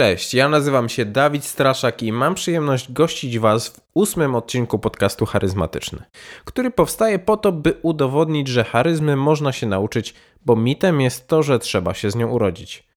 Cześć, 0.00 0.34
ja 0.34 0.48
nazywam 0.48 0.88
się 0.88 1.04
Dawid 1.04 1.44
Straszak 1.44 2.02
i 2.02 2.12
mam 2.12 2.34
przyjemność 2.34 2.92
gościć 2.92 3.38
Was 3.38 3.68
w 3.68 3.80
ósmym 3.94 4.34
odcinku 4.34 4.78
podcastu 4.78 5.26
Charyzmatyczny, 5.26 6.02
który 6.44 6.70
powstaje 6.70 7.18
po 7.18 7.36
to, 7.36 7.52
by 7.52 7.74
udowodnić, 7.82 8.48
że 8.48 8.64
charyzmy 8.64 9.16
można 9.16 9.52
się 9.52 9.66
nauczyć, 9.66 10.14
bo 10.46 10.56
mitem 10.56 11.00
jest 11.00 11.28
to, 11.28 11.42
że 11.42 11.58
trzeba 11.58 11.94
się 11.94 12.10
z 12.10 12.16
nią 12.16 12.28
urodzić. 12.28 12.88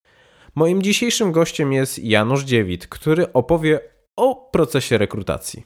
Moim 0.56 0.82
dzisiejszym 0.82 1.32
gościem 1.32 1.74
jest 1.74 2.00
Janusz 2.00 2.44
Dziewit, 2.44 2.88
który 2.88 3.34
opowie 3.34 3.80
o 4.16 4.36
procesie 4.36 4.98
rekrutacji. 4.98 5.66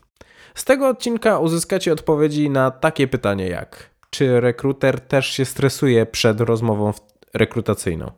Z 0.55 0.65
tego 0.65 0.89
odcinka 0.89 1.39
uzyskacie 1.39 1.93
odpowiedzi 1.93 2.49
na 2.49 2.71
takie 2.71 3.07
pytanie 3.07 3.47
jak: 3.47 3.89
czy 4.09 4.41
rekruter 4.41 4.99
też 4.99 5.27
się 5.27 5.45
stresuje 5.45 6.05
przed 6.05 6.41
rozmową 6.41 6.93
rekrutacyjną? 7.33 8.11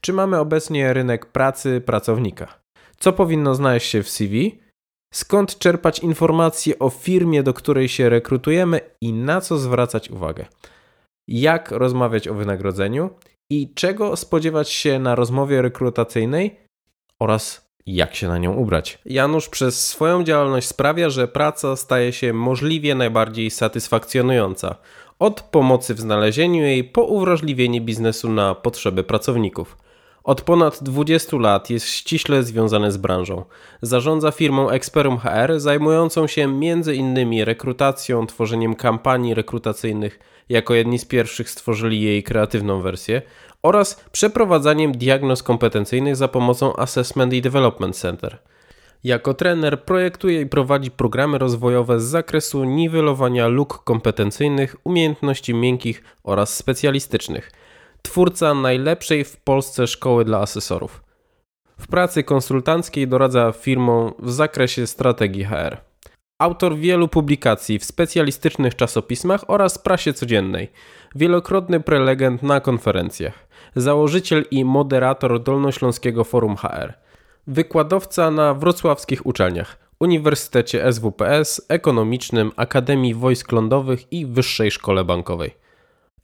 Czy 0.00 0.12
mamy 0.12 0.38
obecnie 0.38 0.92
rynek 0.92 1.26
pracy 1.26 1.80
pracownika? 1.80 2.61
Co 3.02 3.12
powinno 3.12 3.54
znaleźć 3.54 3.90
się 3.90 4.02
w 4.02 4.10
CV? 4.10 4.58
Skąd 5.14 5.58
czerpać 5.58 5.98
informacje 5.98 6.78
o 6.78 6.90
firmie, 6.90 7.42
do 7.42 7.54
której 7.54 7.88
się 7.88 8.08
rekrutujemy 8.08 8.80
i 9.00 9.12
na 9.12 9.40
co 9.40 9.58
zwracać 9.58 10.10
uwagę? 10.10 10.46
Jak 11.28 11.70
rozmawiać 11.70 12.28
o 12.28 12.34
wynagrodzeniu 12.34 13.10
i 13.50 13.74
czego 13.74 14.16
spodziewać 14.16 14.70
się 14.70 14.98
na 14.98 15.14
rozmowie 15.14 15.62
rekrutacyjnej 15.62 16.56
oraz 17.20 17.70
jak 17.86 18.14
się 18.14 18.28
na 18.28 18.38
nią 18.38 18.54
ubrać. 18.54 18.98
Janusz 19.04 19.48
przez 19.48 19.86
swoją 19.88 20.24
działalność 20.24 20.66
sprawia, 20.66 21.10
że 21.10 21.28
praca 21.28 21.76
staje 21.76 22.12
się 22.12 22.32
możliwie 22.32 22.94
najbardziej 22.94 23.50
satysfakcjonująca. 23.50 24.76
Od 25.18 25.40
pomocy 25.40 25.94
w 25.94 26.00
znalezieniu 26.00 26.62
jej 26.62 26.84
po 26.84 27.02
uwrażliwienie 27.02 27.80
biznesu 27.80 28.28
na 28.28 28.54
potrzeby 28.54 29.04
pracowników. 29.04 29.81
Od 30.24 30.42
ponad 30.42 30.82
20 30.82 31.36
lat 31.36 31.70
jest 31.70 31.86
ściśle 31.86 32.42
związany 32.42 32.92
z 32.92 32.96
branżą. 32.96 33.44
Zarządza 33.82 34.30
firmą 34.30 34.70
Experum 34.70 35.18
HR 35.18 35.60
zajmującą 35.60 36.26
się 36.26 36.42
m.in. 36.42 37.44
rekrutacją, 37.44 38.26
tworzeniem 38.26 38.74
kampanii 38.74 39.34
rekrutacyjnych, 39.34 40.18
jako 40.48 40.74
jedni 40.74 40.98
z 40.98 41.04
pierwszych 41.04 41.50
stworzyli 41.50 42.00
jej 42.00 42.22
kreatywną 42.22 42.80
wersję, 42.80 43.22
oraz 43.62 44.04
przeprowadzaniem 44.12 44.92
diagnoz 44.92 45.42
kompetencyjnych 45.42 46.16
za 46.16 46.28
pomocą 46.28 46.76
Assessment 46.76 47.32
i 47.32 47.42
Development 47.42 47.96
Center. 47.96 48.38
Jako 49.04 49.34
trener 49.34 49.84
projektuje 49.84 50.40
i 50.40 50.46
prowadzi 50.46 50.90
programy 50.90 51.38
rozwojowe 51.38 52.00
z 52.00 52.04
zakresu 52.04 52.64
niwelowania 52.64 53.48
luk 53.48 53.84
kompetencyjnych, 53.84 54.76
umiejętności 54.84 55.54
miękkich 55.54 56.02
oraz 56.24 56.56
specjalistycznych– 56.56 57.52
twórca 58.02 58.54
najlepszej 58.54 59.24
w 59.24 59.36
Polsce 59.36 59.86
szkoły 59.86 60.24
dla 60.24 60.38
asesorów. 60.38 61.02
W 61.78 61.86
pracy 61.86 62.24
konsultanckiej 62.24 63.08
doradza 63.08 63.52
firmom 63.52 64.12
w 64.18 64.30
zakresie 64.30 64.86
strategii 64.86 65.44
HR. 65.44 65.76
Autor 66.38 66.76
wielu 66.76 67.08
publikacji 67.08 67.78
w 67.78 67.84
specjalistycznych 67.84 68.76
czasopismach 68.76 69.44
oraz 69.48 69.78
prasie 69.78 70.12
codziennej. 70.12 70.72
Wielokrotny 71.14 71.80
prelegent 71.80 72.42
na 72.42 72.60
konferencjach. 72.60 73.48
Założyciel 73.76 74.44
i 74.50 74.64
moderator 74.64 75.42
Dolnośląskiego 75.42 76.24
Forum 76.24 76.56
HR. 76.56 76.92
Wykładowca 77.46 78.30
na 78.30 78.54
wrocławskich 78.54 79.26
uczelniach. 79.26 79.78
Uniwersytecie 80.00 80.92
SWPS, 80.92 81.66
Ekonomicznym, 81.68 82.52
Akademii 82.56 83.14
Wojsk 83.14 83.52
Lądowych 83.52 84.12
i 84.12 84.26
Wyższej 84.26 84.70
Szkole 84.70 85.04
Bankowej. 85.04 85.54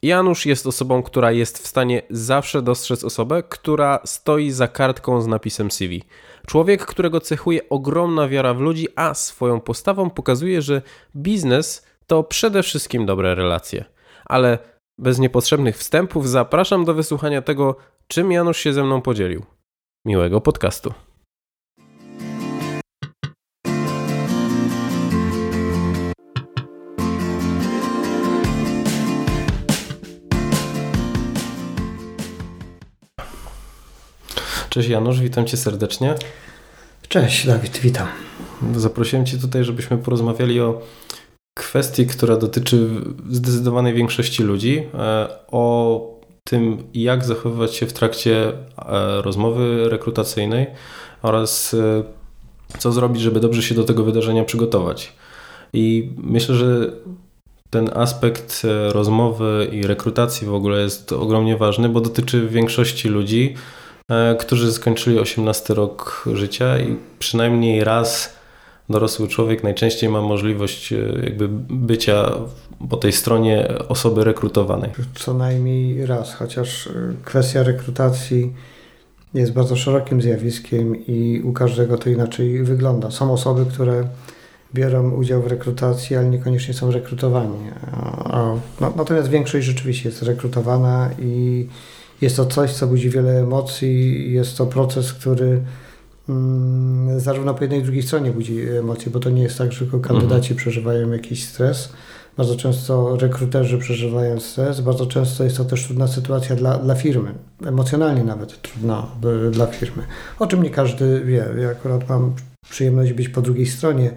Janusz 0.01 0.45
jest 0.45 0.67
osobą, 0.67 1.03
która 1.03 1.31
jest 1.31 1.59
w 1.59 1.67
stanie 1.67 2.01
zawsze 2.09 2.61
dostrzec 2.61 3.03
osobę, 3.03 3.43
która 3.43 3.99
stoi 4.05 4.51
za 4.51 4.67
kartką 4.67 5.21
z 5.21 5.27
napisem 5.27 5.71
CV. 5.71 6.03
Człowiek, 6.47 6.85
którego 6.85 7.21
cechuje 7.21 7.69
ogromna 7.69 8.27
wiara 8.27 8.53
w 8.53 8.59
ludzi, 8.59 8.87
a 8.95 9.13
swoją 9.13 9.61
postawą 9.61 10.09
pokazuje, 10.09 10.61
że 10.61 10.81
biznes 11.15 11.87
to 12.07 12.23
przede 12.23 12.63
wszystkim 12.63 13.05
dobre 13.05 13.35
relacje. 13.35 13.85
Ale 14.25 14.59
bez 14.97 15.19
niepotrzebnych 15.19 15.77
wstępów 15.77 16.29
zapraszam 16.29 16.85
do 16.85 16.93
wysłuchania 16.93 17.41
tego, 17.41 17.75
czym 18.07 18.31
Janusz 18.31 18.57
się 18.57 18.73
ze 18.73 18.83
mną 18.83 19.01
podzielił. 19.01 19.45
Miłego 20.05 20.41
podcastu. 20.41 20.93
Cześć 34.69 34.89
Janusz, 34.89 35.19
witam 35.19 35.45
Cię 35.45 35.57
serdecznie. 35.57 36.15
Cześć 37.07 37.47
Dawid, 37.47 37.77
witam. 37.77 38.07
Zaprosiłem 38.75 39.25
Cię 39.25 39.37
tutaj, 39.37 39.63
żebyśmy 39.63 39.97
porozmawiali 39.97 40.61
o 40.61 40.81
kwestii, 41.53 42.07
która 42.07 42.37
dotyczy 42.37 42.89
zdecydowanej 43.29 43.93
większości 43.93 44.43
ludzi, 44.43 44.83
e, 44.93 45.29
o 45.51 46.01
tym, 46.43 46.83
jak 46.93 47.25
zachowywać 47.25 47.75
się 47.75 47.87
w 47.87 47.93
trakcie 47.93 48.47
e, 48.49 48.53
rozmowy 49.21 49.89
rekrutacyjnej 49.89 50.67
oraz 51.21 51.73
e, 51.73 52.03
co 52.77 52.91
zrobić, 52.91 53.21
żeby 53.21 53.39
dobrze 53.39 53.63
się 53.63 53.75
do 53.75 53.83
tego 53.83 54.03
wydarzenia 54.03 54.43
przygotować. 54.43 55.13
I 55.73 56.11
myślę, 56.17 56.55
że 56.55 56.91
ten 57.69 57.89
aspekt 57.93 58.61
rozmowy 58.89 59.67
i 59.71 59.83
rekrutacji 59.83 60.47
w 60.47 60.53
ogóle 60.53 60.81
jest 60.81 61.13
ogromnie 61.13 61.57
ważny, 61.57 61.89
bo 61.89 62.01
dotyczy 62.01 62.47
większości 62.47 63.09
ludzi. 63.09 63.55
E, 64.09 64.35
którzy 64.35 64.73
skończyli 64.73 65.19
18 65.19 65.73
rok 65.73 66.25
życia 66.33 66.79
i 66.79 66.97
przynajmniej 67.19 67.83
raz 67.83 68.33
dorosły 68.89 69.27
człowiek 69.27 69.63
najczęściej 69.63 70.09
ma 70.09 70.21
możliwość 70.21 70.93
e, 70.93 70.97
jakby 71.23 71.47
bycia 71.69 72.31
po 72.89 72.97
tej 72.97 73.11
stronie 73.11 73.67
osoby 73.87 74.23
rekrutowanej. 74.23 74.89
Co 75.15 75.33
najmniej 75.33 76.05
raz, 76.05 76.33
chociaż 76.33 76.87
e, 76.87 76.91
kwestia 77.25 77.63
rekrutacji 77.63 78.53
jest 79.33 79.53
bardzo 79.53 79.75
szerokim 79.75 80.21
zjawiskiem 80.21 81.05
i 81.05 81.41
u 81.45 81.53
każdego 81.53 81.97
to 81.97 82.09
inaczej 82.09 82.63
wygląda. 82.63 83.11
Są 83.11 83.33
osoby, 83.33 83.65
które 83.65 84.07
biorą 84.73 85.11
udział 85.11 85.41
w 85.41 85.47
rekrutacji, 85.47 86.15
ale 86.15 86.29
niekoniecznie 86.29 86.73
są 86.73 86.91
rekrutowani. 86.91 87.57
No, 88.81 88.93
natomiast 88.95 89.29
większość 89.29 89.65
rzeczywiście 89.65 90.09
jest 90.09 90.23
rekrutowana 90.23 91.09
i 91.19 91.67
jest 92.21 92.35
to 92.35 92.45
coś, 92.45 92.71
co 92.71 92.87
budzi 92.87 93.09
wiele 93.09 93.39
emocji, 93.39 94.33
jest 94.33 94.57
to 94.57 94.65
proces, 94.65 95.13
który 95.13 95.61
mm, 96.29 97.19
zarówno 97.19 97.53
po 97.53 97.63
jednej 97.63 97.79
i 97.79 97.83
drugiej 97.83 98.03
stronie 98.03 98.31
budzi 98.31 98.61
emocje, 98.61 99.11
bo 99.11 99.19
to 99.19 99.29
nie 99.29 99.43
jest 99.43 99.57
tak, 99.57 99.71
że 99.71 99.79
tylko 99.79 99.99
kandydaci 99.99 100.51
mhm. 100.51 100.57
przeżywają 100.57 101.11
jakiś 101.11 101.47
stres. 101.47 101.89
Bardzo 102.37 102.55
często 102.55 103.17
rekruterzy 103.17 103.77
przeżywają 103.77 104.39
stres, 104.39 104.81
bardzo 104.81 105.05
często 105.05 105.43
jest 105.43 105.57
to 105.57 105.65
też 105.65 105.85
trudna 105.85 106.07
sytuacja 106.07 106.55
dla, 106.55 106.77
dla 106.77 106.95
firmy, 106.95 107.33
emocjonalnie 107.65 108.23
nawet 108.23 108.61
trudna 108.61 109.07
dla 109.51 109.67
firmy, 109.67 110.03
o 110.39 110.47
czym 110.47 110.63
nie 110.63 110.69
każdy 110.69 111.21
wie. 111.25 111.45
Ja 111.61 111.69
akurat 111.69 112.09
mam 112.09 112.33
przyjemność 112.69 113.13
być 113.13 113.29
po 113.29 113.41
drugiej 113.41 113.65
stronie 113.65 114.11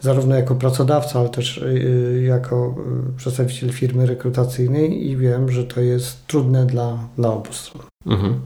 zarówno 0.00 0.34
jako 0.34 0.54
pracodawca, 0.54 1.20
ale 1.20 1.28
też 1.28 1.58
y, 1.58 1.64
y, 1.64 2.22
jako 2.22 2.74
y, 3.14 3.16
przedstawiciel 3.16 3.72
firmy 3.72 4.06
rekrutacyjnej 4.06 5.06
i 5.06 5.16
wiem, 5.16 5.50
że 5.50 5.64
to 5.64 5.80
jest 5.80 6.26
trudne 6.26 6.66
dla, 6.66 6.98
dla 7.16 7.32
obu 7.32 7.52
stron. 7.52 7.82
Mhm. 8.06 8.40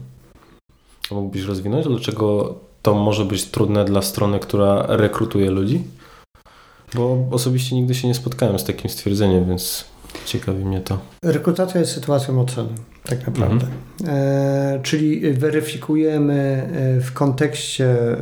Mógłbyś 1.11 1.43
rozwinąć, 1.43 1.87
dlaczego 1.87 2.55
to 2.81 2.93
może 2.93 3.25
być 3.25 3.45
trudne 3.45 3.85
dla 3.85 4.01
strony, 4.01 4.39
która 4.39 4.85
rekrutuje 4.87 5.51
ludzi? 5.51 5.83
Bo 6.93 7.27
osobiście 7.31 7.75
nigdy 7.75 7.95
się 7.95 8.07
nie 8.07 8.13
spotkałem 8.13 8.59
z 8.59 8.63
takim 8.63 8.89
stwierdzeniem, 8.89 9.45
więc 9.45 9.85
ciekawi 10.25 10.65
mnie 10.65 10.81
to. 10.81 10.97
Rekrutacja 11.23 11.79
jest 11.79 11.93
sytuacją 11.93 12.41
oceny 12.41 12.69
tak 13.09 13.27
naprawdę. 13.27 13.67
Mhm. 14.01 14.17
E, 14.17 14.79
czyli 14.83 15.33
weryfikujemy 15.33 16.69
e, 16.97 17.01
w 17.01 17.13
kontekście 17.13 17.85
e, 17.85 18.17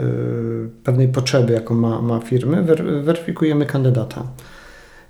pewnej 0.84 1.08
potrzeby, 1.08 1.54
jaką 1.54 1.76
ma, 1.76 2.02
ma 2.02 2.20
firmy, 2.20 2.64
weryfikujemy 3.04 3.66
kandydata. 3.66 4.24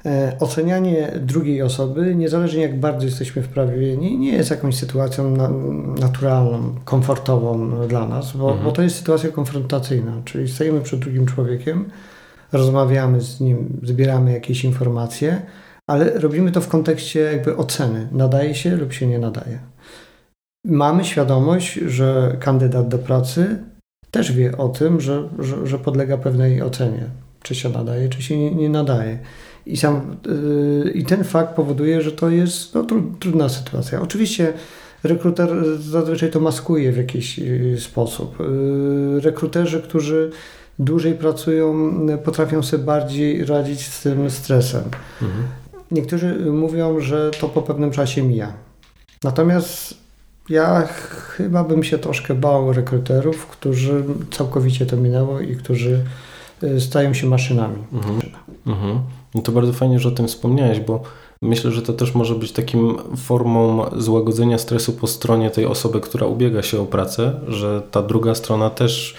E, 0.06 0.36
ocenianie 0.40 1.12
drugiej 1.19 1.62
osoby, 1.62 2.16
niezależnie 2.16 2.62
jak 2.62 2.80
bardzo 2.80 3.06
jesteśmy 3.06 3.42
wprawieni, 3.42 4.18
nie 4.18 4.31
jest 4.31 4.50
jakąś 4.50 4.75
sytuacją 4.75 5.36
na, 5.36 5.50
naturalną, 6.01 6.75
komfortową 6.86 7.72
dla 7.88 8.07
nas, 8.07 8.38
bo, 8.38 8.48
mhm. 8.48 8.66
bo 8.66 8.72
to 8.72 8.81
jest 8.81 8.95
sytuacja 8.95 9.30
konfrontacyjna, 9.30 10.22
czyli 10.25 10.48
stajemy 10.48 10.81
przed 10.81 11.00
drugim 11.00 11.25
człowiekiem, 11.25 11.86
rozmawiamy 12.51 13.22
z 13.22 13.40
nim, 13.40 13.80
zbieramy 13.84 14.34
jakieś 14.34 14.63
informacje, 14.63 15.42
ale 15.88 16.19
robimy 16.19 16.51
to 16.51 16.62
w 16.62 16.68
kontekście 16.68 17.19
jakby 17.19 17.57
oceny, 17.57 18.07
nadaje 18.12 18.56
się 18.56 18.75
lub 18.75 18.94
się 18.94 19.07
nie 19.07 19.19
nadaje. 19.19 19.60
Mamy 20.66 21.06
świadomość, 21.06 21.74
że 21.74 22.38
kandydat 22.40 22.88
do 22.88 22.98
pracy 22.98 23.60
też 24.12 24.31
wie 24.31 24.58
o 24.58 24.69
tym, 24.69 25.02
że, 25.02 25.30
że, 25.40 25.68
że 25.68 25.80
podlega 25.80 26.18
pewnej 26.18 26.62
ocenie, 26.62 27.06
czy 27.44 27.56
się 27.56 27.69
nadaje, 27.69 28.10
czy 28.10 28.22
się 28.22 28.38
nie, 28.38 28.52
nie 28.52 28.69
nadaje. 28.69 29.19
I, 29.66 29.78
sam, 29.78 30.18
yy, 30.84 30.92
I 30.92 31.06
ten 31.06 31.24
fakt 31.24 31.56
powoduje, 31.56 32.02
że 32.02 32.12
to 32.12 32.30
jest 32.30 32.75
no, 32.75 32.86
trudna 33.19 33.50
sytuacja. 33.50 34.02
Oczywiście 34.02 34.54
rekruter 35.04 35.80
zazwyczaj 35.80 36.31
to 36.31 36.40
maskuje 36.40 36.92
w 36.92 36.98
jakiś 36.98 37.40
y, 37.40 37.78
sposób. 37.80 38.40
Y, 38.40 39.22
rekruterzy, 39.22 39.81
którzy 39.81 40.31
dłużej 40.80 41.14
pracują, 41.14 41.92
potrafią 42.24 42.64
sobie 42.64 42.84
bardziej 42.84 43.46
radzić 43.46 43.88
z 43.88 44.02
tym 44.02 44.30
stresem. 44.30 44.84
Mhm. 45.22 45.44
Niektórzy 45.92 46.36
mówią, 46.52 47.00
że 47.00 47.31
to 47.40 47.50
po 47.50 47.62
pewnym 47.62 47.92
czasie 47.92 48.24
mija. 48.24 48.54
Natomiast 49.24 50.00
ja 50.51 50.88
chyba 51.38 51.63
bym 51.63 51.83
się 51.83 51.98
troszkę 51.98 52.36
bał 52.36 52.74
rekruterów, 52.74 53.48
którzy 53.48 54.03
całkowicie 54.31 54.86
to 54.86 54.98
minęło 54.98 55.39
i 55.39 55.56
którzy 55.56 56.06
y, 56.63 56.81
stają 56.81 57.13
się 57.13 57.27
maszynami. 57.27 57.83
Mhm. 57.94 58.19
Mhm. 58.68 59.00
No 59.36 59.42
to 59.42 59.51
bardzo 59.51 59.74
fajnie, 59.74 60.00
że 60.00 60.09
o 60.09 60.12
tym 60.12 60.27
wspomniałeś, 60.27 60.80
bo 60.80 61.03
myślę, 61.42 61.71
że 61.71 61.81
to 61.81 61.94
też 61.94 62.15
może 62.15 62.36
być 62.36 62.51
takim 62.51 62.98
formą 63.18 63.86
złagodzenia 63.98 64.57
stresu 64.57 64.94
po 64.94 65.07
stronie 65.07 65.51
tej 65.51 65.65
osoby, 65.65 66.01
która 66.01 66.27
ubiega 66.27 66.62
się 66.62 66.81
o 66.81 66.86
pracę, 66.86 67.39
że 67.47 67.81
ta 67.92 68.01
druga 68.01 68.36
strona 68.36 68.69
też 68.69 69.15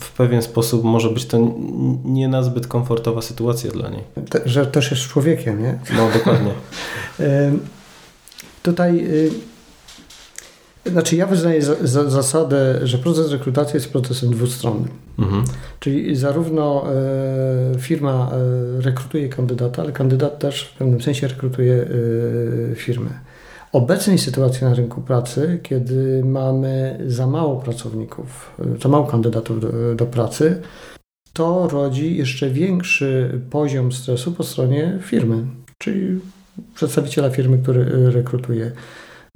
w 0.00 0.12
pewien 0.12 0.42
sposób 0.42 0.84
może 0.84 1.10
być 1.10 1.26
to 1.26 1.38
nie 2.04 2.28
nazbyt 2.28 2.66
komfortowa 2.66 3.22
sytuacja 3.22 3.70
dla 3.70 3.90
niej. 3.90 4.02
Te, 4.30 4.40
że 4.44 4.66
też 4.66 4.90
jest 4.90 5.02
człowiekiem, 5.02 5.62
nie? 5.62 5.78
No, 5.96 6.08
dokładnie. 6.14 6.52
Tutaj 8.62 9.06
y, 9.06 9.30
znaczy 10.86 11.16
ja 11.16 11.26
wyznaję 11.26 11.62
za, 11.62 11.74
za, 11.82 12.10
zasadę, 12.10 12.86
że 12.86 12.98
proces 12.98 13.32
rekrutacji 13.32 13.76
jest 13.76 13.92
procesem 13.92 14.30
dwustronnym. 14.30 14.88
Mhm. 15.18 15.44
Czyli 15.80 16.16
zarówno 16.16 16.84
e, 17.74 17.78
firma 17.78 18.30
e, 18.78 18.80
rekrutuje 18.80 19.28
kandydata, 19.28 19.82
ale 19.82 19.92
kandydat 19.92 20.38
też 20.38 20.64
w 20.64 20.78
pewnym 20.78 21.00
sensie 21.02 21.28
rekrutuje 21.28 21.86
e, 22.72 22.74
firmę. 22.74 23.10
Obecnej 23.72 24.18
sytuacji 24.18 24.64
na 24.64 24.74
rynku 24.74 25.00
pracy, 25.00 25.60
kiedy 25.62 26.24
mamy 26.24 27.00
za 27.06 27.26
mało 27.26 27.56
pracowników, 27.56 28.50
e, 28.76 28.82
za 28.82 28.88
mało 28.88 29.06
kandydatów 29.06 29.60
do, 29.60 29.94
do 29.94 30.06
pracy, 30.06 30.62
to 31.32 31.68
rodzi 31.68 32.16
jeszcze 32.16 32.50
większy 32.50 33.40
poziom 33.50 33.92
stresu 33.92 34.32
po 34.32 34.44
stronie 34.44 34.98
firmy, 35.02 35.44
czyli 35.78 36.20
przedstawiciela 36.74 37.30
firmy, 37.30 37.58
który 37.58 37.80
e, 37.80 38.10
rekrutuje. 38.10 38.72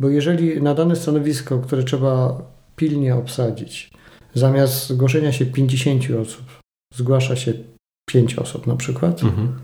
Bo 0.00 0.08
jeżeli 0.08 0.62
na 0.62 0.74
dane 0.74 0.96
stanowisko, 0.96 1.58
które 1.58 1.82
trzeba 1.82 2.42
pilnie 2.76 3.14
obsadzić, 3.14 3.90
zamiast 4.34 4.88
zgłoszenia 4.88 5.32
się 5.32 5.46
50 5.46 6.10
osób, 6.10 6.44
zgłasza 6.94 7.36
się 7.36 7.52
5 8.10 8.38
osób 8.38 8.66
na 8.66 8.76
przykład, 8.76 9.22
mhm. 9.22 9.58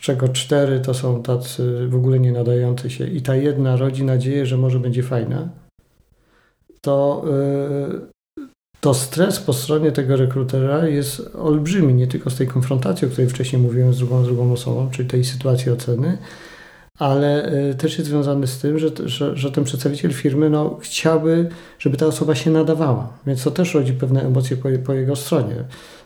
z 0.00 0.02
czego 0.02 0.28
4 0.28 0.80
to 0.80 0.94
są 0.94 1.22
tacy 1.22 1.88
w 1.88 1.94
ogóle 1.94 2.20
nie 2.20 2.32
nadający 2.32 2.90
się 2.90 3.06
i 3.06 3.22
ta 3.22 3.36
jedna 3.36 3.76
rodzi 3.76 4.04
nadzieję, 4.04 4.46
że 4.46 4.56
może 4.56 4.80
będzie 4.80 5.02
fajna, 5.02 5.48
to, 6.80 7.24
yy, 8.38 8.46
to 8.80 8.94
stres 8.94 9.40
po 9.40 9.52
stronie 9.52 9.92
tego 9.92 10.16
rekrutera 10.16 10.86
jest 10.88 11.34
olbrzymi, 11.34 11.94
nie 11.94 12.06
tylko 12.06 12.30
z 12.30 12.36
tej 12.36 12.46
konfrontacji, 12.46 13.08
o 13.08 13.10
której 13.10 13.30
wcześniej 13.30 13.62
mówiłem 13.62 13.94
z 13.94 13.98
drugą, 13.98 14.24
z 14.24 14.26
drugą 14.26 14.52
osobą, 14.52 14.90
czyli 14.90 15.08
tej 15.08 15.24
sytuacji 15.24 15.72
oceny, 15.72 16.18
ale 16.98 17.52
y, 17.70 17.74
też 17.74 17.98
jest 17.98 18.10
związany 18.10 18.46
z 18.46 18.58
tym, 18.58 18.78
że, 18.78 18.88
że, 19.04 19.36
że 19.36 19.52
ten 19.52 19.64
przedstawiciel 19.64 20.12
firmy 20.12 20.50
no, 20.50 20.78
chciałby, 20.80 21.48
żeby 21.78 21.96
ta 21.96 22.06
osoba 22.06 22.34
się 22.34 22.50
nadawała, 22.50 23.08
więc 23.26 23.44
to 23.44 23.50
też 23.50 23.74
rodzi 23.74 23.92
pewne 23.92 24.22
emocje 24.22 24.56
po, 24.56 24.68
po 24.84 24.92
jego 24.92 25.16
stronie. 25.16 25.54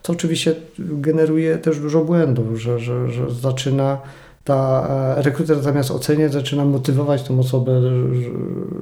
To 0.03 0.12
oczywiście 0.12 0.55
generuje 0.79 1.59
też 1.59 1.81
dużo 1.81 2.05
błędów, 2.05 2.61
że, 2.61 2.79
że, 2.79 3.11
że 3.11 3.31
zaczyna 3.31 3.99
ta 4.47 4.88
e, 5.19 5.23
rekruter 5.23 5.62
zamiast 5.62 5.91
oceniać, 5.91 6.33
zaczyna 6.33 6.65
motywować 6.65 7.23
tą 7.23 7.41
osobę, 7.41 7.81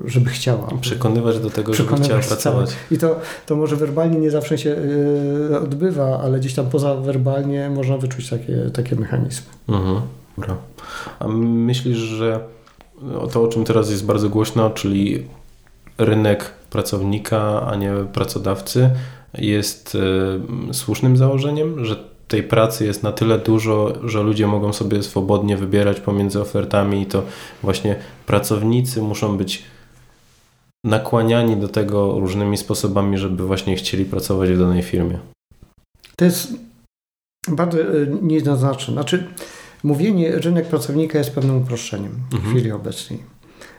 żeby 0.05 0.31
chciała. 0.31 0.69
Przekonywać 0.81 1.39
do 1.39 1.51
tego, 1.51 1.75
żeby 1.75 1.97
chciała 1.97 2.21
pracować. 2.21 2.71
I 2.91 2.99
to, 2.99 3.21
to 3.47 3.57
może 3.57 3.77
werbalnie 3.77 4.19
nie 4.19 4.31
zawsze 4.31 4.59
się 4.59 4.71
y, 5.51 5.61
odbywa, 5.61 6.21
ale 6.21 6.39
gdzieś 6.39 6.55
tam 6.55 6.67
poza 6.67 6.95
werbalnie 6.95 7.71
można 7.71 7.99
wyczuć 7.99 8.31
takie, 8.31 8.71
takie 8.73 8.97
mechanizmy. 8.97 9.47
Mhm. 9.69 10.01
Dobra. 10.39 10.57
A 11.19 11.29
myślisz, 11.29 11.99
że 11.99 12.41
to, 13.33 13.43
o 13.43 13.49
czym 13.49 13.65
teraz 13.65 13.91
jest 13.91 14.07
bardzo 14.07 14.29
głośno, 14.29 14.71
czyli 14.71 15.25
rynek 15.99 16.51
pracownika, 16.71 17.67
a 17.67 17.77
nie 17.77 17.93
pracodawcy, 18.13 18.91
jest 19.35 19.95
y, 19.95 20.75
słusznym 20.75 21.17
założeniem, 21.17 21.85
że 21.85 21.97
tej 22.29 22.43
pracy 22.43 22.87
jest 22.87 23.03
na 23.03 23.13
tyle 23.13 23.39
dużo, 23.39 23.93
że 24.05 24.23
ludzie 24.23 24.47
mogą 24.47 24.73
sobie 24.73 25.03
swobodnie 25.03 25.57
wybierać 25.57 26.01
pomiędzy 26.01 26.41
ofertami 26.41 27.03
i 27.03 27.07
to 27.07 27.23
właśnie 27.63 27.97
pracownicy 28.27 29.03
muszą 29.03 29.37
być 29.37 29.63
nakłaniani 30.85 31.57
do 31.57 31.69
tego 31.69 32.21
różnymi 32.21 32.57
sposobami, 32.57 33.19
żeby 33.19 33.47
właśnie 33.47 33.77
chcieli 33.77 34.05
pracować 34.05 34.51
w 34.51 34.59
danej 34.59 34.83
firmie. 34.83 35.19
To 36.17 36.25
jest 36.25 36.53
bardzo 37.49 37.81
y, 37.81 38.19
niejednoznaczne. 38.23 38.95
Znaczy, 38.95 39.27
Mówienie 39.85 40.31
rynek 40.33 40.67
pracownika 40.67 41.19
jest 41.19 41.31
pewnym 41.31 41.57
uproszczeniem 41.57 42.13
w 42.31 42.35
mhm. 42.35 42.55
chwili 42.55 42.73
obecnej. 42.73 43.19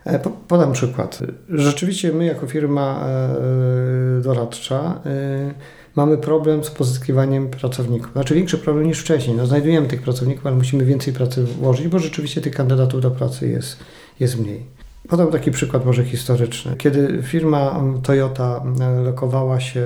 E, 0.05 0.19
podam 0.47 0.71
przykład. 0.73 1.19
Rzeczywiście 1.49 2.13
my 2.13 2.25
jako 2.25 2.47
firma 2.47 3.07
e, 3.07 4.21
doradcza 4.21 5.01
e, 5.05 5.53
mamy 5.95 6.17
problem 6.17 6.63
z 6.63 6.69
pozyskiwaniem 6.69 7.49
pracowników. 7.49 8.11
Znaczy 8.11 8.35
większy 8.35 8.57
problem 8.57 8.87
niż 8.87 8.99
wcześniej. 8.99 9.37
No, 9.37 9.45
znajdujemy 9.45 9.87
tych 9.87 10.01
pracowników, 10.01 10.45
ale 10.45 10.55
musimy 10.55 10.85
więcej 10.85 11.13
pracy 11.13 11.43
włożyć, 11.43 11.87
bo 11.87 11.99
rzeczywiście 11.99 12.41
tych 12.41 12.55
kandydatów 12.55 13.01
do 13.01 13.11
pracy 13.11 13.49
jest, 13.49 13.77
jest 14.19 14.39
mniej. 14.39 14.65
Podam 15.09 15.31
taki 15.31 15.51
przykład 15.51 15.85
może 15.85 16.05
historyczny. 16.05 16.75
Kiedy 16.77 17.23
firma 17.23 17.83
Toyota 18.03 18.63
lokowała 19.03 19.59
się 19.59 19.81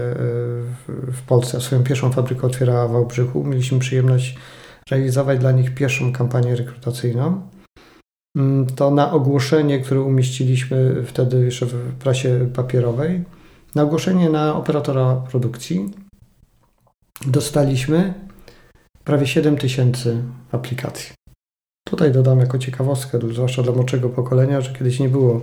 w 0.88 1.22
Polsce, 1.28 1.62
swoją 1.62 1.84
pierwszą 1.84 2.12
fabrykę 2.12 2.48
otwierała 2.48 2.88
w 2.88 2.92
Wałbrzychu, 2.92 3.44
mieliśmy 3.44 3.80
przyjemność 3.80 4.38
realizować 4.92 5.40
dla 5.40 5.52
nich 5.52 5.74
pierwszą 5.74 6.14
kampanię 6.14 6.56
rekrutacyjną, 6.56 7.42
mm, 8.38 8.66
to 8.66 8.92
na 8.92 9.12
ogłoszenie, 9.12 9.80
które 9.80 10.02
umieściliśmy 10.02 11.04
wtedy 11.06 11.46
jeszcze 11.46 11.66
w 11.66 11.96
prasie 11.96 12.50
papierowej, 12.56 13.24
na 13.76 13.84
ogłoszenie 13.84 14.30
na 14.30 14.56
operatora 14.56 15.16
produkcji 15.16 15.90
dostaliśmy 17.28 18.14
prawie 19.04 19.28
7 19.28 19.58
tysięcy 19.58 20.24
aplikacji. 20.52 21.14
Tutaj 21.88 22.12
dodam 22.12 22.40
jako 22.40 22.58
ciekawostkę, 22.58 23.20
zwłaszcza 23.34 23.64
dla 23.64 23.74
młodszego 23.74 24.10
pokolenia, 24.10 24.62
że 24.62 24.74
kiedyś 24.74 25.00
nie 25.00 25.10
było 25.10 25.42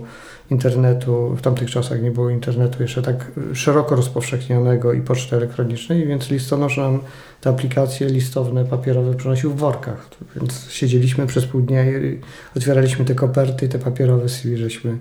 internetu, 0.49 1.35
w 1.35 1.41
tamtych 1.41 1.71
czasach 1.71 2.01
nie 2.01 2.11
było 2.11 2.29
internetu 2.29 2.81
jeszcze 2.81 3.01
tak 3.01 3.31
szeroko 3.53 3.95
rozpowszechnionego 3.95 4.93
i 4.93 5.01
poczty 5.01 5.35
elektronicznej, 5.35 6.07
więc 6.07 6.29
listonosz 6.29 6.77
nam 6.77 6.99
te 7.41 7.49
aplikacje 7.49 8.07
listowne, 8.07 8.65
papierowe 8.65 9.13
przynosił 9.13 9.51
w 9.51 9.57
workach. 9.57 10.09
Więc 10.35 10.69
siedzieliśmy 10.71 11.27
przez 11.27 11.45
pół 11.45 11.61
dnia 11.61 11.85
i 11.85 12.19
otwieraliśmy 12.55 13.05
te 13.05 13.15
koperty 13.15 13.65
i 13.65 13.69
te 13.69 13.79
papierowe 13.79 14.29
CV 14.29 14.57
żeśmy 14.57 14.97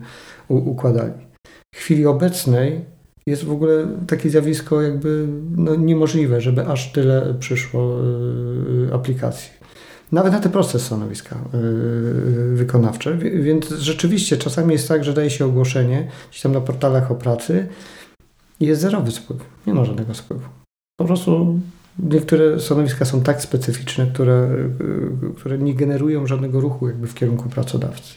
układali. 0.49 1.13
W 1.75 1.79
chwili 1.79 2.07
obecnej 2.07 2.85
jest 3.27 3.45
w 3.45 3.53
ogóle 3.53 3.87
takie 4.07 4.31
zjawisko 4.31 4.83
jakby 4.83 5.27
no, 5.57 5.75
niemożliwe, 5.75 6.41
żeby 6.41 6.67
aż 6.67 6.93
tyle 6.93 7.35
przyszło 7.39 7.99
y, 8.91 8.95
aplikacji. 8.95 9.51
Nawet 10.13 10.33
na 10.33 10.41
te 10.41 10.49
proste 10.49 10.79
stanowiska 10.79 11.37
yy, 11.53 12.57
wykonawcze. 12.57 13.15
Więc 13.19 13.69
rzeczywiście 13.69 14.37
czasami 14.37 14.73
jest 14.73 14.89
tak, 14.89 15.05
że 15.05 15.13
daje 15.13 15.31
się 15.31 15.47
ogłoszenie 15.47 16.09
gdzieś 16.31 16.43
tam 16.43 16.53
na 16.53 16.61
portalach 16.61 17.11
o 17.11 17.15
pracy 17.15 17.67
i 18.61 18.67
jest 18.67 18.81
zerowy 18.81 19.11
spływ. 19.11 19.41
Nie 19.67 19.75
ma 19.75 19.85
żadnego 19.85 20.15
spływu. 20.15 20.49
Po 21.01 21.05
prostu 21.05 21.61
niektóre 21.99 22.61
stanowiska 22.61 23.05
są 23.05 23.23
tak 23.23 23.43
specyficzne, 23.43 24.07
które, 24.07 24.49
yy, 25.23 25.35
które 25.37 25.59
nie 25.59 25.75
generują 25.75 26.27
żadnego 26.27 26.61
ruchu 26.61 26.89
jakby 26.89 27.07
w 27.07 27.15
kierunku 27.15 27.49
pracodawcy. 27.49 28.15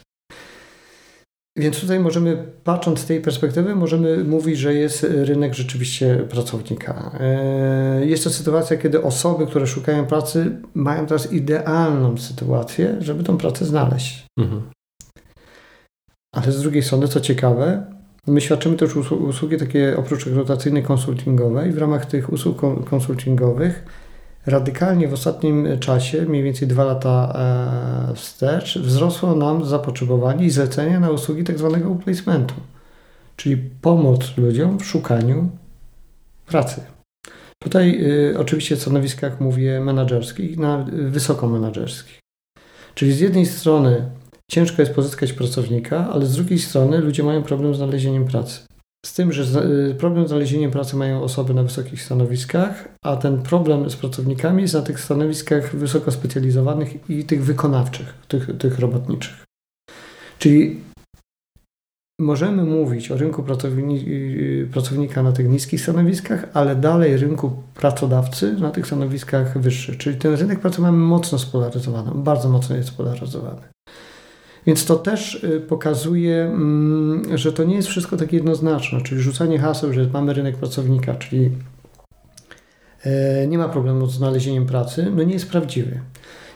Więc 1.59 1.81
tutaj 1.81 1.99
możemy, 1.99 2.45
patrząc 2.63 2.99
z 2.99 3.05
tej 3.05 3.21
perspektywy, 3.21 3.75
możemy 3.75 4.23
mówić, 4.23 4.57
że 4.57 4.73
jest 4.73 5.03
rynek 5.03 5.53
rzeczywiście 5.53 6.15
pracownika. 6.29 7.11
E, 7.19 8.05
jest 8.05 8.23
to 8.23 8.29
sytuacja, 8.29 8.77
kiedy 8.77 9.03
osoby, 9.03 9.47
które 9.47 9.67
szukają 9.67 10.05
pracy, 10.05 10.61
mają 10.73 11.05
teraz 11.05 11.33
idealną 11.33 12.17
sytuację, 12.17 12.95
żeby 12.99 13.23
tą 13.23 13.37
pracę 13.37 13.65
znaleźć. 13.65 14.25
Mhm. 14.39 14.61
Ale 16.35 16.51
z 16.51 16.61
drugiej 16.61 16.83
strony, 16.83 17.07
co 17.07 17.21
ciekawe, 17.21 17.85
my 18.27 18.41
świadczymy 18.41 18.77
też 18.77 18.95
usługi 18.95 19.57
takie 19.57 19.97
oprócz 19.97 20.25
rekrutacyjnej, 20.25 20.83
konsultingowej. 20.83 21.71
W 21.71 21.77
ramach 21.77 22.05
tych 22.05 22.33
usług 22.33 22.89
konsultingowych 22.89 23.83
radykalnie 24.45 25.07
w 25.07 25.13
ostatnim 25.13 25.79
czasie, 25.79 26.21
mniej 26.21 26.43
więcej 26.43 26.67
dwa 26.67 26.83
lata 26.83 27.33
e, 28.11 28.15
wstecz, 28.15 28.79
wzrosło 28.79 29.35
nam 29.35 29.65
zapotrzebowanie 29.65 30.45
i 30.45 30.49
zlecenia 30.49 30.99
na 30.99 31.09
usługi 31.09 31.43
tak 31.43 31.57
zwanego 31.57 31.95
placementu, 31.95 32.55
czyli 33.35 33.57
pomoc 33.81 34.37
ludziom 34.37 34.79
w 34.79 34.85
szukaniu 34.85 35.49
pracy. 36.45 36.81
Tutaj 37.63 38.05
y, 38.31 38.39
oczywiście 38.39 38.77
stanowiska, 38.77 39.27
jak 39.27 39.39
mówię, 39.39 39.79
menedżerskich, 39.79 40.57
na 40.57 40.85
wysoko 40.91 41.47
menedżerskich. 41.47 42.19
Czyli 42.95 43.13
z 43.13 43.19
jednej 43.19 43.45
strony 43.45 44.11
ciężko 44.51 44.81
jest 44.81 44.93
pozyskać 44.93 45.33
pracownika, 45.33 46.09
ale 46.09 46.25
z 46.25 46.35
drugiej 46.35 46.59
strony 46.59 46.97
ludzie 46.97 47.23
mają 47.23 47.43
problem 47.43 47.73
z 47.73 47.77
znalezieniem 47.77 48.25
pracy. 48.25 48.68
Z 49.05 49.13
tym, 49.13 49.31
że 49.33 49.63
y, 49.91 49.95
problem 49.95 50.25
z 50.25 50.27
znalezieniem 50.27 50.71
pracy 50.71 50.95
mają 50.95 51.23
osoby 51.23 51.53
na 51.53 51.63
wysokich 51.63 52.03
stanowiskach, 52.03 52.89
a 53.03 53.15
ten 53.15 53.41
problem 53.41 53.89
z 53.89 53.95
pracownikami 53.95 54.61
jest 54.61 54.73
na 54.73 54.81
tych 54.81 54.99
stanowiskach 54.99 55.75
wysoko 55.75 56.11
specjalizowanych 56.11 57.09
i 57.09 57.23
tych 57.23 57.43
wykonawczych, 57.43 58.13
tych, 58.27 58.57
tych 58.57 58.79
robotniczych. 58.79 59.45
Czyli 60.39 60.79
możemy 62.19 62.63
mówić 62.63 63.11
o 63.11 63.17
rynku 63.17 63.41
y, 63.41 64.69
pracownika 64.71 65.23
na 65.23 65.31
tych 65.31 65.49
niskich 65.49 65.81
stanowiskach, 65.81 66.45
ale 66.53 66.75
dalej 66.75 67.17
rynku 67.17 67.51
pracodawcy 67.75 68.53
na 68.53 68.71
tych 68.71 68.87
stanowiskach 68.87 69.61
wyższych. 69.61 69.97
Czyli 69.97 70.17
ten 70.17 70.33
rynek 70.33 70.59
pracy 70.59 70.81
mamy 70.81 70.97
mocno 70.97 71.39
spolaryzowany, 71.39 72.11
bardzo 72.15 72.49
mocno 72.49 72.75
jest 72.75 72.89
spolaryzowany. 72.89 73.61
Więc 74.67 74.85
to 74.85 74.95
też 74.95 75.43
y, 75.43 75.61
pokazuje, 75.61 76.43
mm, 76.43 77.37
że 77.37 77.53
to 77.53 77.63
nie 77.63 77.75
jest 77.75 77.87
wszystko 77.87 78.17
tak 78.17 78.33
jednoznaczne, 78.33 79.01
czyli 79.01 79.21
rzucanie 79.21 79.59
haseł, 79.59 79.93
że 79.93 80.07
mamy 80.13 80.33
rynek 80.33 80.57
pracownika, 80.57 81.15
czyli 81.15 81.51
e, 83.03 83.47
nie 83.47 83.57
ma 83.57 83.69
problemu 83.69 84.07
z 84.07 84.13
znalezieniem 84.13 84.65
pracy, 84.65 85.11
no 85.15 85.23
nie 85.23 85.33
jest 85.33 85.49
prawdziwy. 85.49 85.99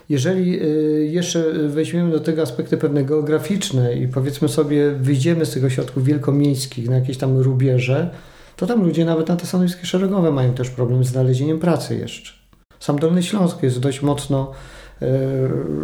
Jeżeli 0.09 0.63
y, 0.63 1.09
jeszcze 1.11 1.53
weźmiemy 1.53 2.11
do 2.11 2.19
tego 2.19 2.41
aspekty 2.41 2.77
pewne 2.77 3.03
geograficzne 3.03 3.93
i 3.93 4.07
powiedzmy 4.07 4.49
sobie, 4.49 4.91
wyjdziemy 4.91 5.45
z 5.45 5.51
tych 5.51 5.65
ośrodków 5.65 6.05
wielkomiejskich 6.05 6.89
na 6.89 6.95
jakieś 6.95 7.17
tam 7.17 7.37
rubieże, 7.37 8.09
to 8.55 8.67
tam 8.67 8.83
ludzie 8.83 9.05
nawet 9.05 9.27
na 9.27 9.35
te 9.35 9.45
stanowiska 9.45 9.85
szeregowe 9.85 10.31
mają 10.31 10.53
też 10.53 10.69
problem 10.69 11.03
z 11.03 11.07
znalezieniem 11.07 11.59
pracy 11.59 11.95
jeszcze. 11.95 12.31
Sam 12.79 12.99
Dolny 12.99 13.23
Śląsk 13.23 13.63
jest 13.63 13.79
dość 13.79 14.01
mocno 14.01 14.51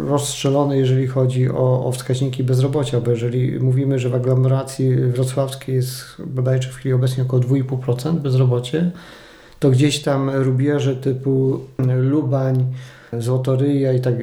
rozstrzelony, 0.08 0.78
jeżeli 0.78 1.06
chodzi 1.06 1.50
o, 1.50 1.86
o 1.86 1.92
wskaźniki 1.92 2.44
bezrobocia, 2.44 3.00
bo 3.00 3.10
jeżeli 3.10 3.60
mówimy, 3.60 3.98
że 3.98 4.08
w 4.08 4.14
aglomeracji 4.14 4.96
wrocławskiej 4.96 5.74
jest 5.74 6.04
bodajże 6.26 6.68
w 6.68 6.74
chwili 6.74 6.92
obecnej 6.92 7.26
około 7.26 7.42
2,5% 7.42 8.14
bezrobocie, 8.14 8.90
to 9.58 9.70
gdzieś 9.70 10.02
tam 10.02 10.30
rubieże 10.30 10.96
typu 10.96 11.60
Lubań, 11.96 12.66
Złotoryja 13.18 13.92
i 13.92 14.00
tak, 14.00 14.14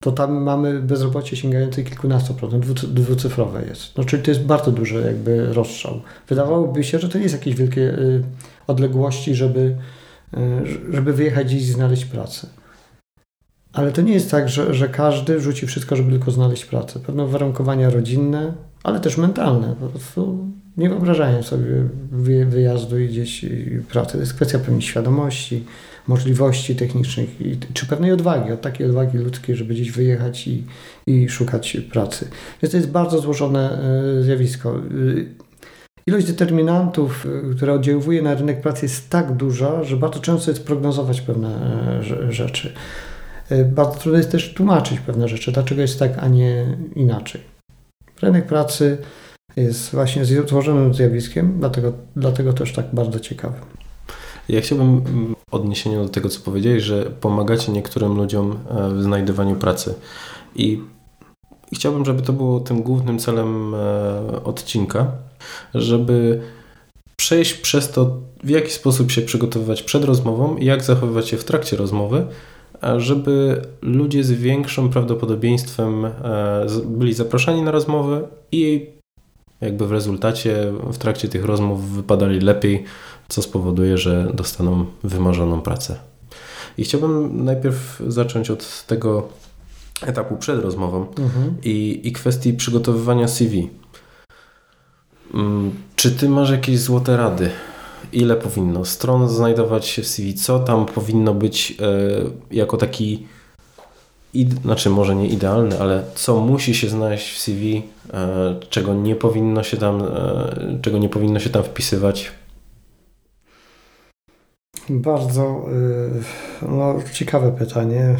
to 0.00 0.12
tam 0.12 0.42
mamy 0.42 0.80
bezrobocie 0.80 1.36
sięgające 1.36 1.82
kilkunastu 1.82 2.34
procent, 2.34 2.66
dwucyfrowe 2.72 3.62
jest. 3.68 3.96
No, 3.98 4.04
czyli 4.04 4.22
to 4.22 4.30
jest 4.30 4.42
bardzo 4.42 4.72
duży 4.72 5.02
jakby 5.06 5.52
rozstrzał. 5.52 6.00
Wydawałoby 6.28 6.84
się, 6.84 6.98
że 6.98 7.08
to 7.08 7.18
nie 7.18 7.24
jest 7.24 7.34
jakieś 7.34 7.54
wielkie 7.54 7.82
y, 7.82 8.22
odległości, 8.66 9.34
żeby, 9.34 9.76
y, 10.34 10.92
żeby 10.92 11.12
wyjechać 11.12 11.52
i 11.52 11.60
znaleźć 11.60 12.04
pracę. 12.04 12.46
Ale 13.76 13.92
to 13.92 14.02
nie 14.02 14.12
jest 14.12 14.30
tak, 14.30 14.48
że, 14.48 14.74
że 14.74 14.88
każdy 14.88 15.40
rzuci 15.40 15.66
wszystko, 15.66 15.96
żeby 15.96 16.10
tylko 16.10 16.30
znaleźć 16.30 16.64
pracę. 16.64 17.00
Pewne 17.00 17.24
uwarunkowania 17.24 17.90
rodzinne, 17.90 18.54
ale 18.82 19.00
też 19.00 19.16
mentalne. 19.16 19.76
Po 19.80 19.86
prostu 19.86 20.46
nie 20.76 20.88
wyobrażają 20.88 21.42
sobie 21.42 21.88
wyjazdu 22.46 22.98
i 22.98 23.08
gdzieś 23.08 23.44
pracy. 23.88 24.12
To 24.12 24.18
jest 24.18 24.34
kwestia 24.34 24.58
pewnej 24.58 24.82
świadomości, 24.82 25.64
możliwości 26.08 26.76
technicznych, 26.76 27.40
i, 27.40 27.58
czy 27.74 27.86
pewnej 27.86 28.12
odwagi, 28.12 28.52
od 28.52 28.60
takiej 28.60 28.86
odwagi 28.86 29.18
ludzkiej, 29.18 29.56
żeby 29.56 29.74
gdzieś 29.74 29.90
wyjechać 29.90 30.48
i, 30.48 30.64
i 31.06 31.28
szukać 31.28 31.76
pracy. 31.92 32.28
Więc 32.62 32.72
to 32.72 32.76
jest 32.76 32.90
bardzo 32.90 33.18
złożone 33.18 33.78
e, 34.18 34.22
zjawisko. 34.22 34.76
E, 34.76 34.82
ilość 36.06 36.26
determinantów, 36.26 37.26
e, 37.50 37.54
która 37.54 37.72
oddziałuje 37.72 38.22
na 38.22 38.34
rynek 38.34 38.60
pracy 38.60 38.86
jest 38.86 39.10
tak 39.10 39.32
duża, 39.32 39.84
że 39.84 39.96
bardzo 39.96 40.20
często 40.20 40.50
jest 40.50 40.66
prognozować 40.66 41.20
pewne 41.20 41.58
rzeczy. 42.30 42.72
Bardzo 43.66 43.98
trudno 43.98 44.18
jest 44.18 44.30
też 44.30 44.54
tłumaczyć 44.54 45.00
pewne 45.00 45.28
rzeczy, 45.28 45.52
dlaczego 45.52 45.82
jest 45.82 45.98
tak, 45.98 46.18
a 46.18 46.28
nie 46.28 46.76
inaczej. 46.96 47.40
Rynek 48.22 48.46
pracy 48.46 48.98
jest 49.56 49.92
właśnie 49.92 50.24
złożonym 50.24 50.94
zjawiskiem, 50.94 51.56
dlatego, 51.58 51.92
dlatego 52.16 52.52
też 52.52 52.72
tak 52.72 52.86
bardzo 52.92 53.20
ciekawym. 53.20 53.60
Ja 54.48 54.60
chciałbym 54.60 54.88
mm, 54.88 55.34
odniesieniu 55.50 56.02
do 56.02 56.08
tego, 56.08 56.28
co 56.28 56.40
powiedziałeś, 56.40 56.82
że 56.82 57.04
pomagacie 57.20 57.72
niektórym 57.72 58.16
ludziom 58.16 58.58
e, 58.70 58.94
w 58.94 59.02
znajdowaniu 59.02 59.56
pracy. 59.56 59.94
I 60.54 60.82
chciałbym, 61.74 62.04
żeby 62.04 62.22
to 62.22 62.32
było 62.32 62.60
tym 62.60 62.82
głównym 62.82 63.18
celem 63.18 63.74
e, 63.74 63.78
odcinka, 64.44 65.12
żeby 65.74 66.40
przejść 67.16 67.54
przez 67.54 67.90
to, 67.90 68.16
w 68.44 68.48
jaki 68.48 68.70
sposób 68.70 69.10
się 69.10 69.22
przygotowywać 69.22 69.82
przed 69.82 70.04
rozmową 70.04 70.56
i 70.56 70.64
jak 70.64 70.82
zachowywać 70.82 71.28
się 71.28 71.36
w 71.36 71.44
trakcie 71.44 71.76
rozmowy, 71.76 72.26
żeby 72.96 73.62
ludzie 73.82 74.24
z 74.24 74.32
większym 74.32 74.88
prawdopodobieństwem 74.88 76.04
e, 76.04 76.12
byli 76.84 77.14
zapraszani 77.14 77.62
na 77.62 77.70
rozmowy 77.70 78.22
i 78.52 78.86
jakby 79.60 79.86
w 79.86 79.92
rezultacie 79.92 80.72
w 80.92 80.98
trakcie 80.98 81.28
tych 81.28 81.44
rozmów 81.44 81.90
wypadali 81.90 82.40
lepiej, 82.40 82.84
co 83.28 83.42
spowoduje, 83.42 83.98
że 83.98 84.32
dostaną 84.34 84.86
wymarzoną 85.04 85.60
pracę. 85.60 85.96
I 86.78 86.84
chciałbym 86.84 87.44
najpierw 87.44 88.02
zacząć 88.08 88.50
od 88.50 88.84
tego 88.86 89.28
etapu 90.02 90.36
przed 90.36 90.60
rozmową 90.60 91.06
mhm. 91.18 91.56
i, 91.64 92.00
i 92.04 92.12
kwestii 92.12 92.54
przygotowywania 92.54 93.28
CV. 93.28 93.70
Mm, 95.34 95.70
czy 95.96 96.10
ty 96.10 96.28
masz 96.28 96.50
jakieś 96.50 96.78
złote 96.78 97.16
rady? 97.16 97.50
Ile 98.12 98.36
powinno 98.36 98.84
stron 98.84 99.28
znajdować 99.28 99.86
się 99.86 100.02
w 100.02 100.06
CV? 100.06 100.34
Co 100.34 100.58
tam 100.58 100.86
powinno 100.86 101.34
być 101.34 101.76
e, 101.80 102.56
jako 102.56 102.76
taki 102.76 103.26
znaczy 104.62 104.90
może 104.90 105.16
nie 105.16 105.28
idealny, 105.28 105.80
ale 105.80 106.04
co 106.14 106.40
musi 106.40 106.74
się 106.74 106.88
znaleźć 106.88 107.34
w 107.34 107.38
CV, 107.38 107.82
e, 108.12 108.54
czego 108.70 108.94
nie 108.94 109.16
powinno 109.16 109.62
się 109.62 109.76
tam, 109.76 110.02
e, 110.02 110.78
czego 110.82 110.98
nie 110.98 111.08
powinno 111.08 111.40
się 111.40 111.50
tam 111.50 111.62
wpisywać? 111.62 112.32
Bardzo 114.88 115.64
no, 116.62 116.94
ciekawe 117.12 117.52
pytanie. 117.52 118.16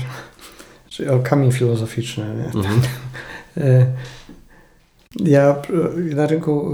Czyli 0.89 1.09
o 1.09 1.19
kamień 1.19 1.53
filozoficzny. 1.53 2.51
Mhm. 2.55 2.81
Ja 5.25 5.63
na 6.15 6.27
rynku 6.27 6.73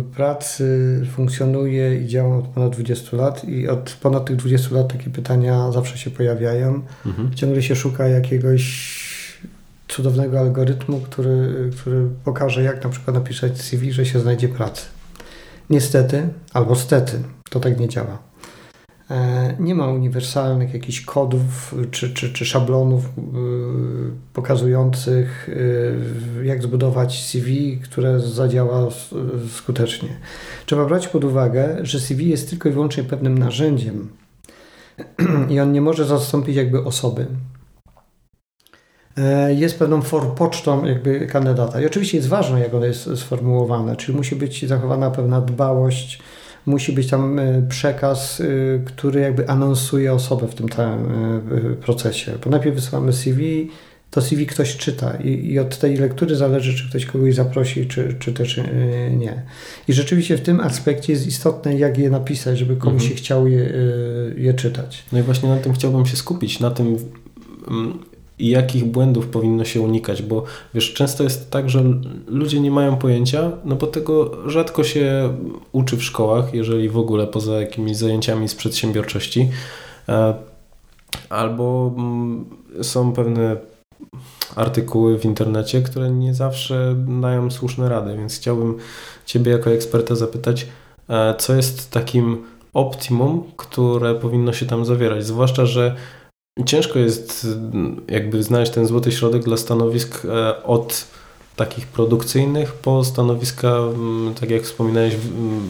y, 0.00 0.14
pracy 0.14 1.00
funkcjonuję 1.16 2.02
i 2.02 2.06
działam 2.06 2.32
od 2.38 2.46
ponad 2.46 2.72
20 2.72 3.16
lat 3.16 3.44
i 3.44 3.68
od 3.68 3.96
ponad 4.00 4.24
tych 4.24 4.36
20 4.36 4.74
lat 4.74 4.92
takie 4.92 5.10
pytania 5.10 5.72
zawsze 5.72 5.98
się 5.98 6.10
pojawiają. 6.10 6.82
Mhm. 7.06 7.34
Ciągle 7.34 7.62
się 7.62 7.76
szuka 7.76 8.08
jakiegoś 8.08 9.02
cudownego 9.88 10.40
algorytmu, 10.40 11.00
który, 11.00 11.70
który 11.76 12.08
pokaże, 12.24 12.62
jak 12.62 12.84
na 12.84 12.90
przykład 12.90 13.16
napisać 13.16 13.60
CV, 13.60 13.92
że 13.92 14.06
się 14.06 14.20
znajdzie 14.20 14.48
pracy. 14.48 14.82
Niestety, 15.70 16.28
albo 16.52 16.76
stety, 16.76 17.18
to 17.50 17.60
tak 17.60 17.80
nie 17.80 17.88
działa. 17.88 18.31
E, 19.12 19.54
nie 19.58 19.74
ma 19.74 19.86
uniwersalnych 19.86 20.74
jakichś 20.74 21.00
kodów 21.00 21.74
czy, 21.90 22.14
czy, 22.14 22.32
czy 22.32 22.44
szablonów 22.44 23.04
e, 23.04 23.10
pokazujących, 24.32 25.48
e, 26.40 26.44
jak 26.44 26.62
zbudować 26.62 27.24
CV, 27.24 27.78
które 27.84 28.20
zadziała 28.20 28.88
skutecznie. 29.56 30.08
Trzeba 30.66 30.84
brać 30.84 31.08
pod 31.08 31.24
uwagę, 31.24 31.78
że 31.82 32.00
CV 32.00 32.28
jest 32.28 32.50
tylko 32.50 32.68
i 32.68 32.72
wyłącznie 32.72 33.04
pewnym 33.04 33.38
narzędziem 33.38 34.08
i 35.50 35.60
on 35.60 35.72
nie 35.72 35.80
może 35.80 36.04
zastąpić 36.04 36.56
jakby 36.56 36.84
osoby. 36.84 37.26
Jest 39.48 39.78
pewną 39.78 40.02
forpocztą 40.02 40.84
jakby 40.84 41.26
kandydata. 41.26 41.80
I 41.80 41.86
oczywiście 41.86 42.16
jest 42.16 42.28
ważne, 42.28 42.60
jak 42.60 42.74
ono 42.74 42.86
jest 42.86 43.16
sformułowane, 43.16 43.96
czyli 43.96 44.16
musi 44.16 44.36
być 44.36 44.68
zachowana 44.68 45.10
pewna 45.10 45.40
dbałość, 45.40 46.22
musi 46.66 46.92
być 46.92 47.06
tam 47.06 47.38
e, 47.38 47.62
przekaz, 47.68 48.40
e, 48.40 48.44
który 48.84 49.20
jakby 49.20 49.48
anonsuje 49.48 50.12
osobę 50.12 50.48
w 50.48 50.54
tym 50.54 50.68
całym 50.68 51.06
e, 51.10 51.74
procesie. 51.76 52.32
Bo 52.44 52.50
najpierw 52.50 52.74
wysyłamy 52.74 53.12
CV, 53.12 53.70
to 54.10 54.22
CV 54.22 54.46
ktoś 54.46 54.76
czyta 54.76 55.16
i, 55.16 55.52
i, 55.52 55.58
od 55.58 55.78
tej 55.78 55.96
lektury 55.96 56.36
zależy, 56.36 56.74
czy 56.74 56.88
ktoś 56.88 57.06
kogoś 57.06 57.34
zaprosi, 57.34 57.86
czy, 57.86 58.16
czy 58.18 58.32
też 58.32 58.60
nie. 59.16 59.42
I 59.88 59.92
rzeczywiście 59.92 60.36
w 60.36 60.40
tym 60.40 60.60
aspekcie 60.60 61.12
jest 61.12 61.26
istotne, 61.26 61.78
jak 61.78 61.98
je 61.98 62.10
napisać, 62.10 62.58
żeby 62.58 62.76
komuś 62.76 63.02
mhm. 63.02 63.10
się 63.10 63.16
chciało 63.16 63.46
je, 63.46 63.72
je 64.36 64.54
czytać. 64.54 65.04
No 65.12 65.18
i 65.18 65.22
właśnie 65.22 65.48
na 65.48 65.56
tym 65.56 65.72
chciałbym 65.72 66.06
się 66.06 66.16
skupić, 66.16 66.60
na 66.60 66.70
tym 66.70 66.96
mm, 67.68 67.98
i 68.38 68.48
jakich 68.48 68.84
błędów 68.84 69.26
powinno 69.26 69.64
się 69.64 69.80
unikać, 69.80 70.22
bo 70.22 70.44
wiesz, 70.74 70.94
często 70.94 71.24
jest 71.24 71.50
tak, 71.50 71.70
że 71.70 71.84
ludzie 72.26 72.60
nie 72.60 72.70
mają 72.70 72.96
pojęcia, 72.96 73.52
no 73.64 73.76
bo 73.76 73.86
tego 73.86 74.30
rzadko 74.50 74.84
się 74.84 75.34
uczy 75.72 75.96
w 75.96 76.04
szkołach, 76.04 76.54
jeżeli 76.54 76.88
w 76.88 76.98
ogóle 76.98 77.26
poza 77.26 77.60
jakimiś 77.60 77.96
zajęciami 77.96 78.48
z 78.48 78.54
przedsiębiorczości, 78.54 79.50
e, 80.08 80.34
albo 81.28 81.94
mm, 81.96 82.44
są 82.82 83.12
pewne 83.12 83.56
artykuły 84.56 85.18
w 85.18 85.24
internecie, 85.24 85.82
które 85.82 86.10
nie 86.10 86.34
zawsze 86.34 86.94
dają 87.20 87.50
słuszne 87.50 87.88
rady, 87.88 88.16
więc 88.16 88.36
chciałbym 88.36 88.76
Ciebie 89.26 89.52
jako 89.52 89.70
eksperta 89.70 90.14
zapytać, 90.14 90.66
e, 91.08 91.34
co 91.38 91.54
jest 91.54 91.90
takim 91.90 92.44
optimum, 92.74 93.44
które 93.56 94.14
powinno 94.14 94.52
się 94.52 94.66
tam 94.66 94.84
zawierać, 94.84 95.26
zwłaszcza, 95.26 95.66
że 95.66 95.96
Ciężko 96.66 96.98
jest 96.98 97.46
jakby 98.08 98.42
znaleźć 98.42 98.72
ten 98.72 98.86
złoty 98.86 99.12
środek 99.12 99.44
dla 99.44 99.56
stanowisk 99.56 100.24
e, 100.24 100.62
od 100.62 101.06
takich 101.56 101.86
produkcyjnych 101.86 102.72
po 102.72 103.04
stanowiska, 103.04 103.68
mm, 103.68 104.34
tak 104.34 104.50
jak 104.50 104.62
wspominałeś, 104.62 105.16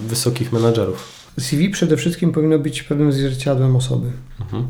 wysokich 0.07 0.53
menadżerów? 0.53 1.23
CV 1.41 1.71
przede 1.71 1.97
wszystkim 1.97 2.33
powinno 2.33 2.59
być 2.59 2.83
pewnym 2.83 3.13
zwierciadłem 3.13 3.77
osoby. 3.77 4.13
Mhm. 4.41 4.67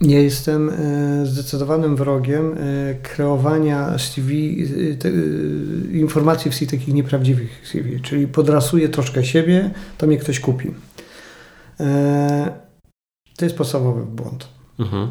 Nie 0.00 0.22
jestem 0.22 0.70
e, 0.70 1.26
zdecydowanym 1.26 1.96
wrogiem 1.96 2.52
e, 2.52 2.94
kreowania 2.94 3.98
CV, 3.98 4.62
e, 5.04 5.96
informacji 5.96 6.50
w 6.50 6.54
CV 6.54 6.70
takich 6.70 6.94
nieprawdziwych 6.94 7.68
CV, 7.72 8.00
czyli 8.00 8.26
podrasuję 8.28 8.88
troszkę 8.88 9.24
siebie, 9.24 9.70
to 9.98 10.06
mnie 10.06 10.18
ktoś 10.18 10.40
kupi. 10.40 10.74
To 13.36 13.44
jest 13.44 13.56
podstawowy 13.56 14.06
błąd. 14.06 14.48
Mhm. 14.78 15.08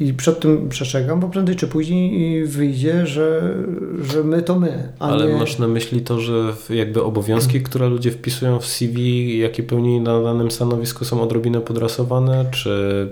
I 0.00 0.14
przed 0.14 0.40
tym 0.40 0.68
przestrzegam, 0.68 1.20
bo 1.20 1.28
prędzej 1.28 1.56
czy 1.56 1.68
później 1.68 2.46
wyjdzie, 2.46 3.06
że, 3.06 3.54
że 4.02 4.24
my 4.24 4.42
to 4.42 4.58
my. 4.58 4.92
Ale 4.98 5.26
nie... 5.26 5.36
masz 5.36 5.58
na 5.58 5.68
myśli 5.68 6.00
to, 6.00 6.20
że 6.20 6.54
jakby 6.70 7.02
obowiązki, 7.02 7.62
które 7.62 7.88
ludzie 7.88 8.10
wpisują 8.10 8.60
w 8.60 8.66
CV, 8.66 9.38
jakie 9.38 9.62
pełnili 9.62 10.00
na 10.00 10.22
danym 10.22 10.50
stanowisku 10.50 11.04
są 11.04 11.22
odrobinę 11.22 11.60
podrasowane, 11.60 12.44
czy... 12.50 13.08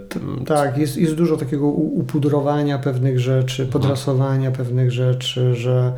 Tak, 0.46 0.78
jest, 0.78 0.96
jest 0.96 1.14
dużo 1.14 1.36
takiego 1.36 1.66
upudrowania 1.66 2.78
pewnych 2.78 3.20
rzeczy, 3.20 3.62
mhm. 3.62 3.68
podrasowania 3.72 4.48
mhm. 4.48 4.54
pewnych 4.66 4.90
rzeczy, 4.90 5.54
że 5.54 5.92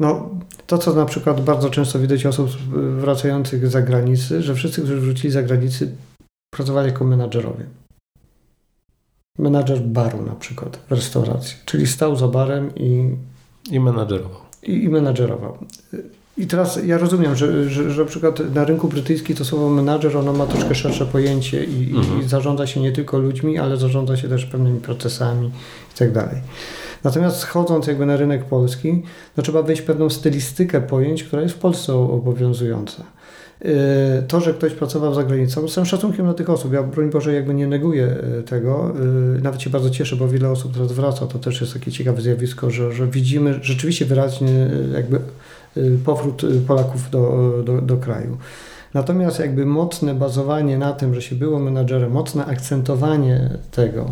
no, 0.00 0.30
to, 0.66 0.78
co 0.78 0.94
na 0.94 1.04
przykład 1.04 1.44
bardzo 1.44 1.70
często 1.70 1.98
widać 1.98 2.26
osób 2.26 2.50
wracających 2.98 3.68
z 3.68 3.70
zagranicy, 3.70 4.42
że 4.42 4.54
wszyscy, 4.54 4.80
którzy 4.80 5.00
wrócili 5.00 5.30
z 5.30 5.34
zagranicy, 5.34 5.92
pracowali 6.50 6.88
jako 6.88 7.04
menadżerowie 7.04 7.64
menadżer 9.38 9.80
baru 9.80 10.22
na 10.22 10.34
przykład 10.34 10.78
w 10.88 10.92
restauracji, 10.92 11.56
czyli 11.64 11.86
stał 11.86 12.16
za 12.16 12.28
barem 12.28 12.74
i... 12.76 13.10
I 13.70 13.80
menadżerował. 13.80 14.40
I, 14.62 14.84
i 14.84 14.88
menadżerował. 14.88 15.58
I 16.38 16.46
teraz 16.46 16.78
ja 16.86 16.98
rozumiem, 16.98 17.36
że, 17.36 17.70
że, 17.70 17.90
że 17.90 18.02
na 18.02 18.08
przykład 18.08 18.54
na 18.54 18.64
rynku 18.64 18.88
brytyjskim 18.88 19.36
to 19.36 19.44
słowo 19.44 19.70
menadżer 19.70 20.16
ono 20.16 20.32
ma 20.32 20.46
troszkę 20.46 20.74
szersze 20.74 21.06
pojęcie 21.06 21.64
i, 21.64 21.90
mhm. 21.96 22.20
i 22.20 22.28
zarządza 22.28 22.66
się 22.66 22.80
nie 22.80 22.92
tylko 22.92 23.18
ludźmi, 23.18 23.58
ale 23.58 23.76
zarządza 23.76 24.16
się 24.16 24.28
też 24.28 24.46
pewnymi 24.46 24.80
procesami 24.80 25.46
i 25.94 25.98
tak 25.98 26.12
dalej. 26.12 26.36
Natomiast 27.04 27.36
schodząc 27.36 27.86
jakby 27.86 28.06
na 28.06 28.16
rynek 28.16 28.44
polski, 28.44 29.02
no 29.36 29.42
trzeba 29.42 29.62
wejść 29.62 29.82
pewną 29.82 30.10
stylistykę 30.10 30.80
pojęć, 30.80 31.24
która 31.24 31.42
jest 31.42 31.54
w 31.54 31.58
Polsce 31.58 31.94
obowiązująca. 31.94 33.02
Y, 33.64 34.22
to, 34.28 34.40
że 34.40 34.54
ktoś 34.54 34.72
pracował 34.72 35.14
za 35.14 35.24
granicą, 35.24 35.68
z 35.68 35.74
całym 35.74 35.86
szacunkiem 35.86 36.24
dla 36.24 36.34
tych 36.34 36.50
osób, 36.50 36.72
ja 36.72 36.82
broń 36.82 37.10
Boże 37.10 37.32
jakby 37.32 37.54
nie 37.54 37.66
neguję 37.66 38.16
y, 38.40 38.42
tego, 38.42 38.92
y, 39.36 39.42
nawet 39.42 39.62
się 39.62 39.70
bardzo 39.70 39.90
cieszę, 39.90 40.16
bo 40.16 40.28
wiele 40.28 40.50
osób 40.50 40.74
teraz 40.74 40.92
wraca, 40.92 41.26
to 41.26 41.38
też 41.38 41.60
jest 41.60 41.72
takie 41.72 41.92
ciekawe 41.92 42.22
zjawisko, 42.22 42.70
że, 42.70 42.92
że 42.92 43.06
widzimy 43.06 43.58
rzeczywiście 43.62 44.04
wyraźnie 44.04 44.68
jakby 44.92 45.20
powrót 46.04 46.42
Polaków 46.66 47.10
do, 47.10 47.52
do, 47.64 47.80
do 47.80 47.96
kraju. 47.96 48.36
Natomiast 48.94 49.38
jakby 49.38 49.66
mocne 49.66 50.14
bazowanie 50.14 50.78
na 50.78 50.92
tym, 50.92 51.14
że 51.14 51.22
się 51.22 51.36
było 51.36 51.58
menadżerem, 51.58 52.12
mocne 52.12 52.46
akcentowanie 52.46 53.50
tego, 53.70 54.10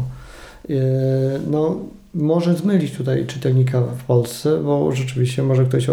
no 1.50 1.76
może 2.14 2.54
zmylić 2.54 2.96
tutaj 2.96 3.26
czytelnika 3.26 3.80
w 3.80 4.04
Polsce, 4.04 4.62
bo 4.62 4.92
rzeczywiście 4.92 5.42
może 5.42 5.64
ktoś 5.64 5.88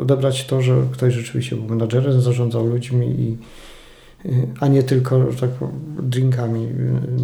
odebrać 0.00 0.46
to, 0.46 0.62
że 0.62 0.76
ktoś 0.92 1.14
rzeczywiście 1.14 1.56
był 1.56 1.64
menadżerem, 1.64 2.20
zarządzał 2.20 2.66
ludźmi, 2.66 3.06
i, 3.06 3.36
a 4.60 4.68
nie 4.68 4.82
tylko 4.82 5.24
tak, 5.40 5.50
drinkami 6.02 6.66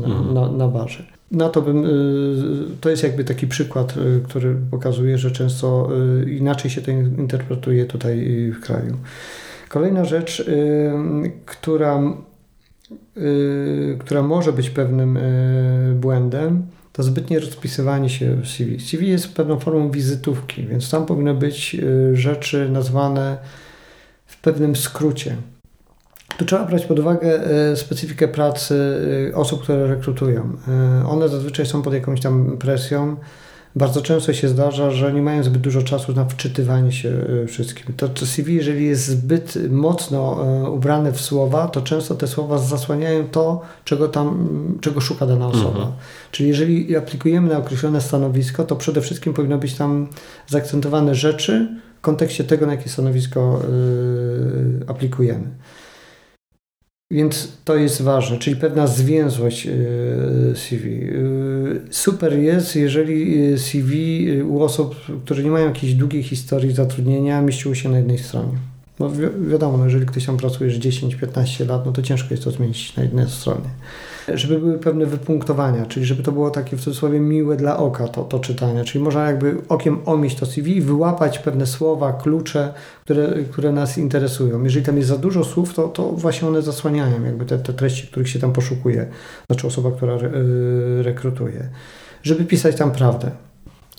na, 0.00 0.06
mhm. 0.06 0.34
na, 0.34 0.52
na 0.52 0.68
barze. 0.68 1.04
Na 1.30 1.48
to 1.48 1.62
bym, 1.62 1.84
y, 1.84 2.76
to 2.80 2.90
jest 2.90 3.02
jakby 3.02 3.24
taki 3.24 3.46
przykład, 3.46 3.96
y, 3.96 4.20
który 4.24 4.56
pokazuje, 4.70 5.18
że 5.18 5.30
często 5.30 5.88
y, 6.22 6.30
inaczej 6.30 6.70
się 6.70 6.82
to 6.82 6.90
interpretuje 6.90 7.84
tutaj 7.84 8.26
w 8.50 8.60
kraju. 8.60 8.96
Kolejna 9.68 10.04
rzecz, 10.04 10.50
która, 11.46 12.02
która 13.98 14.22
może 14.22 14.52
być 14.52 14.70
pewnym 14.70 15.18
błędem, 15.94 16.66
to 16.92 17.02
zbytnie 17.02 17.40
rozpisywanie 17.40 18.10
się 18.10 18.36
CV. 18.46 18.80
CV 18.80 19.08
jest 19.08 19.34
pewną 19.34 19.58
formą 19.58 19.90
wizytówki, 19.90 20.66
więc 20.66 20.90
tam 20.90 21.06
powinny 21.06 21.34
być 21.34 21.74
y, 21.74 22.16
rzeczy 22.16 22.68
nazwane 22.70 23.38
w 24.26 24.40
pewnym 24.40 24.76
skrócie. 24.76 25.36
Tu 26.38 26.44
trzeba 26.44 26.64
brać 26.64 26.86
pod 26.86 26.98
uwagę 26.98 27.40
y, 27.72 27.76
specyfikę 27.76 28.28
pracy 28.28 28.74
y, 29.30 29.36
osób, 29.36 29.62
które 29.62 29.86
rekrutują. 29.86 30.56
One 31.06 31.28
zazwyczaj 31.28 31.66
są 31.66 31.82
pod 31.82 31.94
jakąś 31.94 32.20
tam 32.20 32.58
presją, 32.58 33.16
bardzo 33.76 34.02
często 34.02 34.32
się 34.32 34.48
zdarza, 34.48 34.90
że 34.90 35.12
nie 35.12 35.22
mają 35.22 35.42
zbyt 35.42 35.62
dużo 35.62 35.82
czasu 35.82 36.12
na 36.12 36.24
wczytywanie 36.24 36.92
się 36.92 37.08
e, 37.42 37.46
wszystkim. 37.46 37.94
To, 37.96 38.26
CV, 38.26 38.54
jeżeli 38.54 38.86
jest 38.86 39.06
zbyt 39.06 39.58
mocno 39.70 40.46
e, 40.46 40.70
ubrane 40.70 41.12
w 41.12 41.20
słowa, 41.20 41.68
to 41.68 41.82
często 41.82 42.14
te 42.14 42.26
słowa 42.26 42.58
zasłaniają 42.58 43.28
to, 43.28 43.60
czego 43.84 44.08
tam, 44.08 44.48
czego 44.80 45.00
szuka 45.00 45.26
dana 45.26 45.46
osoba. 45.46 45.68
Mhm. 45.68 45.92
Czyli 46.30 46.48
jeżeli 46.48 46.96
aplikujemy 46.96 47.48
na 47.48 47.58
określone 47.58 48.00
stanowisko, 48.00 48.64
to 48.64 48.76
przede 48.76 49.00
wszystkim 49.00 49.34
powinno 49.34 49.58
być 49.58 49.74
tam 49.74 50.08
zaakcentowane 50.48 51.14
rzeczy 51.14 51.68
w 51.98 52.00
kontekście 52.00 52.44
tego, 52.44 52.66
na 52.66 52.72
jakie 52.72 52.90
stanowisko 52.90 53.62
yy, 54.78 54.86
aplikujemy. 54.86 55.46
Więc 57.12 57.48
to 57.64 57.76
jest 57.76 58.02
ważne, 58.02 58.38
czyli 58.38 58.56
pewna 58.56 58.86
zwięzłość 58.86 59.66
y, 59.66 60.56
CV. 60.56 60.88
Y, 60.88 61.80
super 61.90 62.38
jest, 62.38 62.76
jeżeli 62.76 63.44
y, 63.52 63.58
CV 63.58 64.26
u 64.42 64.62
osób, 64.62 64.94
które 65.24 65.42
nie 65.42 65.50
mają 65.50 65.66
jakiejś 65.66 65.94
długiej 65.94 66.22
historii 66.22 66.72
zatrudnienia, 66.72 67.42
mieściło 67.42 67.74
się 67.74 67.88
na 67.88 67.98
jednej 67.98 68.18
stronie. 68.18 68.71
No 69.00 69.10
wi 69.10 69.48
wiadomo, 69.48 69.78
no 69.78 69.84
jeżeli 69.84 70.06
ktoś 70.06 70.26
tam 70.26 70.36
pracuje 70.36 70.70
już 70.70 70.78
10-15 70.78 71.68
lat, 71.68 71.86
no 71.86 71.92
to 71.92 72.02
ciężko 72.02 72.28
jest 72.30 72.44
to 72.44 72.50
zmienić 72.50 72.96
na 72.96 73.02
jednej 73.02 73.30
stronie 73.30 73.68
żeby 74.34 74.58
były 74.58 74.78
pewne 74.78 75.06
wypunktowania, 75.06 75.86
czyli 75.86 76.06
żeby 76.06 76.22
to 76.22 76.32
było 76.32 76.50
takie 76.50 76.76
w 76.76 76.80
cudzysłowie 76.80 77.20
miłe 77.20 77.56
dla 77.56 77.76
oka 77.76 78.08
to, 78.08 78.24
to 78.24 78.38
czytanie, 78.38 78.84
czyli 78.84 79.04
można 79.04 79.26
jakby 79.26 79.56
okiem 79.68 79.98
omieść 80.04 80.36
to 80.36 80.46
CV 80.46 80.76
i 80.76 80.80
wyłapać 80.80 81.38
pewne 81.38 81.66
słowa, 81.66 82.12
klucze, 82.12 82.74
które, 83.04 83.34
które 83.50 83.72
nas 83.72 83.98
interesują. 83.98 84.64
Jeżeli 84.64 84.86
tam 84.86 84.96
jest 84.96 85.08
za 85.08 85.18
dużo 85.18 85.44
słów, 85.44 85.74
to, 85.74 85.88
to 85.88 86.12
właśnie 86.12 86.48
one 86.48 86.62
zasłaniają 86.62 87.24
jakby 87.24 87.44
te, 87.44 87.58
te 87.58 87.72
treści, 87.72 88.06
których 88.06 88.28
się 88.28 88.38
tam 88.38 88.52
poszukuje, 88.52 89.06
znaczy 89.46 89.66
osoba, 89.66 89.90
która 89.90 90.12
re, 90.12 90.28
y, 90.28 91.02
rekrutuje. 91.02 91.68
Żeby 92.22 92.44
pisać 92.44 92.76
tam 92.76 92.92
prawdę. 92.92 93.30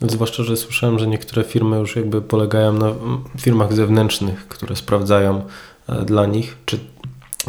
Zwłaszcza, 0.03 0.43
że 0.43 0.57
słyszałem, 0.57 0.99
że 0.99 1.07
niektóre 1.07 1.43
firmy 1.43 1.77
już 1.77 1.95
jakby 1.95 2.21
polegają 2.21 2.73
na 2.73 2.93
firmach 3.37 3.73
zewnętrznych, 3.73 4.47
które 4.47 4.75
sprawdzają 4.75 5.41
e, 5.89 6.05
dla 6.05 6.25
nich, 6.25 6.57
czy 6.65 6.79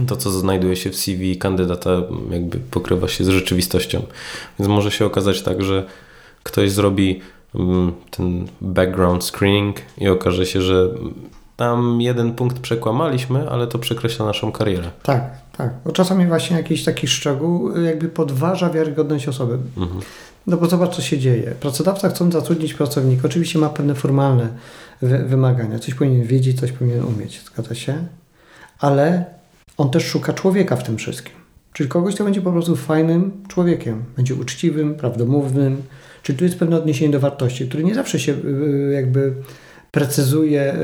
to, 0.06 0.16
co 0.16 0.30
znajduje 0.30 0.76
się 0.76 0.90
w 0.90 0.96
CV 0.96 1.38
kandydata, 1.38 1.90
jakby 2.30 2.58
pokrywa 2.58 3.08
się 3.08 3.24
z 3.24 3.28
rzeczywistością. 3.28 4.02
Więc 4.58 4.68
może 4.68 4.90
się 4.90 5.06
okazać 5.06 5.42
tak, 5.42 5.62
że 5.62 5.86
ktoś 6.42 6.70
zrobi 6.70 7.20
mm, 7.54 7.92
ten 8.10 8.48
background 8.60 9.24
screening 9.24 9.76
i 9.98 10.08
okaże 10.08 10.46
się, 10.46 10.62
że 10.62 10.88
tam 11.56 12.00
jeden 12.00 12.32
punkt 12.32 12.58
przekłamaliśmy, 12.58 13.50
ale 13.50 13.66
to 13.66 13.78
przekreśla 13.78 14.26
naszą 14.26 14.52
karierę. 14.52 14.90
Tak, 15.02 15.22
tak. 15.56 15.74
Bo 15.84 15.92
czasami 15.92 16.26
właśnie 16.26 16.56
jakiś 16.56 16.84
taki 16.84 17.06
szczegół 17.06 17.78
jakby 17.78 18.08
podważa 18.08 18.70
wiarygodność 18.70 19.28
osoby. 19.28 19.58
Mhm. 19.76 20.00
No 20.46 20.56
bo 20.56 20.66
zobacz, 20.66 20.96
co 20.96 21.02
się 21.02 21.18
dzieje. 21.18 21.54
Pracodawca 21.60 22.08
chcąc 22.08 22.32
zatrudnić 22.32 22.74
pracownika, 22.74 23.22
oczywiście 23.24 23.58
ma 23.58 23.68
pewne 23.68 23.94
formalne 23.94 24.48
wy 25.02 25.18
wymagania. 25.18 25.78
Coś 25.78 25.94
powinien 25.94 26.26
wiedzieć, 26.26 26.60
coś 26.60 26.72
powinien 26.72 27.04
umieć. 27.04 27.42
Zgadza 27.44 27.74
się? 27.74 28.06
Ale 28.78 29.24
on 29.76 29.90
też 29.90 30.04
szuka 30.04 30.32
człowieka 30.32 30.76
w 30.76 30.82
tym 30.82 30.96
wszystkim. 30.96 31.34
Czyli 31.72 31.88
kogoś, 31.88 32.14
kto 32.14 32.24
będzie 32.24 32.42
po 32.42 32.52
prostu 32.52 32.76
fajnym 32.76 33.32
człowiekiem, 33.48 34.04
będzie 34.16 34.34
uczciwym, 34.34 34.94
prawdomównym. 34.94 35.82
Czyli 36.22 36.38
tu 36.38 36.44
jest 36.44 36.58
pewne 36.58 36.76
odniesienie 36.76 37.12
do 37.12 37.20
wartości, 37.20 37.68
które 37.68 37.82
nie 37.82 37.94
zawsze 37.94 38.18
się 38.20 38.32
y, 38.32 38.36
y, 38.36 38.92
jakby 38.92 39.34
precyzuje 39.90 40.74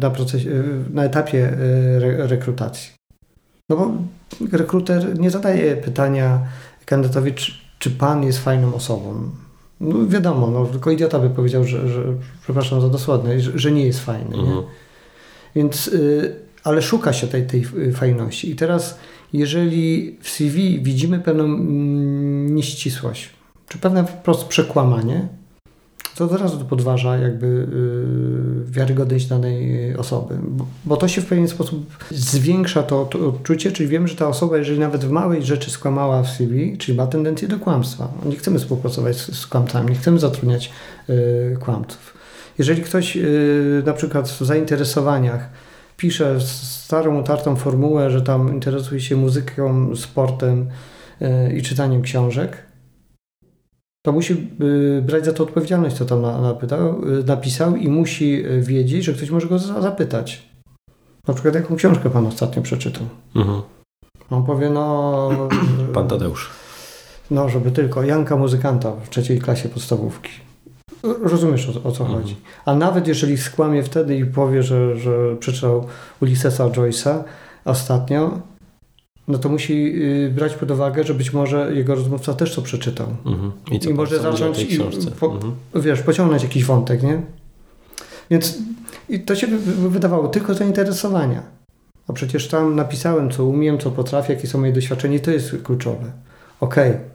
na, 0.00 0.10
procesie, 0.10 0.50
na 0.90 1.04
etapie 1.04 1.52
y, 1.52 2.28
rekrutacji. 2.28 2.92
No 3.68 3.76
bo 3.76 3.92
rekruter 4.52 5.18
nie 5.18 5.30
zadaje 5.30 5.76
pytania 5.76 6.40
kandydatowi, 6.84 7.32
czy, 7.84 7.90
pan 7.90 8.24
jest 8.24 8.38
fajną 8.38 8.74
osobą. 8.74 9.30
No 9.80 10.06
wiadomo, 10.06 10.50
no, 10.50 10.66
tylko 10.66 10.90
idiota 10.90 11.18
by 11.18 11.30
powiedział, 11.30 11.64
że, 11.64 11.88
że 11.88 12.02
przepraszam 12.42 12.80
za 12.80 12.88
dosłowne, 12.88 13.40
że, 13.40 13.58
że 13.58 13.72
nie 13.72 13.86
jest 13.86 14.00
fajny. 14.00 14.36
Mhm. 14.36 14.56
Nie? 14.56 14.62
Więc 15.56 15.90
ale 16.64 16.82
szuka 16.82 17.12
się 17.12 17.26
tej, 17.26 17.46
tej 17.46 17.64
fajności. 17.92 18.50
I 18.50 18.56
teraz, 18.56 18.98
jeżeli 19.32 20.16
w 20.20 20.28
CV 20.28 20.80
widzimy 20.82 21.20
pewną 21.20 21.44
mm, 21.44 22.54
nieścisłość, 22.54 23.30
czy 23.68 23.78
pewne 23.78 24.04
wprost 24.04 24.44
przekłamanie, 24.44 25.28
to 26.14 26.24
od 26.24 26.32
razu 26.32 26.64
podważa 26.64 27.16
jakby 27.16 27.46
yy, 27.46 28.72
wiarygodność 28.72 29.26
danej 29.26 29.96
osoby, 29.96 30.38
bo, 30.84 30.96
to 30.96 31.08
się 31.08 31.20
w 31.20 31.26
pewien 31.26 31.48
sposób 31.48 31.96
zwiększa 32.10 32.82
to, 32.82 33.04
to, 33.04 33.28
odczucie, 33.28 33.72
czyli 33.72 33.88
wiemy, 33.88 34.08
że 34.08 34.16
ta 34.16 34.28
osoba, 34.28 34.58
jeżeli 34.58 34.78
nawet 34.78 35.04
w 35.04 35.10
małej 35.10 35.42
rzeczy 35.42 35.70
skłamała 35.70 36.22
w 36.22 36.30
CV, 36.30 36.78
czyli 36.78 36.98
ma 36.98 37.06
tendencję 37.06 37.48
do 37.48 37.58
kłamstwa. 37.58 38.08
Nie 38.24 38.36
chcemy 38.36 38.58
współpracować 38.58 39.16
z, 39.16 39.38
z 39.38 39.46
kłamcami, 39.46 39.90
nie 39.90 39.96
chcemy 39.96 40.18
zatrudniać 40.18 40.70
yy, 41.08 41.56
kłamców. 41.60 42.14
Jeżeli 42.58 42.82
ktoś 42.82 43.16
y, 43.16 43.82
na 43.86 43.92
przykład 43.92 44.28
w 44.28 44.40
zainteresowaniach 44.40 45.48
pisze 45.96 46.40
starą, 46.40 47.20
utartą 47.20 47.56
formułę, 47.56 48.10
że 48.10 48.22
tam 48.22 48.54
interesuje 48.54 49.00
się 49.00 49.16
muzyką, 49.16 49.96
sportem 49.96 50.66
y, 51.22 51.52
i 51.52 51.62
czytaniem 51.62 52.02
książek, 52.02 52.56
to 54.06 54.12
musi 54.12 54.50
y, 54.62 55.02
brać 55.02 55.24
za 55.24 55.32
to 55.32 55.42
odpowiedzialność, 55.42 55.96
co 55.96 56.04
tam 56.04 56.22
napytał, 56.22 57.00
napisał 57.26 57.76
i 57.76 57.88
musi 57.88 58.44
wiedzieć, 58.60 59.04
że 59.04 59.12
ktoś 59.12 59.30
może 59.30 59.46
go 59.46 59.58
zapytać. 59.58 60.48
Na 61.28 61.34
przykład 61.34 61.54
jaką 61.54 61.76
książkę 61.76 62.10
pan 62.10 62.26
ostatnio 62.26 62.62
przeczytał. 62.62 63.06
Mhm. 63.36 63.62
On 64.30 64.44
powie, 64.44 64.70
no... 64.70 65.30
Pan 65.94 66.08
Tadeusz. 66.08 66.50
No, 67.30 67.48
żeby 67.48 67.70
tylko 67.70 68.02
Janka 68.02 68.36
Muzykanta 68.36 68.92
w 68.92 69.10
trzeciej 69.10 69.38
klasie 69.38 69.68
podstawówki. 69.68 70.30
Rozumiesz 71.22 71.68
o, 71.68 71.88
o 71.88 71.92
co 71.92 72.04
mhm. 72.04 72.22
chodzi. 72.22 72.36
A 72.64 72.74
nawet 72.74 73.08
jeżeli 73.08 73.38
skłamie 73.38 73.82
wtedy 73.82 74.16
i 74.16 74.26
powie, 74.26 74.62
że, 74.62 74.96
że 74.96 75.36
przeczytał 75.36 75.86
Ulyssesa 76.20 76.68
Joyce'a 76.68 77.22
ostatnio, 77.64 78.40
no 79.28 79.38
to 79.38 79.48
musi 79.48 80.02
y, 80.02 80.30
brać 80.34 80.54
pod 80.54 80.70
uwagę, 80.70 81.04
że 81.04 81.14
być 81.14 81.32
może 81.32 81.74
jego 81.74 81.94
rozmówca 81.94 82.34
też 82.34 82.54
to 82.54 82.62
przeczytał. 82.62 83.06
Mhm. 83.26 83.52
I, 83.70 83.88
I 83.88 83.94
może 83.94 84.18
zacząć 84.18 84.62
i, 84.62 84.78
po, 85.20 85.26
mhm. 85.26 85.54
wiesz, 85.74 86.02
pociągnąć 86.02 86.42
jakiś 86.42 86.64
wątek, 86.64 87.02
nie? 87.02 87.22
Więc 88.30 88.58
i 89.08 89.20
to 89.20 89.34
się 89.34 89.46
wydawało 89.88 90.28
tylko 90.28 90.54
zainteresowania. 90.54 91.42
A 92.08 92.12
przecież 92.12 92.48
tam 92.48 92.76
napisałem, 92.76 93.30
co 93.30 93.44
umiem, 93.44 93.78
co 93.78 93.90
potrafię, 93.90 94.34
jakie 94.34 94.48
są 94.48 94.60
moje 94.60 94.72
doświadczenia 94.72 95.16
i 95.16 95.20
to 95.20 95.30
jest 95.30 95.56
kluczowe. 95.62 96.12
Okej, 96.60 96.90
okay 96.90 97.13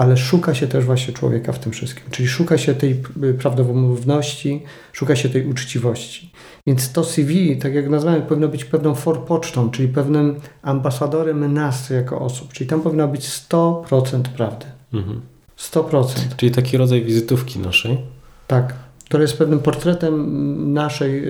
ale 0.00 0.16
szuka 0.16 0.54
się 0.54 0.66
też 0.66 0.84
właśnie 0.84 1.14
człowieka 1.14 1.52
w 1.52 1.58
tym 1.58 1.72
wszystkim. 1.72 2.04
Czyli 2.10 2.28
szuka 2.28 2.58
się 2.58 2.74
tej 2.74 3.02
y, 3.24 3.34
prawdomówności, 3.34 4.62
szuka 4.92 5.16
się 5.16 5.28
tej 5.28 5.46
uczciwości. 5.46 6.32
Więc 6.66 6.92
to 6.92 7.04
CV, 7.04 7.56
tak 7.56 7.74
jak 7.74 7.88
nazwałem, 7.88 8.22
powinno 8.22 8.48
być 8.48 8.64
pewną 8.64 8.94
forpocztą, 8.94 9.70
czyli 9.70 9.88
pewnym 9.88 10.40
ambasadorem 10.62 11.54
nas 11.54 11.90
jako 11.90 12.20
osób. 12.20 12.52
Czyli 12.52 12.70
tam 12.70 12.80
powinno 12.80 13.08
być 13.08 13.28
100% 13.28 14.22
prawdy. 14.22 14.66
Mhm. 14.92 15.20
100%. 15.58 16.36
Czyli 16.36 16.52
taki 16.52 16.76
rodzaj 16.76 17.02
wizytówki 17.02 17.58
naszej? 17.58 17.98
Tak, 18.46 18.74
która 19.04 19.22
jest 19.22 19.38
pewnym 19.38 19.58
portretem 19.58 20.72
naszej 20.72 21.24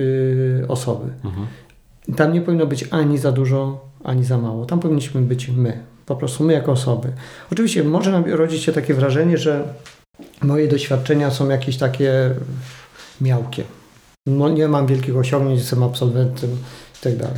y, 0.61 0.67
osoby. 0.67 1.09
Mhm. 1.23 1.47
Tam 2.15 2.33
nie 2.33 2.41
powinno 2.41 2.65
być 2.65 2.85
ani 2.91 3.17
za 3.17 3.31
dużo, 3.31 3.85
ani 4.03 4.23
za 4.23 4.37
mało. 4.37 4.65
Tam 4.65 4.79
powinniśmy 4.79 5.21
być 5.21 5.49
my 5.49 5.90
po 6.13 6.19
prostu 6.19 6.43
my 6.43 6.53
jako 6.53 6.71
osoby. 6.71 7.11
Oczywiście 7.51 7.83
może 7.83 8.11
nam 8.11 8.25
rodzić 8.25 8.63
się 8.63 8.71
takie 8.71 8.93
wrażenie, 8.93 9.37
że 9.37 9.63
moje 10.41 10.67
doświadczenia 10.67 11.31
są 11.31 11.49
jakieś 11.49 11.77
takie 11.77 12.29
miałkie. 13.21 13.63
No, 14.27 14.49
nie 14.49 14.67
mam 14.67 14.87
wielkich 14.87 15.17
osiągnięć, 15.17 15.59
jestem 15.59 15.83
absolwentem 15.83 16.49
i 17.05 17.19
tak. 17.19 17.31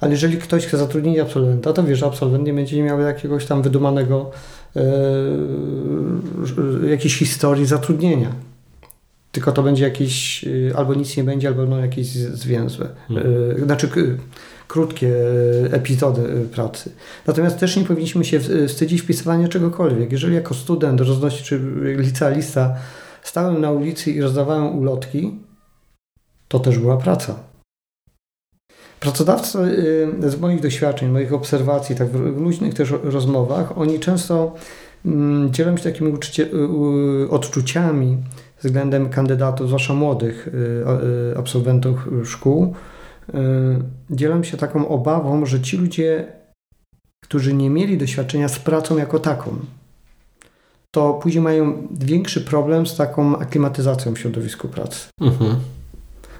Ale 0.00 0.12
jeżeli 0.12 0.38
ktoś 0.38 0.66
chce 0.66 0.78
zatrudnić 0.78 1.18
absolwenta, 1.18 1.72
to 1.72 1.84
wie, 1.84 1.96
że 1.96 2.06
absolwent 2.06 2.46
nie 2.46 2.54
będzie 2.54 2.82
miał 2.82 3.00
jakiegoś 3.00 3.46
tam 3.46 3.62
wydumanego 3.62 4.30
e, 4.76 4.82
jakiejś 6.90 7.18
historii 7.18 7.66
zatrudnienia. 7.66 8.32
Tylko 9.32 9.52
to 9.52 9.62
będzie 9.62 9.84
jakiś, 9.84 10.44
e, 10.44 10.76
albo 10.76 10.94
nic 10.94 11.16
nie 11.16 11.24
będzie, 11.24 11.48
albo 11.48 11.66
no 11.66 11.80
jakieś 11.80 12.06
zwięzłe. 12.06 12.88
Hmm. 13.08 13.26
E, 13.56 13.64
znaczy 13.64 13.88
krótkie 14.68 15.12
epizody 15.70 16.48
pracy. 16.52 16.92
Natomiast 17.26 17.58
też 17.58 17.76
nie 17.76 17.84
powinniśmy 17.84 18.24
się 18.24 18.40
wstydzić 18.68 19.02
wpisywania 19.02 19.48
czegokolwiek. 19.48 20.12
Jeżeli 20.12 20.34
jako 20.34 20.54
student 20.54 21.00
roznosi, 21.00 21.44
czy 21.44 21.60
licealista 21.96 22.76
stałem 23.22 23.60
na 23.60 23.70
ulicy 23.70 24.10
i 24.10 24.20
rozdawałem 24.20 24.78
ulotki, 24.78 25.38
to 26.48 26.58
też 26.58 26.78
była 26.78 26.96
praca. 26.96 27.34
Pracodawcy 29.00 29.58
z 30.26 30.40
moich 30.40 30.60
doświadczeń, 30.60 31.08
moich 31.08 31.32
obserwacji, 31.32 31.96
tak 31.96 32.08
w 32.08 32.40
luźnych 32.40 32.74
też 32.74 32.92
rozmowach, 33.02 33.78
oni 33.78 34.00
często 34.00 34.54
mm, 35.06 35.52
dzielą 35.52 35.76
się 35.76 35.82
takimi 35.82 36.12
odczuciami 37.30 38.18
względem 38.62 39.10
kandydatów, 39.10 39.66
zwłaszcza 39.66 39.94
młodych 39.94 40.48
absolwentów 41.36 42.08
szkół, 42.24 42.74
Y, 43.28 43.36
dzielą 44.10 44.42
się 44.42 44.56
taką 44.56 44.88
obawą, 44.88 45.46
że 45.46 45.60
ci 45.60 45.76
ludzie, 45.76 46.26
którzy 47.22 47.54
nie 47.54 47.70
mieli 47.70 47.98
doświadczenia 47.98 48.48
z 48.48 48.58
pracą 48.58 48.98
jako 48.98 49.18
taką, 49.18 49.56
to 50.90 51.14
później 51.14 51.42
mają 51.42 51.88
większy 51.90 52.40
problem 52.40 52.86
z 52.86 52.96
taką 52.96 53.38
aklimatyzacją 53.38 54.14
w 54.14 54.18
środowisku 54.18 54.68
pracy. 54.68 55.08
Mhm. 55.20 55.56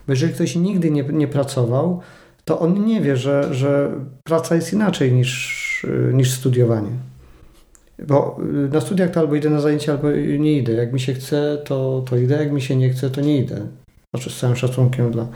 Bo 0.06 0.12
jeżeli 0.12 0.34
ktoś 0.34 0.56
nigdy 0.56 0.90
nie, 0.90 1.02
nie 1.02 1.28
pracował, 1.28 2.00
to 2.44 2.60
on 2.60 2.84
nie 2.84 3.00
wie, 3.00 3.16
że, 3.16 3.54
że 3.54 3.90
praca 4.24 4.54
jest 4.54 4.72
inaczej 4.72 5.12
niż, 5.12 5.86
niż 6.12 6.32
studiowanie. 6.32 6.90
Bo 7.98 8.40
na 8.72 8.80
studiach 8.80 9.10
to 9.10 9.20
albo 9.20 9.34
idę 9.34 9.50
na 9.50 9.60
zajęcia, 9.60 9.92
albo 9.92 10.10
nie 10.38 10.58
idę. 10.58 10.72
Jak 10.72 10.92
mi 10.92 11.00
się 11.00 11.14
chce, 11.14 11.58
to, 11.64 12.04
to 12.10 12.16
idę, 12.16 12.36
jak 12.36 12.52
mi 12.52 12.62
się 12.62 12.76
nie 12.76 12.90
chce, 12.90 13.10
to 13.10 13.20
nie 13.20 13.38
idę. 13.38 13.66
Znaczy 14.14 14.30
z 14.30 14.38
całym 14.38 14.56
szacunkiem 14.56 15.10
dla, 15.10 15.26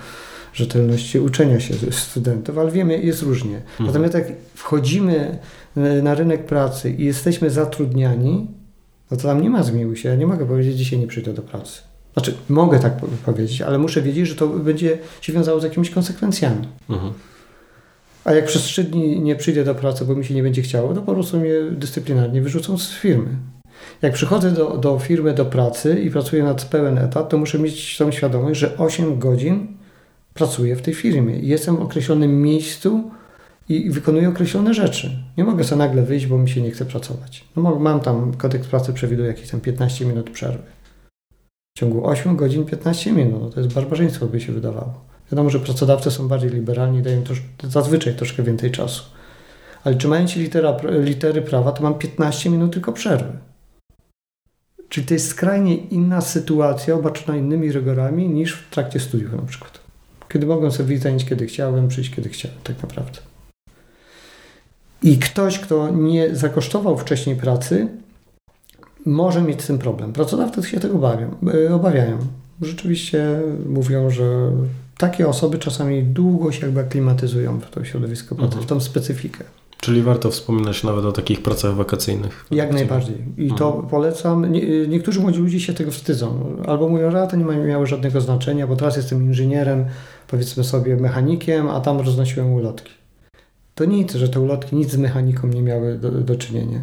rzetelności 0.53 1.21
uczenia 1.21 1.61
się 1.61 1.75
studentów, 1.91 2.59
ale 2.59 2.71
wiemy, 2.71 3.03
jest 3.03 3.23
różnie. 3.23 3.57
Mhm. 3.57 3.87
Natomiast 3.87 4.15
jak 4.15 4.33
wchodzimy 4.55 5.39
e, 5.77 6.03
na 6.03 6.15
rynek 6.15 6.47
pracy 6.47 6.91
i 6.91 7.05
jesteśmy 7.05 7.51
zatrudniani, 7.51 8.47
no 9.11 9.17
to 9.17 9.23
tam 9.23 9.43
nie 9.43 9.51
ma 9.51 9.63
zmiłuj 9.63 9.97
się. 9.97 10.09
Ja 10.09 10.15
nie 10.15 10.27
mogę 10.27 10.47
powiedzieć, 10.47 10.77
dzisiaj 10.77 10.99
nie 10.99 11.07
przyjdę 11.07 11.33
do 11.33 11.43
pracy. 11.43 11.81
Znaczy, 12.13 12.35
mogę 12.49 12.79
tak 12.79 12.93
powiedzieć, 13.25 13.63
ale 13.63 13.79
muszę 13.79 14.03
wiedzieć, 14.03 14.29
że 14.29 14.35
to 14.35 14.47
będzie 14.49 14.99
się 15.21 15.33
wiązało 15.33 15.61
z 15.61 15.65
jakimiś 15.65 15.91
konsekwencjami. 15.91 16.69
Mhm. 16.91 17.13
A 18.25 18.33
jak 18.33 18.45
przez 18.45 18.63
trzy 18.63 18.85
dni 18.85 19.21
nie 19.21 19.37
przyjdę 19.37 19.65
do 19.65 19.75
pracy, 19.75 20.05
bo 20.05 20.15
mi 20.15 20.25
się 20.25 20.35
nie 20.35 20.43
będzie 20.43 20.63
chciało, 20.63 20.95
to 20.95 21.03
po 21.03 21.15
prostu 21.15 21.41
mnie 21.41 21.53
dyscyplinarnie 21.71 22.43
wyrzucą 22.43 22.79
z 22.79 22.91
firmy. 22.91 23.29
Jak 24.03 24.13
przychodzę 24.13 24.51
do, 24.51 24.77
do 24.77 24.99
firmy, 24.99 25.35
do 25.35 25.45
pracy 25.45 26.01
i 26.01 26.11
pracuję 26.11 26.43
nad 26.43 26.65
pełen 26.65 26.99
etat, 26.99 27.29
to 27.29 27.39
muszę 27.39 27.59
mieć 27.59 27.97
tą 27.97 28.11
świadomość, 28.11 28.61
że 28.61 28.79
8 28.79 29.19
godzin 29.19 29.78
pracuję 30.39 30.77
w 30.77 30.83
tej 30.83 30.95
firmie. 30.95 31.39
Jestem 31.39 31.77
w 31.77 31.83
określonym 31.83 32.43
miejscu 32.43 33.11
i 33.69 33.91
wykonuję 33.91 34.29
określone 34.29 34.75
rzeczy. 34.75 35.11
Nie 35.37 35.45
mogę 35.45 35.65
sobie 35.65 35.79
nagle 35.79 36.03
wyjść, 36.03 36.27
bo 36.27 36.39
mi 36.39 36.51
się 36.51 36.61
nie 36.61 36.71
chce 36.71 36.85
pracować. 36.85 37.45
No, 37.57 37.79
mam 37.79 38.01
tam, 38.01 38.35
kodeks 38.35 38.67
pracy 38.67 38.93
przewiduje 38.93 39.29
jakieś 39.29 39.51
tam 39.51 39.61
15 39.61 40.05
minut 40.05 40.31
przerwy. 40.31 40.63
W 41.77 41.79
ciągu 41.79 42.07
8 42.07 42.37
godzin 42.37 42.65
15 42.65 43.13
minut. 43.13 43.43
No 43.43 43.51
to 43.51 43.61
jest 43.61 43.75
barbarzyństwo, 43.75 44.27
by 44.27 44.41
się 44.41 44.53
wydawało. 44.53 44.95
Wiadomo, 45.33 45.51
że 45.51 45.61
pracodawcy 45.61 46.11
są 46.11 46.29
bardziej 46.29 46.51
liberalni, 46.51 47.03
dają 47.03 47.23
trosz, 47.23 47.43
zazwyczaj 47.63 48.15
troszkę 48.15 48.43
więcej 48.43 48.71
czasu. 48.71 49.03
Ale 49.85 49.95
czy 49.95 50.09
mając 50.09 50.37
litera, 50.37 50.77
litery 50.83 51.43
prawa, 51.43 51.73
to 51.73 51.83
mam 51.83 51.95
15 51.95 52.51
minut 52.51 52.73
tylko 52.73 52.93
przerwy. 52.93 53.33
Czyli 54.89 55.07
to 55.07 55.15
jest 55.15 55.29
skrajnie 55.29 55.77
inna 55.77 56.21
sytuacja, 56.21 56.95
obarczona 56.95 57.39
innymi 57.39 57.73
rygorami 57.73 58.29
niż 58.29 58.53
w 58.55 58.71
trakcie 58.71 59.01
studiów 59.01 59.33
na 59.33 59.43
przykład 59.43 59.78
kiedy 60.29 60.47
mogłem 60.47 60.73
sobie 60.73 60.99
wyjść 60.99 61.25
kiedy 61.29 61.47
chciałem, 61.47 61.89
przyjść 61.89 62.11
kiedy 62.11 62.29
chciałem, 62.29 62.59
tak 62.65 62.83
naprawdę. 62.83 63.19
I 65.03 65.19
ktoś, 65.19 65.59
kto 65.59 65.91
nie 65.91 66.37
zakosztował 66.37 66.99
wcześniej 66.99 67.37
pracy, 67.37 67.89
może 69.07 69.43
mieć 69.43 69.63
z 69.63 69.67
tym 69.67 69.79
problem. 69.79 70.13
Pracodawcy 70.13 70.63
się 70.63 70.81
tego 70.81 70.95
obawiają. 70.95 71.35
E, 71.69 71.75
obawiają. 71.75 72.19
Rzeczywiście 72.63 73.41
mówią, 73.67 74.11
że 74.11 74.53
takie 74.99 75.29
osoby 75.29 75.59
czasami 75.59 76.03
długo 76.03 76.53
się 76.53 76.67
jakby 76.67 76.81
aklimatyzują 76.81 77.61
w 77.61 77.71
to 77.71 77.85
środowisko 77.85 78.35
pracy, 78.35 78.49
mhm. 78.49 78.65
w 78.65 78.69
tą 78.69 78.81
specyfikę. 78.81 79.45
Czyli 79.81 80.03
warto 80.03 80.31
wspominać 80.31 80.85
nawet 80.85 81.05
o 81.05 81.13
takich 81.13 81.43
pracach 81.43 81.75
wakacyjnych. 81.75 82.47
Jak 82.51 82.73
najbardziej. 82.73 83.17
I 83.37 83.43
mhm. 83.43 83.59
to 83.59 83.73
polecam. 83.73 84.53
Nie, 84.53 84.87
niektórzy 84.87 85.21
młodzi 85.21 85.41
ludzie 85.41 85.61
się 85.61 85.73
tego 85.73 85.91
wstydzą. 85.91 86.57
Albo 86.67 86.89
mówią, 86.89 87.11
że 87.11 87.29
to 87.31 87.37
nie 87.37 87.45
miało 87.45 87.87
żadnego 87.87 88.21
znaczenia, 88.21 88.67
bo 88.67 88.77
teraz 88.77 88.97
jestem 88.97 89.23
inżynierem, 89.23 89.85
powiedzmy 90.27 90.65
sobie 90.65 90.97
mechanikiem, 90.97 91.69
a 91.69 91.81
tam 91.81 91.99
roznosiłem 91.99 92.53
ulotki. 92.53 92.93
To 93.75 93.85
nic, 93.85 94.15
że 94.15 94.29
te 94.29 94.41
ulotki 94.41 94.77
nic 94.77 94.91
z 94.91 94.97
mechaniką 94.97 95.49
nie 95.49 95.63
miały 95.63 95.99
do, 95.99 96.11
do 96.11 96.37
czynienia, 96.37 96.81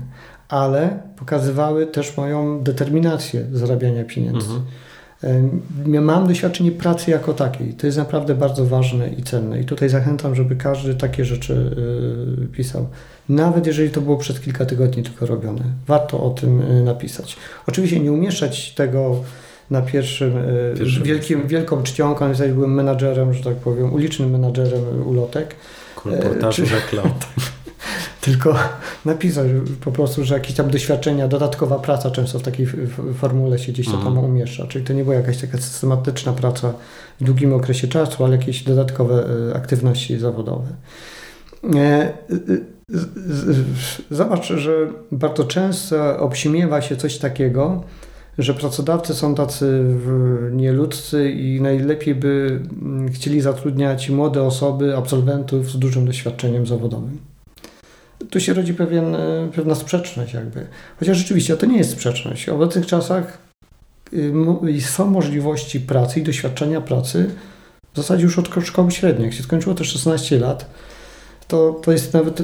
ale 0.50 1.00
pokazywały 1.16 1.88
też 1.88 2.18
moją 2.18 2.64
determinację 2.64 3.46
zarabiania 3.52 4.04
pieniędzy. 4.04 4.48
Mhm. 4.48 4.66
Mam 5.86 6.28
doświadczenie 6.28 6.71
pracy 6.71 7.12
jako 7.12 7.34
takiej. 7.34 7.73
To 7.73 7.86
jest 7.88 7.97
naprawdę 7.97 8.36
bardzo 8.36 8.65
ważne 8.65 9.10
i 9.10 9.23
cenne. 9.23 9.62
I 9.62 9.65
tutaj 9.65 9.89
zachęcam, 9.89 10.36
żeby 10.36 10.56
każdy 10.56 10.95
takie 10.95 11.25
rzeczy 11.25 11.75
y, 12.43 12.47
pisał. 12.47 12.88
Nawet 13.30 13.67
jeżeli 13.67 13.89
to 13.89 14.01
było 14.01 14.17
przez 14.17 14.39
kilka 14.39 14.65
tygodni 14.65 15.04
tylko 15.04 15.25
robione. 15.25 15.62
Warto 15.88 16.23
o 16.23 16.30
tym 16.30 16.62
y, 16.62 16.84
napisać. 16.84 17.38
Oczywiście 17.67 17.99
nie 17.99 18.12
umieszczać 18.12 18.73
tego 18.73 19.23
na 19.71 19.82
pierwszym, 19.82 20.38
y, 20.38 20.73
pierwszym 20.78 21.04
wielkim, 21.04 21.47
wielką 21.47 21.84
czcionką, 21.84 22.30
ja 22.30 22.54
byłem 22.54 22.73
menadżerem, 22.73 23.34
że 23.34 23.43
tak 23.43 23.56
powiem, 23.56 23.93
ulicznym 23.93 24.30
menadżerem 24.30 25.08
ulotek. 25.08 25.56
Kolportażu 25.95 26.63
reklam. 26.63 27.10
tylko 28.26 28.56
napisać 29.06 29.48
po 29.82 29.92
prostu, 29.92 30.24
że 30.24 30.34
jakieś 30.34 30.56
tam 30.56 30.70
doświadczenia, 30.70 31.28
dodatkowa 31.28 31.80
praca 31.80 32.12
często 32.12 32.40
w 32.40 32.44
takiej 32.44 32.68
formule 33.18 33.60
się 33.60 33.72
gdzieś 33.72 33.86
to 33.86 33.92
tam 33.92 34.08
mhm. 34.08 34.26
umieszcza. 34.26 34.68
Czyli 34.68 34.86
to 34.86 34.94
nie 34.94 35.04
była 35.04 35.16
jakaś 35.16 35.42
taka 35.42 35.58
systematyczna 35.58 36.34
praca 36.34 36.74
w 37.22 37.24
długim 37.24 37.54
okresie 37.54 37.88
czasu, 37.88 38.26
ale 38.26 38.38
jakieś 38.38 38.64
dodatkowe 38.64 39.28
e, 39.52 39.56
aktywności 39.56 40.20
zawodowe. 40.20 40.68
E, 41.76 42.14
zobacz, 44.12 44.48
że 44.48 44.88
bardzo 45.12 45.44
często 45.44 46.20
obśmiewa 46.20 46.82
się 46.82 46.96
coś 46.96 47.18
takiego, 47.18 47.84
że 48.38 48.54
pracodawcy 48.54 49.14
są 49.14 49.36
tacy 49.36 49.84
nieludzcy 50.52 51.32
i 51.32 51.62
najlepiej 51.62 52.16
by 52.16 52.60
mm, 52.82 53.12
chcieli 53.12 53.42
zatrudniać 53.42 54.10
młode 54.10 54.44
osoby, 54.44 54.98
absolwentów 54.98 55.72
z 55.72 55.78
dużym 55.80 56.06
doświadczeniem 56.06 56.68
zawodowym. 56.68 57.35
Tu 58.30 58.40
się 58.40 58.54
rodzi 58.54 58.74
pewien, 58.74 59.16
e, 59.16 59.50
pewna 59.56 59.76
sprzeczność 59.76 60.34
jakby. 60.34 60.68
Chociaż 61.00 61.18
rzeczywiście 61.18 61.58
to 61.58 61.66
nie 61.66 61.78
jest 61.78 61.92
sprzeczność. 61.92 62.46
W 62.46 62.54
obecnych 62.54 62.86
czasach 62.86 63.38
y, 64.14 64.82
są 64.82 65.06
możliwości 65.06 65.80
pracy 65.80 66.20
i 66.20 66.24
doświadczenia 66.24 66.82
pracy 66.82 67.30
w 67.94 67.98
zasadzie 67.98 68.24
już 68.24 68.40
od 68.40 68.50
szkoły 68.64 68.92
średniej. 68.92 69.26
Jak 69.26 69.34
się 69.34 69.44
skończyło 69.44 69.76
te 69.76 69.86
16 69.86 70.40
lat, 70.40 70.70
to, 71.48 71.80
to 71.84 71.92
jest 71.92 72.14
nawet 72.14 72.40
y, 72.42 72.44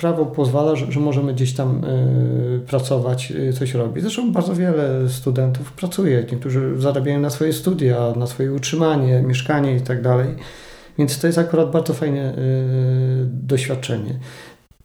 prawo 0.00 0.26
pozwala, 0.26 0.76
że, 0.76 0.92
że 0.92 1.00
możemy 1.00 1.34
gdzieś 1.34 1.54
tam 1.54 1.84
y, 1.84 2.60
pracować, 2.66 3.32
y, 3.32 3.52
coś 3.52 3.74
robić. 3.74 4.02
Zresztą 4.02 4.32
bardzo 4.32 4.54
wiele 4.54 5.08
studentów 5.08 5.72
pracuje. 5.72 6.26
Niektórzy 6.32 6.74
zarabiają 6.78 7.20
na 7.20 7.30
swoje 7.30 7.52
studia, 7.52 8.12
na 8.16 8.26
swoje 8.26 8.52
utrzymanie, 8.52 9.22
mieszkanie 9.22 9.76
i 9.76 9.80
tak 9.80 10.02
dalej. 10.02 10.28
Więc 10.98 11.18
to 11.18 11.26
jest 11.26 11.38
akurat 11.38 11.70
bardzo 11.70 11.94
fajne 11.94 12.34
doświadczenie. 13.26 14.18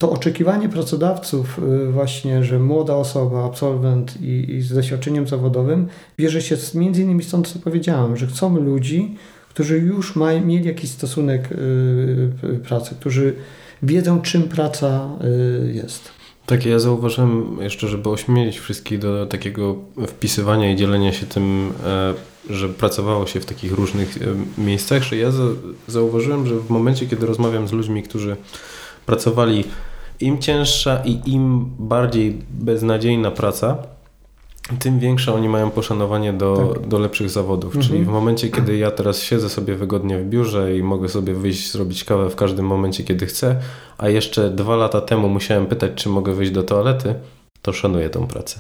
To 0.04 0.12
oczekiwanie 0.12 0.70
pracodawców 0.70 1.60
właśnie, 1.92 2.44
że 2.44 2.60
młoda 2.60 2.96
osoba, 2.96 3.46
absolwent 3.46 4.22
i, 4.22 4.56
i 4.56 4.62
z 4.62 4.74
doświadczeniem 4.74 5.28
zawodowym 5.28 5.88
bierze 6.18 6.42
się 6.42 6.58
z, 6.58 6.76
między 6.76 7.02
innymi 7.02 7.24
stąd, 7.24 7.48
co 7.48 7.60
powiedziałem, 7.60 8.18
że 8.18 8.28
chcą 8.28 8.58
ludzi, 8.58 9.16
którzy 9.50 9.78
już 9.78 10.16
mieli 10.46 10.66
jakiś 10.66 10.90
stosunek 10.90 11.52
y, 11.52 12.60
pracy, 12.64 12.96
którzy 13.00 13.36
wiedzą, 13.84 14.22
czym 14.22 14.44
praca 14.44 15.10
y, 15.68 15.74
jest. 15.74 16.12
Tak, 16.46 16.66
ja 16.66 16.80
zauważyłem 16.80 17.58
jeszcze, 17.62 17.88
żeby 17.88 18.10
ośmielić 18.10 18.60
wszystkich 18.60 19.00
do 19.00 19.26
takiego 19.26 19.76
wpisywania 20.08 20.72
i 20.72 20.76
dzielenia 20.76 21.14
się 21.14 21.26
tym, 21.26 21.74
e, 21.86 22.14
że 22.50 22.70
pracowało 22.70 23.28
się 23.28 23.40
w 23.40 23.46
takich 23.46 23.72
różnych 23.72 24.18
e, 24.18 24.62
miejscach, 24.62 25.04
że 25.04 25.18
ja 25.18 25.32
zauważyłem, 25.88 26.48
że 26.48 26.56
w 26.56 26.70
momencie, 26.70 27.08
kiedy 27.08 27.26
rozmawiam 27.26 27.68
z 27.68 27.72
ludźmi, 27.72 28.04
którzy 28.04 28.36
pracowali 29.06 29.64
im 30.20 30.40
cięższa 30.40 31.02
i 31.06 31.20
im 31.26 31.72
bardziej 31.80 32.42
beznadziejna 32.50 33.32
praca, 33.32 33.78
tym 34.80 35.00
większe 35.00 35.34
oni 35.34 35.50
mają 35.50 35.72
poszanowanie 35.72 36.34
do, 36.34 36.74
tak. 36.74 36.88
do 36.88 37.00
lepszych 37.00 37.30
zawodów. 37.30 37.76
Mhm. 37.76 37.86
Czyli 37.86 38.06
w 38.06 38.08
momencie, 38.08 38.50
kiedy 38.50 38.78
ja 38.78 38.92
teraz 38.92 39.22
siedzę 39.22 39.50
sobie 39.50 39.76
wygodnie 39.76 40.20
w 40.20 40.26
biurze 40.26 40.78
i 40.78 40.84
mogę 40.84 41.10
sobie 41.10 41.34
wyjść, 41.34 41.72
zrobić 41.72 42.04
kawę 42.04 42.30
w 42.30 42.36
każdym 42.36 42.66
momencie, 42.66 43.04
kiedy 43.04 43.26
chcę, 43.26 43.56
a 43.98 44.10
jeszcze 44.10 44.50
dwa 44.50 44.76
lata 44.76 45.02
temu 45.02 45.30
musiałem 45.30 45.66
pytać, 45.66 45.92
czy 45.96 46.10
mogę 46.10 46.34
wyjść 46.34 46.52
do 46.52 46.64
toalety, 46.64 47.16
to 47.62 47.74
szanuję 47.74 48.10
tą 48.10 48.28
pracę. 48.28 48.60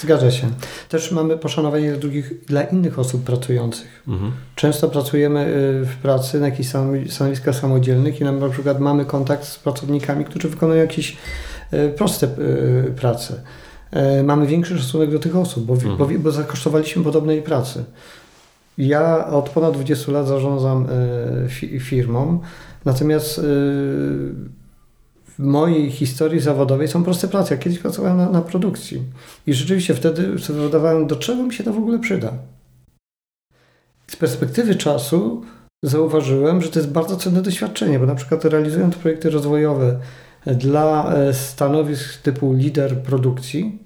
Zgadza 0.00 0.30
się. 0.30 0.50
Też 0.88 1.12
mamy 1.12 1.38
poszanowanie 1.38 1.90
dla, 1.90 1.98
drugich, 1.98 2.44
dla 2.44 2.62
innych 2.62 2.98
osób 2.98 3.24
pracujących. 3.24 4.02
Mhm. 4.08 4.32
Często 4.54 4.88
pracujemy 4.88 5.40
y, 5.40 5.84
w 5.84 5.96
pracy 6.02 6.40
na 6.40 6.46
jakichś 6.46 6.68
stanowiskach 7.10 7.54
samodzielnych 7.54 8.20
i 8.20 8.24
na 8.24 8.48
przykład 8.48 8.80
mamy 8.80 9.04
kontakt 9.04 9.44
z 9.44 9.58
pracownikami, 9.58 10.24
którzy 10.24 10.48
wykonują 10.48 10.80
jakieś 10.80 11.16
y, 11.72 11.92
proste 11.96 12.26
y, 12.26 12.92
prace. 12.96 13.40
E, 13.90 14.22
mamy 14.22 14.46
większy 14.46 14.78
szacunek 14.78 15.10
do 15.10 15.18
tych 15.18 15.36
osób, 15.36 15.64
bo, 15.64 15.74
mhm. 15.74 15.96
bo, 15.96 16.08
bo 16.18 16.30
zakosztowaliśmy 16.30 17.04
podobnej 17.04 17.42
pracy. 17.42 17.84
Ja 18.78 19.26
od 19.26 19.48
ponad 19.48 19.74
20 19.74 20.12
lat 20.12 20.26
zarządzam 20.26 20.86
firmą, 21.80 22.40
natomiast 22.84 23.40
mojej 25.40 25.90
historii 25.90 26.40
zawodowej 26.40 26.88
są 26.88 27.04
proste 27.04 27.28
prace. 27.28 27.54
Ja 27.54 27.60
kiedyś 27.60 27.78
pracowałem 27.78 28.16
na, 28.16 28.30
na 28.30 28.42
produkcji 28.42 29.02
i 29.46 29.54
rzeczywiście 29.54 29.94
wtedy 29.94 30.38
sobie 30.38 30.60
zadawałem, 30.60 31.06
do 31.06 31.16
czego 31.16 31.42
mi 31.42 31.54
się 31.54 31.64
to 31.64 31.72
w 31.72 31.78
ogóle 31.78 31.98
przyda. 31.98 32.32
Z 34.06 34.16
perspektywy 34.16 34.74
czasu 34.74 35.42
zauważyłem, 35.84 36.62
że 36.62 36.68
to 36.68 36.78
jest 36.78 36.92
bardzo 36.92 37.16
cenne 37.16 37.42
doświadczenie, 37.42 37.98
bo 37.98 38.06
na 38.06 38.14
przykład 38.14 38.44
realizując 38.44 38.96
projekty 38.96 39.30
rozwojowe 39.30 40.00
dla 40.46 41.14
e, 41.14 41.34
stanowisk 41.34 42.22
typu 42.22 42.52
lider 42.52 43.02
produkcji, 43.02 43.78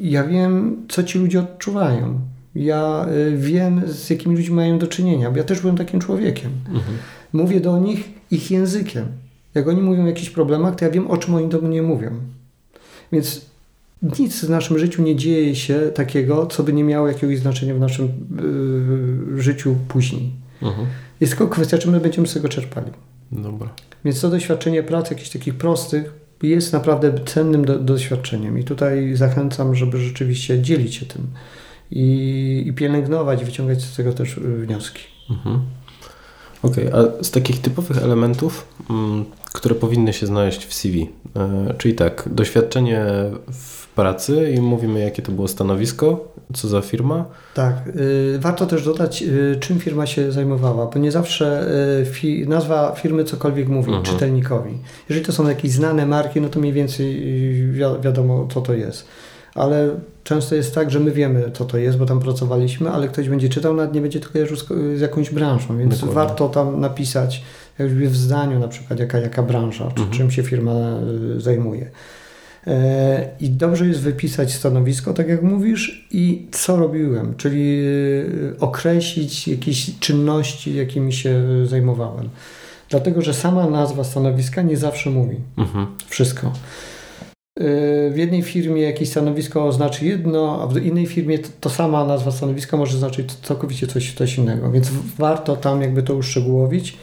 ja 0.00 0.24
wiem, 0.24 0.76
co 0.88 1.02
ci 1.02 1.18
ludzie 1.18 1.40
odczuwają. 1.40 2.20
Ja 2.54 3.06
e, 3.06 3.36
wiem, 3.36 3.82
z 3.86 4.10
jakimi 4.10 4.36
ludźmi 4.36 4.56
mają 4.56 4.78
do 4.78 4.86
czynienia, 4.86 5.30
bo 5.30 5.36
ja 5.36 5.44
też 5.44 5.60
byłem 5.60 5.76
takim 5.76 6.00
człowiekiem. 6.00 6.50
Mhm. 6.68 6.96
Mówię 7.32 7.60
do 7.60 7.78
nich 7.78 8.08
ich 8.30 8.50
językiem. 8.50 9.06
Jak 9.54 9.68
oni 9.68 9.82
mówią 9.82 10.04
o 10.04 10.06
jakichś 10.06 10.30
problemach, 10.30 10.76
to 10.76 10.84
ja 10.84 10.90
wiem, 10.90 11.10
o 11.10 11.16
czym 11.16 11.34
oni 11.34 11.48
do 11.48 11.60
mnie 11.60 11.82
mówią. 11.82 12.10
Więc 13.12 13.46
nic 14.18 14.44
w 14.44 14.50
naszym 14.50 14.78
życiu 14.78 15.02
nie 15.02 15.16
dzieje 15.16 15.56
się 15.56 15.90
takiego, 15.94 16.46
co 16.46 16.62
by 16.62 16.72
nie 16.72 16.84
miało 16.84 17.08
jakiegoś 17.08 17.38
znaczenia 17.38 17.74
w 17.74 17.80
naszym 17.80 18.08
yy, 19.36 19.42
życiu 19.42 19.76
później. 19.88 20.30
Mhm. 20.62 20.86
Jest 21.20 21.32
tylko 21.32 21.48
kwestia, 21.48 21.78
czy 21.78 21.90
my 21.90 22.00
będziemy 22.00 22.26
z 22.26 22.34
tego 22.34 22.48
czerpali. 22.48 22.90
Dobra. 23.32 23.68
Więc 24.04 24.20
to 24.20 24.30
doświadczenie 24.30 24.82
pracy, 24.82 25.14
jakichś 25.14 25.30
takich 25.30 25.54
prostych, 25.54 26.12
jest 26.42 26.72
naprawdę 26.72 27.12
cennym 27.26 27.64
do, 27.64 27.78
doświadczeniem. 27.78 28.58
I 28.58 28.64
tutaj 28.64 29.16
zachęcam, 29.16 29.74
żeby 29.74 29.98
rzeczywiście 29.98 30.62
dzielić 30.62 30.94
się 30.94 31.06
tym 31.06 31.26
i, 31.90 32.64
i 32.66 32.72
pielęgnować, 32.72 33.44
wyciągać 33.44 33.82
z 33.82 33.96
tego 33.96 34.12
też 34.12 34.34
wnioski. 34.34 35.02
Mhm. 35.30 35.60
Okej, 36.62 36.88
okay, 36.88 37.00
a 37.20 37.24
z 37.24 37.30
takich 37.30 37.60
typowych 37.60 38.02
elementów, 38.02 38.66
mm, 38.90 39.24
które 39.52 39.74
powinny 39.74 40.12
się 40.12 40.26
znaleźć 40.26 40.66
w 40.66 40.74
CV, 40.74 41.10
e, 41.36 41.74
czyli 41.78 41.94
tak, 41.94 42.28
doświadczenie 42.32 43.06
w 43.52 43.80
pracy 43.94 44.52
i 44.56 44.60
mówimy, 44.60 45.00
jakie 45.00 45.22
to 45.22 45.32
było 45.32 45.48
stanowisko, 45.48 46.34
co 46.54 46.68
za 46.68 46.80
firma. 46.80 47.24
Tak, 47.54 47.74
y, 47.86 48.38
warto 48.38 48.66
też 48.66 48.84
dodać, 48.84 49.22
y, 49.22 49.56
czym 49.60 49.80
firma 49.80 50.06
się 50.06 50.32
zajmowała, 50.32 50.86
bo 50.86 50.98
nie 50.98 51.12
zawsze 51.12 51.68
y, 52.02 52.06
fi, 52.06 52.48
nazwa 52.48 52.94
firmy 52.96 53.24
cokolwiek 53.24 53.68
mówi 53.68 53.88
mhm. 53.88 54.04
czytelnikowi. 54.04 54.78
Jeżeli 55.08 55.26
to 55.26 55.32
są 55.32 55.48
jakieś 55.48 55.70
znane 55.70 56.06
marki, 56.06 56.40
no 56.40 56.48
to 56.48 56.60
mniej 56.60 56.72
więcej 56.72 57.20
wi 57.72 57.80
wiadomo, 58.02 58.48
co 58.52 58.60
to 58.60 58.74
jest. 58.74 59.06
Ale 59.54 59.88
często 60.24 60.54
jest 60.54 60.74
tak, 60.74 60.90
że 60.90 61.00
my 61.00 61.10
wiemy, 61.10 61.50
co 61.54 61.64
to 61.64 61.78
jest, 61.78 61.98
bo 61.98 62.06
tam 62.06 62.20
pracowaliśmy, 62.20 62.90
ale 62.90 63.08
ktoś 63.08 63.28
będzie 63.28 63.48
czytał, 63.48 63.74
nawet 63.74 63.94
nie 63.94 64.00
będzie 64.00 64.20
to 64.20 64.28
kojarzył 64.28 64.56
z, 64.56 64.68
z 64.96 65.00
jakąś 65.00 65.30
branżą, 65.30 65.78
więc 65.78 65.94
Dokładnie. 65.94 66.14
warto 66.14 66.48
tam 66.48 66.80
napisać 66.80 67.42
jakby 67.78 68.08
w 68.08 68.16
zdaniu 68.16 68.58
na 68.58 68.68
przykład, 68.68 69.00
jaka, 69.00 69.18
jaka 69.18 69.42
branża, 69.42 69.84
czy 69.94 70.02
mhm. 70.02 70.10
czym 70.10 70.30
się 70.30 70.42
firma 70.42 70.74
zajmuje. 71.38 71.90
E, 72.66 73.28
I 73.40 73.50
dobrze 73.50 73.86
jest 73.86 74.00
wypisać 74.00 74.54
stanowisko, 74.54 75.14
tak 75.14 75.28
jak 75.28 75.42
mówisz, 75.42 76.08
i 76.10 76.48
co 76.50 76.76
robiłem, 76.76 77.34
czyli 77.36 77.82
e, 78.56 78.60
określić 78.60 79.48
jakieś 79.48 79.98
czynności, 79.98 80.74
jakimi 80.74 81.12
się 81.12 81.42
zajmowałem. 81.66 82.28
Dlatego, 82.88 83.22
że 83.22 83.34
sama 83.34 83.70
nazwa 83.70 84.04
stanowiska 84.04 84.62
nie 84.62 84.76
zawsze 84.76 85.10
mówi 85.10 85.36
mhm. 85.58 85.86
wszystko. 86.08 86.52
W 88.10 88.14
jednej 88.16 88.42
firmie 88.42 88.82
jakieś 88.82 89.10
stanowisko 89.10 89.66
oznacza 89.66 90.04
jedno, 90.04 90.62
a 90.62 90.66
w 90.66 90.76
innej 90.76 91.06
firmie 91.06 91.38
to, 91.38 91.70
sama 91.70 92.04
nazwa 92.04 92.30
stanowiska 92.30 92.76
może 92.76 92.98
znaczyć 92.98 93.32
całkowicie 93.32 93.86
coś, 93.86 94.14
coś 94.14 94.38
innego, 94.38 94.70
więc 94.70 94.90
warto 95.18 95.56
tam 95.56 95.82
jakby 95.82 96.02
to 96.02 96.14
uszczegółowić. 96.14 96.96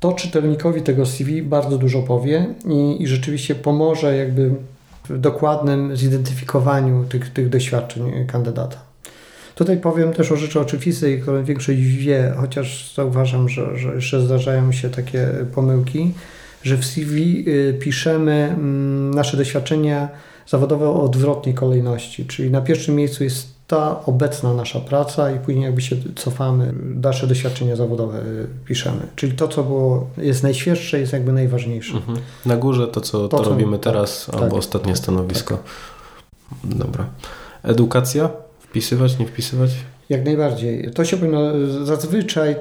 To 0.00 0.12
czytelnikowi 0.12 0.82
tego 0.82 1.06
CV 1.06 1.42
bardzo 1.42 1.78
dużo 1.78 2.02
powie 2.02 2.46
i, 2.68 3.02
i 3.02 3.06
rzeczywiście 3.06 3.54
pomoże 3.54 4.16
jakby 4.16 4.50
w 5.08 5.18
dokładnym 5.18 5.96
zidentyfikowaniu 5.96 7.04
tych, 7.04 7.32
tych 7.32 7.48
doświadczeń 7.48 8.26
kandydata. 8.26 8.76
Tutaj 9.54 9.76
powiem 9.76 10.12
też 10.12 10.32
o 10.32 10.36
rzeczy 10.36 10.60
oczywistej, 10.60 11.20
które 11.20 11.44
większość 11.44 11.80
wie, 11.80 12.32
chociaż 12.36 12.94
zauważam, 12.94 13.48
że, 13.48 13.78
że 13.78 13.94
jeszcze 13.94 14.20
zdarzają 14.20 14.72
się 14.72 14.90
takie 14.90 15.28
pomyłki, 15.54 16.12
że 16.62 16.76
w 16.76 16.84
CV 16.84 17.44
y, 17.48 17.78
piszemy 17.80 18.32
mm, 18.32 19.14
nasze 19.14 19.36
doświadczenia 19.36 20.08
zawodowe 20.46 20.88
o 20.88 21.02
odwrotnej 21.02 21.54
kolejności, 21.54 22.26
czyli 22.26 22.50
na 22.50 22.60
pierwszym 22.60 22.94
miejscu 22.94 23.24
jest 23.24 23.60
ta 23.66 24.04
obecna 24.06 24.54
nasza 24.54 24.80
praca 24.80 25.30
i 25.30 25.38
później 25.38 25.64
jakby 25.64 25.80
się 25.80 25.96
cofamy, 26.16 26.72
dalsze 26.94 27.26
doświadczenia 27.26 27.76
zawodowe 27.76 28.18
y, 28.18 28.46
piszemy. 28.64 29.06
Czyli 29.16 29.32
to, 29.32 29.48
co 29.48 29.64
było, 29.64 30.10
jest 30.16 30.42
najświeższe, 30.42 31.00
jest 31.00 31.12
jakby 31.12 31.32
najważniejsze. 31.32 31.96
Mhm. 31.96 32.18
Na 32.46 32.56
górze 32.56 32.88
to, 32.88 33.00
co 33.00 33.28
to, 33.28 33.38
to 33.38 33.44
co, 33.44 33.50
robimy 33.50 33.78
tak, 33.78 33.84
teraz, 33.84 34.26
tak, 34.26 34.34
albo 34.34 34.46
tak, 34.46 34.58
ostatnie 34.58 34.96
stanowisko. 34.96 35.54
Tak. 35.54 36.76
Dobra. 36.78 37.06
Edukacja? 37.62 38.30
Wpisywać, 38.58 39.18
nie 39.18 39.26
wpisywać? 39.26 39.70
Jak 40.08 40.24
najbardziej. 40.24 40.90
To 40.94 41.04
się 41.04 41.16
powinno 41.16 41.40
zazwyczaj 41.84 42.56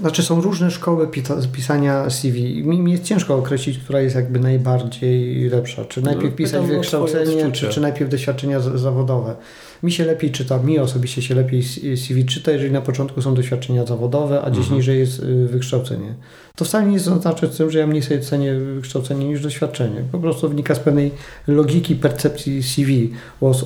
Znaczy 0.00 0.22
są 0.22 0.40
różne 0.40 0.70
szkoły 0.70 1.08
pisania 1.52 2.10
CV. 2.10 2.62
Mi, 2.64 2.80
mi 2.80 2.92
jest 2.92 3.04
ciężko 3.04 3.34
określić, 3.34 3.78
która 3.78 4.00
jest 4.00 4.16
jakby 4.16 4.40
najbardziej 4.40 5.48
lepsza. 5.48 5.84
Czy 5.84 6.02
najpierw 6.02 6.30
no, 6.30 6.36
pisać 6.36 6.66
wykształcenie, 6.66 7.52
czy, 7.52 7.68
czy 7.68 7.80
najpierw 7.80 8.10
doświadczenia 8.10 8.60
zawodowe. 8.60 9.36
Mi 9.82 9.92
się 9.92 10.04
lepiej 10.04 10.30
czyta, 10.30 10.58
mi 10.58 10.78
osobiście 10.78 11.22
się 11.22 11.34
lepiej 11.34 11.62
CV 11.96 12.24
czyta, 12.24 12.52
jeżeli 12.52 12.72
na 12.72 12.80
początku 12.80 13.22
są 13.22 13.34
doświadczenia 13.34 13.86
zawodowe, 13.86 14.42
a 14.42 14.50
gdzieś 14.50 14.62
mhm. 14.62 14.76
niżej 14.76 14.98
jest 14.98 15.22
y, 15.22 15.46
wykształcenie. 15.46 16.14
To 16.56 16.64
wcale 16.64 16.86
nie 16.86 17.00
znaczy 17.00 17.48
tym, 17.48 17.70
że 17.70 17.78
ja 17.78 17.86
mniej 17.86 18.02
sobie 18.02 18.20
cenię 18.20 18.54
wykształcenie 18.54 19.28
niż 19.28 19.42
doświadczenie. 19.42 20.02
Po 20.12 20.18
prostu 20.18 20.48
wynika 20.48 20.74
z 20.74 20.78
pewnej 20.78 21.10
logiki 21.46 21.96
percepcji 21.96 22.62
CV 22.62 23.12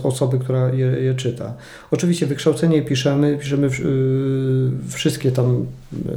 osoby, 0.03 0.39
która 0.39 0.69
je, 0.69 0.87
je 0.87 1.15
czyta. 1.15 1.55
Oczywiście 1.91 2.27
wykształcenie 2.27 2.83
piszemy, 2.83 3.39
piszemy 3.39 3.67
y, 3.67 3.71
wszystkie 4.89 5.33
tam 5.33 5.67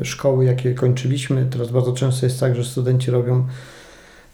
szkoły, 0.03 0.45
jakie 0.45 0.73
kończyliśmy. 0.73 1.45
Teraz 1.49 1.71
bardzo 1.71 1.93
często 1.93 2.25
jest 2.25 2.39
tak, 2.39 2.55
że 2.55 2.63
studenci 2.63 3.11
robią 3.11 3.45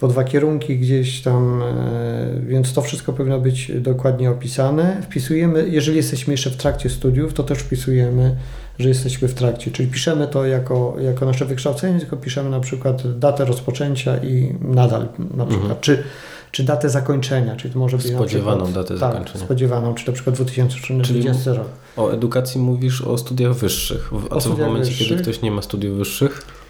po 0.01 0.07
dwa 0.07 0.23
kierunki 0.23 0.77
gdzieś 0.77 1.21
tam, 1.21 1.61
e, 1.61 2.41
więc 2.47 2.73
to 2.73 2.81
wszystko 2.81 3.13
powinno 3.13 3.39
być 3.39 3.71
dokładnie 3.75 4.31
opisane. 4.31 5.01
Wpisujemy, 5.01 5.69
jeżeli 5.69 5.97
jesteśmy 5.97 6.33
jeszcze 6.33 6.49
w 6.49 6.57
trakcie 6.57 6.89
studiów, 6.89 7.33
to 7.33 7.43
też 7.43 7.59
wpisujemy, 7.59 8.35
że 8.79 8.89
jesteśmy 8.89 9.27
w 9.27 9.33
trakcie, 9.33 9.71
czyli 9.71 9.89
piszemy 9.89 10.27
to 10.27 10.45
jako, 10.45 10.95
jako 11.01 11.25
nasze 11.25 11.45
wykształcenie, 11.45 11.99
tylko 11.99 12.17
piszemy 12.17 12.49
na 12.49 12.59
przykład 12.59 13.19
datę 13.19 13.45
rozpoczęcia 13.45 14.17
i 14.17 14.55
nadal 14.61 15.07
na 15.19 15.45
przykład, 15.45 15.71
mhm. 15.71 15.81
czy 15.81 16.03
czy 16.51 16.63
datę 16.63 16.89
zakończenia, 16.89 17.55
czyli 17.55 17.73
to 17.73 17.79
może 17.79 17.97
być 17.97 18.07
spodziewaną 18.07 18.63
przykład, 18.63 18.87
datę 18.87 18.99
tak, 18.99 19.11
zakończenia. 19.11 19.45
spodziewaną, 19.45 19.93
czy 19.93 20.07
na 20.07 20.13
przykład 20.13 20.35
2020 20.35 21.53
rok. 21.53 21.67
O 21.97 22.11
edukacji 22.11 22.61
mówisz 22.61 23.01
o 23.01 23.17
studiach 23.17 23.53
wyższych. 23.53 24.11
A 24.29 24.35
o 24.35 24.41
co 24.41 24.49
w 24.49 24.59
momencie, 24.59 24.89
wyższych? 24.89 25.07
kiedy 25.07 25.21
ktoś 25.21 25.41
nie 25.41 25.51
ma 25.51 25.61
studiów 25.61 25.97
wyższych? 25.97 26.60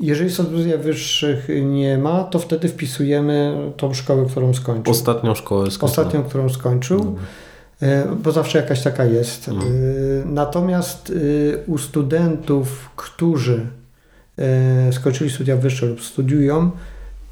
Jeżeli 0.00 0.30
studiów 0.30 0.82
wyższych 0.82 1.48
nie 1.64 1.98
ma, 1.98 2.24
to 2.24 2.38
wtedy 2.38 2.68
wpisujemy 2.68 3.56
tą 3.76 3.94
szkołę, 3.94 4.26
którą 4.30 4.54
skończył. 4.54 4.90
Ostatnią 4.90 5.34
szkołę 5.34 5.70
skończył. 5.70 5.86
Ostatnią, 5.86 6.22
którą 6.22 6.48
skończył. 6.48 7.16
Mm. 7.80 8.22
Bo 8.22 8.32
zawsze 8.32 8.58
jakaś 8.58 8.82
taka 8.82 9.04
jest. 9.04 9.48
Mm. 9.48 9.64
Natomiast 10.34 11.12
e, 11.12 11.58
u 11.66 11.78
studentów, 11.78 12.90
którzy 12.96 13.66
skończyli 14.92 15.30
studia 15.30 15.56
wyższe 15.56 15.86
lub 15.86 16.02
studiują, 16.02 16.70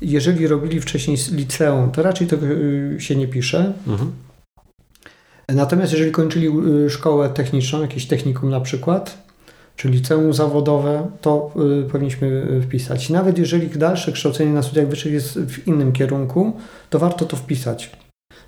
jeżeli 0.00 0.46
robili 0.46 0.81
wcześniej 0.81 1.16
liceum, 1.33 1.90
to 1.90 2.02
raczej 2.02 2.26
tego 2.26 2.46
się 2.98 3.16
nie 3.16 3.28
pisze. 3.28 3.72
Mhm. 3.87 4.12
Natomiast 5.48 5.92
jeżeli 5.92 6.12
kończyli 6.12 6.48
szkołę 6.88 7.28
techniczną, 7.28 7.83
jakieś 7.83 8.07
technikum 8.07 8.50
na 8.50 8.61
przykład, 8.61 9.27
czy 9.78 9.88
liceum 9.88 10.32
zawodowe, 10.32 11.10
to 11.20 11.50
y, 11.86 11.90
powinniśmy 11.90 12.26
y, 12.26 12.62
wpisać. 12.62 13.10
Nawet 13.10 13.38
jeżeli 13.38 13.68
dalsze 13.68 14.12
kształcenie 14.12 14.52
na 14.52 14.62
studiach 14.62 14.88
wyższych 14.88 15.12
jest 15.12 15.38
w 15.38 15.68
innym 15.68 15.92
kierunku, 15.92 16.52
to 16.90 16.98
warto 16.98 17.24
to 17.24 17.36
wpisać. 17.36 17.90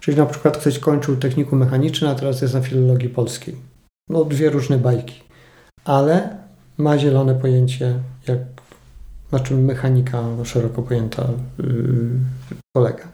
Czyli 0.00 0.16
na 0.16 0.26
przykład 0.26 0.58
ktoś 0.58 0.78
kończył 0.78 1.16
technikum 1.16 1.58
mechaniczne, 1.58 2.10
a 2.10 2.14
teraz 2.14 2.42
jest 2.42 2.54
na 2.54 2.60
filologii 2.60 3.08
polskiej. 3.08 3.56
No 4.08 4.24
dwie 4.24 4.50
różne 4.50 4.78
bajki. 4.78 5.20
Ale 5.84 6.36
ma 6.78 6.98
zielone 6.98 7.34
pojęcie, 7.34 7.94
jak, 8.28 8.38
na 9.32 9.40
czym 9.40 9.64
mechanika 9.64 10.24
szeroko 10.44 10.82
pojęta 10.82 11.28
yy, 11.58 12.10
polega. 12.72 13.08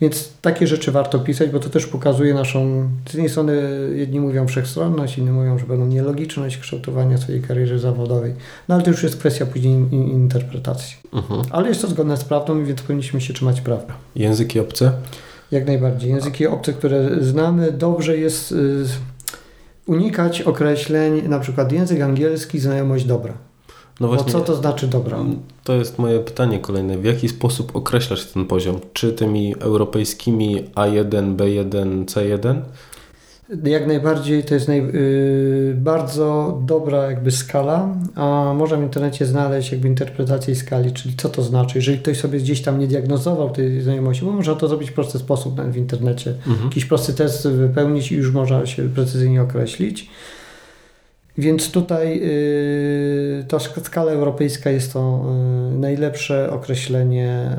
Więc 0.00 0.32
takie 0.42 0.66
rzeczy 0.66 0.92
warto 0.92 1.18
pisać, 1.18 1.50
bo 1.50 1.58
to 1.58 1.70
też 1.70 1.86
pokazuje 1.86 2.34
naszą, 2.34 2.88
z 3.10 3.14
jednej 3.14 3.30
strony 3.30 3.62
jedni 3.94 4.20
mówią 4.20 4.46
wszechstronność, 4.46 5.18
inni 5.18 5.30
mówią, 5.30 5.58
że 5.58 5.66
będą 5.66 5.86
nielogiczność 5.86 6.58
kształtowania 6.58 7.18
swojej 7.18 7.42
kariery 7.42 7.78
zawodowej. 7.78 8.34
No 8.68 8.74
ale 8.74 8.84
to 8.84 8.90
już 8.90 9.02
jest 9.02 9.16
kwestia 9.16 9.46
później 9.46 9.72
in, 9.72 10.08
interpretacji. 10.10 10.96
Mhm. 11.12 11.42
Ale 11.50 11.68
jest 11.68 11.82
to 11.82 11.88
zgodne 11.88 12.16
z 12.16 12.24
prawdą, 12.24 12.64
więc 12.64 12.82
powinniśmy 12.82 13.20
się 13.20 13.34
trzymać 13.34 13.60
prawda. 13.60 13.94
Języki 14.16 14.60
obce? 14.60 14.92
Jak 15.50 15.66
najbardziej. 15.66 16.10
Języki 16.10 16.46
obce, 16.46 16.72
które 16.72 17.24
znamy, 17.24 17.72
dobrze 17.72 18.16
jest 18.16 18.52
y, 18.52 18.84
unikać 19.86 20.42
określeń, 20.42 21.28
na 21.28 21.40
przykład 21.40 21.72
język 21.72 22.00
angielski, 22.00 22.58
znajomość 22.58 23.04
dobra. 23.04 23.47
No 24.00 24.08
właśnie, 24.08 24.32
Bo 24.32 24.38
co 24.38 24.44
to 24.44 24.56
znaczy 24.56 24.86
dobra? 24.86 25.18
To 25.64 25.74
jest 25.74 25.98
moje 25.98 26.20
pytanie 26.20 26.58
kolejne. 26.58 26.98
W 26.98 27.04
jaki 27.04 27.28
sposób 27.28 27.76
określasz 27.76 28.26
ten 28.26 28.44
poziom? 28.44 28.80
Czy 28.92 29.12
tymi 29.12 29.54
europejskimi 29.60 30.64
A1, 30.64 31.36
B1, 31.36 32.04
C1? 32.04 32.60
Jak 33.64 33.86
najbardziej 33.86 34.44
to 34.44 34.54
jest 34.54 34.68
naj, 34.68 34.86
yy, 34.86 35.74
bardzo 35.76 36.58
dobra 36.66 37.10
jakby 37.10 37.30
skala, 37.30 37.94
a 38.14 38.54
można 38.56 38.76
w 38.76 38.82
internecie 38.82 39.26
znaleźć 39.26 39.72
jakby 39.72 39.88
interpretację 39.88 40.54
skali, 40.54 40.92
czyli 40.92 41.16
co 41.16 41.28
to 41.28 41.42
znaczy. 41.42 41.78
Jeżeli 41.78 41.98
ktoś 41.98 42.20
sobie 42.20 42.38
gdzieś 42.38 42.62
tam 42.62 42.78
nie 42.78 42.86
diagnozował 42.86 43.50
tej 43.50 43.80
znajomości, 43.80 44.24
bo 44.24 44.32
można 44.32 44.54
to 44.54 44.68
zrobić 44.68 44.90
w 44.90 44.94
prosty 44.94 45.18
sposób 45.18 45.60
w 45.60 45.76
internecie. 45.76 46.30
Mhm. 46.30 46.64
Jakiś 46.64 46.84
prosty 46.84 47.14
test 47.14 47.48
wypełnić 47.48 48.12
i 48.12 48.14
już 48.14 48.32
można 48.32 48.66
się 48.66 48.88
precyzyjnie 48.88 49.42
określić. 49.42 50.10
Więc 51.38 51.70
tutaj 51.70 52.20
y, 52.22 53.44
ta 53.48 53.58
skala 53.58 54.12
europejska 54.12 54.70
jest 54.70 54.92
to 54.92 55.24
y, 55.74 55.78
najlepsze 55.78 56.50
określenie 56.50 57.56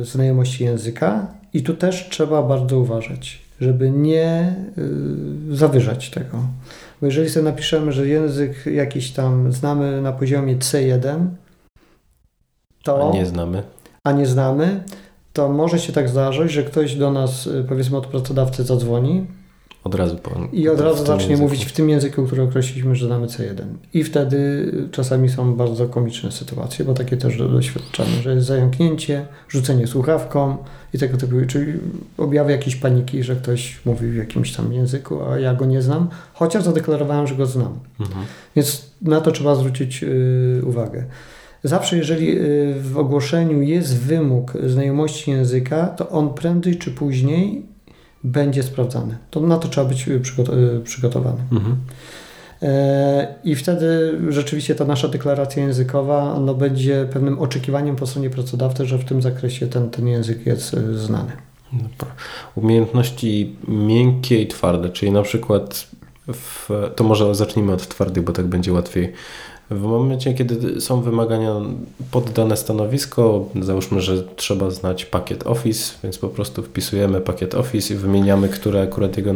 y, 0.00 0.04
znajomości 0.04 0.64
języka 0.64 1.26
i 1.52 1.62
tu 1.62 1.74
też 1.74 2.08
trzeba 2.08 2.42
bardzo 2.42 2.78
uważać, 2.78 3.42
żeby 3.60 3.90
nie 3.90 4.56
zawyżać 5.50 6.10
tego. 6.10 6.38
Bo 7.00 7.06
jeżeli 7.06 7.30
sobie 7.30 7.44
napiszemy, 7.44 7.92
że 7.92 8.06
język 8.06 8.66
jakiś 8.66 9.10
tam 9.10 9.52
znamy 9.52 10.02
na 10.02 10.12
poziomie 10.12 10.56
C1, 10.56 11.26
to... 12.82 13.10
A 13.10 13.14
nie 13.14 13.26
znamy. 13.26 13.62
A 14.04 14.12
nie 14.12 14.26
znamy, 14.26 14.82
to 15.32 15.48
może 15.48 15.78
się 15.78 15.92
tak 15.92 16.08
zdarzyć, 16.08 16.52
że 16.52 16.62
ktoś 16.62 16.94
do 16.94 17.10
nas, 17.10 17.48
powiedzmy 17.68 17.96
od 17.96 18.06
pracodawcy 18.06 18.64
zadzwoni, 18.64 19.26
od 19.88 19.94
razu 19.94 20.16
po, 20.16 20.30
I 20.52 20.68
od 20.68 20.80
razu 20.80 21.06
zacznie 21.06 21.30
języku. 21.30 21.42
mówić 21.42 21.64
w 21.64 21.72
tym 21.72 21.90
języku, 21.90 22.26
który 22.26 22.42
określiliśmy, 22.42 22.96
że 22.96 23.06
znamy 23.06 23.26
C1. 23.26 23.64
I 23.94 24.04
wtedy 24.04 24.72
czasami 24.92 25.28
są 25.28 25.54
bardzo 25.54 25.88
komiczne 25.88 26.32
sytuacje, 26.32 26.84
bo 26.84 26.94
takie 26.94 27.16
też 27.16 27.38
doświadczamy, 27.38 28.10
że 28.22 28.34
jest 28.34 28.46
zająknięcie, 28.46 29.26
rzucenie 29.48 29.86
słuchawką 29.86 30.56
i 30.94 30.98
tego 30.98 31.18
typu, 31.18 31.34
czyli 31.46 31.72
objawy 32.18 32.52
jakiejś 32.52 32.76
paniki, 32.76 33.22
że 33.22 33.36
ktoś 33.36 33.80
mówi 33.84 34.10
w 34.10 34.16
jakimś 34.16 34.52
tam 34.52 34.72
języku, 34.72 35.22
a 35.22 35.38
ja 35.38 35.54
go 35.54 35.64
nie 35.64 35.82
znam, 35.82 36.08
chociaż 36.32 36.64
zadeklarowałem, 36.64 37.26
że 37.26 37.34
go 37.34 37.46
znam. 37.46 37.78
Mhm. 38.00 38.26
Więc 38.56 38.90
na 39.02 39.20
to 39.20 39.32
trzeba 39.32 39.54
zwrócić 39.54 40.02
y, 40.02 40.62
uwagę. 40.66 41.04
Zawsze, 41.64 41.96
jeżeli 41.96 42.38
y, 42.38 42.74
w 42.80 42.98
ogłoszeniu 42.98 43.62
jest 43.62 43.98
wymóg 43.98 44.52
znajomości 44.66 45.30
języka, 45.30 45.86
to 45.86 46.08
on 46.08 46.34
prędzej 46.34 46.76
czy 46.76 46.90
później 46.90 47.66
będzie 48.24 48.62
sprawdzany. 48.62 49.18
To 49.30 49.40
na 49.40 49.58
to 49.58 49.68
trzeba 49.68 49.88
być 49.88 50.08
y, 50.08 50.22
y, 50.52 50.80
przygotowany. 50.84 51.42
Mhm. 51.52 51.76
E, 52.62 53.34
I 53.44 53.54
wtedy 53.54 54.18
rzeczywiście 54.28 54.74
ta 54.74 54.84
nasza 54.84 55.08
deklaracja 55.08 55.62
językowa 55.62 56.40
no, 56.40 56.54
będzie 56.54 57.06
pewnym 57.12 57.38
oczekiwaniem 57.38 57.96
po 57.96 58.06
stronie 58.06 58.30
pracodawcy, 58.30 58.86
że 58.86 58.98
w 58.98 59.04
tym 59.04 59.22
zakresie 59.22 59.66
ten, 59.66 59.90
ten 59.90 60.08
język 60.08 60.46
jest 60.46 60.74
y, 60.74 60.98
znany. 60.98 61.32
Umiejętności 62.54 63.56
miękkie 63.68 64.42
i 64.42 64.46
twarde, 64.46 64.88
czyli 64.88 65.12
na 65.12 65.22
przykład 65.22 65.88
w, 66.32 66.70
to 66.96 67.04
może 67.04 67.34
zacznijmy 67.34 67.72
od 67.72 67.88
twardych, 67.88 68.24
bo 68.24 68.32
tak 68.32 68.46
będzie 68.46 68.72
łatwiej. 68.72 69.12
W 69.70 69.80
momencie, 69.80 70.34
kiedy 70.34 70.80
są 70.80 71.00
wymagania 71.00 71.54
pod 72.10 72.30
dane 72.30 72.56
stanowisko, 72.56 73.44
załóżmy, 73.62 74.00
że 74.00 74.22
trzeba 74.22 74.70
znać 74.70 75.04
pakiet 75.04 75.46
Office, 75.46 75.94
więc 76.02 76.18
po 76.18 76.28
prostu 76.28 76.62
wpisujemy 76.62 77.20
pakiet 77.20 77.54
Office 77.54 77.94
i 77.94 77.96
wymieniamy, 77.96 78.48
które 78.48 78.82
akurat 78.82 79.16
jego 79.16 79.34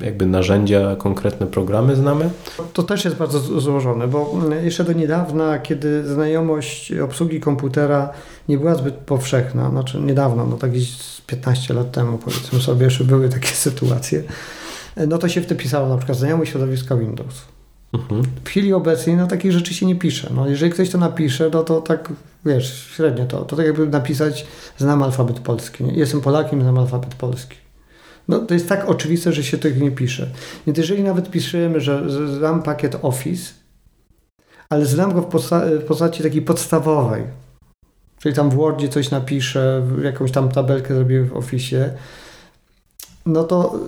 jakby 0.00 0.26
narzędzia, 0.26 0.96
konkretne 0.96 1.46
programy 1.46 1.96
znamy. 1.96 2.30
To 2.72 2.82
też 2.82 3.04
jest 3.04 3.16
bardzo 3.16 3.60
złożone, 3.60 4.08
bo 4.08 4.40
jeszcze 4.62 4.84
do 4.84 4.92
niedawna, 4.92 5.58
kiedy 5.58 6.04
znajomość 6.06 6.92
obsługi 6.92 7.40
komputera 7.40 8.10
nie 8.48 8.58
była 8.58 8.74
zbyt 8.74 8.94
powszechna, 8.94 9.70
znaczy 9.70 10.00
niedawno, 10.00 10.46
no 10.46 10.56
tak 10.56 10.70
gdzieś 10.70 11.20
15 11.26 11.74
lat 11.74 11.92
temu 11.92 12.18
powiedzmy 12.18 12.60
sobie, 12.60 12.90
że 12.90 13.04
były 13.04 13.28
takie 13.28 13.48
sytuacje, 13.66 14.22
no 15.08 15.18
to 15.18 15.28
się 15.28 15.40
w 15.40 15.46
to 15.46 15.54
pisało 15.54 15.88
na 15.88 15.96
przykład 15.96 16.18
znajomość 16.18 16.50
środowiska 16.50 16.96
Windows. 16.96 17.53
Mhm. 17.94 18.22
W 18.44 18.48
chwili 18.48 18.72
obecnej 18.72 19.16
no, 19.16 19.26
takich 19.26 19.52
rzeczy 19.52 19.74
się 19.74 19.86
nie 19.86 19.96
pisze. 19.96 20.30
No, 20.34 20.48
jeżeli 20.48 20.72
ktoś 20.72 20.90
to 20.90 20.98
napisze, 20.98 21.50
no 21.52 21.62
to 21.62 21.80
tak, 21.80 22.12
wiesz, 22.44 22.90
średnio 22.96 23.26
to. 23.26 23.44
To 23.44 23.56
tak 23.56 23.66
jakby 23.66 23.86
napisać, 23.86 24.46
znam 24.78 25.02
alfabet 25.02 25.40
polski. 25.40 25.84
Nie? 25.84 25.92
Jestem 25.92 26.20
Polakiem, 26.20 26.62
znam 26.62 26.78
alfabet 26.78 27.14
polski. 27.14 27.56
No, 28.28 28.38
to 28.38 28.54
jest 28.54 28.68
tak 28.68 28.88
oczywiste, 28.88 29.32
że 29.32 29.44
się 29.44 29.58
tego 29.58 29.84
nie 29.84 29.90
pisze. 29.90 30.30
Więc 30.66 30.78
jeżeli 30.78 31.02
nawet 31.02 31.30
piszemy, 31.30 31.80
że 31.80 32.10
znam 32.38 32.62
pakiet 32.62 32.96
Office, 33.02 33.52
ale 34.68 34.86
znam 34.86 35.12
go 35.14 35.22
w, 35.22 35.26
posta- 35.26 35.78
w 35.80 35.84
postaci 35.84 36.22
takiej 36.22 36.42
podstawowej, 36.42 37.22
czyli 38.18 38.34
tam 38.34 38.50
w 38.50 38.54
Wordzie 38.54 38.88
coś 38.88 39.10
napiszę, 39.10 39.86
jakąś 40.02 40.30
tam 40.30 40.48
tabelkę 40.48 40.94
zrobię 40.94 41.22
w 41.22 41.36
Office, 41.36 41.94
no 43.26 43.44
to, 43.44 43.78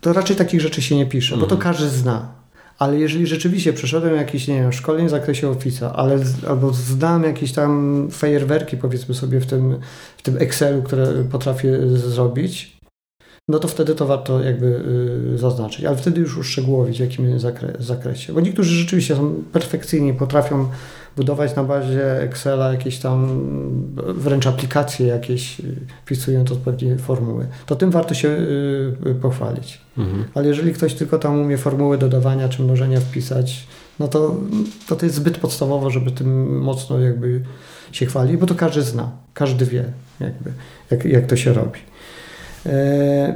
to 0.00 0.12
raczej 0.12 0.36
takich 0.36 0.60
rzeczy 0.60 0.82
się 0.82 0.96
nie 0.96 1.06
pisze, 1.06 1.36
bo 1.36 1.46
to 1.46 1.54
mhm. 1.54 1.74
każdy 1.74 1.88
zna. 1.88 2.41
Ale 2.82 2.98
jeżeli 2.98 3.26
rzeczywiście 3.26 3.72
przeszedłem 3.72 4.16
jakieś, 4.16 4.48
nie 4.48 4.54
wiem, 4.54 4.72
szkolenie 4.72 5.08
w 5.08 5.10
zakresie 5.10 5.52
Office'a, 5.52 5.90
ale 5.94 6.18
albo 6.48 6.72
znam 6.72 7.24
jakieś 7.24 7.52
tam 7.52 8.08
fajerwerki, 8.10 8.76
powiedzmy 8.76 9.14
sobie, 9.14 9.40
w 9.40 9.46
tym, 9.46 9.78
w 10.16 10.22
tym 10.22 10.36
Excelu, 10.38 10.82
które 10.82 11.24
potrafię 11.30 11.88
zrobić, 11.88 12.76
no 13.48 13.58
to 13.58 13.68
wtedy 13.68 13.94
to 13.94 14.06
warto 14.06 14.42
jakby 14.42 14.66
y, 15.34 15.38
zaznaczyć, 15.38 15.84
ale 15.84 15.96
wtedy 15.96 16.20
już 16.20 16.38
uszczegółowić 16.38 16.96
w 16.96 17.00
jakim 17.00 17.38
zakre 17.38 17.72
zakresie. 17.78 18.32
Bo 18.32 18.40
niektórzy 18.40 18.74
rzeczywiście 18.74 19.16
są 19.16 19.34
perfekcyjni, 19.52 20.14
potrafią 20.14 20.68
budować 21.16 21.56
na 21.56 21.64
bazie 21.64 22.20
Excela 22.20 22.72
jakieś 22.72 22.98
tam 22.98 23.28
wręcz 23.96 24.46
aplikacje 24.46 25.06
jakieś, 25.06 25.60
y, 25.60 25.76
wpisując 26.04 26.52
odpowiednie 26.52 26.96
formuły. 26.96 27.46
To 27.66 27.76
tym 27.76 27.90
warto 27.90 28.14
się 28.14 28.28
y, 28.28 29.14
pochwalić. 29.22 29.81
Mhm. 29.98 30.24
Ale 30.34 30.48
jeżeli 30.48 30.72
ktoś 30.72 30.94
tylko 30.94 31.18
tam 31.18 31.40
umie 31.40 31.58
formuły 31.58 31.98
dodawania 31.98 32.48
czy 32.48 32.62
mnożenia 32.62 33.00
wpisać, 33.00 33.66
no 33.98 34.08
to, 34.08 34.36
to 34.88 34.96
to 34.96 35.06
jest 35.06 35.16
zbyt 35.16 35.38
podstawowo, 35.38 35.90
żeby 35.90 36.10
tym 36.10 36.58
mocno 36.60 37.00
jakby 37.00 37.42
się 37.92 38.06
chwalić, 38.06 38.36
bo 38.36 38.46
to 38.46 38.54
każdy 38.54 38.82
zna, 38.82 39.10
każdy 39.34 39.66
wie 39.66 39.84
jakby, 40.20 40.52
jak, 40.90 41.04
jak 41.04 41.26
to 41.26 41.36
się 41.36 41.52
robi. 41.52 41.80
E, 42.66 43.34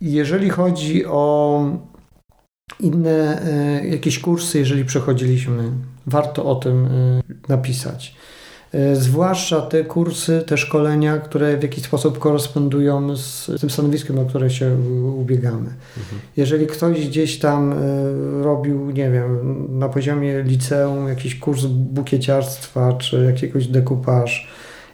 jeżeli 0.00 0.50
chodzi 0.50 1.06
o 1.06 1.60
inne 2.80 3.42
e, 3.42 3.86
jakieś 3.86 4.18
kursy, 4.18 4.58
jeżeli 4.58 4.84
przechodziliśmy, 4.84 5.62
warto 6.06 6.44
o 6.44 6.54
tym 6.54 6.86
e, 6.86 7.22
napisać. 7.48 8.14
Zwłaszcza 8.92 9.60
te 9.60 9.84
kursy, 9.84 10.44
te 10.46 10.56
szkolenia, 10.56 11.18
które 11.18 11.56
w 11.56 11.62
jakiś 11.62 11.84
sposób 11.84 12.18
korespondują 12.18 13.16
z 13.16 13.50
tym 13.60 13.70
stanowiskiem, 13.70 14.18
o 14.18 14.24
które 14.24 14.50
się 14.50 14.76
ubiegamy. 15.16 15.70
Mhm. 15.96 16.20
Jeżeli 16.36 16.66
ktoś 16.66 17.08
gdzieś 17.08 17.38
tam 17.38 17.74
robił, 18.42 18.90
nie 18.90 19.10
wiem, 19.10 19.66
na 19.78 19.88
poziomie 19.88 20.42
liceum 20.42 21.08
jakiś 21.08 21.38
kurs 21.38 21.64
bukieciarstwa 21.66 22.92
czy 22.92 23.24
jakiegoś 23.24 23.66
dekupaż 23.66 24.48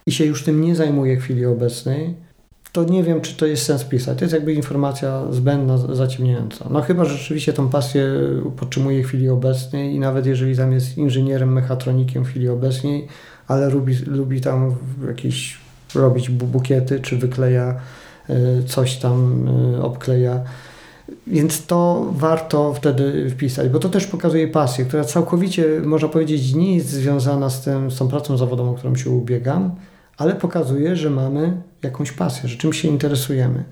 i 0.07 0.13
się 0.13 0.25
już 0.25 0.45
tym 0.45 0.61
nie 0.61 0.77
zajmuje 0.77 1.17
w 1.17 1.23
chwili 1.23 1.47
obecnej, 1.47 2.15
to 2.73 2.85
nie 2.85 3.05
wiem, 3.05 3.21
czy 3.21 3.37
to 3.37 3.47
jest 3.47 3.63
sens 3.63 3.85
pisać. 3.85 4.19
To 4.19 4.25
jest 4.25 4.35
jakby 4.35 4.53
informacja 4.53 5.23
zbędna, 5.31 5.79
zaciemniająca. 5.79 6.67
No 6.71 6.81
chyba, 6.81 7.05
że 7.05 7.17
rzeczywiście 7.17 7.53
tą 7.53 7.69
pasję 7.69 8.07
podtrzymuje 8.57 9.05
w 9.05 9.07
chwili 9.07 9.29
obecnej 9.29 9.95
i 9.95 9.99
nawet 9.99 10.27
jeżeli 10.27 10.57
tam 10.57 10.73
jest 10.73 10.99
inżynierem, 10.99 11.53
mechatronikiem 11.53 12.25
w 12.25 12.29
chwili 12.29 12.49
obecnej, 12.49 13.07
ale 13.49 13.71
lubi, 13.71 13.95
lubi 14.07 14.41
tam 14.41 14.75
jakieś 15.09 15.59
robić 15.95 16.31
bukiety, 16.31 17.01
czy 17.01 17.17
wykleja 17.17 17.75
e, 18.29 18.63
coś 18.63 18.97
tam, 18.97 19.49
e, 19.75 19.83
obkleja. 19.83 20.41
Więc 21.27 21.67
to 21.67 22.11
warto 22.17 22.75
wtedy 22.75 23.31
wpisać, 23.31 23.69
bo 23.69 23.79
to 23.79 23.89
też 23.89 24.07
pokazuje 24.07 24.49
pasję, 24.49 24.85
która 24.85 25.05
całkowicie, 25.05 25.67
można 25.85 26.09
powiedzieć, 26.09 26.55
nie 26.55 26.77
jest 26.77 26.89
związana 26.89 27.51
z, 27.51 27.65
tym, 27.65 27.91
z 27.91 27.99
tą 27.99 28.09
pracą 28.09 28.37
zawodową, 28.37 28.75
którą 28.75 28.97
się 28.97 29.11
ubiegam, 29.11 29.75
ale 30.17 30.35
pokazuje, 30.35 30.97
że 30.97 31.11
mamy 31.11 31.63
jakąś 31.83 32.13
pasję, 32.13 32.49
że 32.49 32.57
czymś 32.57 32.81
się 32.81 32.89
interesujemy. 32.89 33.65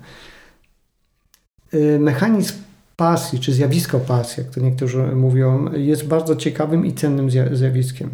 Y, 1.73 1.99
mechanizm 1.99 2.53
pasji, 2.95 3.39
czy 3.39 3.53
zjawisko 3.53 3.99
pasji, 3.99 4.43
jak 4.43 4.53
to 4.53 4.61
niektórzy 4.61 5.03
mówią, 5.15 5.73
jest 5.73 6.07
bardzo 6.07 6.35
ciekawym 6.35 6.85
i 6.85 6.93
cennym 6.93 7.29
zjawiskiem. 7.51 8.09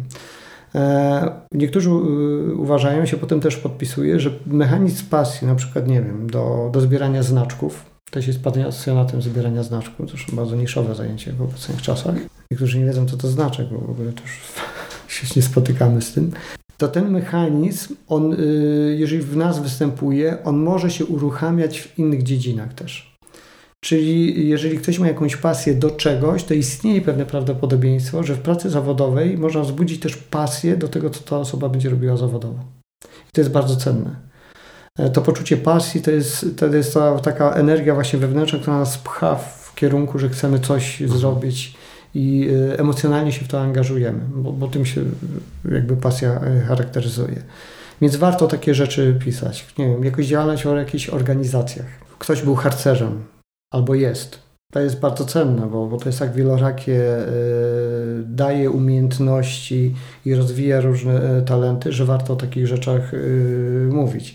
E, 0.74 1.30
niektórzy 1.52 1.90
y, 1.90 2.54
uważają, 2.54 3.06
się 3.06 3.16
potem 3.16 3.40
też 3.40 3.56
podpisuje, 3.56 4.20
że 4.20 4.30
mechanizm 4.46 5.06
pasji, 5.06 5.46
na 5.46 5.54
przykład, 5.54 5.88
nie 5.88 6.02
wiem, 6.02 6.30
do, 6.30 6.70
do 6.72 6.80
zbierania 6.80 7.22
znaczków, 7.22 7.84
też 8.10 8.26
jest 8.26 8.42
pasjonatem 8.42 9.22
zbierania 9.22 9.62
znaczków, 9.62 10.06
to 10.10 10.36
bardzo 10.36 10.56
niszowe 10.56 10.94
zajęcie 10.94 11.32
w 11.32 11.42
obecnych 11.42 11.82
czasach. 11.82 12.14
Niektórzy 12.50 12.78
nie 12.78 12.84
wiedzą, 12.84 13.06
co 13.06 13.16
to 13.16 13.28
znaczy, 13.28 13.68
bo 13.72 13.78
w 13.78 13.90
ogóle 13.90 14.12
też 14.12 14.30
się 15.14 15.26
nie 15.36 15.42
spotykamy 15.42 16.02
z 16.02 16.12
tym 16.12 16.32
to 16.78 16.88
ten 16.88 17.10
mechanizm, 17.10 17.94
on, 18.08 18.32
y, 18.32 18.96
jeżeli 18.98 19.22
w 19.22 19.36
nas 19.36 19.62
występuje, 19.62 20.44
on 20.44 20.56
może 20.56 20.90
się 20.90 21.06
uruchamiać 21.06 21.80
w 21.80 21.98
innych 21.98 22.22
dziedzinach 22.22 22.74
też. 22.74 23.17
Czyli 23.80 24.48
jeżeli 24.48 24.78
ktoś 24.78 24.98
ma 24.98 25.08
jakąś 25.08 25.36
pasję 25.36 25.74
do 25.74 25.90
czegoś, 25.90 26.44
to 26.44 26.54
istnieje 26.54 27.00
pewne 27.00 27.26
prawdopodobieństwo, 27.26 28.22
że 28.22 28.34
w 28.34 28.40
pracy 28.40 28.70
zawodowej 28.70 29.38
można 29.38 29.60
wzbudzić 29.60 30.00
też 30.00 30.16
pasję 30.16 30.76
do 30.76 30.88
tego, 30.88 31.10
co 31.10 31.20
ta 31.20 31.36
osoba 31.38 31.68
będzie 31.68 31.90
robiła 31.90 32.16
zawodowo. 32.16 32.64
I 33.04 33.32
to 33.32 33.40
jest 33.40 33.50
bardzo 33.50 33.76
cenne. 33.76 34.16
E, 34.98 35.10
to 35.10 35.22
poczucie 35.22 35.56
pasji 35.56 36.02
to 36.02 36.10
jest, 36.10 36.46
to 36.56 36.66
jest 36.66 36.94
ta 36.94 37.18
taka 37.18 37.52
energia 37.52 37.94
właśnie 37.94 38.18
wewnętrzna, 38.18 38.58
która 38.58 38.78
nas 38.78 38.98
pcha 38.98 39.34
w 39.34 39.74
kierunku, 39.74 40.18
że 40.18 40.28
chcemy 40.28 40.60
coś 40.60 41.02
mhm. 41.02 41.20
zrobić 41.20 41.74
i 42.14 42.48
e, 42.72 42.78
emocjonalnie 42.78 43.32
się 43.32 43.44
w 43.44 43.48
to 43.48 43.60
angażujemy, 43.60 44.20
bo, 44.34 44.52
bo 44.52 44.68
tym 44.68 44.86
się 44.86 45.04
jakby 45.72 45.96
pasja 45.96 46.40
e, 46.40 46.60
charakteryzuje. 46.60 47.42
Więc 48.00 48.16
warto 48.16 48.46
takie 48.46 48.74
rzeczy 48.74 49.18
pisać. 49.24 49.66
Nie 49.78 49.88
wiem, 49.88 50.04
jakąś 50.04 50.26
działalność 50.26 50.66
o 50.66 50.76
jakichś 50.76 51.08
organizacjach. 51.08 51.86
Ktoś 52.18 52.42
był 52.42 52.54
harcerzem 52.54 53.24
albo 53.70 53.94
jest. 53.94 54.38
To 54.72 54.80
jest 54.80 55.00
bardzo 55.00 55.24
cenne, 55.24 55.66
bo, 55.66 55.86
bo 55.86 55.96
to 55.96 56.08
jest 56.08 56.18
tak 56.18 56.34
wielorakie, 56.34 57.18
y, 57.28 58.24
daje 58.26 58.70
umiejętności 58.70 59.94
i 60.24 60.34
rozwija 60.34 60.80
różne 60.80 61.42
talenty, 61.42 61.92
że 61.92 62.04
warto 62.04 62.32
o 62.32 62.36
takich 62.36 62.66
rzeczach 62.66 63.14
y, 63.14 63.88
mówić. 63.92 64.34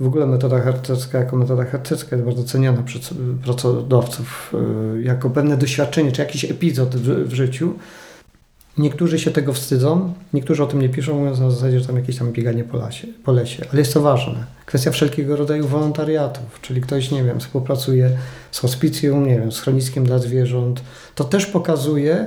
W 0.00 0.06
ogóle 0.06 0.26
metoda 0.26 0.60
harcerska 0.60 1.18
jako 1.18 1.36
metoda 1.36 1.64
harcerska 1.64 2.16
jest 2.16 2.26
bardzo 2.26 2.44
ceniona 2.44 2.82
przez 2.82 3.14
pracodawców 3.44 4.52
y, 4.98 5.02
jako 5.02 5.30
pewne 5.30 5.56
doświadczenie, 5.56 6.12
czy 6.12 6.22
jakiś 6.22 6.44
epizod 6.44 6.96
w, 6.96 7.28
w 7.28 7.34
życiu. 7.34 7.74
Niektórzy 8.78 9.18
się 9.18 9.30
tego 9.30 9.52
wstydzą, 9.52 10.12
niektórzy 10.32 10.62
o 10.62 10.66
tym 10.66 10.80
nie 10.80 10.88
piszą, 10.88 11.18
mówiąc 11.18 11.40
na 11.40 11.50
zasadzie, 11.50 11.80
że 11.80 11.86
tam 11.86 11.96
jakieś 11.96 12.18
tam 12.18 12.32
bieganie 12.32 12.64
po, 12.64 12.76
lasie, 12.76 13.06
po 13.24 13.32
lesie. 13.32 13.64
Ale 13.72 13.78
jest 13.78 13.94
to 13.94 14.00
ważne. 14.00 14.44
Kwestia 14.66 14.90
wszelkiego 14.90 15.36
rodzaju 15.36 15.68
wolontariatów, 15.68 16.60
czyli 16.62 16.80
ktoś, 16.80 17.10
nie 17.10 17.24
wiem, 17.24 17.40
współpracuje 17.40 18.10
z 18.50 18.58
hospicją, 18.58 19.20
nie 19.20 19.40
wiem, 19.40 19.52
z 19.52 19.54
schroniskiem 19.54 20.04
dla 20.04 20.18
zwierząt. 20.18 20.82
To 21.14 21.24
też 21.24 21.46
pokazuje, 21.46 22.26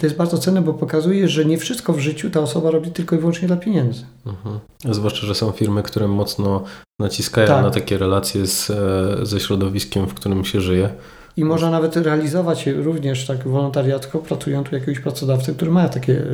to 0.00 0.06
jest 0.06 0.16
bardzo 0.16 0.38
cenne, 0.38 0.62
bo 0.62 0.74
pokazuje, 0.74 1.28
że 1.28 1.44
nie 1.44 1.58
wszystko 1.58 1.92
w 1.92 1.98
życiu 1.98 2.30
ta 2.30 2.40
osoba 2.40 2.70
robi 2.70 2.90
tylko 2.90 3.16
i 3.16 3.18
wyłącznie 3.18 3.48
dla 3.48 3.56
pieniędzy. 3.56 4.04
Mhm. 4.26 4.58
Zwłaszcza, 4.90 5.26
że 5.26 5.34
są 5.34 5.52
firmy, 5.52 5.82
które 5.82 6.08
mocno 6.08 6.64
naciskają 7.00 7.46
tak. 7.48 7.62
na 7.62 7.70
takie 7.70 7.98
relacje 7.98 8.46
z, 8.46 8.70
e, 8.70 9.26
ze 9.26 9.40
środowiskiem, 9.40 10.06
w 10.06 10.14
którym 10.14 10.44
się 10.44 10.60
żyje. 10.60 10.90
I 11.38 11.44
można 11.44 11.70
nawet 11.70 11.96
realizować 11.96 12.66
również 12.66 13.26
tak 13.26 13.48
wolontariatko, 13.48 14.18
pracując 14.18 14.72
u 14.72 14.74
jakiegoś 14.74 15.00
pracodawcy, 15.00 15.54
który 15.54 15.70
ma 15.70 15.88
takie 15.88 16.12
e, 16.12 16.24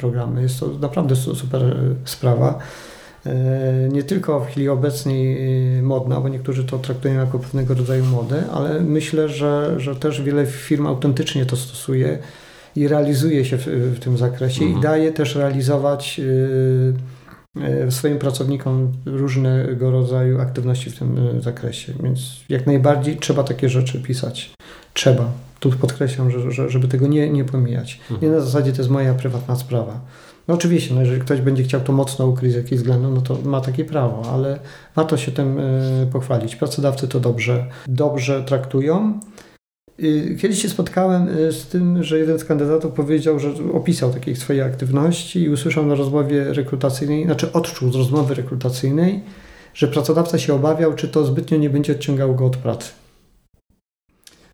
programy. 0.00 0.42
Jest 0.42 0.60
to 0.60 0.68
naprawdę 0.80 1.16
super 1.16 1.64
e, 1.64 1.74
sprawa. 2.04 2.58
Nie 3.92 4.02
tylko 4.02 4.40
w 4.40 4.46
chwili 4.46 4.68
obecnej 4.68 5.38
modna, 5.82 6.20
bo 6.20 6.28
niektórzy 6.28 6.64
to 6.64 6.78
traktują 6.78 7.14
jako 7.14 7.38
pewnego 7.38 7.74
rodzaju 7.74 8.04
modę, 8.04 8.44
ale 8.52 8.80
myślę, 8.80 9.28
że, 9.28 9.74
że 9.76 9.96
też 9.96 10.22
wiele 10.22 10.46
firm 10.46 10.86
autentycznie 10.86 11.46
to 11.46 11.56
stosuje 11.56 12.18
i 12.76 12.88
realizuje 12.88 13.44
się 13.44 13.56
w, 13.56 13.66
w 13.66 13.98
tym 13.98 14.18
zakresie 14.18 14.64
mhm. 14.64 14.80
i 14.80 14.82
daje 14.82 15.12
też 15.12 15.34
realizować 15.34 16.20
E, 16.20 17.17
swoim 17.90 18.18
pracownikom 18.18 18.92
różnego 19.06 19.90
rodzaju 19.90 20.40
aktywności 20.40 20.90
w 20.90 20.98
tym 20.98 21.18
e, 21.38 21.40
zakresie. 21.40 21.92
Więc 22.02 22.20
jak 22.48 22.66
najbardziej 22.66 23.16
trzeba 23.16 23.44
takie 23.44 23.68
rzeczy 23.68 24.02
pisać. 24.02 24.50
Trzeba. 24.94 25.30
Tu 25.60 25.70
podkreślam, 25.70 26.30
że, 26.30 26.50
że, 26.52 26.70
żeby 26.70 26.88
tego 26.88 27.06
nie, 27.06 27.30
nie 27.30 27.44
pomijać. 27.44 28.00
Mhm. 28.10 28.20
Nie 28.22 28.36
na 28.36 28.44
zasadzie 28.44 28.72
to 28.72 28.78
jest 28.78 28.90
moja 28.90 29.14
prywatna 29.14 29.56
sprawa. 29.56 30.00
No 30.48 30.54
oczywiście, 30.54 30.94
no 30.94 31.00
jeżeli 31.00 31.20
ktoś 31.20 31.40
będzie 31.40 31.62
chciał 31.62 31.80
to 31.80 31.92
mocno 31.92 32.26
ukryć 32.26 32.52
z 32.52 32.56
jakichś 32.56 32.76
względów, 32.76 33.14
no 33.14 33.20
to 33.20 33.48
ma 33.48 33.60
takie 33.60 33.84
prawo, 33.84 34.30
ale 34.32 34.58
warto 34.96 35.16
się 35.16 35.32
tym 35.32 35.58
y, 35.58 36.06
pochwalić. 36.12 36.56
Pracodawcy 36.56 37.08
to 37.08 37.20
dobrze, 37.20 37.66
dobrze 37.86 38.42
traktują. 38.42 39.20
Y, 40.02 40.36
kiedyś 40.40 40.62
się 40.62 40.68
spotkałem 40.68 41.28
y, 41.28 41.52
z 41.52 41.66
tym, 41.66 42.02
że 42.02 42.18
jeden 42.18 42.38
z 42.38 42.44
kandydatów 42.44 42.92
powiedział, 42.92 43.38
że 43.38 43.52
opisał 43.72 44.12
takie 44.12 44.36
swoje 44.36 44.64
aktywności 44.64 45.42
i 45.42 45.48
usłyszał 45.48 45.86
na 45.86 45.94
rozmowie 45.94 46.44
rekrutacyjnej, 46.52 47.24
znaczy 47.24 47.52
odczuł 47.52 47.92
z 47.92 47.96
rozmowy 47.96 48.34
rekrutacyjnej, 48.34 49.20
że 49.74 49.88
pracodawca 49.88 50.38
się 50.38 50.54
obawiał, 50.54 50.94
czy 50.94 51.08
to 51.08 51.24
zbytnio 51.24 51.58
nie 51.58 51.70
będzie 51.70 51.92
odciągało 51.92 52.34
go 52.34 52.46
od 52.46 52.56
pracy. 52.56 52.90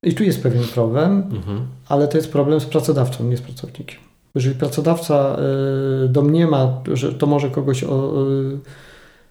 I 0.02 0.14
tu 0.14 0.24
jest 0.24 0.42
pewien 0.42 0.64
problem, 0.64 1.12
mhm. 1.12 1.66
ale 1.88 2.08
to 2.08 2.16
jest 2.16 2.32
problem 2.32 2.60
z 2.60 2.64
pracodawcą, 2.64 3.24
nie 3.24 3.36
z 3.36 3.40
pracownikiem. 3.40 3.98
Jeżeli 4.34 4.54
pracodawca 4.54 5.36
y, 6.04 6.08
domniema, 6.08 6.82
że 6.92 7.12
to 7.12 7.26
może 7.26 7.50
kogoś 7.50 7.84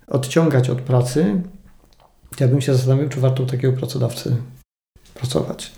odciągać 0.08 0.70
od 0.70 0.82
pracy, 0.82 1.42
to 2.38 2.44
ja 2.44 2.48
bym 2.48 2.62
się 2.62 2.74
zastanowił, 2.74 3.10
czy 3.10 3.20
warto 3.20 3.44
u 3.44 3.46
takiego 3.46 3.78
pracodawcy 3.78 4.36
pracować. 5.14 5.72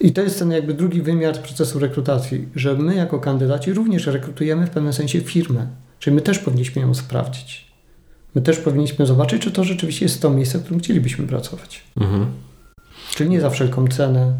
I 0.00 0.12
to 0.12 0.22
jest 0.22 0.38
ten 0.38 0.50
jakby 0.50 0.74
drugi 0.74 1.02
wymiar 1.02 1.42
procesu 1.42 1.78
rekrutacji, 1.78 2.48
że 2.54 2.74
my 2.74 2.94
jako 2.94 3.20
kandydaci 3.20 3.72
również 3.72 4.06
rekrutujemy 4.06 4.66
w 4.66 4.70
pewnym 4.70 4.92
sensie 4.92 5.20
firmę. 5.20 5.66
Czyli 5.98 6.16
my 6.16 6.22
też 6.22 6.38
powinniśmy 6.38 6.82
ją 6.82 6.94
sprawdzić. 6.94 7.68
My 8.34 8.42
też 8.42 8.58
powinniśmy 8.58 9.06
zobaczyć, 9.06 9.42
czy 9.42 9.50
to 9.50 9.64
rzeczywiście 9.64 10.04
jest 10.04 10.22
to 10.22 10.30
miejsce, 10.30 10.58
w 10.58 10.62
którym 10.62 10.80
chcielibyśmy 10.80 11.26
pracować. 11.26 11.82
Mhm. 11.96 12.26
Czyli 13.14 13.30
nie 13.30 13.40
za 13.40 13.50
wszelką 13.50 13.88
cenę 13.88 14.32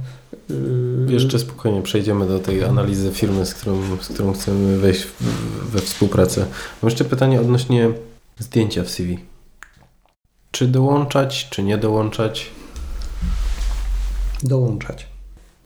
Yy, 0.50 1.12
Jeszcze 1.12 1.38
spokojnie 1.38 1.82
przejdziemy 1.82 2.28
do 2.28 2.38
tej 2.38 2.64
analizy 2.64 3.12
firmy, 3.12 3.46
z 3.46 3.54
którą, 3.54 3.96
z 4.00 4.08
którą 4.08 4.32
chcemy 4.32 4.78
wejść 4.78 5.02
w, 5.02 5.22
we 5.70 5.78
współpracę. 5.78 6.40
Mam 6.82 6.90
jeszcze 6.90 7.04
pytanie 7.04 7.40
odnośnie 7.40 7.90
zdjęcia 8.38 8.84
w 8.84 8.90
CV. 8.90 9.18
Czy 10.50 10.68
dołączać, 10.68 11.48
czy 11.50 11.62
nie 11.62 11.78
dołączać? 11.78 12.50
dołączać. 14.42 15.06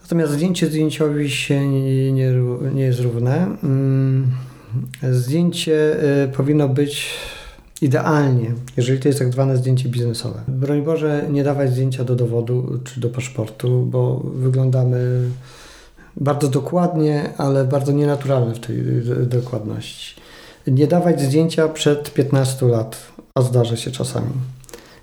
Natomiast 0.03 0.33
zdjęcie 0.33 0.67
zdjęciowi 0.67 1.31
się 1.31 1.69
nie, 1.69 2.13
nie, 2.13 2.33
nie 2.75 2.83
jest 2.83 3.01
równe. 3.01 3.57
Mm, 3.63 4.31
Zdjęcie 5.11 5.97
y, 6.25 6.29
powinno 6.29 6.69
być 6.69 7.11
idealnie, 7.83 8.53
jeżeli 8.77 9.01
to 9.01 9.09
jest 9.09 9.19
tak 9.19 9.33
zwane 9.33 9.57
zdjęcie 9.57 9.89
biznesowe. 9.89 10.41
Broń 10.49 10.83
Boże, 10.83 11.27
nie 11.31 11.45
dawać 11.45 11.71
zdjęcia 11.71 12.05
do 12.05 12.17
dowodu 12.17 12.81
czy 12.85 13.01
do 13.01 13.09
paszportu, 13.09 13.87
bo 13.87 14.17
wyglądamy 14.35 15.29
bardzo 16.17 16.49
dokładnie, 16.49 17.31
ale 17.39 17.65
bardzo 17.65 17.93
nienaturalnie 17.93 18.55
w 18.55 18.61
tej 18.61 18.79
y, 18.79 19.27
dokładności. 19.27 20.15
Nie 20.67 20.87
dawać 20.87 21.21
zdjęcia 21.21 21.69
przed 21.69 22.15
15 22.15 22.67
lat, 22.67 22.97
a 23.35 23.43
zdarza 23.43 23.77
się 23.77 23.91
czasami 23.91 24.33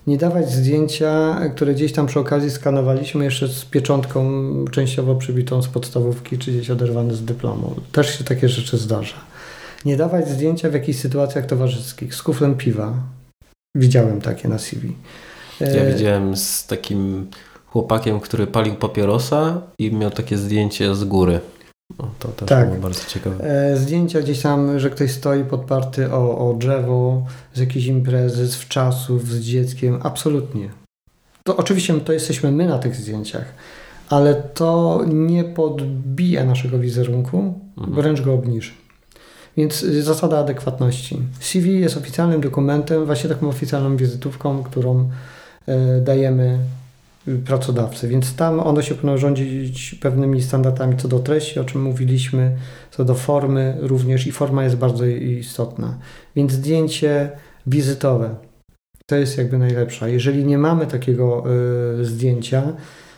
nie 0.06 0.16
dawać 0.16 0.50
zdjęcia, 0.50 1.40
które 1.54 1.74
gdzieś 1.74 1.92
tam 1.92 2.06
przy 2.06 2.20
okazji 2.20 2.50
skanowaliśmy 2.50 3.24
jeszcze 3.24 3.48
z 3.48 3.64
pieczątką 3.64 4.24
częściowo 4.70 5.14
przybitą 5.14 5.62
z 5.62 5.68
podstawówki, 5.68 6.38
czy 6.38 6.52
gdzieś 6.52 6.70
oderwane 6.70 7.14
z 7.14 7.24
dyplomu. 7.24 7.74
Też 7.92 8.18
się 8.18 8.24
takie 8.24 8.48
rzeczy 8.48 8.78
zdarza. 8.78 9.16
Nie 9.84 9.96
dawać 9.96 10.28
zdjęcia 10.28 10.70
w 10.70 10.74
jakichś 10.74 10.98
sytuacjach 10.98 11.46
towarzyskich 11.46 12.14
z 12.14 12.22
kuflem 12.22 12.54
piwa. 12.54 12.94
Widziałem 13.74 14.20
takie 14.20 14.48
na 14.48 14.58
CV. 14.58 14.92
Ja 15.60 15.66
E, 15.66 15.92
widziałem 15.92 16.36
z 16.36 16.66
takim 16.66 17.30
chłopakiem, 17.66 18.20
który 18.20 18.46
palił 18.46 18.74
papierosa 18.74 19.62
i 19.78 19.92
miał 19.92 20.10
takie 20.10 20.38
zdjęcie 20.38 20.94
z 20.94 21.04
góry. 21.04 21.40
O, 21.98 22.06
to 22.18 22.28
też 22.28 22.48
Tak. 22.48 22.68
było 22.68 22.80
bardzo 22.80 23.00
ciekawe. 23.08 23.44
E, 23.44 23.76
Zdjęcia 23.76 24.20
gdzieś 24.20 24.40
tam, 24.40 24.78
że 24.78 24.90
ktoś 24.90 25.10
stoi 25.10 25.44
podparty 25.44 26.12
o, 26.12 26.50
o 26.50 26.54
drzewo 26.54 27.22
z 27.54 27.58
jakiejś 27.58 27.86
imprezy, 27.86 28.46
z 28.46 28.54
wczasów, 28.56 29.28
z 29.28 29.40
dzieckiem. 29.40 29.98
Absolutnie. 30.02 30.70
To 31.44 31.56
oczywiście 31.56 32.00
to 32.00 32.12
jesteśmy 32.12 32.52
my 32.52 32.66
na 32.66 32.78
tych 32.78 32.96
zdjęciach, 32.96 33.44
ale 34.08 34.34
to 34.34 35.04
nie 35.08 35.44
podbija 35.44 36.44
naszego 36.44 36.78
wizerunku, 36.78 37.54
Mhm. 37.78 37.94
wręcz 37.96 38.20
go 38.20 38.34
obniży. 38.34 38.70
Więc 39.56 39.82
y, 39.82 40.02
zasada 40.02 40.38
adekwatności. 40.38 41.18
CV 41.40 41.80
jest 41.80 41.96
oficjalnym 41.96 42.40
dokumentem, 42.40 43.06
właśnie 43.06 43.30
taką 43.30 43.48
oficjalną 43.48 43.96
wizytówką, 43.96 44.62
którą 44.62 45.10
e, 45.66 46.00
dajemy 46.00 46.58
pracodawcy. 47.44 48.08
Więc 48.08 48.36
tam 48.36 48.60
ono 48.60 48.82
się 48.82 48.94
powinno 48.94 49.18
rządzić 49.18 49.94
pewnymi 49.94 50.42
standardami 50.42 50.96
co 50.96 51.08
do 51.08 51.18
treści, 51.18 51.60
o 51.60 51.64
czym 51.64 51.82
mówiliśmy, 51.82 52.56
co 52.90 53.04
do 53.04 53.14
formy 53.14 53.76
również 53.80 54.26
i 54.26 54.32
forma 54.32 54.64
jest 54.64 54.76
bardzo 54.76 55.06
istotna. 55.06 55.98
Więc 56.36 56.52
zdjęcie 56.52 57.30
wizytowe 57.66 58.34
to 59.06 59.16
jest 59.16 59.38
jakby 59.38 59.58
najlepsza. 59.58 60.08
Jeżeli 60.08 60.44
nie 60.44 60.58
mamy 60.58 60.86
takiego 60.86 61.44
y, 62.00 62.04
zdjęcia, 62.04 62.62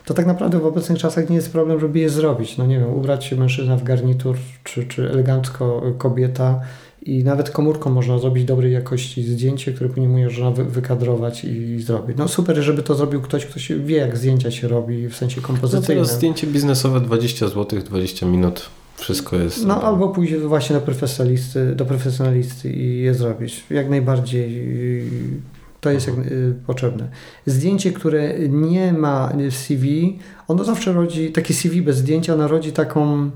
to 0.05 0.13
tak 0.13 0.25
naprawdę 0.25 0.59
w 0.59 0.65
obecnych 0.65 0.99
czasach 0.99 1.29
nie 1.29 1.35
jest 1.35 1.51
problem, 1.51 1.79
żeby 1.79 1.99
je 1.99 2.09
zrobić. 2.09 2.57
No 2.57 2.65
nie 2.65 2.79
wiem, 2.79 2.93
ubrać 2.93 3.25
się 3.25 3.35
mężczyzna 3.35 3.77
w 3.77 3.83
garnitur, 3.83 4.37
czy, 4.63 4.87
czy 4.87 5.09
elegancko 5.09 5.81
kobieta 5.97 6.61
i 7.05 7.23
nawet 7.23 7.49
komórką 7.49 7.89
można 7.89 8.19
zrobić 8.19 8.45
dobrej 8.45 8.73
jakości 8.73 9.23
zdjęcie, 9.23 9.73
które 9.73 9.89
później 9.89 10.07
można 10.25 10.51
wy, 10.51 10.63
wykadrować 10.65 11.43
i 11.43 11.79
zrobić. 11.81 12.17
No 12.17 12.27
super, 12.27 12.57
żeby 12.57 12.83
to 12.83 12.95
zrobił 12.95 13.21
ktoś, 13.21 13.45
kto 13.45 13.59
się 13.59 13.79
wie, 13.79 13.97
jak 13.97 14.17
zdjęcia 14.17 14.51
się 14.51 14.67
robi 14.67 15.07
w 15.07 15.15
sensie 15.15 15.41
No 15.41 15.47
kompozycyjnym. 15.47 16.05
teraz 16.05 16.17
zdjęcie 16.17 16.47
biznesowe 16.47 17.01
20 17.01 17.47
zł, 17.47 17.79
20 17.79 18.25
minut. 18.25 18.69
Wszystko 18.95 19.35
jest. 19.35 19.65
No 19.65 19.81
albo 19.81 20.09
pójść 20.09 20.33
właśnie 20.35 20.75
do 20.75 20.81
profesjonalisty, 20.81 21.75
do 21.75 21.85
profesjonalisty 21.85 22.69
i 22.73 22.99
je 23.01 23.13
zrobić. 23.13 23.63
Jak 23.69 23.89
najbardziej 23.89 24.59
y, 24.99 25.41
to 25.81 25.91
jest 25.91 26.07
jak, 26.07 26.17
y, 26.17 26.53
potrzebne. 26.67 27.07
Zdjęcie, 27.45 27.91
które 27.91 28.39
nie 28.49 28.93
ma 28.93 29.33
CV, 29.49 30.19
ono 30.47 30.63
zawsze 30.63 30.93
rodzi, 30.93 31.31
takie 31.31 31.53
CV 31.53 31.81
bez 31.81 31.97
zdjęcia, 31.97 32.33
ono 32.33 32.47
rodzi 32.47 32.71
taką 32.71 33.31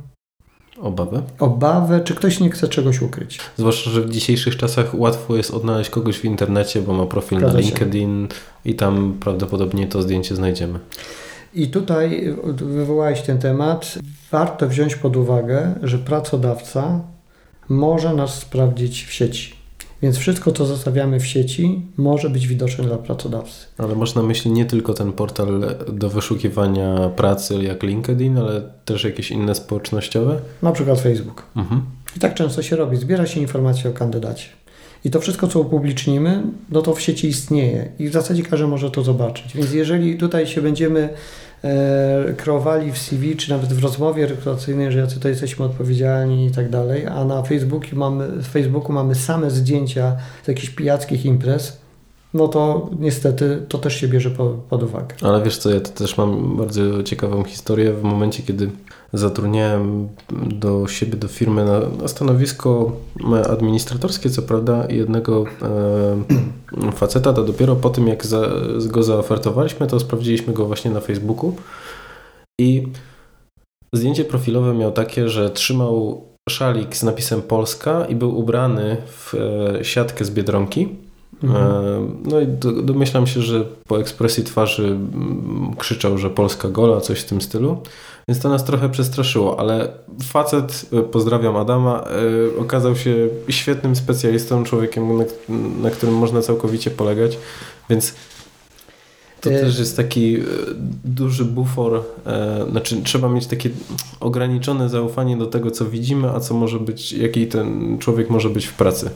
Obawę. 0.81 1.21
obawę, 1.39 2.01
czy 2.03 2.15
ktoś 2.15 2.39
nie 2.39 2.49
chce 2.49 2.67
czegoś 2.67 3.01
ukryć. 3.01 3.39
Zwłaszcza, 3.57 3.89
że 3.89 4.01
w 4.01 4.09
dzisiejszych 4.09 4.57
czasach 4.57 4.99
łatwo 4.99 5.35
jest 5.35 5.51
odnaleźć 5.51 5.89
kogoś 5.89 6.19
w 6.19 6.25
internecie, 6.25 6.81
bo 6.81 6.93
ma 6.93 7.05
profil 7.05 7.39
Zgadza 7.39 7.57
na 7.57 7.63
się. 7.63 7.67
LinkedIn 7.67 8.27
i 8.65 8.75
tam 8.75 9.17
prawdopodobnie 9.19 9.87
to 9.87 10.01
zdjęcie 10.01 10.35
znajdziemy. 10.35 10.79
I 11.53 11.67
tutaj 11.67 12.35
wywołałeś 12.55 13.21
ten 13.21 13.39
temat. 13.39 13.99
Warto 14.31 14.67
wziąć 14.67 14.95
pod 14.95 15.17
uwagę, 15.17 15.73
że 15.83 15.97
pracodawca 15.97 17.01
może 17.69 18.13
nas 18.13 18.39
sprawdzić 18.39 19.05
w 19.05 19.13
sieci. 19.13 19.56
Więc 20.01 20.17
wszystko, 20.17 20.51
co 20.51 20.65
zostawiamy 20.65 21.19
w 21.19 21.25
sieci, 21.25 21.81
może 21.97 22.29
być 22.29 22.47
widoczne 22.47 22.83
dla 22.83 22.97
pracodawcy. 22.97 23.65
Ale 23.77 23.95
masz 23.95 24.15
na 24.15 24.23
myśli 24.23 24.51
nie 24.51 24.65
tylko 24.65 24.93
ten 24.93 25.11
portal 25.11 25.75
do 25.93 26.09
wyszukiwania 26.09 27.09
pracy 27.09 27.55
jak 27.63 27.83
LinkedIn, 27.83 28.37
ale 28.37 28.61
też 28.85 29.03
jakieś 29.03 29.31
inne 29.31 29.55
społecznościowe? 29.55 30.39
Na 30.61 30.71
przykład 30.71 31.01
Facebook. 31.01 31.43
Mhm. 31.55 31.81
I 32.17 32.19
tak 32.19 32.33
często 32.33 32.61
się 32.61 32.75
robi. 32.75 32.97
Zbiera 32.97 33.25
się 33.25 33.39
informacje 33.39 33.89
o 33.89 33.93
kandydacie. 33.93 34.47
I 35.05 35.09
to 35.09 35.19
wszystko, 35.19 35.47
co 35.47 35.59
upublicznimy, 35.59 36.43
no 36.71 36.81
to 36.81 36.93
w 36.93 37.01
sieci 37.01 37.27
istnieje 37.27 37.91
i 37.99 38.09
w 38.09 38.13
zasadzie 38.13 38.43
każdy 38.43 38.67
może 38.67 38.91
to 38.91 39.03
zobaczyć. 39.03 39.53
Więc 39.55 39.73
jeżeli 39.73 40.17
tutaj 40.17 40.47
się 40.47 40.61
będziemy 40.61 41.09
kreowali 42.37 42.91
w 42.91 42.97
CV, 42.97 43.35
czy 43.35 43.49
nawet 43.49 43.73
w 43.73 43.83
rozmowie 43.83 44.27
rekrutacyjnej, 44.27 44.91
że 44.91 44.99
jacy 44.99 45.19
to 45.19 45.29
jesteśmy 45.29 45.65
odpowiedzialni 45.65 46.45
i 46.45 46.51
tak 46.51 46.69
dalej, 46.69 47.07
a 47.07 47.25
na 47.25 47.43
Facebooku 47.43 47.89
mamy, 47.93 48.43
Facebooku 48.43 48.93
mamy 48.93 49.15
same 49.15 49.51
zdjęcia 49.51 50.17
z 50.43 50.47
jakichś 50.47 50.69
pijackich 50.69 51.25
imprez, 51.25 51.86
no 52.33 52.47
to 52.47 52.89
niestety 52.99 53.65
to 53.69 53.77
też 53.77 53.95
się 53.95 54.07
bierze 54.07 54.29
po, 54.29 54.49
pod 54.69 54.83
uwagę. 54.83 55.15
Ale 55.21 55.43
wiesz 55.43 55.57
co, 55.57 55.69
ja 55.69 55.79
to 55.79 55.89
też 55.89 56.17
mam 56.17 56.57
bardzo 56.57 57.03
ciekawą 57.03 57.43
historię. 57.43 57.93
W 57.93 58.03
momencie, 58.03 58.43
kiedy 58.43 58.69
zatrudniałem 59.13 60.07
do 60.49 60.87
siebie, 60.87 61.17
do 61.17 61.27
firmy 61.27 61.65
na, 61.65 61.79
na 62.01 62.07
stanowisko 62.07 62.91
administratorskie, 63.49 64.29
co 64.29 64.41
prawda, 64.41 64.87
jednego 64.89 65.45
e, 66.81 66.91
faceta, 67.01 67.33
to 67.33 67.43
dopiero 67.43 67.75
po 67.75 67.89
tym, 67.89 68.07
jak 68.07 68.25
za, 68.25 68.49
go 68.87 69.03
zaofertowaliśmy, 69.03 69.87
to 69.87 69.99
sprawdziliśmy 69.99 70.53
go 70.53 70.65
właśnie 70.65 70.91
na 70.91 70.99
Facebooku 70.99 71.55
i 72.59 72.87
zdjęcie 73.93 74.25
profilowe 74.25 74.73
miał 74.73 74.91
takie, 74.91 75.29
że 75.29 75.49
trzymał 75.49 76.23
szalik 76.49 76.95
z 76.95 77.03
napisem 77.03 77.41
Polska 77.41 78.05
i 78.05 78.15
był 78.15 78.39
ubrany 78.39 78.97
w 79.07 79.33
e, 79.79 79.83
siatkę 79.85 80.25
z 80.25 80.31
Biedronki. 80.31 81.06
Mhm. 81.43 81.61
E, 81.61 82.07
No 82.29 82.39
i 82.41 82.47
do, 82.47 82.71
domyślam 82.71 83.27
się, 83.27 83.41
że 83.41 83.65
po 83.87 83.99
ekspresji 83.99 84.43
twarzy 84.43 84.97
krzyczał, 85.77 86.17
że 86.17 86.29
Polska 86.29 86.69
gola, 86.69 87.01
coś 87.01 87.19
w 87.19 87.25
tym 87.25 87.41
stylu. 87.41 87.77
Więc 88.27 88.39
to 88.41 88.49
nas 88.49 88.65
trochę 88.65 88.89
przestraszyło, 88.89 89.59
ale 89.59 89.93
facet, 90.23 90.85
e, 90.93 91.01
pozdrawiam 91.03 91.55
Adama, 91.55 92.03
e, 92.57 92.59
okazał 92.59 92.95
się 92.95 93.29
świetnym 93.49 93.95
specjalistą, 93.95 94.63
człowiekiem, 94.63 95.17
na, 95.17 95.23
na 95.81 95.89
którym 95.89 96.15
można 96.15 96.41
całkowicie 96.41 96.91
polegać, 96.91 97.37
więc 97.89 98.13
to 99.41 99.49
też 99.49 99.79
jest 99.79 99.97
taki 99.97 100.37
duży 101.05 101.45
bufor, 101.45 102.03
znaczy 102.71 103.01
trzeba 103.03 103.29
mieć 103.29 103.47
takie 103.47 103.69
ograniczone 104.19 104.89
zaufanie 104.89 105.37
do 105.37 105.45
tego, 105.45 105.71
co 105.71 105.85
widzimy, 105.85 106.29
a 106.29 106.39
co 106.39 106.53
może 106.53 106.79
być, 106.79 107.11
jaki 107.11 107.47
ten 107.47 107.97
człowiek 107.99 108.29
może 108.29 108.49
być 108.49 108.65
w 108.65 108.73
pracy. 108.73 109.09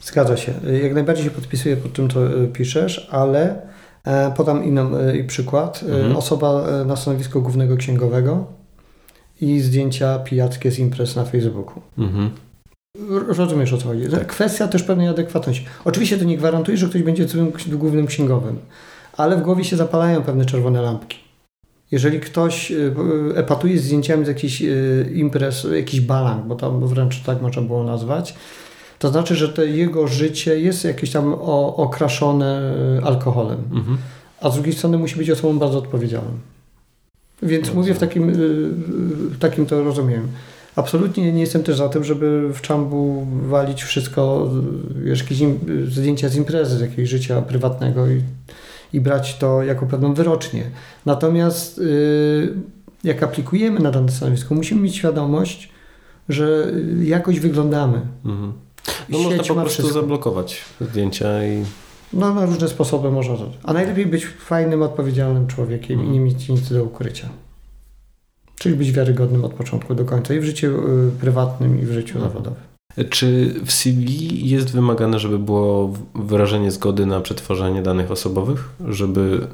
Zgadza 0.00 0.36
się. 0.36 0.52
Jak 0.82 0.94
najbardziej 0.94 1.24
się 1.24 1.30
podpisuję 1.30 1.76
pod 1.76 1.92
tym, 1.92 2.10
co 2.10 2.42
y, 2.42 2.48
piszesz, 2.48 3.08
ale 3.10 3.62
e, 4.04 4.32
podam 4.36 4.64
inny 4.64 4.82
y, 5.14 5.24
przykład. 5.24 5.82
Mhm. 5.82 6.16
Osoba 6.16 6.64
na 6.86 6.96
stanowisku 6.96 7.42
głównego 7.42 7.76
księgowego 7.76 8.46
i 9.40 9.60
zdjęcia 9.60 10.18
pijackie 10.18 10.70
z 10.70 10.78
imprez 10.78 11.16
na 11.16 11.24
Facebooku. 11.24 11.82
Mhm. 11.98 12.30
Rozumiesz 13.28 13.72
o 13.72 13.78
co 13.78 13.88
chodzi? 13.88 14.08
Tak. 14.08 14.26
Kwestia 14.26 14.68
też 14.68 14.82
pewnej 14.82 15.08
adekwatności. 15.08 15.66
Oczywiście 15.84 16.18
to 16.18 16.24
nie 16.24 16.36
gwarantuje, 16.36 16.76
że 16.76 16.88
ktoś 16.88 17.02
będzie 17.02 17.28
złym 17.28 17.52
głównym 17.66 18.06
księgowym, 18.06 18.58
ale 19.16 19.36
w 19.36 19.42
głowie 19.42 19.64
się 19.64 19.76
zapalają 19.76 20.22
pewne 20.22 20.44
czerwone 20.44 20.82
lampki. 20.82 21.18
Jeżeli 21.90 22.20
ktoś 22.20 22.72
epatuje 23.34 23.78
z 23.78 23.84
zdjęciami 23.84 24.24
z 24.24 24.28
jakichś 24.28 24.62
imprez, 25.14 25.66
jakiś 25.76 26.00
balang, 26.00 26.46
bo 26.46 26.54
tam 26.54 26.88
wręcz 26.88 27.22
tak 27.22 27.42
można 27.42 27.62
było 27.62 27.84
nazwać, 27.84 28.34
to 29.00 29.08
znaczy, 29.08 29.34
że 29.36 29.48
to 29.48 29.62
jego 29.62 30.08
życie 30.08 30.60
jest 30.60 30.84
jakieś 30.84 31.10
tam 31.10 31.34
okraszone 31.76 32.74
y, 32.98 33.04
alkoholem, 33.04 33.58
Mhm. 33.72 33.98
a 34.40 34.50
z 34.50 34.54
drugiej 34.54 34.72
strony 34.72 34.98
musi 34.98 35.16
być 35.16 35.30
osobą 35.30 35.58
bardzo 35.58 35.78
odpowiedzialną. 35.78 36.30
Więc 37.42 37.74
mówię 37.74 37.94
w 37.94 37.98
takim, 37.98 38.28
y, 38.30 38.34
w 39.30 39.38
takim 39.38 39.66
to 39.66 39.84
rozumiem. 39.84 40.28
Absolutnie 40.76 41.32
nie 41.32 41.40
jestem 41.40 41.62
też 41.62 41.76
za 41.76 41.88
tym, 41.88 42.04
żeby 42.04 42.50
w 42.54 42.60
czambu 42.60 43.26
walić 43.48 43.82
wszystko, 43.82 44.50
wiesz, 45.04 45.20
jakieś 45.20 45.38
zdjęcia 45.88 46.28
z 46.28 46.36
imprezy, 46.36 46.78
z 46.78 46.80
jakiegoś 46.80 47.08
życia 47.08 47.42
prywatnego 47.42 48.10
i, 48.10 48.22
i 48.92 49.00
brać 49.00 49.38
to 49.38 49.62
jako 49.62 49.86
pewną 49.86 50.14
wyrocznię. 50.14 50.64
Natomiast 51.06 51.80
jak 53.04 53.22
aplikujemy 53.22 53.80
na 53.80 53.90
dane 53.90 54.12
stanowisko, 54.12 54.54
musimy 54.54 54.80
mieć 54.80 54.96
świadomość, 54.96 55.70
że 56.28 56.72
jakoś 57.02 57.40
wyglądamy. 57.40 58.00
Mhm. 58.24 58.52
No 59.08 59.18
Sieć 59.18 59.26
można 59.26 59.54
po 59.54 59.60
prostu 59.60 59.82
wszystko. 59.82 60.00
zablokować 60.00 60.64
zdjęcia 60.80 61.46
i... 61.46 61.64
No 62.12 62.34
na 62.34 62.46
różne 62.46 62.68
sposoby 62.68 63.10
można. 63.10 63.34
A 63.62 63.72
najlepiej 63.72 64.06
być 64.06 64.26
fajnym, 64.26 64.82
odpowiedzialnym 64.82 65.46
człowiekiem 65.46 66.00
mhm. 66.00 66.08
i 66.08 66.18
nie 66.18 66.24
mieć 66.24 66.48
nic 66.48 66.72
do 66.72 66.84
ukrycia. 66.84 67.28
Czyli 68.58 68.74
być 68.74 68.92
wiarygodnym 68.92 69.44
od 69.44 69.54
początku 69.54 69.94
do 69.94 70.04
końca 70.04 70.34
i 70.34 70.40
w 70.40 70.44
życiu 70.44 70.66
y, 70.66 71.10
prywatnym, 71.20 71.82
i 71.82 71.86
w 71.86 71.92
życiu 71.92 72.14
mhm. 72.14 72.32
zawodowym. 72.32 72.70
Czy 73.10 73.54
w 73.64 73.72
CV 73.72 74.48
jest 74.48 74.72
wymagane, 74.72 75.18
żeby 75.18 75.38
było 75.38 75.94
wyrażenie 76.14 76.70
zgody 76.70 77.06
na 77.06 77.20
przetwarzanie 77.20 77.82
danych 77.82 78.10
osobowych? 78.10 78.68
Żeby, 78.88 79.46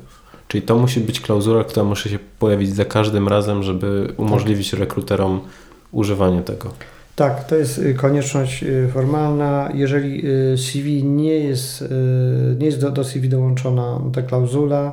czyli 0.48 0.62
to 0.62 0.76
musi 0.76 1.00
być 1.00 1.20
klauzula, 1.20 1.64
która 1.64 1.84
musi 1.84 2.08
się 2.10 2.18
pojawić 2.38 2.74
za 2.74 2.84
każdym 2.84 3.28
razem, 3.28 3.62
żeby 3.62 4.12
umożliwić 4.16 4.70
tak. 4.70 4.80
rekruterom 4.80 5.40
używanie 5.92 6.42
tego. 6.42 6.72
Tak, 7.16 7.44
to 7.44 7.56
jest 7.56 7.78
y, 7.78 7.94
konieczność 7.94 8.62
y, 8.62 8.88
formalna. 8.92 9.70
Jeżeli 9.74 10.22
CV 10.56 11.04
nie 11.04 11.38
jest, 11.38 11.84
nie 12.58 12.66
jest 12.66 12.80
do, 12.80 12.90
do 12.90 13.04
CV 13.04 13.28
dołączona 13.28 14.00
ta 14.14 14.22
klauzula, 14.22 14.92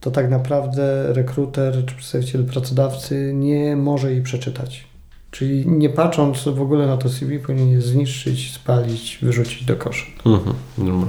to 0.00 0.10
tak 0.10 0.30
naprawdę 0.30 1.12
rekruter 1.12 1.84
czy 1.86 1.94
przedstawiciel 1.94 2.44
pracodawcy 2.44 3.32
nie 3.34 3.76
może 3.76 4.12
jej 4.12 4.22
przeczytać. 4.22 4.92
Czyli 5.30 5.66
nie 5.66 5.88
patrząc 5.88 6.44
w 6.44 6.60
ogóle 6.60 6.86
na 6.86 6.96
to 6.96 7.08
CV, 7.08 7.38
powinien 7.38 7.68
je 7.68 7.80
zniszczyć, 7.80 8.52
spalić, 8.54 9.18
wyrzucić 9.22 9.64
do 9.64 9.76
kosza. 9.76 10.06
Mhm, 10.26 10.56
dobra. 10.78 11.08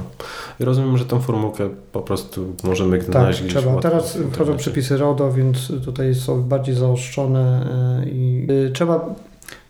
Rozumiem, 0.60 0.98
że 0.98 1.04
tą 1.04 1.20
formułkę 1.20 1.70
po 1.92 2.00
prostu 2.00 2.54
możemy 2.64 3.00
znaleźć 3.00 3.40
tak, 3.40 3.48
trzeba. 3.48 3.80
Teraz 3.80 4.18
wchodzą 4.32 4.56
przepisy 4.56 4.96
RODO, 4.96 5.32
więc 5.32 5.72
tutaj 5.84 6.14
są 6.14 6.42
bardziej 6.42 6.74
zaostrzone 6.74 7.66
i 8.12 8.46
trzeba 8.74 9.14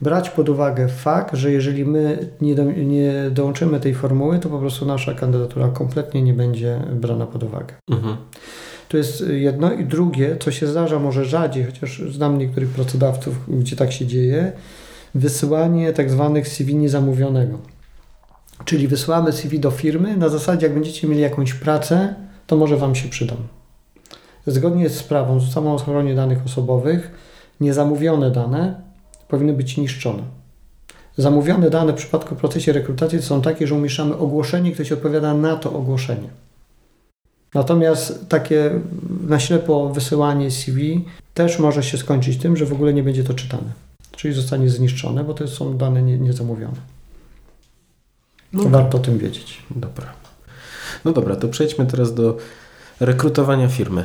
brać 0.04 0.30
pod 0.30 0.48
uwagę 0.48 0.88
fakt, 0.88 1.34
że 1.34 1.52
jeżeli 1.52 1.84
my 1.84 2.28
nie, 2.40 2.54
do, 2.54 2.64
nie 2.64 3.12
dołączymy 3.30 3.80
tej 3.80 3.94
formuły, 3.94 4.38
to 4.38 4.48
po 4.48 4.58
prostu 4.58 4.86
nasza 4.86 5.14
kandydatura 5.14 5.68
kompletnie 5.68 6.22
nie 6.22 6.34
będzie 6.34 6.80
brana 6.92 7.26
pod 7.26 7.42
uwagę. 7.42 7.74
Mhm. 7.90 8.16
To 8.88 8.96
jest 8.96 9.24
jedno. 9.28 9.72
I 9.72 9.84
drugie, 9.84 10.36
co 10.40 10.50
się 10.50 10.66
zdarza 10.66 10.98
może 10.98 11.24
rzadziej, 11.24 11.64
chociaż 11.64 12.02
znam 12.10 12.38
niektórych 12.38 12.68
pracodawców, 12.68 13.34
gdzie 13.48 13.76
tak 13.76 13.92
się 13.92 14.06
dzieje, 14.06 14.52
wysyłanie 15.14 15.92
tak 15.92 16.10
zwanych 16.10 16.48
CV 16.48 16.74
niezamówionego. 16.74 17.58
Czyli 18.64 18.88
wysyłamy 18.88 19.32
CV 19.32 19.60
do 19.60 19.70
firmy 19.70 20.16
na 20.16 20.28
zasadzie, 20.28 20.66
jak 20.66 20.74
będziecie 20.74 21.08
mieli 21.08 21.20
jakąś 21.20 21.54
pracę, 21.54 22.14
to 22.46 22.56
może 22.56 22.76
Wam 22.76 22.94
się 22.94 23.08
przydam. 23.08 23.38
Zgodnie 24.46 24.88
z 24.88 25.02
prawą, 25.02 25.40
z 25.40 25.52
samą 25.52 25.74
ochronie 25.74 26.14
danych 26.14 26.38
osobowych, 26.44 27.10
niezamówione 27.60 28.30
dane 28.30 28.83
powinny 29.34 29.52
być 29.52 29.76
niszczone. 29.76 30.22
Zamówione 31.16 31.70
dane 31.70 31.92
w 31.92 31.96
przypadku 31.96 32.36
procesie 32.36 32.72
rekrutacji 32.72 33.22
są 33.22 33.42
takie, 33.42 33.66
że 33.66 33.74
umieszczamy 33.74 34.16
ogłoszenie, 34.16 34.84
się 34.84 34.94
odpowiada 34.94 35.34
na 35.34 35.56
to 35.56 35.72
ogłoszenie. 35.72 36.28
Natomiast 37.54 38.28
takie 38.28 38.80
na 39.28 39.40
ślepo 39.40 39.88
wysyłanie 39.88 40.50
CV 40.50 41.04
też 41.34 41.58
może 41.58 41.82
się 41.82 41.98
skończyć 41.98 42.38
tym, 42.38 42.56
że 42.56 42.66
w 42.66 42.72
ogóle 42.72 42.94
nie 42.94 43.02
będzie 43.02 43.24
to 43.24 43.34
czytane. 43.34 43.72
Czyli 44.16 44.34
zostanie 44.34 44.70
zniszczone, 44.70 45.24
bo 45.24 45.34
to 45.34 45.48
są 45.48 45.76
dane 45.76 46.02
niezamówione. 46.02 46.80
Nie 48.52 48.64
no 48.64 48.70
Warto 48.70 48.98
o 48.98 49.00
tym 49.00 49.18
wiedzieć. 49.18 49.62
Dobra. 49.70 50.12
No 51.04 51.12
dobra, 51.12 51.36
to 51.36 51.48
przejdźmy 51.48 51.86
teraz 51.86 52.14
do 52.14 52.36
rekrutowania 53.00 53.68
firmy. 53.68 54.04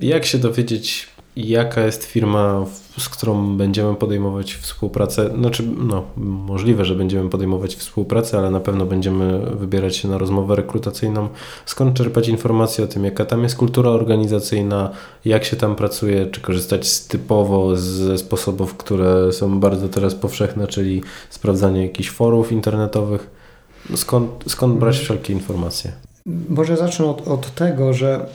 Jak 0.00 0.24
się 0.24 0.38
dowiedzieć, 0.38 1.13
jaka 1.36 1.80
jest 1.80 2.04
firma, 2.04 2.66
z 2.98 3.08
którą 3.08 3.56
będziemy 3.56 3.94
podejmować 3.94 4.54
współpracę. 4.54 5.30
Znaczy, 5.38 5.68
no, 5.78 6.02
możliwe, 6.46 6.84
że 6.84 6.94
będziemy 6.94 7.30
podejmować 7.30 7.76
współpracę, 7.76 8.38
ale 8.38 8.50
na 8.50 8.60
pewno 8.60 8.86
będziemy 8.86 9.38
wybierać 9.38 9.96
się 9.96 10.08
na 10.08 10.18
rozmowę 10.18 10.56
rekrutacyjną. 10.56 11.28
Skąd 11.66 11.96
czerpać 11.96 12.28
informacje 12.28 12.84
o 12.84 12.86
tym, 12.86 13.04
jaka 13.04 13.24
tam 13.24 13.42
jest 13.42 13.56
kultura 13.56 13.90
organizacyjna, 13.90 14.90
jak 15.24 15.44
się 15.44 15.56
tam 15.56 15.76
pracuje, 15.76 16.26
czy 16.26 16.40
korzystać 16.40 16.88
z 16.88 17.06
typowo 17.06 17.76
ze 17.76 18.18
sposobów, 18.18 18.76
które 18.76 19.32
są 19.32 19.60
bardzo 19.60 19.88
teraz 19.88 20.14
powszechne, 20.14 20.66
czyli 20.66 21.02
sprawdzanie 21.30 21.82
jakichś 21.82 22.10
forów 22.10 22.52
internetowych. 22.52 23.30
Skąd, 23.96 24.30
skąd 24.46 24.78
brać 24.78 24.94
mhm. 24.94 25.04
wszelkie 25.04 25.32
informacje? 25.32 25.92
Może 26.48 26.76
zacznę 26.76 27.06
od, 27.06 27.28
od 27.28 27.54
tego, 27.54 27.92
że 27.92 28.26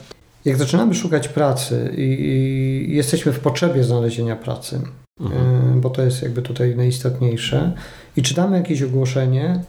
jak 0.44 0.56
zaczynamy 0.56 0.94
szukać 0.94 1.28
pracy 1.28 1.94
i, 1.96 2.00
i 2.00 2.96
jesteśmy 2.96 3.32
w 3.32 3.40
potrzebie 3.40 3.84
znalezienia 3.84 4.36
pracy, 4.36 4.80
mhm. 5.20 5.76
E, 5.76 5.80
bo 5.80 5.90
to 5.90 6.02
jest 6.02 6.22
jakby 6.22 6.42
tutaj 6.42 6.76
najistotniejsze, 6.76 7.72
i 8.16 8.22
czytamy 8.22 8.56
jakieś 8.56 8.82
ogłoszenie, 8.82 9.64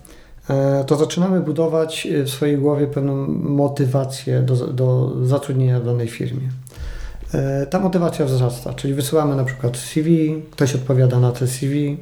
e, 0.49 0.83
to 0.83 0.95
zaczynamy 0.95 1.39
budować 1.41 2.07
w 2.25 2.29
swojej 2.29 2.57
głowie 2.57 2.87
pewną 2.87 3.27
motywację 3.27 4.41
do, 4.41 4.55
do 4.55 5.15
zatrudnienia 5.25 5.79
w 5.79 5.85
danej 5.85 6.07
firmie. 6.07 6.49
E, 7.33 7.65
ta 7.65 7.79
motywacja 7.79 8.25
wzrasta, 8.25 8.73
czyli 8.73 8.93
wysyłamy 8.93 9.35
na 9.35 9.43
przykład 9.43 9.77
CV, 9.77 10.41
ktoś 10.51 10.75
odpowiada 10.75 11.19
na 11.19 11.31
te 11.31 11.47
CV, 11.47 11.97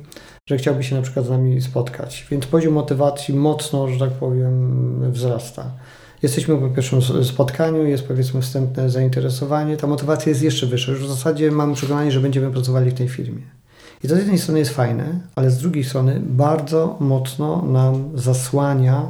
że 0.45 0.57
chciałby 0.57 0.83
się 0.83 0.95
na 0.95 1.01
przykład 1.01 1.25
z 1.25 1.29
nami 1.29 1.61
spotkać, 1.61 2.27
więc 2.31 2.45
poziom 2.45 2.73
motywacji 2.73 3.33
mocno, 3.33 3.87
że 3.87 3.99
tak 3.99 4.11
powiem, 4.11 5.11
wzrasta. 5.11 5.71
Jesteśmy 6.23 6.57
po 6.57 6.69
pierwszym 6.69 7.01
spotkaniu, 7.23 7.85
jest 7.85 8.07
powiedzmy 8.07 8.41
wstępne 8.41 8.89
zainteresowanie, 8.89 9.77
ta 9.77 9.87
motywacja 9.87 10.29
jest 10.29 10.41
jeszcze 10.41 10.67
wyższa. 10.67 10.91
Już 10.91 11.05
w 11.05 11.09
zasadzie 11.09 11.51
mamy 11.51 11.73
przekonanie, 11.73 12.11
że 12.11 12.19
będziemy 12.19 12.51
pracowali 12.51 12.91
w 12.91 12.93
tej 12.93 13.09
firmie. 13.09 13.41
I 14.03 14.07
to 14.07 14.15
z 14.15 14.17
jednej 14.17 14.37
strony 14.37 14.59
jest 14.59 14.71
fajne, 14.71 15.19
ale 15.35 15.51
z 15.51 15.57
drugiej 15.57 15.83
strony 15.83 16.21
bardzo 16.25 16.97
mocno 16.99 17.61
nam 17.61 18.09
zasłania 18.15 19.05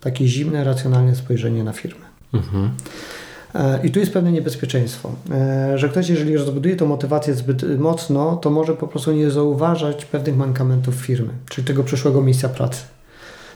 takie 0.00 0.28
zimne, 0.28 0.64
racjonalne 0.64 1.16
spojrzenie 1.16 1.64
na 1.64 1.72
firmę. 1.72 2.04
Mhm. 2.34 2.70
E, 3.54 3.80
I 3.86 3.90
tu 3.90 4.00
jest 4.00 4.12
pewne 4.12 4.32
niebezpieczeństwo, 4.32 5.12
e, 5.30 5.78
że 5.78 5.88
ktoś, 5.88 6.08
jeżeli 6.08 6.36
rozbuduje 6.36 6.76
tę 6.76 6.84
motywację 6.84 7.34
zbyt 7.34 7.78
mocno, 7.78 8.36
to 8.36 8.50
może 8.50 8.74
po 8.74 8.88
prostu 8.88 9.12
nie 9.12 9.30
zauważać 9.30 10.04
pewnych 10.04 10.36
mankamentów 10.36 10.94
firmy, 10.94 11.32
czyli 11.48 11.66
tego 11.66 11.84
przyszłego 11.84 12.22
miejsca 12.22 12.48
pracy. 12.48 12.84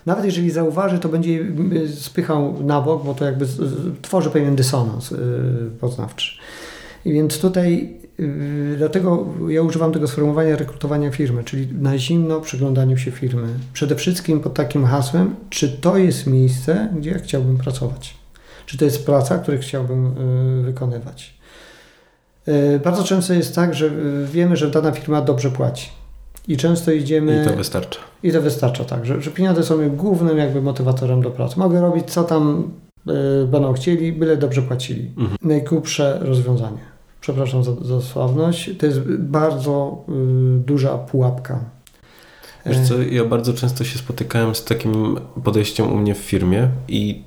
Nawet 0.07 0.25
jeżeli 0.25 0.51
zauważy, 0.51 0.99
to 0.99 1.09
będzie 1.09 1.31
y, 1.73 1.89
spychał 1.89 2.63
na 2.63 2.81
bok, 2.81 3.05
bo 3.05 3.15
to 3.15 3.25
jakby 3.25 3.47
tworzy 4.03 4.31
pewien 4.31 4.57
dysonans 4.57 5.13
y, 5.13 5.19
poznawczy. 5.81 6.39
Więc 7.07 7.41
tutaj 7.41 7.95
y, 8.21 8.75
dlatego 8.79 9.27
ja 9.49 9.63
używam 9.63 9.93
tego 9.93 10.09
sformułowania 10.09 10.57
rekrutowania 10.57 11.11
firmy, 11.11 11.45
czyli 11.45 11.69
na 11.81 11.99
zimno 11.99 12.41
przyglądaniu 12.41 12.99
się 12.99 13.11
firmy. 13.11 13.49
Przede 13.73 13.97
wszystkim 13.97 14.41
pod 14.41 14.55
takim 14.55 14.85
hasłem, 14.85 15.37
czy 15.51 15.69
to 15.69 15.97
jest 15.97 16.27
miejsce, 16.27 16.89
gdzie 16.97 17.11
ja 17.11 17.19
chciałbym 17.19 17.59
pracować. 17.59 18.15
Czy 18.67 18.79
to 18.79 18.85
jest 18.85 19.07
praca, 19.07 19.39
którą 19.39 19.59
chciałbym 19.59 20.15
wykonywać. 20.63 21.41
Bardzo 22.85 23.05
często 23.05 23.35
jest 23.35 23.55
tak, 23.55 23.75
że 23.75 23.91
wiemy, 24.33 24.57
że 24.57 24.71
dana 24.71 24.93
firma 24.93 25.23
dobrze 25.23 25.51
płaci. 25.51 26.00
I 26.51 26.57
często 26.57 26.93
idziemy. 26.93 27.43
I 27.43 27.49
to 27.51 27.57
wystarcza. 27.57 28.01
I 28.23 28.33
to 28.33 28.41
wystarcza, 28.41 28.85
tak. 28.85 29.07
Że, 29.07 29.23
że 29.23 29.31
pieniądze 29.31 29.63
są 29.63 29.91
głównym 29.91 30.39
jakby 30.39 30.63
motywatorem 30.63 31.23
do 31.23 31.31
pracy. 31.31 31.59
Mogę 31.59 31.81
robić 31.81 32.11
co 32.11 32.25
tam 32.25 32.71
y, 33.43 33.47
będą 33.47 33.73
chcieli, 33.73 34.13
byle 34.13 34.37
dobrze 34.37 34.63
płacili. 34.63 35.11
Mhm. 35.17 35.37
Najgłupsze 35.43 36.19
rozwiązanie. 36.23 36.79
Przepraszam 37.21 37.65
za, 37.65 37.75
za 37.75 38.01
sławność. 38.01 38.71
To 38.79 38.87
jest 38.87 39.01
bardzo 39.19 40.05
y, 40.09 40.13
duża 40.59 40.99
pułapka. 40.99 41.65
Wiesz 42.67 42.79
co, 42.79 43.03
ja 43.03 43.25
bardzo 43.25 43.55
często 43.55 43.85
się 43.85 43.99
spotykałem 43.99 44.55
z 44.55 44.65
takim 44.65 45.19
podejściem 45.45 45.93
u 45.93 45.97
mnie 45.97 46.15
w 46.15 46.19
firmie 46.19 46.69
i 46.89 47.23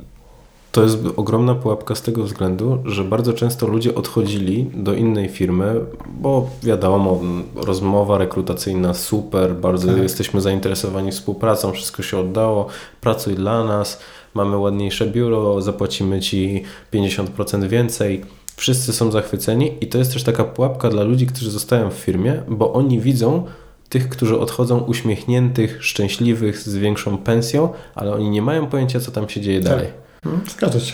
to 0.74 0.84
jest 0.84 0.98
ogromna 1.16 1.56
pułapka 1.56 1.96
z 1.96 2.02
tego 2.02 2.24
względu, 2.24 2.78
że 2.86 3.04
bardzo 3.04 3.34
często 3.34 3.68
ludzie 3.68 3.96
odchodzili 3.96 4.72
do 4.74 4.94
innej 4.94 5.30
firmy, 5.30 5.76
bo 6.08 6.50
wiadomo, 6.64 7.20
rozmowa 7.56 8.18
rekrutacyjna 8.18 8.94
super, 8.94 9.56
bardzo 9.56 9.88
tak. 9.88 9.98
jesteśmy 9.98 10.42
zainteresowani 10.42 11.12
współpracą, 11.12 11.72
wszystko 11.72 12.04
się 12.04 12.18
oddało, 12.18 12.68
pracuj 13.02 13.36
dla 13.36 13.64
nas, 13.64 14.00
mamy 14.34 14.58
ładniejsze 14.58 15.08
biuro, 15.08 15.62
zapłacimy 15.62 16.20
ci 16.20 16.64
50% 16.94 17.68
więcej. 17.68 18.22
Wszyscy 18.56 18.94
są 18.94 19.12
zachwyceni 19.12 19.72
i 19.82 19.88
to 19.88 19.98
jest 19.98 20.14
też 20.14 20.24
taka 20.24 20.44
pułapka 20.44 20.90
dla 20.90 21.04
ludzi, 21.04 21.28
którzy 21.28 21.52
zostają 21.52 21.90
w 21.90 21.94
firmie, 21.94 22.44
bo 22.48 22.74
oni 22.74 23.00
widzą 23.00 23.46
tych, 23.90 24.10
którzy 24.10 24.40
odchodzą 24.40 24.80
uśmiechniętych, 24.80 25.84
szczęśliwych, 25.84 26.58
z 26.58 26.76
większą 26.76 27.18
pensją, 27.18 27.70
ale 27.96 28.14
oni 28.14 28.30
nie 28.30 28.42
mają 28.42 28.68
pojęcia, 28.68 29.00
co 29.00 29.12
tam 29.12 29.30
się 29.30 29.42
dzieje 29.42 29.62
tak. 29.62 29.70
dalej. 29.72 30.03
Hmm, 30.24 30.42
zgadza 30.50 30.80
się. 30.80 30.94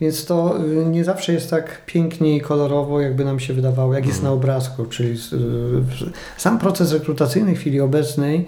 Więc 0.00 0.24
to 0.24 0.60
y, 0.60 0.86
nie 0.86 1.04
zawsze 1.04 1.32
jest 1.32 1.50
tak 1.50 1.86
pięknie 1.86 2.36
i 2.36 2.40
kolorowo, 2.40 3.00
jakby 3.00 3.24
nam 3.24 3.40
się 3.40 3.54
wydawało, 3.54 3.94
jak 3.94 4.06
jest 4.06 4.18
mhm. 4.18 4.34
na 4.34 4.38
obrazku. 4.38 4.86
Czyli 4.86 5.12
y, 5.12 5.16
sam 6.36 6.58
proces 6.58 6.92
rekrutacyjny 6.92 7.54
w 7.54 7.58
chwili 7.58 7.80
obecnej, 7.80 8.46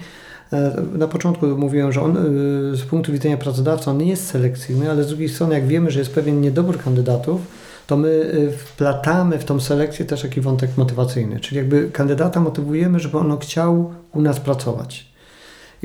e, 0.53 0.83
na 0.93 1.09
początku 1.09 1.47
mówiłem, 1.47 1.93
że 1.93 2.03
on 2.03 2.17
y, 2.17 2.77
z 2.77 2.83
punktu 2.83 3.13
widzenia 3.13 3.37
pracodawcy 3.37 3.91
on 3.91 3.99
nie 3.99 4.09
jest 4.09 4.27
selekcyjny, 4.27 4.91
ale 4.91 5.05
z 5.05 5.09
drugiej 5.09 5.29
strony, 5.29 5.55
jak 5.55 5.67
wiemy, 5.67 5.91
że 5.91 5.99
jest 5.99 6.15
pewien 6.15 6.41
niedobór 6.41 6.79
kandydatów, 6.79 7.41
to 7.87 7.97
my 7.97 8.09
y, 8.09 8.53
wplatamy 8.53 9.39
w 9.39 9.45
tą 9.45 9.61
selekcję 9.61 10.05
też 10.05 10.23
taki 10.23 10.41
wątek 10.41 10.71
motywacyjny, 10.77 11.41
czyli 11.41 11.57
jakby 11.57 11.91
kandydata 11.91 12.41
motywujemy, 12.41 13.01
żeby 13.01 13.19
on 13.19 13.39
chciał 13.39 13.93
u 14.13 14.23
nas 14.23 14.41
pracować. 14.41 15.14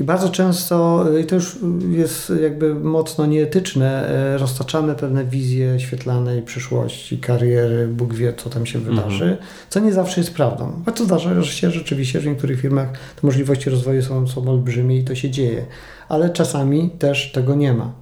I 0.00 0.04
bardzo 0.04 0.28
często, 0.28 1.04
y, 1.16 1.20
i 1.20 1.24
to 1.24 1.34
już 1.34 1.58
jest 1.90 2.32
jakby 2.42 2.74
mocno 2.74 3.26
nieetyczne, 3.26 4.10
y, 4.34 4.38
roztaczamy 4.38 4.94
pewne 4.94 5.24
wizje 5.24 5.80
świetlanej 5.80 6.42
przyszłości, 6.42 7.18
kariery, 7.18 7.88
Bóg 7.88 8.14
wie, 8.14 8.32
co 8.36 8.50
tam 8.50 8.66
się 8.66 8.78
mhm. 8.78 8.96
wydarzy, 8.96 9.24
mhm. 9.24 9.48
co 9.68 9.80
nie 9.80 9.92
zawsze 9.92 10.20
jest 10.20 10.34
prawdą. 10.34 10.82
Choć 10.86 10.96
to 10.96 11.04
zdarza 11.04 11.44
się 11.44 11.70
rzeczywiście, 11.70 12.20
że 12.20 12.26
w 12.26 12.32
niektórych 12.32 12.60
firmach 12.60 12.92
te 12.92 13.26
możliwości 13.26 13.70
rozwoju 13.70 14.02
są, 14.02 14.28
są 14.28 14.48
olbrzymie 14.48 14.98
i 14.98 15.04
to 15.04 15.14
się 15.14 15.30
dzieje, 15.30 15.66
ale 16.08 16.30
czasami 16.30 16.90
też 16.90 17.32
tego 17.32 17.54
nie 17.54 17.72
ma. 17.72 17.92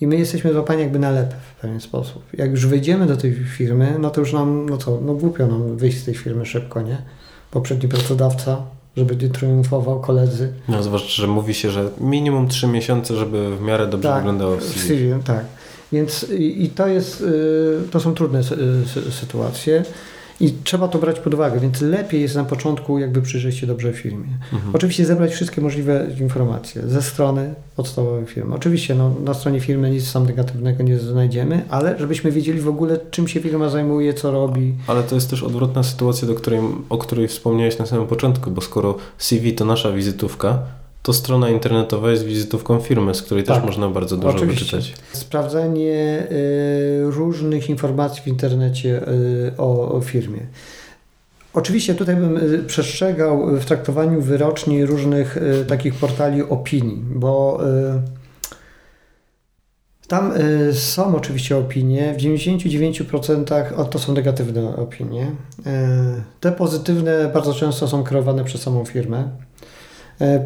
I 0.00 0.06
my 0.06 0.16
jesteśmy 0.16 0.52
złapani 0.52 0.82
jakby 0.82 0.98
na 0.98 1.10
lep 1.10 1.34
w 1.34 1.60
pewien 1.60 1.80
sposób. 1.80 2.22
Jak 2.32 2.50
już 2.50 2.66
wejdziemy 2.66 3.06
do 3.06 3.16
tej 3.16 3.34
firmy, 3.34 3.96
no 3.98 4.10
to 4.10 4.20
już 4.20 4.32
nam, 4.32 4.68
no 4.70 4.76
co, 4.76 5.00
no 5.00 5.14
głupio 5.14 5.46
nam 5.46 5.76
wyjść 5.76 5.98
z 5.98 6.04
tej 6.04 6.14
firmy 6.14 6.46
szybko, 6.46 6.82
nie? 6.82 6.96
Poprzedni 7.50 7.88
pracodawca 7.88 8.75
żeby 8.96 9.16
nie 9.16 9.28
triumfował 9.28 10.00
koledzy. 10.00 10.52
No, 10.68 10.82
zwłaszcza, 10.82 11.22
że 11.22 11.26
mówi 11.26 11.54
się, 11.54 11.70
że 11.70 11.90
minimum 12.00 12.48
3 12.48 12.66
miesiące, 12.66 13.16
żeby 13.16 13.56
w 13.56 13.60
miarę 13.60 13.86
dobrze 13.86 14.08
tak, 14.08 14.18
wyglądało 14.18 14.56
w 14.56 14.62
CV. 14.62 15.14
Tak, 15.24 15.44
więc 15.92 16.26
i, 16.30 16.64
i 16.64 16.70
to 16.70 16.86
jest, 16.86 17.20
y, 17.20 17.78
to 17.90 18.00
są 18.00 18.14
trudne 18.14 18.40
sytuacje. 19.10 19.84
I 20.40 20.52
trzeba 20.64 20.88
to 20.88 20.98
brać 20.98 21.20
pod 21.20 21.34
uwagę, 21.34 21.60
więc 21.60 21.80
lepiej 21.80 22.20
jest 22.20 22.34
na 22.34 22.44
początku 22.44 22.98
jakby 22.98 23.22
przyjrzeć 23.22 23.56
się 23.56 23.66
dobrze 23.66 23.92
firmie. 23.92 24.28
Mhm. 24.52 24.74
Oczywiście 24.74 25.06
zebrać 25.06 25.32
wszystkie 25.32 25.60
możliwe 25.60 26.06
informacje 26.20 26.82
ze 26.88 27.02
strony 27.02 27.54
podstawowej 27.76 28.26
firmy. 28.26 28.54
Oczywiście 28.54 28.94
no, 28.94 29.14
na 29.24 29.34
stronie 29.34 29.60
firmy 29.60 29.90
nic 29.90 30.08
sam 30.08 30.26
negatywnego 30.26 30.82
nie 30.82 30.98
znajdziemy, 30.98 31.62
ale 31.68 31.98
żebyśmy 31.98 32.32
wiedzieli 32.32 32.60
w 32.60 32.68
ogóle 32.68 32.98
czym 33.10 33.28
się 33.28 33.40
firma 33.40 33.68
zajmuje, 33.68 34.14
co 34.14 34.30
robi. 34.30 34.74
Ale 34.86 35.02
to 35.02 35.14
jest 35.14 35.30
też 35.30 35.42
odwrotna 35.42 35.82
sytuacja, 35.82 36.28
do 36.28 36.34
której, 36.34 36.60
o 36.88 36.98
której 36.98 37.28
wspomniałeś 37.28 37.78
na 37.78 37.86
samym 37.86 38.06
początku, 38.06 38.50
bo 38.50 38.60
skoro 38.60 38.96
CV 39.18 39.52
to 39.52 39.64
nasza 39.64 39.92
wizytówka, 39.92 40.58
to 41.06 41.12
strona 41.12 41.50
internetowa 41.50 42.10
jest 42.10 42.24
wizytówką 42.24 42.80
firmy, 42.80 43.14
z 43.14 43.22
której 43.22 43.44
tak, 43.44 43.56
też 43.56 43.66
można 43.66 43.88
bardzo 43.88 44.16
dużo 44.16 44.36
oczywiście. 44.36 44.76
wyczytać. 44.76 44.94
Sprawdzenie 45.12 46.26
y, 46.30 47.10
różnych 47.10 47.70
informacji 47.70 48.22
w 48.22 48.26
internecie 48.26 49.08
y, 49.08 49.52
o, 49.58 49.92
o, 49.92 50.00
firmie. 50.00 50.40
Oczywiście 51.54 51.94
tutaj 51.94 52.16
bym 52.16 52.36
y, 52.36 52.58
przestrzegał 52.58 53.46
w 53.56 53.64
traktowaniu 53.64 54.20
wyroczni 54.20 54.86
różnych 54.86 55.38
takich 55.68 55.94
portali 55.94 56.42
opinii, 56.42 57.02
bo 57.14 57.60
tam 60.08 60.32
są 60.72 61.16
oczywiście 61.16 61.56
opinie, 61.56 62.14
w 62.14 62.22
99% 62.22 63.88
to 63.90 63.98
są 63.98 64.12
negatywne 64.12 64.76
opinie. 64.76 65.30
Te 66.40 66.52
pozytywne 66.52 67.30
bardzo 67.34 67.54
często 67.54 67.88
są 67.88 68.04
kreowane 68.04 68.44
przez 68.44 68.62
samą 68.62 68.84
firmę. 68.84 69.45
E, 70.20 70.24
e, 70.24 70.44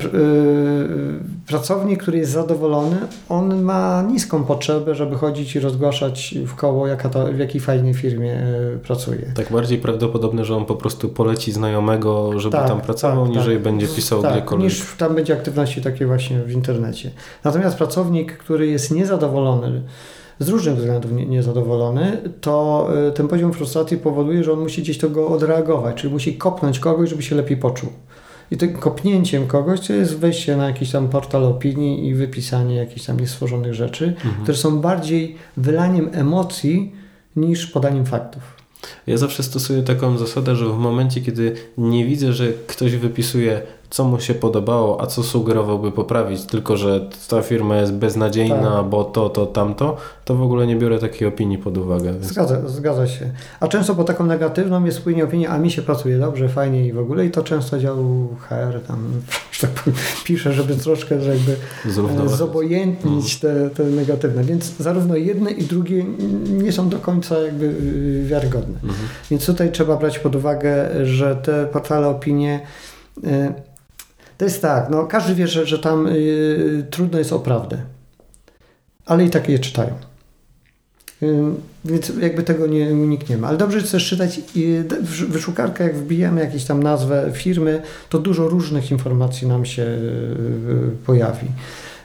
pracownik, 1.46 2.02
który 2.02 2.18
jest 2.18 2.32
zadowolony, 2.32 2.96
on 3.28 3.62
ma 3.62 4.02
niską 4.02 4.44
potrzebę, 4.44 4.94
żeby 4.94 5.16
chodzić 5.16 5.56
i 5.56 5.60
rozgłaszać 5.60 6.34
w 6.46 6.54
koło, 6.54 6.86
jaka 6.86 7.08
w 7.08 7.38
jakiej 7.38 7.60
fajnej 7.60 7.94
firmie 7.94 8.32
e, 8.32 8.78
pracuje. 8.82 9.32
Tak 9.34 9.52
bardziej 9.52 9.78
prawdopodobne, 9.78 10.44
że 10.44 10.56
on 10.56 10.64
po 10.64 10.74
prostu 10.74 11.08
poleci 11.08 11.52
znajomego, 11.52 12.40
żeby 12.40 12.56
tak, 12.56 12.68
tam 12.68 12.80
pracował, 12.80 13.26
tak, 13.26 13.36
niżeli 13.36 13.56
tak. 13.56 13.62
będzie 13.62 13.88
pisał 13.88 14.22
tak, 14.22 14.32
gdziekolwiek. 14.32 14.64
niż 14.64 14.96
tam 14.98 15.14
będzie 15.14 15.32
aktywności 15.32 15.82
takie 15.82 16.06
właśnie 16.06 16.40
w 16.40 16.52
internecie. 16.52 17.10
Natomiast 17.44 17.76
pracownik, 17.76 18.36
który 18.36 18.66
jest 18.66 18.90
niezadowolony, 18.90 19.82
z 20.38 20.48
różnych 20.48 20.76
względów 20.76 21.12
niezadowolony, 21.12 22.18
to 22.40 22.88
ten 23.14 23.28
poziom 23.28 23.52
frustracji 23.52 23.96
powoduje, 23.96 24.44
że 24.44 24.52
on 24.52 24.60
musi 24.60 24.82
gdzieś 24.82 24.98
to 24.98 25.10
go 25.10 25.28
odreagować, 25.28 25.96
czyli 25.96 26.12
musi 26.12 26.34
kopnąć 26.36 26.78
kogoś, 26.78 27.10
żeby 27.10 27.22
się 27.22 27.36
lepiej 27.36 27.56
poczuł. 27.56 27.90
I 28.50 28.56
tym 28.56 28.72
kopnięciem 28.72 29.46
kogoś 29.46 29.86
to 29.86 29.92
jest 29.92 30.16
wejście 30.18 30.56
na 30.56 30.66
jakiś 30.66 30.90
tam 30.90 31.08
portal 31.08 31.44
opinii 31.44 32.08
i 32.08 32.14
wypisanie 32.14 32.76
jakichś 32.76 33.06
tam 33.06 33.20
niestworzonych 33.20 33.74
rzeczy, 33.74 34.06
mhm. 34.06 34.42
które 34.42 34.58
są 34.58 34.80
bardziej 34.80 35.36
wylaniem 35.56 36.10
emocji 36.12 36.92
niż 37.36 37.66
podaniem 37.66 38.06
faktów. 38.06 38.42
Ja 39.06 39.16
zawsze 39.16 39.42
stosuję 39.42 39.82
taką 39.82 40.18
zasadę, 40.18 40.56
że 40.56 40.66
w 40.66 40.78
momencie, 40.78 41.20
kiedy 41.20 41.54
nie 41.78 42.06
widzę, 42.06 42.32
że 42.32 42.52
ktoś 42.66 42.96
wypisuje 42.96 43.62
co 43.90 44.04
mu 44.04 44.20
się 44.20 44.34
podobało, 44.34 45.00
a 45.00 45.06
co 45.06 45.22
sugerowałby 45.22 45.92
poprawić, 45.92 46.42
tylko 46.42 46.76
że 46.76 47.08
ta 47.28 47.42
firma 47.42 47.76
jest 47.76 47.92
beznadziejna, 47.92 48.76
tak. 48.76 48.86
bo 48.86 49.04
to, 49.04 49.28
to, 49.28 49.46
tamto, 49.46 49.96
to 50.24 50.34
w 50.34 50.42
ogóle 50.42 50.66
nie 50.66 50.76
biorę 50.76 50.98
takiej 50.98 51.28
opinii 51.28 51.58
pod 51.58 51.78
uwagę. 51.78 52.12
Więc... 52.12 52.26
Zgadza, 52.26 52.68
zgadza 52.68 53.06
się. 53.06 53.30
A 53.60 53.68
często 53.68 53.94
po 53.94 54.04
taką 54.04 54.26
negatywną 54.26 54.84
jest 54.84 55.02
płynie 55.02 55.24
opinia, 55.24 55.50
a 55.50 55.58
mi 55.58 55.70
się 55.70 55.82
pracuje 55.82 56.18
dobrze, 56.18 56.48
fajnie 56.48 56.86
i 56.86 56.92
w 56.92 56.98
ogóle 56.98 57.26
i 57.26 57.30
to 57.30 57.42
często 57.42 57.78
dział 57.78 58.28
HR 58.48 58.80
tam 58.86 59.10
tak 59.60 59.70
pisze, 60.24 60.52
żeby 60.52 60.76
troszkę 60.76 61.14
jakby 61.14 61.56
e, 62.24 62.28
zobojętnić 62.28 63.40
te, 63.40 63.70
te 63.70 63.84
negatywne. 63.84 64.44
Więc 64.44 64.76
zarówno 64.76 65.16
jedne 65.16 65.50
i 65.50 65.64
drugie 65.64 66.04
nie 66.50 66.72
są 66.72 66.88
do 66.88 66.98
końca 66.98 67.38
jakby 67.38 67.64
y, 67.64 68.24
wiarygodne. 68.26 68.74
Mhm. 68.74 69.08
Więc 69.30 69.46
tutaj 69.46 69.72
trzeba 69.72 69.96
brać 69.96 70.18
pod 70.18 70.36
uwagę, 70.36 70.88
że 71.06 71.36
te 71.36 71.66
portale 71.66 72.08
opinie 72.08 72.60
y, 73.24 73.69
to 74.40 74.44
jest 74.44 74.62
tak, 74.62 74.90
no 74.90 75.06
każdy 75.06 75.34
wie, 75.34 75.48
że, 75.48 75.66
że 75.66 75.78
tam 75.78 76.06
y, 76.06 76.86
trudno 76.90 77.18
jest 77.18 77.32
o 77.32 77.38
prawdę, 77.38 77.78
ale 79.06 79.24
i 79.24 79.30
tak 79.30 79.48
je 79.48 79.58
czytają. 79.58 79.94
Y, 81.22 81.34
więc 81.84 82.12
jakby 82.20 82.42
tego 82.42 82.66
nie 82.66 82.92
unikniemy. 82.92 83.46
Ale 83.46 83.58
dobrze 83.58 83.78
jest 83.78 83.92
też 83.92 84.08
czytać 84.08 84.40
w 85.00 85.26
wyszukarkę, 85.28 85.84
jak 85.84 85.96
wbijemy 85.96 86.40
jakąś 86.40 86.64
tam 86.64 86.82
nazwę 86.82 87.30
firmy, 87.34 87.82
to 88.08 88.18
dużo 88.18 88.48
różnych 88.48 88.90
informacji 88.90 89.48
nam 89.48 89.64
się 89.64 89.82
y, 89.82 90.96
pojawi. 91.06 91.46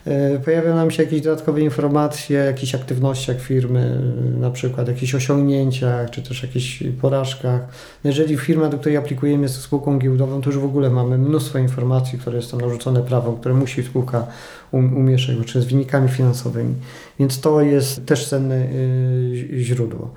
E, 0.06 0.40
pojawiają 0.40 0.76
nam 0.76 0.92
się 0.92 1.04
jakieś 1.04 1.22
dodatkowe 1.22 1.62
informacje 1.62 2.42
o 2.42 2.44
jakichś 2.44 2.76
aktywnościach 2.76 3.42
firmy, 3.42 4.02
na 4.40 4.52
przykład 4.52 4.88
jakichś 4.88 5.16
osiągnięciach, 5.16 6.10
czy 6.10 6.22
też 6.22 6.44
jakichś 6.44 6.84
porażkach. 7.02 7.62
Jeżeli 8.04 8.38
firma, 8.38 8.70
do 8.70 8.78
której 8.78 8.98
aplikujemy 8.98 9.44
jest 9.44 9.62
spółką 9.62 10.00
giełdową, 10.00 10.42
to 10.42 10.50
już 10.50 10.60
w 10.60 10.66
ogóle 10.66 10.90
mamy 10.90 11.18
mnóstwo 11.18 11.60
informacji, 11.60 12.20
które 12.20 12.38
jest 12.38 12.52
tam 12.52 12.62
narzucone 12.62 13.02
prawo, 13.02 13.34
które 13.34 13.56
musi 13.56 13.84
spółka 13.84 14.28
um, 14.72 14.98
umieszczać, 14.98 15.36
czy 15.46 15.62
z 15.62 15.66
wynikami 15.66 16.10
finansowymi. 16.10 16.76
Więc 17.20 17.42
to 17.42 17.62
jest 17.62 18.06
też 18.06 18.30
cenne 18.30 18.56
y, 18.56 19.48
źródło. 19.58 20.14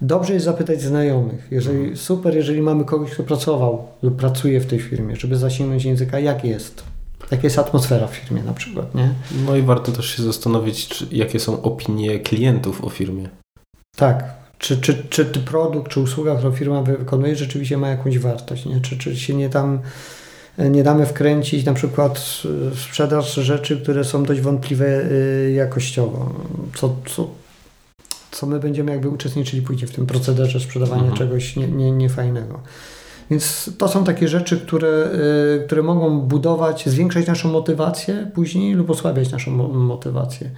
Dobrze 0.00 0.34
jest 0.34 0.44
zapytać 0.44 0.82
znajomych. 0.82 1.48
Jeżeli, 1.50 1.78
mhm. 1.78 1.96
super, 1.96 2.36
jeżeli 2.36 2.62
mamy 2.62 2.84
kogoś, 2.84 3.10
kto 3.10 3.22
pracował 3.22 3.88
lub 4.02 4.16
pracuje 4.16 4.60
w 4.60 4.66
tej 4.66 4.78
firmie, 4.78 5.16
żeby 5.16 5.36
zasięgnąć 5.36 5.84
języka, 5.84 6.18
jak 6.18 6.44
jest 6.44 6.91
jaka 7.32 7.42
jest 7.44 7.58
atmosfera 7.58 8.06
w 8.06 8.14
firmie 8.14 8.42
na 8.42 8.52
przykład, 8.52 8.94
nie? 8.94 9.14
No 9.46 9.56
i 9.56 9.62
warto 9.62 9.92
też 9.92 10.16
się 10.16 10.22
zastanowić, 10.22 10.88
czy, 10.88 11.06
jakie 11.10 11.40
są 11.40 11.62
opinie 11.62 12.18
klientów 12.18 12.84
o 12.84 12.90
firmie. 12.90 13.28
Tak. 13.96 14.24
Czy, 14.58 14.80
czy, 14.80 15.04
czy 15.10 15.24
produkt, 15.24 15.92
czy 15.92 16.00
usługa, 16.00 16.36
którą 16.36 16.52
firma 16.52 16.82
wykonuje, 16.82 17.36
rzeczywiście 17.36 17.78
ma 17.78 17.88
jakąś 17.88 18.18
wartość, 18.18 18.66
nie? 18.66 18.80
Czy, 18.80 18.98
czy 18.98 19.16
się 19.16 19.34
nie 19.34 19.48
tam 19.48 19.78
nie 20.58 20.82
damy 20.82 21.06
wkręcić 21.06 21.64
na 21.64 21.74
przykład 21.74 22.42
sprzedaż 22.76 23.34
rzeczy, 23.34 23.80
które 23.80 24.04
są 24.04 24.24
dość 24.24 24.40
wątpliwe 24.40 24.86
y, 24.86 25.52
jakościowo. 25.56 26.34
Co, 26.74 26.96
co, 27.06 27.28
co 28.30 28.46
my 28.46 28.60
będziemy 28.60 28.92
jakby 28.92 29.08
uczestniczyli 29.08 29.62
później 29.62 29.88
w 29.88 29.94
tym 29.94 30.06
procederze 30.06 30.60
sprzedawania 30.60 31.02
mhm. 31.02 31.18
czegoś 31.18 31.56
niefajnego. 31.56 31.78
Nie, 31.78 31.90
nie 31.90 31.92
niefajnego. 31.92 32.60
Więc 33.30 33.70
to 33.78 33.88
są 33.88 34.04
takie 34.04 34.28
rzeczy, 34.28 34.60
które, 34.60 35.10
y, 35.62 35.66
które 35.66 35.82
mogą 35.82 36.20
budować, 36.20 36.88
zwiększać 36.88 37.26
naszą 37.26 37.52
motywację 37.52 38.30
później 38.34 38.74
lub 38.74 38.90
osłabiać 38.90 39.32
naszą 39.32 39.50
motywację. 39.72 40.50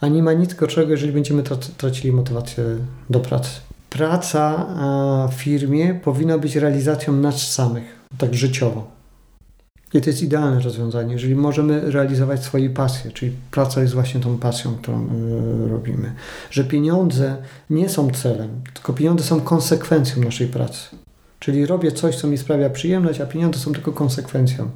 A 0.00 0.08
nie 0.08 0.22
ma 0.22 0.32
nic 0.32 0.54
gorszego, 0.54 0.90
jeżeli 0.90 1.12
będziemy 1.12 1.42
tracili 1.76 2.12
motywację 2.12 2.64
do 3.10 3.20
pracy. 3.20 3.50
Praca 3.90 4.66
w 5.30 5.34
firmie 5.34 6.00
powinna 6.04 6.38
być 6.38 6.56
realizacją 6.56 7.12
nas 7.12 7.52
samych, 7.52 7.84
tak 8.18 8.34
życiowo. 8.34 8.94
I 9.94 10.00
to 10.00 10.10
jest 10.10 10.22
idealne 10.22 10.60
rozwiązanie, 10.60 11.12
jeżeli 11.12 11.34
możemy 11.34 11.90
realizować 11.90 12.44
swoje 12.44 12.70
pasje, 12.70 13.10
czyli 13.10 13.32
praca 13.50 13.82
jest 13.82 13.94
właśnie 13.94 14.20
tą 14.20 14.38
pasją, 14.38 14.74
którą 14.74 15.06
y, 15.06 15.68
robimy. 15.68 16.12
Że 16.50 16.64
pieniądze 16.64 17.36
nie 17.70 17.88
są 17.88 18.10
celem, 18.10 18.50
tylko 18.74 18.92
pieniądze 18.92 19.24
są 19.24 19.40
konsekwencją 19.40 20.22
naszej 20.22 20.46
pracy. 20.46 20.88
Czyli 21.44 21.66
robię 21.66 21.92
coś, 21.92 22.16
co 22.16 22.28
mi 22.28 22.38
sprawia 22.38 22.70
przyjemność, 22.70 23.20
a 23.20 23.26
pieniądze 23.26 23.58
są 23.58 23.72
tylko 23.72 23.92
konsekwencją 23.92 24.70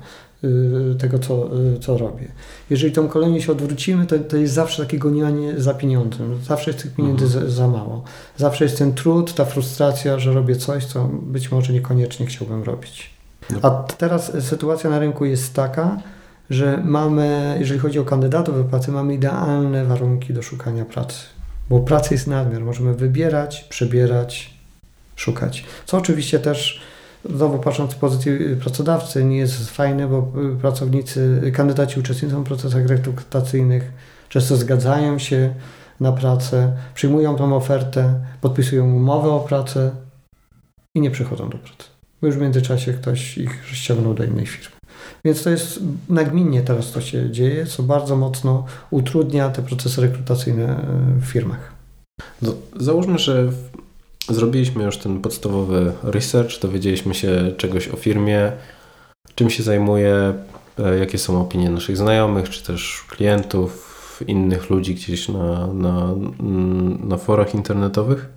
y, 0.45 0.95
tego, 0.99 1.19
co, 1.19 1.59
y, 1.77 1.79
co 1.79 1.99
robię. 1.99 2.29
Jeżeli 2.71 2.93
tą 2.93 3.09
kolejność 3.09 3.47
się 3.47 3.53
odwrócimy, 3.53 4.07
to, 4.07 4.19
to 4.19 4.37
jest 4.37 4.55
zawsze 4.55 4.83
takie 4.83 4.99
gonianie 4.99 5.61
za 5.61 5.75
pieniądzem. 5.75 6.39
Zawsze 6.45 6.71
jest 6.71 6.83
tych 6.83 6.95
pieniędzy 6.95 7.25
mhm. 7.25 7.45
za, 7.45 7.51
za, 7.51 7.69
mało. 7.69 8.03
Zawsze 8.37 8.65
jest 8.65 8.79
ten 8.79 8.93
trud, 8.93 9.35
ta 9.35 9.45
frustracja, 9.45 10.19
że 10.19 10.33
robię 10.33 10.57
coś, 10.57 10.85
co 10.85 11.05
być 11.23 11.51
może 11.51 11.73
niekoniecznie 11.73 12.27
chciałbym 12.27 12.63
robić. 12.63 13.11
No. 13.51 13.59
A 13.63 13.71
teraz 13.93 14.33
sytuacja 14.41 14.91
na 14.91 14.99
rynku 14.99 15.25
jest 15.25 15.55
taka, 15.55 16.01
że 16.51 16.83
mamy, 16.85 17.57
jeżeli 17.61 17.81
chodzi 17.81 17.99
o 17.99 18.05
kandydatów 18.05 18.57
do 18.57 18.65
pracy, 18.65 18.93
mamy 18.93 19.15
idealne 19.15 19.85
warunki 19.85 20.35
do 20.35 20.43
szukania 20.43 20.85
pracy. 20.85 21.19
bo 21.71 21.81
pracy 21.81 22.15
jest 22.15 22.27
nadmiar. 22.27 22.63
Możemy 22.63 22.95
wybierać, 22.95 23.65
przebierać, 23.65 24.58
szukać. 25.19 25.65
Co 25.87 25.97
oczywiście 25.97 26.39
też, 26.39 26.81
znowu 27.31 27.59
patrząc 27.59 27.93
z 27.93 27.95
pozycji 27.95 28.33
pracodawcy, 28.61 29.25
nie 29.25 29.37
jest 29.37 29.71
fajne, 29.71 30.09
bo 30.09 30.33
pracownicy, 30.61 31.53
kandydaci 31.55 32.01
uczestniczą 32.01 32.43
w 32.43 32.47
procesach 32.47 32.87
rekrutacyjnych, 32.87 33.93
często 34.29 34.57
zgadzają 34.57 35.19
się 35.19 35.55
na 36.01 36.13
pracę, 36.13 36.73
przyjmują 36.95 37.37
tą 37.37 37.57
ofertę, 37.57 38.15
podpisują 38.41 38.95
umowę 38.95 39.31
o 39.31 39.41
pracę 39.41 39.91
i 40.95 41.01
nie 41.01 41.11
przychodzą 41.11 41.49
do 41.49 41.59
pracy. 41.59 41.85
Bo 42.21 42.27
już 42.27 42.37
w 42.37 42.41
międzyczasie 42.41 42.93
ktoś 42.93 43.39
ich 43.39 43.65
ściągnął 43.73 44.15
do 44.15 44.25
innej 44.25 44.47
firmy. 44.47 44.77
Więc 45.25 45.43
to 45.43 45.51
jest 45.51 45.81
nagminnie 46.09 46.63
teraz 46.63 46.93
to 46.93 47.01
się 47.01 47.31
dzieje, 47.31 47.67
co 47.67 47.83
bardzo 47.83 48.17
mocno 48.17 48.65
utrudnia 48.91 49.51
te 49.51 49.63
procesy 49.63 50.01
rekrutacyjne 50.01 50.81
w 51.21 51.25
firmach. 51.25 51.73
No, 52.43 52.53
załóżmy, 52.81 53.19
że 53.19 53.53
zrobiliśmy 54.29 54.85
już 54.85 54.99
ten 54.99 55.21
podstawowy 55.21 55.93
research, 56.03 56.61
dowiedzieliśmy 56.61 57.15
się 57.15 57.53
czegoś 57.57 57.89
o 57.89 57.97
firmie, 57.97 58.53
czym 59.35 59.51
się 59.51 59.63
zajmuje, 59.63 60.35
e, 60.79 60.99
jakie 60.99 61.19
są 61.19 61.41
opinie 61.41 61.71
naszych 61.71 61.97
znajomych, 61.97 62.51
czy 62.51 62.65
też 62.65 63.05
klientów, 63.09 63.89
innych 64.27 64.71
ludzi 64.71 64.95
gdzieś 64.95 65.29
na, 65.29 65.67
na, 65.67 66.15
na 67.05 67.17
forach 67.17 67.55
internetowych. 67.55 68.29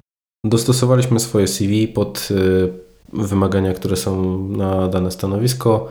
Dostosowaliśmy 0.45 1.19
swoje 1.19 1.47
CV 1.47 1.87
pod 1.87 2.29
e, 2.31 3.23
wymagania, 3.23 3.73
które 3.73 3.95
są 3.95 4.39
na 4.47 4.87
dane 4.87 5.11
stanowisko. 5.11 5.89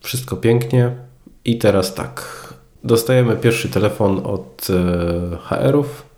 Wszystko 0.00 0.36
pięknie. 0.36 0.96
I 1.44 1.58
teraz 1.58 1.94
tak. 1.94 2.24
Dostajemy 2.84 3.36
pierwszy 3.36 3.68
telefon 3.68 4.20
od 4.24 4.68
e, 4.70 5.36
HR-ów, 5.36 6.11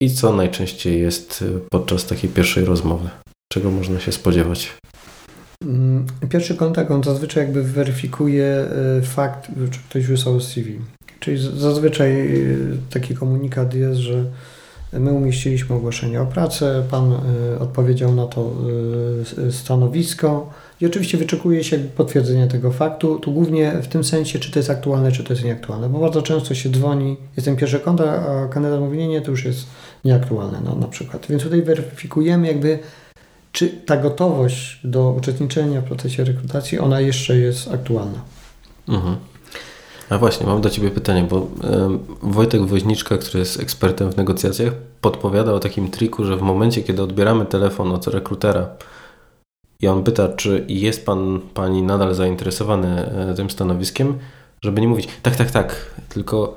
i 0.00 0.10
co 0.10 0.32
najczęściej 0.32 1.00
jest 1.00 1.42
y, 1.42 1.60
podczas 1.70 2.06
takiej 2.06 2.30
pierwszej 2.30 2.64
rozmowy? 2.64 3.08
Czego 3.52 3.70
można 3.70 4.00
się 4.00 4.12
spodziewać? 4.12 4.72
Mm, 5.62 6.06
pierwszy 6.28 6.54
kontakt 6.54 6.90
on 6.90 7.04
zazwyczaj 7.04 7.44
jakby 7.44 7.62
weryfikuje 7.62 8.68
y, 8.98 9.02
fakt, 9.02 9.46
czy 9.70 9.80
ktoś 9.88 10.06
wysłał 10.06 10.40
CV. 10.40 10.78
Czyli 11.20 11.38
zazwyczaj 11.58 12.10
y, 12.12 12.76
taki 12.90 13.14
komunikat 13.14 13.74
jest, 13.74 14.00
że 14.00 14.24
my 14.92 15.12
umieściliśmy 15.12 15.76
ogłoszenie 15.76 16.22
o 16.22 16.26
pracę, 16.26 16.84
pan 16.90 17.20
odpowiedział 17.60 18.14
na 18.14 18.26
to 18.26 18.52
stanowisko, 19.50 20.50
i 20.80 20.86
oczywiście 20.86 21.18
wyczekuje 21.18 21.64
się 21.64 21.78
potwierdzenia 21.78 22.46
tego 22.46 22.72
faktu, 22.72 23.18
tu 23.18 23.32
głównie 23.32 23.72
w 23.82 23.88
tym 23.88 24.04
sensie, 24.04 24.38
czy 24.38 24.50
to 24.50 24.58
jest 24.58 24.70
aktualne, 24.70 25.12
czy 25.12 25.24
to 25.24 25.32
jest 25.32 25.44
nieaktualne, 25.44 25.88
bo 25.88 25.98
bardzo 25.98 26.22
często 26.22 26.54
się 26.54 26.70
dzwoni, 26.70 27.16
jestem 27.36 27.56
pierwszy 27.56 27.80
kontakt, 27.80 28.28
a 28.28 28.48
kandydat 28.48 28.80
mówi, 28.80 28.98
nie, 28.98 29.08
nie, 29.08 29.20
to 29.20 29.30
już 29.30 29.44
jest 29.44 29.66
nieaktualne 30.04 30.60
no, 30.64 30.74
na 30.74 30.88
przykład. 30.88 31.26
Więc 31.26 31.42
tutaj 31.42 31.62
weryfikujemy 31.62 32.46
jakby, 32.46 32.78
czy 33.52 33.68
ta 33.68 33.96
gotowość 33.96 34.80
do 34.84 35.10
uczestniczenia 35.10 35.80
w 35.80 35.84
procesie 35.84 36.24
rekrutacji, 36.24 36.78
ona 36.78 37.00
jeszcze 37.00 37.36
jest 37.36 37.74
aktualna. 37.74 38.18
Mhm. 38.88 39.16
A 40.10 40.18
właśnie, 40.18 40.46
mam 40.46 40.60
do 40.60 40.70
Ciebie 40.70 40.90
pytanie, 40.90 41.26
bo 41.30 41.48
Wojtek 42.22 42.62
Woźniczka, 42.62 43.18
który 43.18 43.38
jest 43.38 43.60
ekspertem 43.60 44.12
w 44.12 44.16
negocjacjach, 44.16 44.72
podpowiada 45.00 45.52
o 45.52 45.60
takim 45.60 45.90
triku, 45.90 46.24
że 46.24 46.36
w 46.36 46.42
momencie, 46.42 46.82
kiedy 46.82 47.02
odbieramy 47.02 47.46
telefon 47.46 47.92
od 47.92 48.06
rekrutera, 48.06 48.68
i 49.80 49.88
on 49.88 50.04
pyta, 50.04 50.28
czy 50.28 50.64
jest 50.68 51.06
pan, 51.06 51.40
pani 51.54 51.82
nadal 51.82 52.14
zainteresowany 52.14 52.88
e, 52.88 53.34
tym 53.34 53.50
stanowiskiem, 53.50 54.18
żeby 54.62 54.80
nie 54.80 54.88
mówić 54.88 55.08
tak, 55.22 55.36
tak, 55.36 55.50
tak, 55.50 55.94
tylko 56.08 56.56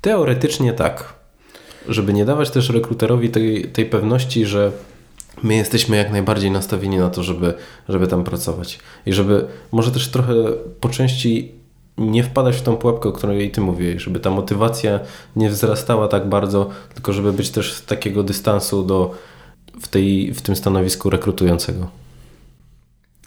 teoretycznie 0.00 0.72
tak. 0.72 1.14
Żeby 1.88 2.12
nie 2.12 2.24
dawać 2.24 2.50
też 2.50 2.70
rekruterowi 2.70 3.30
tej, 3.30 3.64
tej 3.64 3.86
pewności, 3.86 4.46
że 4.46 4.72
my 5.42 5.54
jesteśmy 5.54 5.96
jak 5.96 6.12
najbardziej 6.12 6.50
nastawieni 6.50 6.98
na 6.98 7.10
to, 7.10 7.22
żeby, 7.22 7.54
żeby 7.88 8.06
tam 8.06 8.24
pracować. 8.24 8.78
I 9.06 9.12
żeby 9.12 9.46
może 9.72 9.90
też 9.90 10.08
trochę 10.08 10.34
po 10.80 10.88
części 10.88 11.52
nie 11.98 12.22
wpadać 12.22 12.56
w 12.56 12.62
tą 12.62 12.76
pułapkę, 12.76 13.08
o 13.08 13.12
której 13.12 13.50
ty 13.50 13.60
mówiłeś, 13.60 14.02
żeby 14.02 14.20
ta 14.20 14.30
motywacja 14.30 15.00
nie 15.36 15.50
wzrastała 15.50 16.08
tak 16.08 16.28
bardzo, 16.28 16.70
tylko 16.94 17.12
żeby 17.12 17.32
być 17.32 17.50
też 17.50 17.72
z 17.72 17.84
takiego 17.84 18.22
dystansu 18.22 18.82
do, 18.82 19.14
w, 19.80 19.88
tej, 19.88 20.34
w 20.34 20.42
tym 20.42 20.56
stanowisku 20.56 21.10
rekrutującego. 21.10 21.88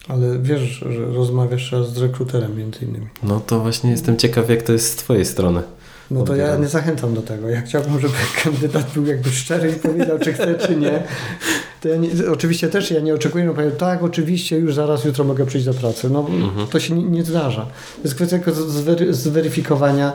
Ale 0.08 0.40
wiesz, 0.40 0.62
że 0.90 1.06
rozmawiasz 1.06 1.76
z 1.94 1.98
rekruterem 1.98 2.58
między 2.58 2.86
innymi. 2.86 3.08
No 3.24 3.40
to 3.40 3.60
właśnie 3.60 3.92
jestem 3.92 4.18
ciekaw, 4.18 4.50
jak 4.50 4.62
to 4.64 4.74
jest 4.74 4.94
z 4.94 4.96
Twojej 4.96 5.26
strony. 5.26 5.64
No 6.12 6.24
to 6.24 6.36
ja 6.36 6.56
nie 6.56 6.68
zachęcam 6.68 7.14
do 7.14 7.22
tego. 7.22 7.50
Ja 7.50 7.62
chciałbym, 7.62 8.00
żeby 8.00 8.14
kandydat 8.44 8.94
był 8.94 9.06
jakby 9.06 9.30
szczery 9.30 9.72
i 9.72 9.74
powiedział, 9.74 10.20
czy 10.20 10.34
chce, 10.34 10.56
czy 10.56 10.76
nie. 10.76 11.04
To 11.82 11.90
ja 11.90 11.96
nie, 11.96 12.10
oczywiście 12.32 12.68
też 12.68 12.92
ja 12.92 13.00
nie 13.00 13.14
oczekuję, 13.14 13.46
no 13.46 13.54
powiem, 13.54 13.72
tak, 13.72 14.04
oczywiście, 14.04 14.58
już 14.58 14.76
zaraz, 14.76 15.06
jutro 15.06 15.24
mogę 15.26 15.46
przyjść 15.46 15.66
do 15.66 15.74
pracy. 15.74 16.10
No 16.10 16.20
mhm. 16.20 16.68
to 16.68 16.80
się 16.80 16.96
nie, 16.96 17.04
nie, 17.04 17.24
zdarza. 17.24 17.62
To 17.96 18.02
jest 18.04 18.16
kwestia 18.16 18.40
zwery, 18.68 19.14
zweryfikowania, 19.14 20.14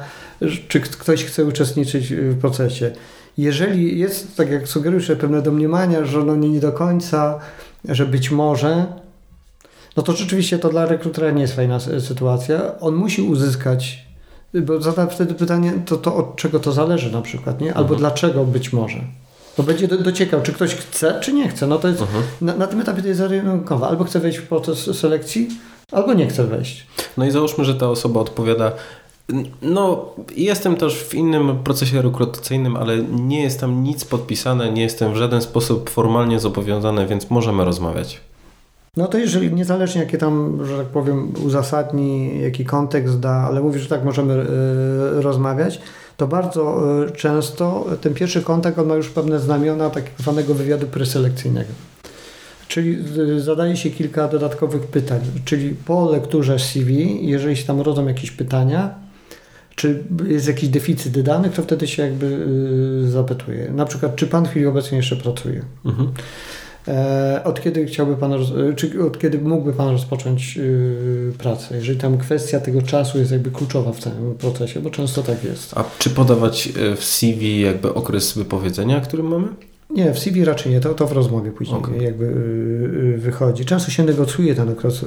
czy 0.69 0.81
ktoś 0.81 1.25
chce 1.25 1.45
uczestniczyć 1.45 2.15
w 2.15 2.41
procesie. 2.41 2.91
Jeżeli 3.39 3.99
jest, 3.99 4.37
tak 4.37 4.51
jak 4.51 4.69
sugerujesz, 4.69 5.13
pewne 5.21 5.43
domniemania, 5.43 6.05
że 6.05 6.25
no 6.25 6.37
nie, 6.37 6.49
nie 6.49 6.61
do 6.61 6.73
końca, 6.73 7.41
że 7.85 8.07
być 8.07 8.31
może 8.31 8.87
no 9.97 10.03
to 10.03 10.13
rzeczywiście 10.13 10.59
to 10.59 10.69
dla 10.69 10.87
rekrutera 10.87 11.31
nie 11.31 11.43
jest 11.43 11.57
fajna 11.57 11.81
sytuacja. 11.81 12.79
On 12.81 12.95
musi 12.95 13.23
uzyskać, 13.23 14.07
bo 14.55 14.83
zada 14.83 15.07
wtedy 15.07 15.35
pytanie, 15.35 15.73
to, 15.87 15.97
to 15.97 16.17
od 16.17 16.37
czego 16.37 16.61
to 16.61 16.73
zależy 16.73 17.13
na 17.13 17.23
przykład, 17.23 17.61
nie? 17.61 17.69
Albo 17.75 17.95
mhm. 17.95 18.01
dlaczego 18.01 18.45
być 18.45 18.73
może. 18.73 19.01
To 19.57 19.63
będzie 19.63 19.89
do, 19.89 19.99
dociekał, 19.99 20.43
czy 20.43 20.53
ktoś 20.53 20.75
chce, 20.75 21.21
czy 21.21 21.33
nie 21.33 21.49
chce. 21.49 21.67
No 21.67 21.79
to 21.79 21.89
jest, 21.89 22.01
mhm. 22.01 22.25
na, 22.41 22.57
na, 22.57 22.67
tym 22.67 22.81
etapie 22.81 23.03
to 23.03 23.09
jest 23.09 23.19
zarynkowe. 23.19 23.87
Albo 23.87 24.05
chce 24.05 24.21
wejść 24.21 24.39
w 24.39 24.49
proces 24.49 24.99
selekcji, 24.99 25.49
albo 25.93 26.15
nie 26.15 26.27
chce 26.27 26.45
wejść. 26.45 26.87
No 27.17 27.27
i 27.27 27.31
załóżmy, 27.31 27.65
że 27.65 27.75
ta 27.75 27.89
osoba 27.89 28.21
odpowiada 28.21 28.73
no, 29.63 30.15
jestem 30.37 30.77
też 30.77 31.05
w 31.05 31.15
innym 31.15 31.59
procesie 31.65 32.03
rekrutacyjnym, 32.03 32.77
ale 32.77 32.99
nie 33.03 33.43
jest 33.43 33.61
tam 33.61 33.83
nic 33.85 34.05
podpisane, 34.05 34.73
nie 34.73 34.83
jestem 34.83 35.13
w 35.13 35.17
żaden 35.17 35.43
sposób 35.43 35.91
formalnie 35.91 36.41
zobowiązany, 36.41 37.07
więc 37.07 37.31
możemy 37.31 37.65
rozmawiać. 37.65 38.21
No 38.97 39.09
to 39.09 39.19
jeżeli 39.19 39.55
niezależnie 39.55 40.01
jakie 40.01 40.19
tam, 40.19 40.65
że 40.67 40.79
tak 40.79 40.87
powiem, 40.87 41.33
uzasadni, 41.45 42.41
jaki 42.43 42.65
kontekst 42.65 43.21
da, 43.21 43.31
ale 43.31 43.61
mówisz, 43.61 43.83
że 43.83 43.89
tak 43.89 44.05
możemy 44.05 44.35
y, 44.35 44.47
rozmawiać, 45.23 45.81
to 46.17 46.27
bardzo 46.27 46.83
y, 47.07 47.11
często 47.11 47.87
ten 48.01 48.15
pierwszy 48.15 48.43
kontakt 48.43 48.79
on 48.79 48.87
ma 48.87 48.95
już 48.95 49.09
pewne 49.09 49.41
znamiona 49.41 49.91
tak 49.91 50.05
zwanego 50.19 50.55
wywiadu 50.55 50.87
preselekcyjnego. 50.87 51.71
Czyli 52.69 52.99
y, 53.19 53.41
zadaje 53.41 53.77
się 53.77 53.91
kilka 53.91 54.29
dodatkowych 54.29 54.83
pytań, 54.83 55.21
czyli 55.45 55.75
po 55.85 56.11
lekturze 56.11 56.59
CV, 56.59 57.19
jeżeli 57.27 57.57
się 57.57 57.67
tam 57.67 57.81
rodzą 57.81 58.09
jakieś 58.09 58.31
pytania, 58.31 58.95
czy 59.75 60.05
jest 60.27 60.49
jakiś 60.49 60.69
deficyt 60.69 61.21
danych, 61.21 61.53
to 61.53 61.63
wtedy 61.63 61.87
się 61.89 62.03
jakby 62.03 62.47
zapytuje. 63.11 63.71
Na 63.73 63.85
przykład, 63.85 64.17
czy 64.17 64.27
pan 64.27 64.47
w 64.47 64.49
chwili 64.49 64.67
obecnej 64.67 64.97
jeszcze 64.97 65.17
pracuje? 65.17 65.63
Mhm. 65.85 66.13
E, 66.89 67.41
od 67.45 67.61
kiedy 67.63 67.87
chciałby 67.87 68.17
Pan, 68.17 68.33
czy 68.77 69.05
od 69.05 69.19
kiedy 69.19 69.39
mógłby 69.39 69.73
Pan 69.73 69.89
rozpocząć 69.89 70.59
y, 70.59 71.33
pracę? 71.39 71.77
Jeżeli 71.77 71.99
tam 71.99 72.19
kwestia 72.19 72.61
tego 72.61 72.83
czasu 72.83 73.19
jest 73.19 73.33
jakby 73.33 73.51
kluczowa 73.51 73.93
w 73.93 73.99
całym 73.99 74.35
procesie, 74.35 74.81
bo 74.81 74.91
często 74.91 75.23
tak 75.23 75.45
jest. 75.45 75.79
A 75.79 75.85
czy 75.99 76.11
podawać 76.11 76.69
w 76.97 77.05
CV 77.05 77.61
jakby 77.61 77.95
okres 77.95 78.33
wypowiedzenia, 78.33 79.01
który 79.01 79.23
mamy? 79.23 79.49
Nie, 79.91 80.13
w 80.13 80.19
CV 80.19 80.45
raczej 80.45 80.73
nie, 80.73 80.81
to, 80.81 80.95
to 80.95 81.07
w 81.07 81.13
rozmowie 81.13 81.51
później 81.51 81.79
okay. 81.79 82.03
jakby 82.03 82.27
wychodzi. 83.19 83.65
Często 83.65 83.91
się 83.91 84.05
negocjuje 84.05 84.55
ten 84.55 84.69
okres 84.69 85.05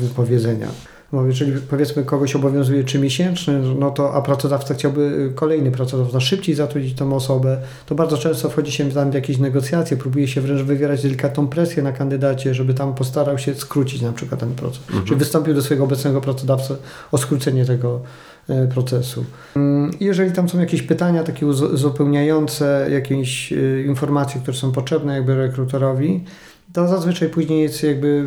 wypowiedzenia. 0.00 0.68
No, 1.12 1.26
jeżeli 1.26 1.52
powiedzmy 1.60 2.04
kogoś 2.04 2.36
obowiązuje 2.36 2.84
trzymiesięczny, 2.84 3.60
no 3.78 3.90
to 3.90 4.14
a 4.14 4.22
pracodawca 4.22 4.74
chciałby 4.74 5.32
kolejny 5.34 5.70
pracodawca 5.70 6.20
szybciej 6.20 6.54
zatrudnić 6.54 6.94
tą 6.94 7.14
osobę, 7.14 7.58
to 7.86 7.94
bardzo 7.94 8.18
często 8.18 8.50
wchodzi 8.50 8.72
się 8.72 8.90
tam 8.90 9.10
w 9.10 9.14
jakieś 9.14 9.38
negocjacje, 9.38 9.96
próbuje 9.96 10.28
się 10.28 10.40
wręcz 10.40 10.62
wywierać 10.62 11.02
delikatną 11.02 11.46
presję 11.46 11.82
na 11.82 11.92
kandydacie, 11.92 12.54
żeby 12.54 12.74
tam 12.74 12.94
postarał 12.94 13.38
się 13.38 13.54
skrócić 13.54 14.02
na 14.02 14.12
przykład 14.12 14.40
ten 14.40 14.54
proces. 14.54 14.80
Mhm. 14.88 15.04
Czyli 15.04 15.18
wystąpił 15.18 15.54
do 15.54 15.62
swojego 15.62 15.84
obecnego 15.84 16.20
pracodawcy 16.20 16.76
o 17.12 17.18
skrócenie 17.18 17.64
tego 17.64 18.00
e, 18.48 18.66
procesu. 18.66 19.24
Mm, 19.56 19.90
jeżeli 20.00 20.32
tam 20.32 20.48
są 20.48 20.60
jakieś 20.60 20.82
pytania 20.82 21.24
takie 21.24 21.46
uzupełniające, 21.46 22.86
jakieś 22.90 23.52
e, 23.52 23.82
informacje, 23.82 24.40
które 24.40 24.56
są 24.56 24.72
potrzebne 24.72 25.14
jakby 25.14 25.34
rekrutorowi, 25.34 26.24
to 26.72 26.88
zazwyczaj 26.88 27.28
później 27.28 27.62
jest 27.62 27.82
jakby 27.82 28.26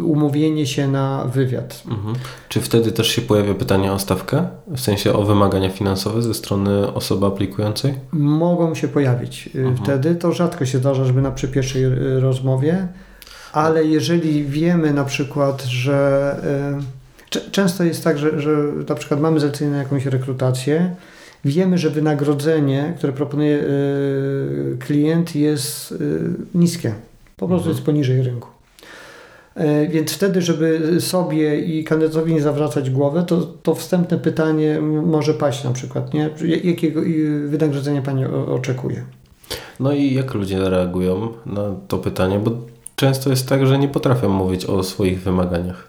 y, 0.00 0.04
umówienie 0.04 0.66
się 0.66 0.88
na 0.88 1.24
wywiad. 1.24 1.82
Mhm. 1.90 2.14
Czy 2.48 2.60
wtedy 2.60 2.92
też 2.92 3.08
się 3.08 3.22
pojawia 3.22 3.54
pytanie 3.54 3.92
o 3.92 3.98
stawkę? 3.98 4.48
W 4.66 4.80
sensie 4.80 5.12
o 5.12 5.22
wymagania 5.22 5.70
finansowe 5.70 6.22
ze 6.22 6.34
strony 6.34 6.94
osoby 6.94 7.26
aplikującej? 7.26 7.94
Mogą 8.12 8.74
się 8.74 8.88
pojawić 8.88 9.50
y, 9.54 9.58
mhm. 9.58 9.76
wtedy. 9.76 10.14
To 10.14 10.32
rzadko 10.32 10.66
się 10.66 10.78
zdarza, 10.78 11.04
żeby 11.04 11.22
na 11.22 11.30
przy 11.30 11.48
pierwszej 11.48 11.84
y, 11.84 12.20
rozmowie, 12.20 12.88
ale 13.52 13.84
jeżeli 13.84 14.44
wiemy 14.44 14.92
na 14.92 15.04
przykład, 15.04 15.62
że 15.62 16.36
często 17.50 17.84
jest 17.84 18.04
tak, 18.04 18.18
że, 18.18 18.40
że 18.40 18.50
na 18.88 18.94
przykład 18.94 19.20
mamy 19.20 19.40
zlecenie 19.40 19.70
na 19.70 19.76
jakąś 19.76 20.06
rekrutację 20.06 20.94
wiemy, 21.44 21.78
że 21.78 21.90
wynagrodzenie, 21.90 22.94
które 22.98 23.12
proponuje 23.12 23.64
klient 24.78 25.34
jest 25.36 25.94
niskie. 26.54 26.94
Po 27.38 27.48
prostu 27.48 27.68
mhm. 27.68 27.76
jest 27.76 27.86
poniżej 27.86 28.22
rynku. 28.22 28.48
Więc 29.90 30.12
wtedy, 30.12 30.42
żeby 30.42 30.96
sobie 31.00 31.60
i 31.60 31.84
kandydatowi 31.84 32.34
nie 32.34 32.42
zawracać 32.42 32.90
głowy, 32.90 33.22
to, 33.26 33.40
to 33.40 33.74
wstępne 33.74 34.18
pytanie 34.18 34.80
może 35.02 35.34
paść 35.34 35.64
na 35.64 35.72
przykład, 35.72 36.14
nie? 36.14 36.30
Jakiego 36.64 37.00
wynagrodzenia 37.46 38.02
Pani 38.02 38.24
oczekuje? 38.26 39.04
No 39.80 39.92
i 39.92 40.14
jak 40.14 40.34
ludzie 40.34 40.70
reagują 40.70 41.28
na 41.46 41.74
to 41.88 41.98
pytanie, 41.98 42.38
bo 42.38 42.50
często 42.96 43.30
jest 43.30 43.48
tak, 43.48 43.66
że 43.66 43.78
nie 43.78 43.88
potrafią 43.88 44.28
mówić 44.28 44.64
o 44.66 44.82
swoich 44.82 45.20
wymaganiach. 45.20 45.88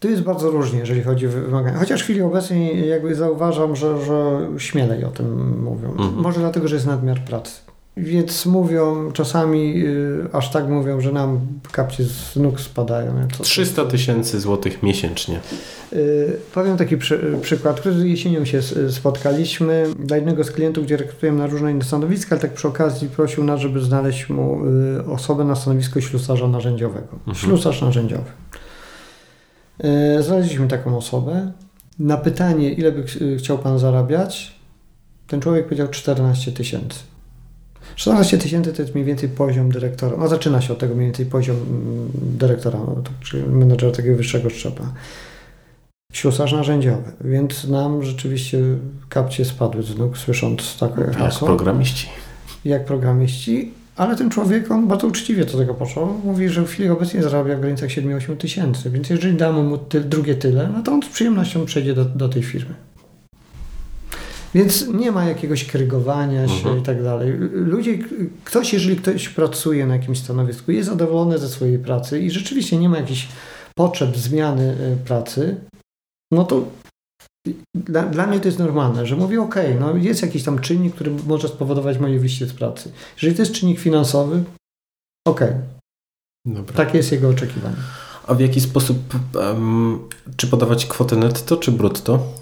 Tu 0.00 0.08
jest 0.08 0.22
bardzo 0.22 0.50
różnie, 0.50 0.78
jeżeli 0.78 1.02
chodzi 1.02 1.26
o 1.26 1.30
wymagania. 1.30 1.78
Chociaż 1.78 2.00
w 2.00 2.04
chwili 2.04 2.22
obecnej 2.22 2.88
jakby 2.88 3.14
zauważam, 3.14 3.76
że, 3.76 4.04
że 4.04 4.48
śmielej 4.58 5.04
o 5.04 5.10
tym 5.10 5.60
mówią. 5.62 5.90
Mhm. 5.90 6.14
Może 6.14 6.40
dlatego, 6.40 6.68
że 6.68 6.74
jest 6.74 6.86
nadmiar 6.86 7.20
pracy. 7.20 7.60
Więc 7.96 8.46
mówią, 8.46 9.12
czasami 9.12 9.86
y, 9.86 10.28
aż 10.32 10.50
tak 10.50 10.68
mówią, 10.68 11.00
że 11.00 11.12
nam 11.12 11.40
kapcie 11.72 12.04
z 12.04 12.36
nóg 12.36 12.60
spadają. 12.60 13.28
Co 13.36 13.42
300 13.42 13.84
tysięcy 13.84 14.40
złotych 14.40 14.82
miesięcznie. 14.82 15.40
Y, 15.92 16.36
powiem 16.54 16.76
taki 16.76 16.96
przy, 16.96 17.38
przykład, 17.42 17.80
który 17.80 18.08
jesienią 18.08 18.44
się 18.44 18.60
spotkaliśmy 18.90 19.86
dla 19.98 20.16
jednego 20.16 20.44
z 20.44 20.50
klientów, 20.50 20.84
gdzie 20.84 20.96
rekrutujemy 20.96 21.38
na 21.38 21.46
różne 21.46 21.72
inne 21.72 21.84
stanowiska, 21.84 22.30
ale 22.30 22.40
tak 22.40 22.54
przy 22.54 22.68
okazji 22.68 23.08
prosił 23.08 23.44
nas, 23.44 23.60
żeby 23.60 23.80
znaleźć 23.80 24.28
mu 24.28 24.60
y, 24.66 25.04
osobę 25.04 25.44
na 25.44 25.56
stanowisko 25.56 26.00
ślusarza 26.00 26.48
narzędziowego. 26.48 27.12
Mhm. 27.12 27.36
Ślusarz 27.36 27.82
narzędziowy. 27.82 28.30
Y, 30.18 30.22
znaleźliśmy 30.22 30.68
taką 30.68 30.96
osobę. 30.96 31.52
Na 31.98 32.16
pytanie, 32.16 32.72
ile 32.72 32.92
by 32.92 33.04
chciał 33.38 33.58
Pan 33.58 33.78
zarabiać, 33.78 34.60
ten 35.26 35.40
człowiek 35.40 35.64
powiedział 35.64 35.88
14 35.88 36.52
tysięcy. 36.52 36.98
14 37.94 38.38
tysięcy 38.38 38.72
to 38.72 38.82
jest 38.82 38.94
mniej 38.94 39.06
więcej 39.06 39.28
poziom 39.28 39.72
dyrektora. 39.72 40.16
No 40.16 40.28
zaczyna 40.28 40.60
się 40.60 40.72
od 40.72 40.78
tego 40.78 40.94
mniej 40.94 41.06
więcej 41.06 41.26
poziom 41.26 41.56
mm, 41.56 42.10
dyrektora, 42.14 42.78
no, 42.78 43.02
czyli 43.20 43.46
menedżera 43.48 43.92
takiego 43.92 44.16
wyższego 44.16 44.50
szczebla. 44.50 44.92
Ślusarz 46.12 46.52
narzędziowy, 46.52 47.12
więc 47.24 47.68
nam 47.68 48.02
rzeczywiście 48.02 48.58
kapcie 49.08 49.44
spadły 49.44 49.82
z 49.82 49.96
nóg, 49.96 50.18
słysząc 50.18 50.78
takie 50.78 51.02
hasło. 51.02 51.48
Jak 51.48 51.56
programiści. 51.56 52.08
Jak 52.64 52.84
programiści, 52.84 53.72
ale 53.96 54.16
ten 54.16 54.30
człowiek, 54.30 54.70
on 54.70 54.88
bardzo 54.88 55.06
uczciwie 55.06 55.44
do 55.44 55.58
tego 55.58 55.74
poszło. 55.74 56.20
Mówi, 56.24 56.48
że 56.48 56.62
w 56.62 56.68
chwili 56.68 56.88
obecnej 56.88 57.22
zarabia 57.22 57.56
w 57.56 57.60
granicach 57.60 57.90
7-8 57.90 58.36
tysięcy, 58.36 58.90
więc 58.90 59.10
jeżeli 59.10 59.36
damy 59.36 59.62
mu 59.62 59.78
ty, 59.78 60.00
drugie 60.00 60.34
tyle, 60.34 60.70
no 60.74 60.82
to 60.82 60.92
on 60.92 61.02
z 61.02 61.08
przyjemnością 61.08 61.64
przejdzie 61.64 61.94
do, 61.94 62.04
do 62.04 62.28
tej 62.28 62.42
firmy. 62.42 62.74
Więc 64.56 64.88
nie 64.88 65.12
ma 65.12 65.24
jakiegoś 65.24 65.64
krygowania 65.64 66.48
się 66.48 66.54
mhm. 66.54 66.78
i 66.78 66.82
tak 66.82 67.02
dalej. 67.02 67.32
Ludzie, 67.52 67.98
ktoś, 68.44 68.72
jeżeli 68.72 68.96
ktoś 68.96 69.28
pracuje 69.28 69.86
na 69.86 69.96
jakimś 69.96 70.18
stanowisku, 70.18 70.72
jest 70.72 70.88
zadowolony 70.88 71.38
ze 71.38 71.48
swojej 71.48 71.78
pracy 71.78 72.20
i 72.20 72.30
rzeczywiście 72.30 72.76
nie 72.76 72.88
ma 72.88 72.98
jakichś 72.98 73.28
potrzeb 73.74 74.16
zmiany 74.16 74.76
y, 74.80 75.04
pracy, 75.04 75.56
no 76.32 76.44
to 76.44 76.68
dla, 77.74 78.02
dla 78.02 78.26
mnie 78.26 78.40
to 78.40 78.48
jest 78.48 78.58
normalne, 78.58 79.06
że 79.06 79.16
mówię, 79.16 79.42
ok, 79.42 79.54
no 79.80 79.96
jest 79.96 80.22
jakiś 80.22 80.44
tam 80.44 80.58
czynnik, 80.58 80.94
który 80.94 81.10
może 81.10 81.48
spowodować 81.48 81.98
moje 81.98 82.18
wyjście 82.18 82.46
z 82.46 82.52
pracy. 82.52 82.92
Jeżeli 83.16 83.36
to 83.36 83.42
jest 83.42 83.52
czynnik 83.52 83.80
finansowy, 83.80 84.44
ok. 85.28 85.40
Takie 86.74 86.98
jest 86.98 87.12
jego 87.12 87.28
oczekiwanie. 87.28 87.76
A 88.26 88.34
w 88.34 88.40
jaki 88.40 88.60
sposób, 88.60 88.98
um, 89.34 90.08
czy 90.36 90.46
podawać 90.46 90.86
kwotę 90.86 91.16
netto, 91.16 91.56
czy 91.56 91.72
brutto? 91.72 92.32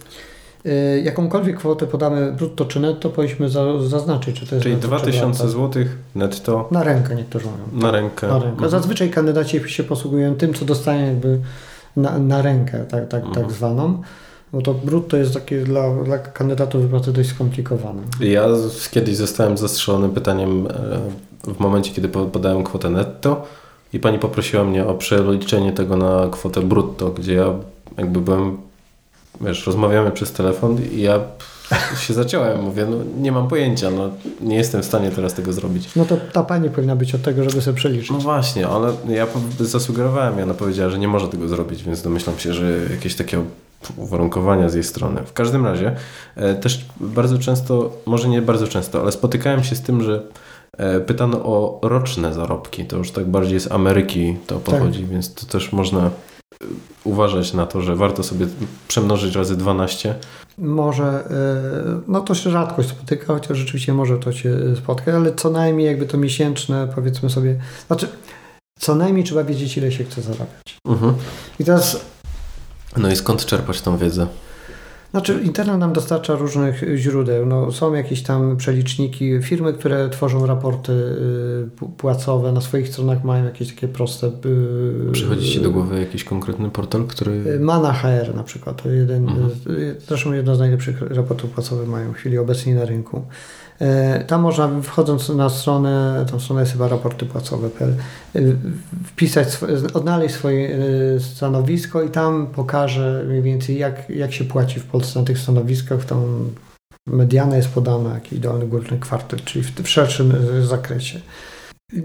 Y, 0.67 1.03
jakąkolwiek 1.05 1.57
kwotę 1.57 1.87
podamy 1.87 2.33
brutto 2.33 2.65
czy 2.65 2.81
netto, 2.81 3.11
powinniśmy 3.11 3.49
zaznaczyć, 3.89 4.41
czy 4.41 4.47
to 4.47 4.55
jest 4.55 4.63
Czyli 4.63 4.77
2000 4.77 5.49
zł 5.49 5.85
netto. 6.15 6.69
Na 6.71 6.83
rękę 6.83 7.15
niektórzy 7.15 7.47
mówią. 7.47 7.83
Na 7.83 7.91
rękę. 7.91 8.27
Na 8.27 8.35
rękę. 8.35 8.51
Mhm. 8.51 8.71
Zazwyczaj 8.71 9.11
kandydaci 9.11 9.61
się 9.67 9.85
posługują 9.85 10.35
tym, 10.35 10.55
co 10.55 10.65
dostają 10.65 11.07
jakby 11.07 11.41
na, 11.97 12.19
na 12.19 12.43
rękę, 12.43 12.79
tak, 12.79 12.89
tak, 12.89 13.09
tak 13.09 13.25
mhm. 13.25 13.47
tak 13.47 13.55
zwaną. 13.55 14.03
Bo 14.53 14.63
to 14.63 14.75
brutto 14.75 15.17
jest 15.17 15.35
takie 15.35 15.61
dla, 15.61 15.95
dla 16.05 16.19
kandydatów 16.19 16.91
bardzo 16.91 17.13
dość 17.13 17.29
skomplikowane. 17.29 18.03
Ja 18.21 18.47
kiedyś 18.91 19.17
zostałem 19.17 19.59
zastrzelony 19.59 20.09
pytaniem 20.09 20.67
e, 21.47 21.53
w 21.55 21.61
momencie, 21.61 21.93
kiedy 21.93 22.09
podałem 22.09 22.65
kwotę 22.65 22.91
netto 22.91 23.47
i 23.93 24.01
pani 24.01 24.19
poprosiła 24.19 24.65
mnie 24.65 24.87
o 24.87 24.95
przeliczenie 24.95 25.73
tego 25.73 25.97
na 25.97 26.29
kwotę 26.31 26.63
brutto, 26.63 27.11
gdzie 27.11 27.35
ja 27.35 27.55
jakby 27.97 28.21
byłem 28.21 28.59
wiesz, 29.41 29.67
rozmawiamy 29.67 30.11
przez 30.11 30.33
telefon 30.33 30.79
i 30.93 31.01
ja 31.01 31.21
się 32.07 32.15
zaciąłem, 32.15 32.63
mówię, 32.63 32.87
no 32.91 32.97
nie 33.21 33.33
mam 33.33 33.49
pojęcia, 33.49 33.91
no 33.91 34.11
nie 34.41 34.57
jestem 34.57 34.83
w 34.83 34.85
stanie 34.85 35.11
teraz 35.11 35.35
tego 35.35 35.53
zrobić. 35.53 35.89
No 35.97 36.05
to 36.05 36.17
ta 36.33 36.43
pani 36.43 36.71
powinna 36.71 36.97
być 36.97 37.15
od 37.15 37.23
tego, 37.23 37.45
żeby 37.45 37.63
sobie 37.63 37.77
przeliczyć. 37.77 38.11
No 38.11 38.19
właśnie, 38.19 38.69
ale 38.69 38.93
ja 39.09 39.27
zasugerowałem, 39.61 40.43
ona 40.43 40.55
powiedziała, 40.55 40.91
że 40.91 40.99
nie 40.99 41.09
może 41.09 41.29
tego 41.29 41.49
zrobić, 41.49 41.83
więc 41.83 42.03
domyślam 42.03 42.39
się, 42.39 42.55
że 42.55 42.79
jakieś 42.91 43.15
takie 43.15 43.45
uwarunkowania 43.97 44.69
z 44.69 44.75
jej 44.75 44.85
strony. 44.85 45.21
W 45.27 45.33
każdym 45.33 45.67
razie 45.67 45.97
e, 46.37 46.55
też 46.55 46.85
bardzo 47.01 47.39
często, 47.39 47.91
może 48.07 48.29
nie 48.29 48.43
bardzo 48.43 48.69
często, 48.69 49.01
ale 49.01 49.13
spotykałem 49.13 49.65
się 49.65 49.77
z 49.77 49.81
tym, 49.81 50.03
że 50.03 50.23
e, 50.79 51.01
pytano 51.01 51.39
o 51.45 51.81
roczne 51.83 52.35
zarobki. 52.35 52.85
To 52.85 52.97
już 52.97 53.11
tak 53.11 53.27
bardziej 53.27 53.61
z 53.61 53.73
Ameryki 53.73 54.37
to 54.47 54.59
pochodzi, 54.59 55.01
tak. 55.01 55.09
więc 55.09 55.35
to 55.35 55.47
też 55.47 55.73
można 55.73 56.11
uważać 57.05 57.53
na 57.53 57.67
to, 57.67 57.81
że 57.81 57.97
warto 57.97 58.23
sobie 58.23 58.47
przemnożyć 58.89 59.35
razy 59.35 59.57
12? 59.57 60.15
Może, 60.59 61.05
e, 61.05 62.01
no 62.09 62.21
to 62.21 62.35
się 62.35 62.51
rzadko 62.51 62.83
spotyka, 62.83 63.27
chociaż 63.27 63.59
rzeczywiście 63.59 63.93
może 63.93 64.19
to 64.19 64.33
się 64.33 64.77
spotkać, 64.77 65.15
ale 65.15 65.35
co 65.35 65.51
najmniej 65.51 65.87
jakby 65.87 66.07
to 66.07 66.19
miesięczne, 66.19 66.89
powiedzmy 66.95 67.31
sobie, 67.31 67.57
znaczy 67.87 68.09
co 68.79 68.95
najmniej 68.95 69.25
trzeba 69.25 69.45
wiedzieć, 69.45 69.77
ile 69.77 69.93
się 69.93 70.05
chce 70.05 70.23
zarabiać. 70.23 70.79
Mhm. 70.89 71.15
I 71.61 71.65
teraz... 71.65 72.01
No 72.97 73.11
i 73.11 73.17
skąd 73.17 73.47
czerpać 73.47 73.81
tą 73.81 73.99
wiedzę? 73.99 74.27
Znaczy, 75.15 75.41
internet 75.45 75.79
nam 75.79 75.93
dostarcza 75.93 76.35
różnych 76.35 76.85
źródeł. 76.97 77.47
No, 77.47 77.73
są 77.73 77.95
jakieś 77.95 78.23
tam 78.23 78.57
przeliczniki, 78.57 79.43
firmy, 79.43 79.73
które 79.73 80.09
tworzą 80.09 80.47
raporty 80.47 80.93
y, 80.93 81.89
płacowe, 81.97 82.53
na 82.53 82.61
swoich 82.61 82.89
stronach 82.89 83.25
mają 83.25 83.45
jakieś 83.45 83.75
takie 83.75 83.89
proste. 83.89 84.27
Y, 85.07 85.13
Przychodzi 85.13 85.51
Ci 85.51 85.61
do 85.61 85.71
głowy 85.71 86.01
jakiś 86.01 86.25
konkretny 86.25 86.71
portal, 86.71 87.05
który. 87.05 87.33
Y, 87.33 87.61
Mana 87.61 87.93
HR 87.93 88.35
na 88.35 88.43
przykład. 88.43 88.83
To 88.83 88.91
jeden, 88.91 89.29
mhm. 89.29 89.51
Zresztą 90.09 90.33
jedno 90.33 90.57
z 90.57 90.59
najlepszych 90.59 91.03
raportów 91.03 91.51
płacowych 91.51 91.89
mają 91.89 92.13
w 92.13 92.17
chwili 92.17 92.39
obecnej 92.39 92.75
na 92.75 92.85
rynku. 92.85 93.23
E, 93.81 94.25
tam 94.25 94.41
można 94.41 94.71
wchodząc 94.83 95.29
na 95.29 95.51
stronę, 95.51 96.25
tą 96.31 96.41
stronę 96.41 96.63
jest 96.63 96.73
chyba 96.73 96.89
raporty 96.89 97.27
płacowe.pl, 97.27 97.95
e, 98.37 98.41
wpisać, 99.07 99.59
odnaleźć 99.95 100.35
swoje 100.35 100.79
e, 101.17 101.21
stanowisko 101.21 102.03
i 102.03 102.11
tam 102.11 102.47
pokaże 102.47 103.25
mniej 103.29 103.43
więcej 103.43 103.79
jak, 103.79 104.11
jak 104.11 104.33
się 104.33 104.45
płaci 104.45 104.81
w 104.81 104.85
Polsce 104.85 105.21
na 105.21 105.27
tych 105.27 105.39
stanowiskach. 105.39 106.05
Tam 106.05 106.51
mediana 107.07 107.57
jest 107.57 107.69
podana, 107.69 108.15
jakiś 108.15 108.39
dolny 108.39 108.67
górny 108.67 108.99
kwartel, 108.99 109.41
czyli 109.45 109.65
w, 109.65 109.83
w 109.83 109.89
szerszym 109.89 110.33
zakresie. 110.63 111.21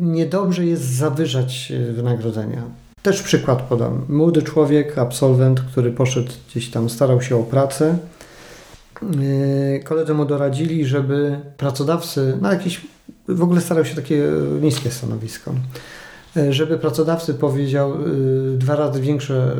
Niedobrze 0.01 0.65
jest 0.65 0.83
zawyżać 0.83 1.73
wynagrodzenia. 1.93 2.63
Też 3.01 3.21
przykład 3.21 3.61
podam. 3.61 4.05
Młody 4.09 4.41
człowiek, 4.41 4.97
absolwent, 4.97 5.61
który 5.61 5.91
poszedł 5.91 6.31
gdzieś 6.49 6.69
tam, 6.71 6.89
starał 6.89 7.21
się 7.21 7.35
o 7.35 7.43
pracę, 7.43 7.97
Yy, 9.01 9.79
koledzy 9.83 10.13
mu 10.13 10.25
doradzili, 10.25 10.85
żeby 10.85 11.39
pracodawcy, 11.57 12.37
no 12.41 12.53
jakieś, 12.53 12.81
w 13.27 13.43
ogóle 13.43 13.61
starał 13.61 13.85
się 13.85 13.95
takie 13.95 14.23
niskie 14.61 14.91
stanowisko, 14.91 15.53
yy, 16.35 16.53
żeby 16.53 16.77
pracodawcy 16.77 17.33
powiedział 17.33 17.93
dwa 18.57 18.75
razy 18.75 19.01
większe 19.01 19.59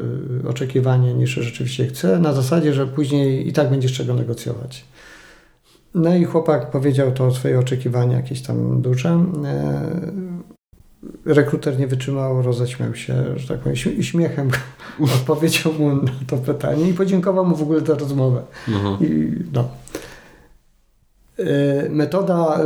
oczekiwanie 0.50 1.14
niż 1.14 1.30
rzeczywiście 1.30 1.88
chce, 1.88 2.20
na 2.20 2.34
zasadzie, 2.34 2.74
że 2.74 2.88
później 2.88 3.48
i 3.48 3.54
tak 3.54 3.70
będzie 3.70 3.90
z 3.90 3.92
czego 3.92 4.14
negocjować. 4.14 4.86
No 5.94 6.16
i 6.16 6.24
chłopak 6.24 6.72
powiedział 6.72 7.12
to 7.12 7.32
swoje 7.32 7.60
oczekiwania 7.60 8.18
jakieś 8.18 8.42
tam 8.42 8.82
duże 8.82 9.26
rekruter 11.26 11.80
nie 11.80 11.88
wytrzymał, 11.88 12.42
roześmiał 12.42 12.96
się, 12.96 13.40
że 13.40 13.48
tak 13.48 13.60
powiem, 13.60 13.76
śmiechem 14.02 14.50
odpowiedział 15.20 15.74
mu 15.74 15.96
na 15.96 16.12
to 16.28 16.38
pytanie 16.38 16.90
i 16.90 16.94
podziękował 16.94 17.46
mu 17.46 17.56
w 17.56 17.62
ogóle 17.62 17.82
za 17.82 17.96
rozmowę. 17.96 18.42
Mhm. 18.68 18.98
I, 19.02 19.36
no. 19.54 19.70
E, 21.40 21.90
metoda 21.90 22.60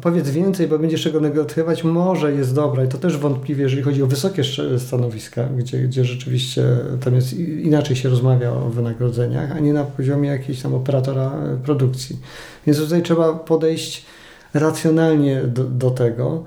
powiedz 0.00 0.30
więcej, 0.30 0.68
bo 0.68 0.78
będziesz 0.78 1.02
czego 1.02 1.20
negocjować, 1.20 1.84
może 1.84 2.32
jest 2.32 2.54
dobra 2.54 2.84
i 2.84 2.88
to 2.88 2.98
też 2.98 3.18
wątpliwie, 3.18 3.62
jeżeli 3.62 3.82
chodzi 3.82 4.02
o 4.02 4.06
wysokie 4.06 4.42
stanowiska, 4.78 5.44
gdzie, 5.44 5.78
gdzie 5.78 6.04
rzeczywiście 6.04 6.62
tam 7.04 7.14
jest 7.14 7.32
inaczej 7.38 7.96
się 7.96 8.08
rozmawia 8.08 8.50
o 8.52 8.70
wynagrodzeniach, 8.70 9.52
a 9.52 9.58
nie 9.58 9.72
na 9.72 9.84
poziomie 9.84 10.28
jakiegoś 10.28 10.62
tam 10.62 10.74
operatora 10.74 11.32
produkcji. 11.64 12.18
Więc 12.66 12.78
tutaj 12.78 13.02
trzeba 13.02 13.32
podejść 13.32 14.06
racjonalnie 14.54 15.42
do, 15.42 15.64
do 15.64 15.90
tego. 15.90 16.44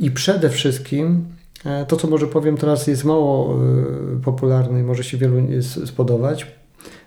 I 0.00 0.10
przede 0.10 0.50
wszystkim 0.50 1.24
e, 1.64 1.86
to, 1.86 1.96
co 1.96 2.08
może 2.08 2.26
powiem 2.26 2.56
teraz, 2.56 2.86
jest 2.86 3.04
mało 3.04 3.54
e, 3.54 4.20
popularne 4.20 4.80
i 4.80 4.82
może 4.82 5.04
się 5.04 5.18
wielu 5.18 5.36
spodobać. 5.86 6.46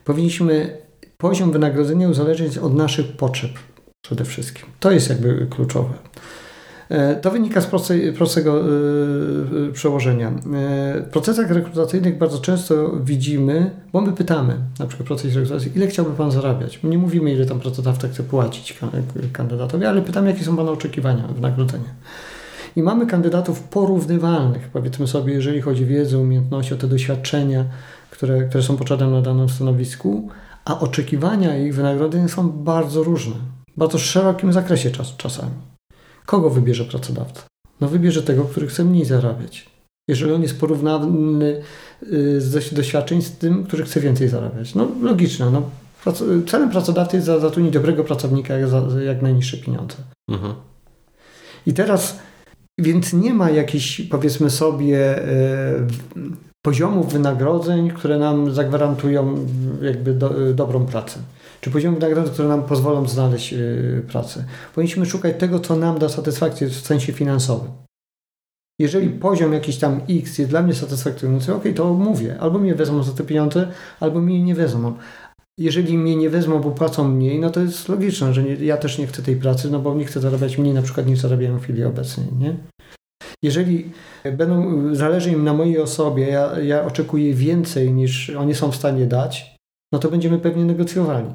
Powinniśmy 0.05 0.77
poziom 1.17 1.51
wynagrodzenia 1.51 2.09
uzależnić 2.09 2.57
od 2.57 2.75
naszych 2.75 3.11
potrzeb 3.11 3.51
przede 4.01 4.25
wszystkim. 4.25 4.65
To 4.79 4.91
jest 4.91 5.09
jakby 5.09 5.47
kluczowe. 5.49 5.93
E, 6.89 7.15
to 7.15 7.31
wynika 7.31 7.61
z 7.61 7.65
prostej, 7.65 8.13
prostego 8.13 8.63
przełożenia. 9.73 10.31
W 11.05 11.09
procesach 11.11 11.51
rekrutacyjnych 11.51 12.17
bardzo 12.17 12.39
często 12.39 12.97
widzimy, 13.03 13.71
bo 13.93 14.01
my 14.01 14.13
pytamy, 14.13 14.57
na 14.79 14.87
przykład 14.87 15.05
w 15.05 15.07
procesie 15.07 15.39
rekrutacji, 15.39 15.71
ile 15.75 15.87
chciałby 15.87 16.11
Pan 16.11 16.31
zarabiać? 16.31 16.83
My 16.83 16.89
nie 16.89 16.97
mówimy, 16.97 17.31
ile 17.31 17.45
tam 17.45 17.59
pracodawca 17.59 18.07
chce 18.07 18.23
płacić 18.23 18.79
kandydatowi, 19.33 19.85
ale 19.85 20.01
pytamy, 20.01 20.29
jakie 20.29 20.43
są 20.43 20.57
Pana 20.57 20.71
oczekiwania 20.71 21.27
wynagrodzenia. 21.27 21.89
I 22.77 22.83
mamy 22.83 23.07
kandydatów 23.07 23.63
porównywalnych, 23.63 24.69
powiedzmy 24.69 25.07
sobie, 25.07 25.33
jeżeli 25.33 25.61
chodzi 25.61 25.83
o 25.83 25.87
wiedzę, 25.87 26.17
umiejętności, 26.17 26.73
o 26.73 26.77
te 26.77 26.87
doświadczenia, 26.87 27.65
które, 28.09 28.43
które 28.43 28.63
są 28.63 28.77
potrzebne 28.77 29.07
na 29.07 29.21
danym 29.21 29.49
stanowisku, 29.49 30.29
a 30.65 30.79
oczekiwania 30.79 31.57
ich 31.57 31.75
wynagrodzeń 31.75 32.29
są 32.29 32.49
bardzo 32.49 33.03
różne, 33.03 33.35
w 33.75 33.79
bardzo 33.79 33.97
szerokim 33.97 34.53
zakresie 34.53 34.91
czas, 34.91 35.15
czasami. 35.17 35.51
Kogo 36.25 36.49
wybierze 36.49 36.85
pracodawca? 36.85 37.41
No 37.81 37.87
wybierze 37.87 38.23
tego, 38.23 38.43
który 38.43 38.67
chce 38.67 38.85
mniej 38.85 39.05
zarabiać. 39.05 39.69
Jeżeli 40.09 40.31
on 40.31 40.41
jest 40.41 40.59
porównany 40.59 41.61
y, 42.03 42.41
z 42.41 42.73
doświadczeń 42.73 43.21
z 43.21 43.31
tym, 43.31 43.63
który 43.63 43.83
chce 43.83 43.99
więcej 43.99 44.29
zarabiać. 44.29 44.75
No 44.75 44.87
logiczne. 45.01 45.51
No, 45.51 45.69
celem 46.47 46.69
pracodawcy 46.69 47.15
jest 47.15 47.27
zatrudnić 47.27 47.73
dobrego 47.73 48.03
pracownika 48.03 48.57
jak, 48.57 48.69
za, 48.69 48.81
jak 49.05 49.21
najniższe 49.21 49.57
pieniądze. 49.57 49.95
Mhm. 50.29 50.53
I 51.65 51.73
teraz, 51.73 52.19
więc 52.77 53.13
nie 53.13 53.33
ma 53.33 53.49
jakichś, 53.49 54.01
powiedzmy 54.01 54.49
sobie, 54.49 55.27
y, 55.27 55.87
poziomów 56.61 57.13
wynagrodzeń, 57.13 57.91
które 57.91 58.19
nam 58.19 58.53
zagwarantują 58.53 59.45
jakby 59.81 60.13
do, 60.13 60.47
y, 60.49 60.53
dobrą 60.53 60.85
pracę 60.85 61.19
czy 61.61 61.71
poziomy 61.71 61.99
nagrody, 61.99 62.29
które 62.29 62.47
nam 62.47 62.63
pozwolą 62.63 63.07
znaleźć 63.07 63.51
yy, 63.51 64.05
pracę. 64.07 64.45
Powinniśmy 64.75 65.05
szukać 65.05 65.35
tego, 65.39 65.59
co 65.59 65.75
nam 65.75 65.99
da 65.99 66.09
satysfakcję 66.09 66.67
w 66.67 66.75
sensie 66.75 67.13
finansowym. 67.13 67.71
Jeżeli 68.79 69.09
poziom 69.09 69.53
jakiś 69.53 69.77
tam 69.77 70.01
X 70.09 70.37
jest 70.37 70.49
dla 70.49 70.61
mnie 70.61 70.73
satysfakcjonujący, 70.73 71.55
ok, 71.55 71.63
to 71.75 71.93
mówię. 71.93 72.37
Albo 72.39 72.59
mnie 72.59 72.75
wezmą 72.75 73.03
za 73.03 73.11
te 73.11 73.23
pieniądze, 73.23 73.67
albo 73.99 74.21
mnie 74.21 74.43
nie 74.43 74.55
wezmą. 74.55 74.97
Jeżeli 75.59 75.97
mnie 75.97 76.15
nie 76.15 76.29
wezmą, 76.29 76.61
bo 76.61 76.71
płacą 76.71 77.07
mniej, 77.07 77.39
no 77.39 77.49
to 77.49 77.59
jest 77.59 77.89
logiczne, 77.89 78.33
że 78.33 78.43
nie, 78.43 78.55
ja 78.55 78.77
też 78.77 78.97
nie 78.97 79.07
chcę 79.07 79.23
tej 79.23 79.35
pracy, 79.35 79.71
no 79.71 79.79
bo 79.79 79.95
nie 79.95 80.05
chcę 80.05 80.19
zarabiać 80.19 80.57
mniej 80.57 80.73
na 80.73 80.81
przykład 80.81 81.07
niż 81.07 81.19
zarabiają 81.19 81.57
w 81.57 81.63
chwili 81.63 81.83
obecnej, 81.83 82.27
nie? 82.39 82.55
Jeżeli 83.43 83.91
będą, 84.37 84.95
zależy 84.95 85.31
im 85.31 85.43
na 85.43 85.53
mojej 85.53 85.79
osobie, 85.79 86.27
ja, 86.27 86.59
ja 86.59 86.85
oczekuję 86.85 87.33
więcej 87.33 87.93
niż 87.93 88.29
oni 88.29 88.55
są 88.55 88.71
w 88.71 88.75
stanie 88.75 89.05
dać, 89.05 89.55
no 89.93 89.99
to 89.99 90.11
będziemy 90.11 90.39
pewnie 90.39 90.65
negocjowali. 90.65 91.27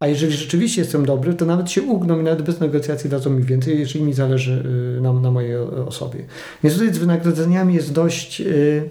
A 0.00 0.06
jeżeli 0.06 0.32
rzeczywiście 0.32 0.80
jestem 0.80 1.06
dobry, 1.06 1.34
to 1.34 1.46
nawet 1.46 1.70
się 1.70 1.82
ugną 1.82 2.20
i 2.20 2.22
nawet 2.22 2.42
bez 2.42 2.60
negocjacji 2.60 3.10
dadzą 3.10 3.30
mi 3.30 3.42
więcej, 3.42 3.78
jeżeli 3.78 4.04
mi 4.04 4.12
zależy 4.12 4.64
y, 4.98 5.00
na, 5.00 5.12
na 5.12 5.30
mojej 5.30 5.56
osobie. 5.86 6.24
Więc 6.62 6.74
tutaj 6.78 6.94
z 6.94 6.98
wynagrodzeniami 6.98 7.74
jest 7.74 7.92
dość, 7.92 8.40
yy, 8.40 8.90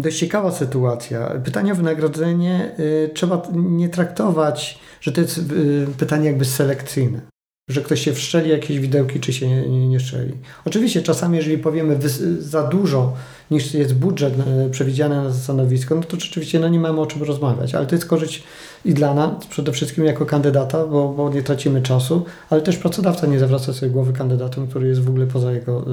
dość 0.00 0.18
ciekawa 0.18 0.52
sytuacja. 0.52 1.40
Pytanie 1.44 1.72
o 1.72 1.76
wynagrodzenie 1.76 2.74
yy, 2.78 3.10
trzeba 3.14 3.42
nie 3.54 3.88
traktować, 3.88 4.78
że 5.00 5.12
to 5.12 5.20
jest 5.20 5.50
yy, 5.50 5.86
pytanie 5.98 6.26
jakby 6.26 6.44
selekcyjne 6.44 7.20
że 7.68 7.82
ktoś 7.82 8.00
się 8.00 8.12
wszczeli 8.12 8.50
jakieś 8.50 8.78
widełki, 8.78 9.20
czy 9.20 9.32
się 9.32 9.48
nie, 9.48 9.68
nie, 9.68 9.88
nie 9.88 10.00
szczeli. 10.00 10.32
Oczywiście 10.64 11.02
czasami, 11.02 11.36
jeżeli 11.36 11.58
powiemy 11.58 11.98
za 12.38 12.62
dużo 12.62 13.12
niż 13.50 13.74
jest 13.74 13.94
budżet 13.94 14.34
e, 14.38 14.70
przewidziany 14.70 15.16
na 15.16 15.32
stanowisko, 15.32 15.94
no 15.94 16.02
to 16.02 16.20
rzeczywiście 16.20 16.60
no 16.60 16.68
nie 16.68 16.78
mamy 16.78 17.00
o 17.00 17.06
czym 17.06 17.22
rozmawiać, 17.22 17.74
ale 17.74 17.86
to 17.86 17.94
jest 17.94 18.06
korzyść 18.06 18.42
i 18.84 18.94
dla 18.94 19.14
nas, 19.14 19.46
przede 19.46 19.72
wszystkim 19.72 20.04
jako 20.04 20.26
kandydata, 20.26 20.86
bo, 20.86 21.08
bo 21.08 21.30
nie 21.30 21.42
tracimy 21.42 21.82
czasu, 21.82 22.24
ale 22.50 22.62
też 22.62 22.76
pracodawca 22.76 23.26
nie 23.26 23.38
zawraca 23.38 23.72
sobie 23.72 23.92
głowy 23.92 24.12
kandydatom, 24.12 24.66
który 24.66 24.88
jest 24.88 25.00
w 25.00 25.08
ogóle 25.08 25.26
poza 25.26 25.52
jego 25.52 25.84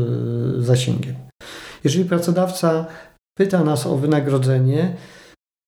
y, 0.60 0.64
zasięgiem. 0.64 1.16
Jeżeli 1.84 2.06
pracodawca 2.06 2.86
pyta 3.42 3.64
nas 3.64 3.88
o 3.88 3.98
wynagrodzenie, 3.98 4.96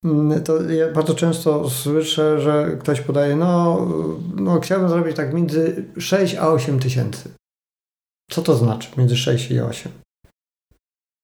mm, 0.05 0.43
to 0.43 0.63
ja 0.71 0.91
bardzo 0.91 1.15
często 1.15 1.69
słyszę, 1.69 2.41
że 2.41 2.77
ktoś 2.79 3.01
podaje, 3.01 3.35
no, 3.35 3.87
no 4.35 4.59
chciałbym 4.59 4.89
zrobić 4.89 5.15
tak 5.15 5.33
między 5.33 5.85
6 5.97 6.35
a 6.35 6.47
8 6.47 6.79
tysięcy. 6.79 7.29
Co 8.31 8.41
to 8.41 8.55
znaczy 8.55 8.89
między 8.97 9.17
6 9.17 9.51
i 9.51 9.59
8? 9.59 9.91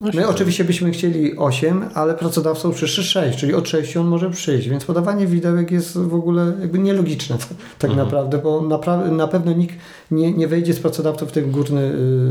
No 0.01 0.11
My 0.13 0.27
oczywiście 0.27 0.63
byśmy 0.63 0.91
chcieli 0.91 1.37
8, 1.37 1.89
ale 1.93 2.13
pracodawca 2.13 2.67
uprzyszy 2.67 3.03
6, 3.03 3.39
czyli 3.39 3.53
od 3.53 3.69
6 3.69 3.97
on 3.97 4.07
może 4.07 4.29
przyjść, 4.29 4.69
więc 4.69 4.85
podawanie 4.85 5.27
widełek 5.27 5.71
jest 5.71 5.97
w 5.97 6.13
ogóle 6.13 6.53
jakby 6.61 6.79
nielogiczne 6.79 7.37
tak 7.79 7.89
mhm. 7.89 8.05
naprawdę, 8.05 8.37
bo 8.37 8.61
na, 8.61 8.97
na 9.11 9.27
pewno 9.27 9.53
nikt 9.53 9.75
nie, 10.11 10.31
nie 10.31 10.47
wejdzie 10.47 10.73
z 10.73 10.79
pracodawcą 10.79 11.25
w 11.25 11.31
ten 11.31 11.51
górny 11.51 11.81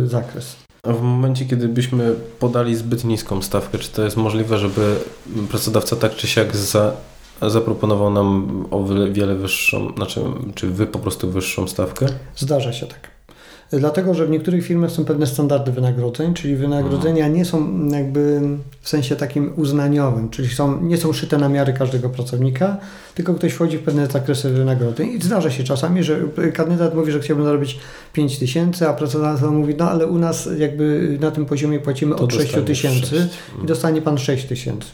y, 0.05 0.07
zakres. 0.07 0.68
A 0.83 0.93
w 0.93 1.03
momencie, 1.03 1.45
kiedy 1.45 1.69
byśmy 1.69 2.15
podali 2.39 2.77
zbyt 2.77 3.05
niską 3.05 3.43
stawkę, 3.43 3.79
czy 3.79 3.91
to 3.91 4.05
jest 4.05 4.17
możliwe, 4.17 4.59
żeby 4.59 4.97
pracodawca 5.51 5.97
tak 5.97 6.17
czy 6.17 6.27
siak 6.27 6.57
za, 6.57 6.93
zaproponował 7.43 8.11
nam 8.11 8.67
o 8.71 8.85
wiele 9.13 9.35
wyższą, 9.35 9.93
znaczy, 9.97 10.21
czy 10.55 10.67
wy 10.67 10.87
po 10.87 10.99
prostu 10.99 11.31
wyższą 11.31 11.69
stawkę? 11.69 12.07
Zdarza 12.37 12.73
się 12.73 12.87
tak. 12.87 13.18
Dlatego, 13.73 14.15
że 14.15 14.27
w 14.27 14.31
niektórych 14.31 14.65
firmach 14.65 14.91
są 14.91 15.05
pewne 15.05 15.27
standardy 15.27 15.73
wynagrodzeń, 15.73 16.35
czyli 16.35 16.57
wynagrodzenia 16.57 17.29
nie 17.29 17.45
są 17.45 17.89
jakby 17.89 18.41
w 18.81 18.89
sensie 18.89 19.17
takim 19.17 19.53
uznaniowym, 19.57 20.31
czyli 20.31 20.49
są, 20.49 20.83
nie 20.83 20.97
są 20.97 21.13
szyte 21.13 21.39
na 21.39 21.49
miarę 21.49 21.73
każdego 21.73 22.09
pracownika, 22.09 22.77
tylko 23.15 23.35
ktoś 23.35 23.53
wchodzi 23.53 23.79
w 23.79 23.83
pewne 23.83 24.07
zakresy 24.07 24.51
wynagrodzeń 24.51 25.09
i 25.09 25.23
zdarza 25.23 25.51
się 25.51 25.65
czasami, 25.65 26.03
że 26.03 26.21
kandydat 26.55 26.95
mówi, 26.95 27.13
że 27.13 27.21
chciałbym 27.21 27.47
zarobić 27.47 27.79
5 28.13 28.39
tysięcy, 28.39 28.89
a 28.89 28.93
pracodawca 28.93 29.51
mówi, 29.51 29.75
no 29.79 29.91
ale 29.91 30.07
u 30.07 30.19
nas 30.19 30.49
jakby 30.59 31.17
na 31.21 31.31
tym 31.31 31.47
poziomie 31.47 31.81
płacimy 31.81 32.15
to 32.15 32.25
od 32.25 32.35
6 32.35 32.55
tysięcy 32.67 33.29
i 33.65 33.67
dostanie 33.67 34.03
pan 34.03 34.19
6 34.19 34.47
tysięcy. 34.47 34.89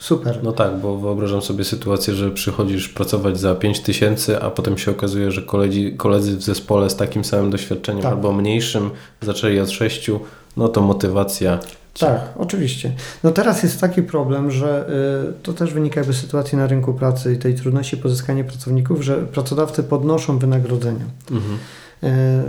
Super. 0.00 0.40
No 0.42 0.52
tak, 0.52 0.78
bo 0.78 0.96
wyobrażam 0.96 1.42
sobie 1.42 1.64
sytuację, 1.64 2.14
że 2.14 2.30
przychodzisz 2.30 2.88
pracować 2.88 3.40
za 3.40 3.54
5 3.54 3.80
tysięcy, 3.80 4.42
a 4.42 4.50
potem 4.50 4.78
się 4.78 4.90
okazuje, 4.90 5.30
że 5.30 5.42
koledzy, 5.42 5.92
koledzy 5.96 6.36
w 6.36 6.42
zespole 6.42 6.90
z 6.90 6.96
takim 6.96 7.24
samym 7.24 7.50
doświadczeniem 7.50 8.02
tak. 8.02 8.12
albo 8.12 8.32
mniejszym 8.32 8.90
zaczęli 9.22 9.60
od 9.60 9.70
6, 9.70 10.10
no 10.56 10.68
to 10.68 10.80
motywacja. 10.80 11.58
Tak, 11.98 12.20
oczywiście. 12.36 12.92
No 13.24 13.30
teraz 13.30 13.62
jest 13.62 13.80
taki 13.80 14.02
problem, 14.02 14.50
że 14.50 14.88
y, 15.30 15.42
to 15.42 15.52
też 15.52 15.74
wynika 15.74 16.00
jakby 16.00 16.14
z 16.14 16.20
sytuacji 16.20 16.58
na 16.58 16.66
rynku 16.66 16.94
pracy 16.94 17.32
i 17.32 17.36
tej 17.36 17.54
trudności 17.54 17.96
pozyskania 17.96 18.44
pracowników, 18.44 19.02
że 19.02 19.16
pracodawcy 19.16 19.82
podnoszą 19.82 20.38
wynagrodzenia. 20.38 21.04
Mhm. 21.30 21.58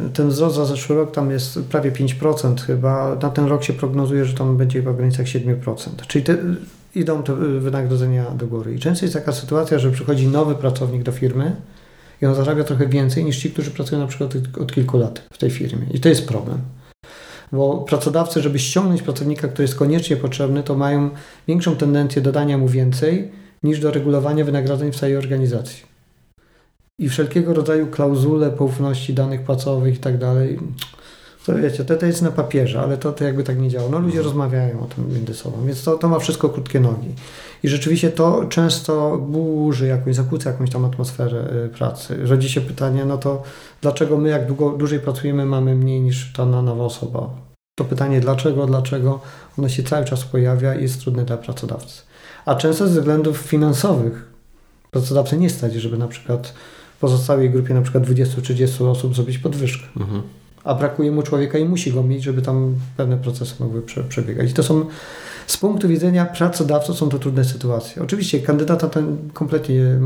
Y, 0.08 0.10
ten 0.14 0.30
wzrost 0.30 0.56
za 0.56 0.66
zeszły 0.66 0.96
rok 0.96 1.12
tam 1.12 1.32
jest 1.32 1.60
prawie 1.60 1.92
5% 1.92 2.62
chyba. 2.62 3.16
Na 3.22 3.30
ten 3.30 3.46
rok 3.46 3.64
się 3.64 3.74
prognozuje, 3.74 4.26
że 4.26 4.34
tam 4.34 4.58
będzie 4.58 4.82
w 4.82 4.96
granicach 4.96 5.26
7%. 5.26 5.90
Czyli 6.08 6.24
te, 6.24 6.38
idą 7.00 7.24
te 7.24 7.36
wynagrodzenia 7.36 8.32
do 8.32 8.48
góry. 8.48 8.76
I 8.76 8.80
często 8.80 9.06
jest 9.06 9.14
taka 9.14 9.32
sytuacja, 9.32 9.80
że 9.80 9.92
przychodzi 9.92 10.28
nowy 10.28 10.56
pracownik 10.56 11.04
do 11.04 11.12
firmy 11.12 11.56
i 12.22 12.26
on 12.26 12.36
zarabia 12.36 12.64
trochę 12.64 12.88
więcej 12.88 13.26
niż 13.26 13.38
ci, 13.38 13.52
którzy 13.52 13.72
pracują 13.72 14.02
na 14.02 14.08
przykład 14.08 14.34
od 14.62 14.74
kilku 14.74 14.98
lat 14.98 15.22
w 15.32 15.38
tej 15.38 15.52
firmie. 15.52 15.86
I 15.94 16.00
to 16.00 16.10
jest 16.10 16.28
problem. 16.28 16.62
Bo 17.52 17.78
pracodawcy, 17.78 18.42
żeby 18.42 18.60
ściągnąć 18.60 19.02
pracownika, 19.02 19.48
który 19.48 19.64
jest 19.64 19.76
koniecznie 19.76 20.18
potrzebny, 20.18 20.64
to 20.64 20.76
mają 20.76 21.10
większą 21.48 21.76
tendencję 21.76 22.22
do 22.22 22.32
dania 22.32 22.58
mu 22.58 22.68
więcej 22.68 23.32
niż 23.64 23.80
do 23.80 23.92
regulowania 23.92 24.46
wynagrodzeń 24.46 24.92
w 24.92 24.96
całej 24.96 25.18
organizacji. 25.18 25.84
I 27.00 27.10
wszelkiego 27.10 27.54
rodzaju 27.54 27.88
klauzule 27.88 28.52
poufności 28.52 29.14
danych 29.14 29.42
płacowych 29.42 29.96
i 29.96 30.00
tak 30.00 30.18
dalej 30.18 30.60
to 31.48 31.56
wiecie, 31.56 31.86
to, 31.86 31.96
to 31.96 32.06
jest 32.06 32.22
na 32.22 32.32
papierze, 32.32 32.80
ale 32.80 32.98
to, 32.98 33.14
to 33.14 33.24
jakby 33.24 33.44
tak 33.44 33.60
nie 33.60 33.70
działa. 33.70 33.90
No 33.90 34.00
ludzie 34.00 34.18
mhm. 34.18 34.26
rozmawiają 34.26 34.80
o 34.82 34.86
tym 34.86 35.14
między 35.14 35.34
sobą, 35.34 35.58
więc 35.66 35.84
to, 35.84 35.98
to 35.98 36.10
ma 36.10 36.20
wszystko 36.20 36.50
krótkie 36.50 36.80
nogi. 36.80 37.10
I 37.64 37.68
rzeczywiście 37.70 38.12
to 38.12 38.46
często 38.50 39.18
burzy 39.18 39.88
jakąś, 39.88 40.16
zakłóca 40.16 40.50
jakąś 40.50 40.70
tam 40.70 40.86
atmosferę 40.86 41.66
y, 41.66 41.70
pracy. 41.70 42.18
Rodzi 42.26 42.50
się 42.50 42.62
pytanie, 42.62 43.06
no 43.06 43.18
to 43.18 43.44
dlaczego 43.82 44.18
my 44.18 44.30
jak 44.30 44.48
długo, 44.48 44.70
dłużej 44.70 45.00
pracujemy 45.00 45.46
mamy 45.46 45.76
mniej 45.76 46.02
niż 46.02 46.34
ta 46.34 46.46
nowa 46.46 46.84
osoba? 46.84 47.30
To 47.78 47.86
pytanie 47.86 48.20
dlaczego, 48.20 48.66
dlaczego, 48.66 49.20
ono 49.60 49.70
się 49.70 49.84
cały 49.84 50.06
czas 50.06 50.26
pojawia 50.26 50.76
i 50.76 50.82
jest 50.82 51.02
trudne 51.02 51.26
dla 51.26 51.38
pracodawcy. 51.38 52.02
A 52.46 52.56
często 52.56 52.88
ze 52.88 53.00
względów 53.00 53.38
finansowych 53.38 54.34
pracodawcy 54.92 55.38
nie 55.38 55.50
stać, 55.50 55.74
żeby 55.74 55.98
na 55.98 56.08
przykład 56.08 56.54
w 56.98 57.00
pozostałej 57.00 57.50
grupie 57.50 57.74
na 57.74 57.82
przykład 57.82 58.04
20-30 58.04 58.90
osób 58.90 59.16
zrobić 59.16 59.38
podwyżkę. 59.38 59.88
Mhm 59.98 60.22
a 60.68 60.76
brakuje 60.76 61.12
mu 61.12 61.24
człowieka 61.24 61.58
i 61.58 61.66
musi 61.66 61.94
go 61.94 62.04
mieć, 62.04 62.24
żeby 62.24 62.42
tam 62.42 62.76
pewne 62.98 63.18
procesy 63.18 63.54
mogły 63.60 63.82
prze, 63.82 64.04
przebiegać. 64.04 64.52
I 64.52 64.54
to 64.54 64.64
są 64.64 64.86
z 65.48 65.58
punktu 65.58 65.88
widzenia 65.88 66.26
pracodawców 66.26 66.98
są 66.98 67.10
to 67.10 67.20
trudne 67.20 67.46
sytuacje. 67.46 68.04
Oczywiście 68.04 68.40
kandydata 68.40 68.88
ten 68.88 69.18
kompletnie 69.34 69.82
e, 69.84 70.00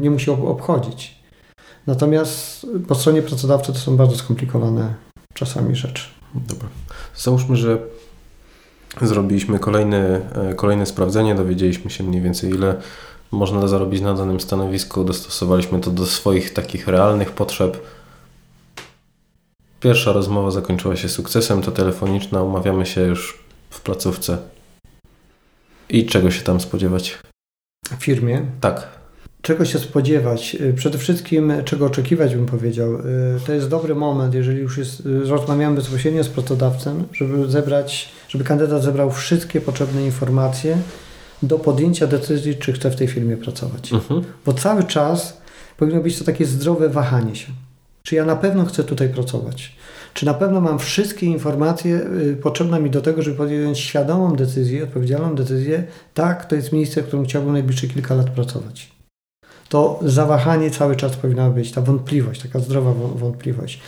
nie 0.00 0.10
musi 0.10 0.30
obchodzić. 0.30 1.18
Natomiast 1.86 2.66
po 2.88 2.94
stronie 2.94 3.22
pracodawcy 3.22 3.72
to 3.72 3.78
są 3.78 3.96
bardzo 3.96 4.16
skomplikowane 4.16 4.94
czasami 5.34 5.76
rzeczy. 5.76 6.08
Dobra. 6.34 6.68
Załóżmy, 7.16 7.56
że 7.56 7.78
zrobiliśmy 9.02 9.58
kolejne, 9.58 10.20
kolejne 10.56 10.86
sprawdzenie, 10.86 11.34
dowiedzieliśmy 11.34 11.90
się 11.90 12.04
mniej 12.04 12.22
więcej 12.22 12.50
ile 12.50 12.74
można 13.30 13.68
zarobić 13.68 14.00
na 14.00 14.14
danym 14.14 14.40
stanowisku. 14.40 15.04
Dostosowaliśmy 15.04 15.80
to 15.80 15.90
do 15.90 16.06
swoich 16.06 16.52
takich 16.52 16.88
realnych 16.88 17.30
potrzeb. 17.30 17.82
Pierwsza 19.80 20.12
rozmowa 20.12 20.50
zakończyła 20.50 20.96
się 20.96 21.08
sukcesem, 21.08 21.62
to 21.62 21.70
telefoniczna, 21.70 22.42
umawiamy 22.42 22.86
się 22.86 23.00
już 23.00 23.44
w 23.70 23.80
placówce. 23.80 24.38
I 25.88 26.06
czego 26.06 26.30
się 26.30 26.42
tam 26.42 26.60
spodziewać? 26.60 27.18
W 27.98 28.04
firmie? 28.04 28.42
Tak. 28.60 28.98
Czego 29.42 29.64
się 29.64 29.78
spodziewać? 29.78 30.56
Y, 30.60 30.74
przede 30.74 30.98
wszystkim, 30.98 31.52
czego 31.64 31.86
oczekiwać, 31.86 32.34
bym 32.34 32.46
powiedział. 32.46 32.94
Y, 32.94 33.02
to 33.46 33.52
jest 33.52 33.68
dobry 33.68 33.94
moment, 33.94 34.34
jeżeli 34.34 34.58
już 34.58 34.78
jest, 34.78 35.06
y, 35.06 35.24
rozmawiamy 35.24 35.76
bezpośrednio 35.76 36.24
z 36.24 36.28
pracodawcą, 36.28 37.04
żeby 37.12 37.50
zebrać, 37.50 38.08
żeby 38.28 38.44
kandydat 38.44 38.82
zebrał 38.82 39.10
wszystkie 39.10 39.60
potrzebne 39.60 40.04
informacje 40.04 40.78
do 41.42 41.58
podjęcia 41.58 42.06
decyzji, 42.06 42.56
czy 42.56 42.72
chce 42.72 42.90
w 42.90 42.96
tej 42.96 43.08
firmie 43.08 43.36
pracować. 43.36 43.92
Mhm. 43.92 44.24
Bo 44.46 44.52
cały 44.52 44.84
czas 44.84 45.40
powinno 45.76 46.00
być 46.00 46.18
to 46.18 46.24
takie 46.24 46.46
zdrowe 46.46 46.88
wahanie 46.88 47.36
się. 47.36 47.52
Czy 48.08 48.14
ja 48.14 48.24
na 48.24 48.36
pewno 48.36 48.64
chcę 48.64 48.84
tutaj 48.84 49.08
pracować? 49.08 49.76
Czy 50.14 50.26
na 50.26 50.34
pewno 50.34 50.60
mam 50.60 50.78
wszystkie 50.78 51.26
informacje 51.26 52.00
potrzebne 52.42 52.80
mi 52.80 52.90
do 52.90 53.00
tego, 53.00 53.22
żeby 53.22 53.36
podjąć 53.36 53.78
świadomą 53.78 54.36
decyzję, 54.36 54.84
odpowiedzialną 54.84 55.34
decyzję? 55.34 55.84
Tak, 56.14 56.44
to 56.44 56.56
jest 56.56 56.72
miejsce, 56.72 57.02
w 57.02 57.06
którym 57.06 57.24
chciałbym 57.24 57.52
najbliższe 57.52 57.86
kilka 57.86 58.14
lat 58.14 58.30
pracować 58.30 58.98
to 59.68 60.00
zawahanie 60.02 60.70
cały 60.70 60.96
czas 60.96 61.16
powinno 61.16 61.50
być, 61.50 61.72
ta 61.72 61.80
wątpliwość, 61.80 62.42
taka 62.42 62.58
zdrowa 62.58 62.92
wątpliwość. 62.92 63.80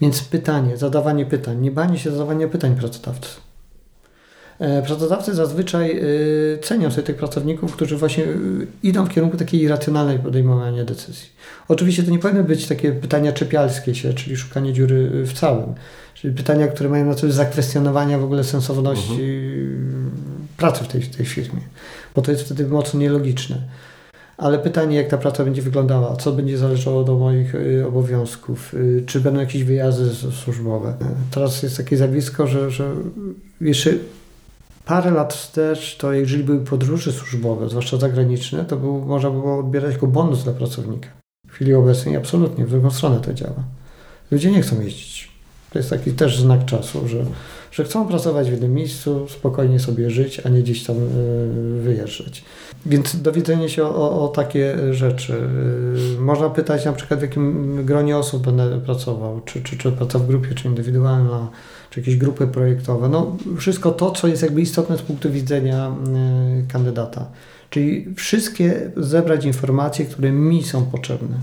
Więc 0.00 0.22
pytanie, 0.22 0.76
zadawanie 0.76 1.26
pytań, 1.26 1.60
nie 1.60 1.70
banie 1.70 1.98
się 1.98 2.10
zadawania 2.10 2.48
pytań 2.48 2.76
pracodawcy. 2.76 3.28
E, 4.58 4.82
pracodawcy 4.82 5.34
zazwyczaj 5.34 5.98
e, 5.98 6.02
cenią 6.58 6.90
sobie 6.90 7.02
tych 7.02 7.16
pracowników, 7.16 7.72
którzy 7.72 7.96
właśnie 7.96 8.24
e, 8.24 8.28
idą 8.82 9.06
w 9.06 9.08
kierunku 9.08 9.36
takiej 9.36 9.62
irracjonalnej 9.62 10.18
podejmowania 10.18 10.84
decyzji. 10.84 11.28
Oczywiście 11.68 12.02
to 12.02 12.10
nie 12.10 12.18
powinny 12.18 12.44
być 12.44 12.66
takie 12.66 12.92
pytania 12.92 13.32
czepialskie 13.32 13.94
się, 13.94 14.14
czyli 14.14 14.36
szukanie 14.36 14.72
dziury 14.72 15.24
w 15.24 15.32
całym. 15.32 15.74
Czyli 16.14 16.34
pytania, 16.34 16.68
które 16.68 16.88
mają 16.88 17.06
na 17.06 17.14
celu 17.14 17.32
zakwestionowania 17.32 18.18
w 18.18 18.24
ogóle 18.24 18.44
sensowności 18.44 19.12
mhm. 19.12 20.10
pracy 20.56 20.84
w 20.84 20.88
tej, 20.88 21.02
w 21.02 21.16
tej 21.16 21.26
firmie, 21.26 21.60
bo 22.14 22.22
to 22.22 22.30
jest 22.30 22.44
wtedy 22.44 22.66
mocno 22.66 23.00
nielogiczne 23.00 23.56
ale 24.36 24.58
pytanie, 24.58 24.96
jak 24.96 25.08
ta 25.08 25.18
praca 25.18 25.44
będzie 25.44 25.62
wyglądała, 25.62 26.16
co 26.16 26.32
będzie 26.32 26.58
zależało 26.58 27.04
do 27.04 27.14
moich 27.14 27.52
obowiązków, 27.88 28.74
czy 29.06 29.20
będą 29.20 29.40
jakieś 29.40 29.64
wyjazdy 29.64 30.30
służbowe. 30.30 30.94
Teraz 31.30 31.62
jest 31.62 31.76
takie 31.76 31.96
zjawisko, 31.96 32.46
że, 32.46 32.70
że 32.70 32.94
jeszcze 33.60 33.90
parę 34.86 35.10
lat 35.10 35.34
wstecz, 35.34 35.96
to 35.96 36.12
jeżeli 36.12 36.44
były 36.44 36.60
podróże 36.60 37.12
służbowe, 37.12 37.68
zwłaszcza 37.68 37.96
zagraniczne, 37.96 38.64
to 38.64 38.76
był, 38.76 38.98
można 38.98 39.30
było 39.30 39.58
odbierać 39.58 39.92
jako 39.92 40.06
bonus 40.06 40.44
dla 40.44 40.52
pracownika. 40.52 41.08
W 41.48 41.52
chwili 41.52 41.74
obecnej 41.74 42.16
absolutnie 42.16 42.66
w 42.66 42.70
drugą 42.70 42.90
stronę 42.90 43.20
to 43.20 43.34
działa. 43.34 43.64
Ludzie 44.30 44.50
nie 44.50 44.62
chcą 44.62 44.80
jeździć. 44.80 45.36
To 45.70 45.78
jest 45.78 45.90
taki 45.90 46.12
też 46.12 46.40
znak 46.40 46.64
czasu, 46.64 47.08
że, 47.08 47.24
że 47.72 47.84
chcą 47.84 48.08
pracować 48.08 48.48
w 48.48 48.52
jednym 48.52 48.74
miejscu, 48.74 49.26
spokojnie 49.28 49.80
sobie 49.80 50.10
żyć, 50.10 50.40
a 50.40 50.48
nie 50.48 50.62
gdzieś 50.62 50.84
tam 50.84 50.96
y, 50.96 51.80
wyjeżdżać. 51.82 52.44
Więc 52.86 53.22
dowiedzenie 53.22 53.68
się 53.68 53.84
o, 53.84 54.24
o, 54.24 54.28
takie 54.28 54.94
rzeczy. 54.94 55.32
Y, 56.16 56.20
można 56.20 56.50
pytać 56.50 56.84
na 56.84 56.92
przykład 56.92 57.20
w 57.20 57.22
jakim 57.22 57.76
gronie 57.84 58.16
osób 58.16 58.44
będę 58.44 58.80
pracował, 58.80 59.40
czy, 59.44 59.62
czy, 59.62 59.78
czy 59.78 59.92
praca 59.92 60.18
w 60.18 60.26
grupie, 60.26 60.54
czy 60.54 60.68
indywidualna, 60.68 61.48
czy 61.96 62.00
jakieś 62.00 62.16
grupy 62.16 62.46
projektowe. 62.46 63.08
No, 63.08 63.36
wszystko 63.58 63.90
to, 63.90 64.10
co 64.10 64.28
jest 64.28 64.42
jakby 64.42 64.60
istotne 64.60 64.98
z 64.98 65.02
punktu 65.02 65.32
widzenia 65.32 65.96
y, 66.60 66.72
kandydata. 66.72 67.26
Czyli 67.70 68.14
wszystkie 68.16 68.90
zebrać 68.96 69.44
informacje, 69.44 70.04
które 70.04 70.32
mi 70.32 70.62
są 70.62 70.86
potrzebne 70.86 71.36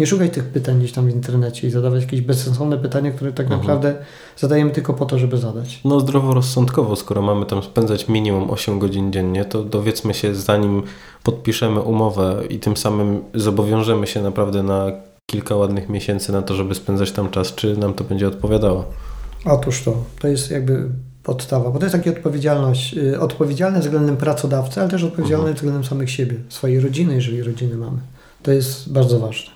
nie 0.00 0.06
szukać 0.06 0.32
tych 0.32 0.44
pytań 0.44 0.78
gdzieś 0.78 0.92
tam 0.92 1.06
w 1.06 1.10
internecie 1.10 1.68
i 1.68 1.70
zadawać 1.70 2.02
jakieś 2.02 2.20
bezsensowne 2.20 2.78
pytania, 2.78 3.10
które 3.10 3.32
tak 3.32 3.46
mhm. 3.46 3.60
naprawdę 3.60 3.94
zadajemy 4.36 4.70
tylko 4.70 4.94
po 4.94 5.06
to, 5.06 5.18
żeby 5.18 5.36
zadać. 5.36 5.80
No 5.84 6.00
zdroworozsądkowo, 6.00 6.96
skoro 6.96 7.22
mamy 7.22 7.46
tam 7.46 7.62
spędzać 7.62 8.08
minimum 8.08 8.50
8 8.50 8.78
godzin 8.78 9.12
dziennie, 9.12 9.44
to 9.44 9.64
dowiedzmy 9.64 10.14
się 10.14 10.34
zanim 10.34 10.82
podpiszemy 11.22 11.80
umowę 11.80 12.42
i 12.50 12.58
tym 12.58 12.76
samym 12.76 13.22
zobowiążemy 13.34 14.06
się 14.06 14.22
naprawdę 14.22 14.62
na 14.62 14.92
kilka 15.26 15.56
ładnych 15.56 15.88
miesięcy 15.88 16.32
na 16.32 16.42
to, 16.42 16.54
żeby 16.54 16.74
spędzać 16.74 17.12
tam 17.12 17.30
czas, 17.30 17.54
czy 17.54 17.76
nam 17.76 17.94
to 17.94 18.04
będzie 18.04 18.28
odpowiadało. 18.28 18.84
Otóż 19.44 19.82
to. 19.82 20.04
To 20.20 20.28
jest 20.28 20.50
jakby 20.50 20.88
podstawa, 21.22 21.70
bo 21.70 21.78
to 21.78 21.84
jest 21.84 21.96
taka 21.96 22.10
odpowiedzialność, 22.10 22.92
yy, 22.92 23.20
odpowiedzialne 23.20 23.80
względem 23.80 24.16
pracodawcy, 24.16 24.80
ale 24.80 24.90
też 24.90 25.02
odpowiedzialne 25.02 25.42
mhm. 25.42 25.54
względem 25.54 25.84
samych 25.84 26.10
siebie, 26.10 26.36
swojej 26.48 26.80
rodziny, 26.80 27.14
jeżeli 27.14 27.42
rodziny 27.42 27.76
mamy. 27.76 27.98
To 28.42 28.52
jest 28.52 28.92
bardzo 28.92 29.18
ważne. 29.18 29.52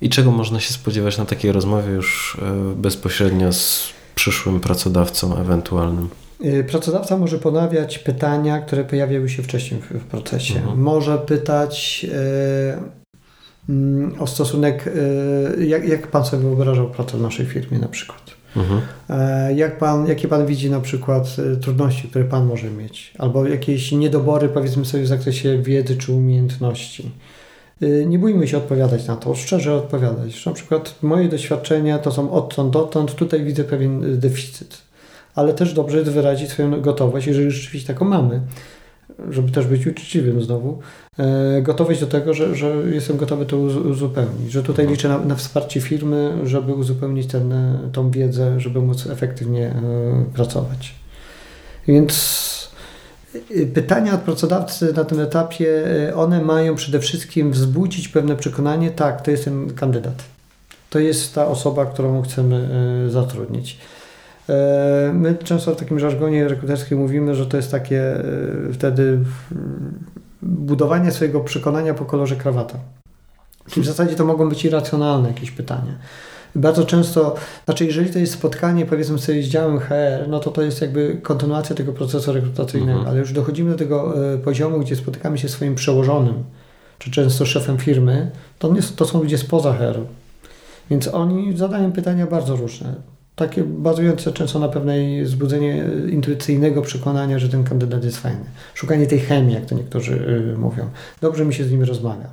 I 0.00 0.08
czego 0.08 0.30
można 0.30 0.60
się 0.60 0.72
spodziewać 0.72 1.18
na 1.18 1.24
takiej 1.24 1.52
rozmowie 1.52 1.92
już 1.92 2.38
e, 2.42 2.74
bezpośrednio 2.76 3.52
z 3.52 3.88
przyszłym 4.14 4.60
pracodawcą 4.60 5.36
ewentualnym? 5.36 6.08
E, 6.44 6.64
pracodawca 6.64 7.16
może 7.16 7.38
ponawiać 7.38 7.98
pytania, 7.98 8.60
które 8.60 8.84
pojawiały 8.84 9.28
się 9.28 9.42
wcześniej 9.42 9.80
w, 9.80 10.04
procesie. 10.04 10.56
Mhm. 10.56 10.80
Może 10.80 11.18
pytać 11.18 12.06
mm, 13.68 14.14
o 14.18 14.26
stosunek, 14.26 14.90
jak, 15.58 15.88
jak 15.88 16.06
Pan 16.06 16.24
sobie 16.24 16.42
wyobrażał 16.42 16.90
pracę 16.90 17.18
w 17.18 17.20
naszej 17.20 17.46
firmie 17.46 17.78
na 17.78 17.88
przykład. 17.88 18.36
Mhm. 18.56 18.80
Jak 19.56 19.78
pan, 19.78 20.06
jakie 20.06 20.28
Pan 20.28 20.46
widzi 20.46 20.70
na 20.70 20.80
przykład 20.80 21.36
trudności, 21.62 22.08
które 22.08 22.24
Pan 22.24 22.46
może 22.46 22.70
mieć, 22.70 23.14
albo 23.18 23.46
jakieś 23.46 23.92
niedobory, 23.92 24.48
powiedzmy 24.48 24.84
sobie, 24.84 25.02
w 25.02 25.06
zakresie 25.06 25.62
wiedzy 25.62 25.96
czy 25.96 26.12
umiejętności. 26.12 27.10
Y, 27.82 28.06
nie 28.08 28.18
bójmy 28.18 28.48
się 28.48 28.56
odpowiadać 28.58 29.06
na 29.06 29.16
to, 29.16 29.34
szczerze 29.34 29.74
odpowiadać. 29.74 30.46
Na 30.46 30.52
przykład 30.52 30.94
moje 31.02 31.28
doświadczenia 31.28 31.98
to 31.98 32.12
są 32.12 32.32
odtąd 32.32 32.72
dotąd, 32.72 33.14
tutaj 33.14 33.44
widzę 33.44 33.64
pewien 33.64 34.20
deficyt. 34.20 34.78
Ale 35.34 35.54
też 35.54 35.74
dobrze 35.74 35.98
jest 35.98 36.10
wyrazić 36.10 36.50
swoją 36.50 36.80
gotowość, 36.80 37.26
jeżeli 37.26 37.50
rzeczywiście 37.50 37.94
taką 37.94 38.04
mamy, 38.04 38.40
żeby 39.30 39.52
też 39.52 39.66
być 39.66 39.86
uczciwym 39.86 40.42
znowu, 40.42 40.78
e, 41.18 41.62
gotowość 41.62 42.00
do 42.00 42.06
tego, 42.06 42.34
że, 42.34 42.54
że 42.54 42.66
jestem 42.92 43.16
gotowy 43.16 43.46
to 43.46 43.56
uzupełnić, 43.58 44.52
że 44.52 44.62
tutaj 44.62 44.86
liczę 44.86 45.08
na, 45.08 45.18
na 45.18 45.34
wsparcie 45.34 45.80
firmy, 45.80 46.32
żeby 46.44 46.74
uzupełnić 46.74 47.26
ten, 47.26 47.54
tą 47.92 48.10
wiedzę, 48.10 48.60
żeby 48.60 48.80
móc 48.80 49.06
efektywnie 49.06 49.66
e, 49.66 49.74
pracować. 50.34 50.94
Więc 51.88 52.46
Pytania 53.74 54.14
od 54.14 54.20
pracodawcy 54.20 54.92
na 54.92 55.04
tym 55.04 55.20
etapie, 55.20 55.84
e, 56.08 56.14
one 56.14 56.42
mają 56.42 56.74
przede 56.74 57.00
wszystkim 57.00 57.52
wzbudzić 57.52 58.08
pewne 58.08 58.36
przekonanie, 58.36 58.90
tak, 58.90 59.22
to 59.22 59.30
jest 59.30 59.44
ten 59.44 59.74
kandydat. 59.74 60.24
To 60.90 60.98
jest 60.98 61.34
ta 61.34 61.46
osoba, 61.46 61.86
którą 61.86 62.22
chcemy 62.22 62.68
e, 63.06 63.10
zatrudnić. 63.10 63.78
E, 64.48 65.12
my 65.14 65.34
często 65.34 65.74
w 65.74 65.76
takim 65.76 65.98
żargonie 65.98 66.48
rekruterskim 66.48 66.98
mówimy, 66.98 67.34
że 67.34 67.46
to 67.46 67.56
jest 67.56 67.70
takie 67.70 68.14
wtedy 68.72 69.18
budowanie 70.42 71.12
swojego 71.12 71.40
przekonania 71.40 71.94
po 71.94 72.04
kolorze 72.04 72.36
krawata. 72.36 72.78
Czyli 73.70 73.82
w 73.82 73.86
zasadzie 73.86 74.16
to 74.16 74.24
mogą 74.24 74.48
być 74.48 74.64
irracjonalne 74.64 75.28
jakieś 75.28 75.50
pytania 75.50 75.92
bardzo 76.56 76.84
często, 76.84 77.34
znaczy 77.64 77.84
jeżeli 77.84 78.10
to 78.10 78.18
jest 78.18 78.32
spotkanie 78.32 78.86
powiedzmy 78.86 79.18
sobie 79.18 79.42
z 79.42 79.46
działem 79.46 79.78
HR, 79.78 80.28
no 80.28 80.40
to 80.40 80.50
to 80.50 80.62
jest 80.62 80.80
jakby 80.80 81.20
kontynuacja 81.22 81.76
tego 81.76 81.92
procesu 81.92 82.32
rekrutacyjnego, 82.32 82.98
mhm. 82.98 83.10
ale 83.10 83.20
już 83.20 83.32
dochodzimy 83.32 83.70
do 83.70 83.76
tego 83.76 84.14
e, 84.34 84.38
poziomu, 84.38 84.80
gdzie 84.80 84.96
spotykamy 84.96 85.38
się 85.38 85.48
z 85.48 85.52
swoim 85.52 85.74
przełożonym, 85.74 86.44
czy 86.98 87.10
często 87.10 87.46
szefem 87.46 87.78
firmy, 87.78 88.30
to, 88.58 88.72
nie, 88.72 88.82
to 88.82 89.04
są 89.04 89.22
ludzie 89.22 89.38
spoza 89.38 89.72
HR. 89.72 90.00
Więc 90.90 91.08
oni 91.08 91.56
zadają 91.56 91.92
pytania 91.92 92.26
bardzo 92.26 92.56
różne. 92.56 92.94
Takie 93.36 93.64
bazujące 93.64 94.32
często 94.32 94.58
na 94.58 94.68
pewnej 94.68 95.26
zbudzenie 95.26 95.84
intuicyjnego 96.10 96.82
przekonania, 96.82 97.38
że 97.38 97.48
ten 97.48 97.64
kandydat 97.64 98.04
jest 98.04 98.18
fajny. 98.18 98.44
Szukanie 98.74 99.06
tej 99.06 99.18
chemii, 99.18 99.54
jak 99.54 99.66
to 99.66 99.74
niektórzy 99.74 100.14
y, 100.54 100.58
mówią. 100.58 100.90
Dobrze 101.20 101.44
mi 101.44 101.54
się 101.54 101.64
z 101.64 101.72
nim 101.72 101.82
rozmawia. 101.82 102.28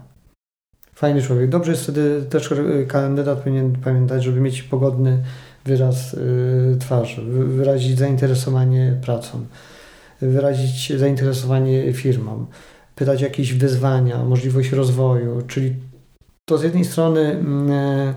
Fajny 0.96 1.22
człowiek. 1.22 1.50
Dobrze 1.50 1.72
jest 1.72 1.84
wtedy 1.84 2.22
też 2.30 2.54
kandydat 2.88 3.40
powinien 3.40 3.76
pamiętać, 3.84 4.24
żeby 4.24 4.42
mieć 4.42 4.64
pogodny 4.64 5.24
wyraz 5.66 6.16
twarzy, 6.80 7.22
wyrazić 7.32 7.98
zainteresowanie 7.98 8.98
pracą, 9.02 9.46
wyrazić 10.22 10.94
zainteresowanie 11.00 11.94
firmą, 11.94 12.46
pytać 12.96 13.22
jakieś 13.22 13.54
wyzwania, 13.54 14.24
możliwość 14.24 14.72
rozwoju, 14.72 15.42
czyli 15.48 15.76
to 16.46 16.58
z 16.58 16.64
jednej 16.64 16.86
strony 16.86 17.22
mm, 17.22 17.72
e, 17.72 18.14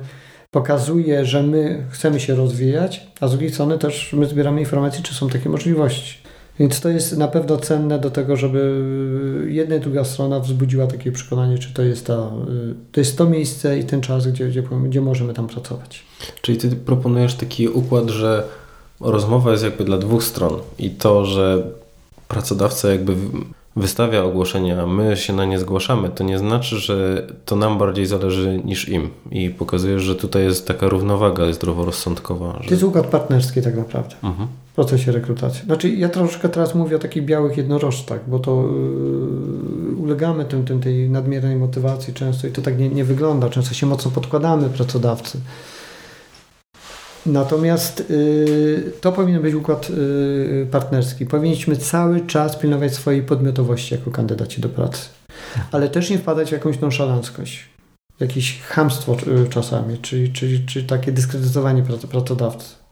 pokazuje, 0.56 1.24
że 1.24 1.42
my 1.42 1.84
chcemy 1.90 2.20
się 2.20 2.34
rozwijać, 2.34 3.06
a 3.20 3.28
z 3.28 3.30
drugiej 3.30 3.52
strony 3.52 3.78
też 3.78 4.12
my 4.12 4.26
zbieramy 4.26 4.60
informacje, 4.60 5.02
czy 5.02 5.14
są 5.14 5.28
takie 5.28 5.48
możliwości. 5.48 6.18
Więc 6.58 6.80
to 6.80 6.88
jest 6.88 7.16
na 7.16 7.28
pewno 7.28 7.56
cenne 7.56 7.98
do 7.98 8.10
tego, 8.10 8.36
żeby 8.36 8.84
jedna 9.48 9.76
i 9.76 9.80
druga 9.80 10.04
strona 10.04 10.40
wzbudziła 10.40 10.86
takie 10.86 11.12
przekonanie, 11.12 11.58
czy 11.58 11.74
to 11.74 11.82
jest, 11.82 12.06
ta, 12.06 12.30
to, 12.92 13.00
jest 13.00 13.18
to 13.18 13.26
miejsce 13.26 13.78
i 13.78 13.84
ten 13.84 14.00
czas, 14.00 14.26
gdzie, 14.26 14.48
gdzie, 14.48 14.62
gdzie 14.62 15.00
możemy 15.00 15.34
tam 15.34 15.46
pracować. 15.46 16.02
Czyli 16.42 16.58
ty 16.58 16.68
proponujesz 16.68 17.34
taki 17.34 17.68
układ, 17.68 18.10
że 18.10 18.44
rozmowa 19.00 19.52
jest 19.52 19.64
jakby 19.64 19.84
dla 19.84 19.98
dwóch 19.98 20.24
stron 20.24 20.52
i 20.78 20.90
to, 20.90 21.24
że 21.24 21.62
pracodawca 22.28 22.90
jakby 22.90 23.16
wystawia 23.76 24.24
ogłoszenia, 24.24 24.86
my 24.86 25.16
się 25.16 25.32
na 25.32 25.44
nie 25.44 25.58
zgłaszamy, 25.58 26.08
to 26.08 26.24
nie 26.24 26.38
znaczy, 26.38 26.76
że 26.76 27.26
to 27.44 27.56
nam 27.56 27.78
bardziej 27.78 28.06
zależy 28.06 28.60
niż 28.64 28.88
im. 28.88 29.10
I 29.30 29.50
pokazuje, 29.50 30.00
że 30.00 30.14
tutaj 30.14 30.42
jest 30.42 30.66
taka 30.66 30.88
równowaga 30.88 31.52
zdroworozsądkowa. 31.52 32.58
Że... 32.60 32.64
To 32.68 32.70
jest 32.70 32.82
układ 32.82 33.06
partnerski 33.06 33.62
tak 33.62 33.76
naprawdę 33.76 34.14
mhm. 34.22 34.48
w 34.72 34.74
procesie 34.74 35.12
rekrutacji. 35.12 35.64
Znaczy 35.64 35.88
ja 35.90 36.08
troszkę 36.08 36.48
teraz 36.48 36.74
mówię 36.74 36.96
o 36.96 36.98
takich 36.98 37.24
białych 37.24 37.56
jednorożcach, 37.56 38.20
bo 38.28 38.38
to 38.38 38.68
yy, 39.90 39.96
ulegamy 39.96 40.44
tym, 40.44 40.64
tym, 40.64 40.80
tej 40.80 41.10
nadmiernej 41.10 41.56
motywacji 41.56 42.14
często 42.14 42.46
i 42.46 42.50
to 42.50 42.62
tak 42.62 42.78
nie, 42.78 42.88
nie 42.88 43.04
wygląda. 43.04 43.48
Często 43.48 43.74
się 43.74 43.86
mocno 43.86 44.10
podkładamy 44.10 44.68
pracodawcy. 44.68 45.40
Natomiast 47.26 48.10
y, 48.10 48.92
to 49.00 49.12
powinien 49.12 49.42
być 49.42 49.54
układ 49.54 49.90
y, 49.90 50.66
partnerski. 50.70 51.26
Powinniśmy 51.26 51.76
cały 51.76 52.26
czas 52.26 52.56
pilnować 52.56 52.94
swojej 52.94 53.22
podmiotowości 53.22 53.94
jako 53.94 54.10
kandydaci 54.10 54.60
do 54.60 54.68
pracy, 54.68 55.08
ale 55.72 55.88
też 55.88 56.10
nie 56.10 56.18
wpadać 56.18 56.48
w 56.48 56.52
jakąś 56.52 56.80
nonszalanckość, 56.80 57.68
jakieś 58.20 58.62
chamstwo 58.62 59.16
y, 59.44 59.48
czasami, 59.48 59.98
czy, 59.98 60.28
czy, 60.28 60.66
czy 60.66 60.84
takie 60.84 61.12
dyskredytowanie 61.12 61.82
pracodawcy. 62.10 62.85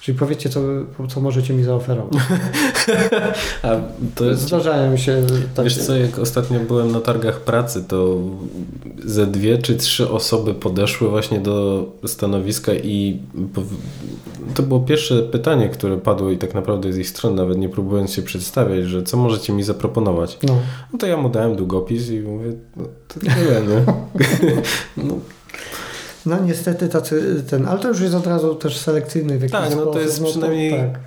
Czyli 0.00 0.18
powiedzcie, 0.18 0.50
co, 0.50 0.60
co 1.08 1.20
możecie 1.20 1.54
mi 1.54 1.64
zaoferować. 1.64 2.18
A 3.62 3.76
to. 4.14 4.34
Zdarzają 4.34 4.96
się 4.96 5.22
takie... 5.54 5.68
Wiesz 5.68 5.78
co, 5.78 5.96
jak 5.96 6.18
ostatnio 6.18 6.60
byłem 6.60 6.92
na 6.92 7.00
targach 7.00 7.40
pracy, 7.40 7.84
to 7.88 8.18
ze 9.04 9.26
dwie 9.26 9.58
czy 9.58 9.76
trzy 9.76 10.10
osoby 10.10 10.54
podeszły 10.54 11.08
właśnie 11.08 11.40
do 11.40 11.86
stanowiska 12.06 12.74
i 12.74 13.18
to 14.54 14.62
było 14.62 14.80
pierwsze 14.80 15.22
pytanie, 15.22 15.68
które 15.68 15.96
padło 15.96 16.30
i 16.30 16.38
tak 16.38 16.54
naprawdę 16.54 16.92
z 16.92 16.98
ich 16.98 17.08
strony, 17.08 17.36
nawet 17.36 17.58
nie 17.58 17.68
próbując 17.68 18.12
się 18.12 18.22
przedstawiać, 18.22 18.84
że 18.84 19.02
co 19.02 19.16
możecie 19.16 19.52
mi 19.52 19.62
zaproponować. 19.62 20.38
No, 20.42 20.56
no 20.92 20.98
to 20.98 21.06
ja 21.06 21.16
mu 21.16 21.28
dałem 21.28 21.56
długopis 21.56 22.10
i 22.10 22.20
mówię, 22.20 22.52
no 22.76 22.84
to 23.08 23.20
tyle, 23.20 23.62
nie? 23.62 23.84
no, 25.08 25.14
no 26.26 26.44
niestety 26.44 26.88
tacy, 26.88 27.42
ten, 27.50 27.66
ale 27.66 27.80
to 27.80 27.88
już 27.88 28.00
jest 28.00 28.14
od 28.14 28.26
razu 28.26 28.54
też 28.54 28.78
selekcyjny 28.78 29.38
w 29.38 29.42
jakiś 29.42 29.52
Tak, 29.52 29.76
no 29.76 29.86
to 29.86 30.00
jest 30.00 30.20
no, 30.20 30.26
przynajmniej 30.26 30.70
tak. 30.70 31.00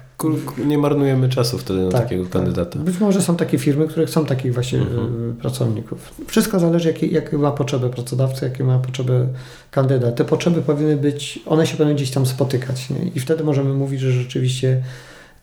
nie 0.65 0.77
marnujemy 0.77 1.29
czasu 1.29 1.57
wtedy 1.57 1.79
na 1.79 1.91
tak, 1.91 2.01
takiego 2.01 2.23
tak. 2.23 2.31
kandydata. 2.31 2.79
Być 2.79 2.99
może 2.99 3.21
są 3.21 3.35
takie 3.35 3.57
firmy, 3.57 3.87
które 3.87 4.05
chcą 4.05 4.25
takich 4.25 4.53
właśnie 4.53 4.79
mhm. 4.79 5.31
Y, 5.31 5.33
pracowników. 5.33 6.13
Wszystko 6.27 6.59
zależy 6.59 6.87
jakie, 6.87 7.07
jakie 7.07 7.37
ma 7.37 7.51
potrzeby 7.51 7.89
pracodawcy, 7.89 8.45
jakie 8.45 8.63
ma 8.63 8.79
potrzeby 8.79 9.27
kandydat. 9.71 10.15
Te 10.15 10.25
potrzeby 10.25 10.61
powinny 10.61 10.97
być, 10.97 11.39
one 11.45 11.67
się 11.67 11.77
powinny 11.77 11.95
gdzieś 11.95 12.11
tam 12.11 12.25
spotykać 12.25 12.89
nie? 12.89 13.11
i 13.15 13.19
wtedy 13.19 13.43
możemy 13.43 13.73
mówić, 13.73 14.01
że 14.01 14.11
rzeczywiście 14.11 14.83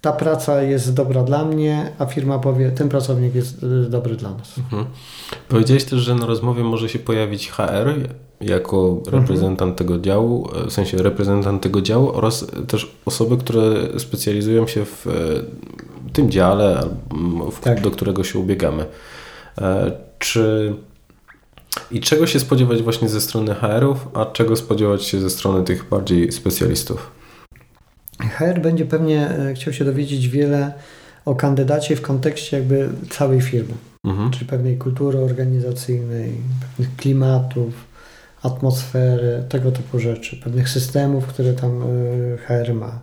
ta 0.00 0.12
praca 0.12 0.62
jest 0.62 0.94
dobra 0.94 1.22
dla 1.22 1.44
mnie, 1.44 1.92
a 1.98 2.06
firma 2.06 2.38
powie, 2.38 2.70
ten 2.70 2.88
pracownik 2.88 3.34
jest 3.34 3.62
y, 3.62 3.90
dobry 3.90 4.16
dla 4.16 4.30
nas. 4.30 4.58
Mhm. 4.58 4.86
Powiedziałeś 5.48 5.84
też, 5.84 6.00
że 6.00 6.14
na 6.14 6.26
rozmowie 6.26 6.64
może 6.64 6.88
się 6.88 6.98
pojawić 6.98 7.50
HR 7.50 7.94
jako 8.40 8.96
mhm. 8.98 9.20
reprezentant 9.20 9.70
mhm. 9.70 9.74
tego 9.74 9.98
działu, 9.98 10.48
w 10.66 10.72
sensie 10.72 10.96
reprezentant 10.96 11.62
tego 11.62 11.82
działu 11.82 12.12
oraz 12.12 12.46
też 12.68 12.96
osoby, 13.04 13.36
które 13.36 13.60
specjalizują 13.98 14.66
się 14.66 14.84
w 14.84 15.06
e, 15.06 15.10
tym 16.12 16.30
dziale, 16.30 16.80
w, 17.52 17.60
tak. 17.60 17.80
do 17.80 17.90
którego 17.90 18.24
się 18.24 18.38
ubiegamy. 18.38 18.86
E, 19.58 19.92
czy 20.18 20.74
i 21.90 22.00
czego 22.00 22.26
się 22.26 22.40
spodziewać 22.40 22.82
właśnie 22.82 23.08
ze 23.08 23.20
strony 23.20 23.54
HR-ów, 23.54 24.08
a 24.14 24.26
czego 24.26 24.56
spodziewać 24.56 25.04
się 25.04 25.20
ze 25.20 25.30
strony 25.30 25.64
tych 25.64 25.88
bardziej 25.88 26.32
specjalistów? 26.32 27.19
HR 28.28 28.60
będzie 28.60 28.84
pewnie 28.84 29.30
e, 29.30 29.54
chciał 29.54 29.72
się 29.72 29.84
dowiedzieć 29.84 30.28
wiele 30.28 30.72
o 31.24 31.34
kandydacie 31.34 31.96
w 31.96 32.02
kontekście 32.02 32.56
jakby 32.56 32.88
całej 33.10 33.40
firmy, 33.40 33.74
mhm. 34.04 34.30
czyli 34.30 34.46
pewnej 34.46 34.78
kultury 34.78 35.18
organizacyjnej, 35.18 36.32
pewnych 36.60 36.96
klimatów, 36.96 37.90
atmosfery, 38.42 39.44
tego 39.48 39.72
typu 39.72 39.98
rzeczy, 39.98 40.36
pewnych 40.36 40.68
systemów, 40.68 41.26
które 41.26 41.52
tam 41.52 41.82
e, 41.82 42.64
HR 42.64 42.74
ma. 42.74 43.00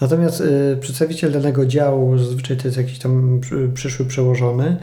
Natomiast 0.00 0.40
e, 0.40 0.76
przedstawiciel 0.76 1.32
danego 1.32 1.66
działu, 1.66 2.18
zazwyczaj 2.18 2.56
to 2.56 2.68
jest 2.68 2.76
jakiś 2.76 2.98
tam 2.98 3.40
przyszły 3.74 4.06
przełożony, 4.06 4.76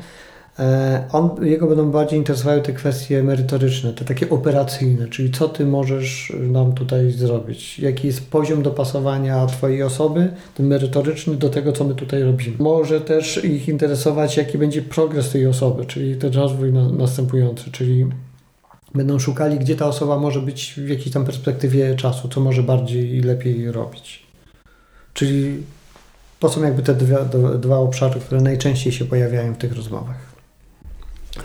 on, 1.12 1.30
jego 1.42 1.68
będą 1.68 1.92
bardziej 1.92 2.20
interesowały 2.20 2.62
te 2.62 2.74
kwestie 2.74 3.24
merytoryczne, 3.24 3.94
te 3.94 4.06
takie 4.06 4.30
operacyjne, 4.30 5.08
czyli 5.08 5.32
co 5.32 5.50
ty 5.50 5.66
możesz 5.66 6.34
nam 6.40 6.74
tutaj 6.74 7.12
zrobić, 7.12 7.80
jaki 7.80 8.08
jest 8.08 8.30
poziom 8.30 8.64
dopasowania 8.64 9.46
Twojej 9.46 9.84
osoby, 9.84 10.34
ten 10.56 10.68
merytoryczny, 10.68 11.36
do 11.36 11.50
tego, 11.50 11.72
co 11.72 11.84
my 11.84 11.96
tutaj 11.96 12.24
robimy. 12.24 12.56
Może 12.60 13.02
też 13.02 13.44
ich 13.44 13.68
interesować, 13.68 14.38
jaki 14.38 14.58
będzie 14.58 14.82
progres 14.82 15.30
tej 15.30 15.48
osoby, 15.48 15.86
czyli 15.86 16.16
ten 16.16 16.34
rozwój 16.34 16.74
na, 16.74 16.90
następujący, 16.90 17.72
czyli 17.72 18.06
będą 18.96 19.20
szukali, 19.20 19.60
gdzie 19.60 19.76
ta 19.76 19.88
osoba 19.88 20.20
może 20.20 20.42
być 20.42 20.74
w 20.78 20.90
jakiejś 20.90 21.12
tam 21.12 21.26
perspektywie 21.26 21.96
czasu, 21.96 22.30
co 22.30 22.42
może 22.42 22.64
bardziej 22.64 23.16
i 23.16 23.22
lepiej 23.22 23.72
robić. 23.72 24.26
Czyli 25.14 25.64
to 26.40 26.50
są 26.50 26.64
jakby 26.64 26.84
te 26.84 26.94
dwa, 26.94 27.26
dwa 27.58 27.78
obszary, 27.78 28.20
które 28.20 28.42
najczęściej 28.42 28.94
się 28.94 29.06
pojawiają 29.06 29.54
w 29.54 29.58
tych 29.58 29.76
rozmowach. 29.76 30.25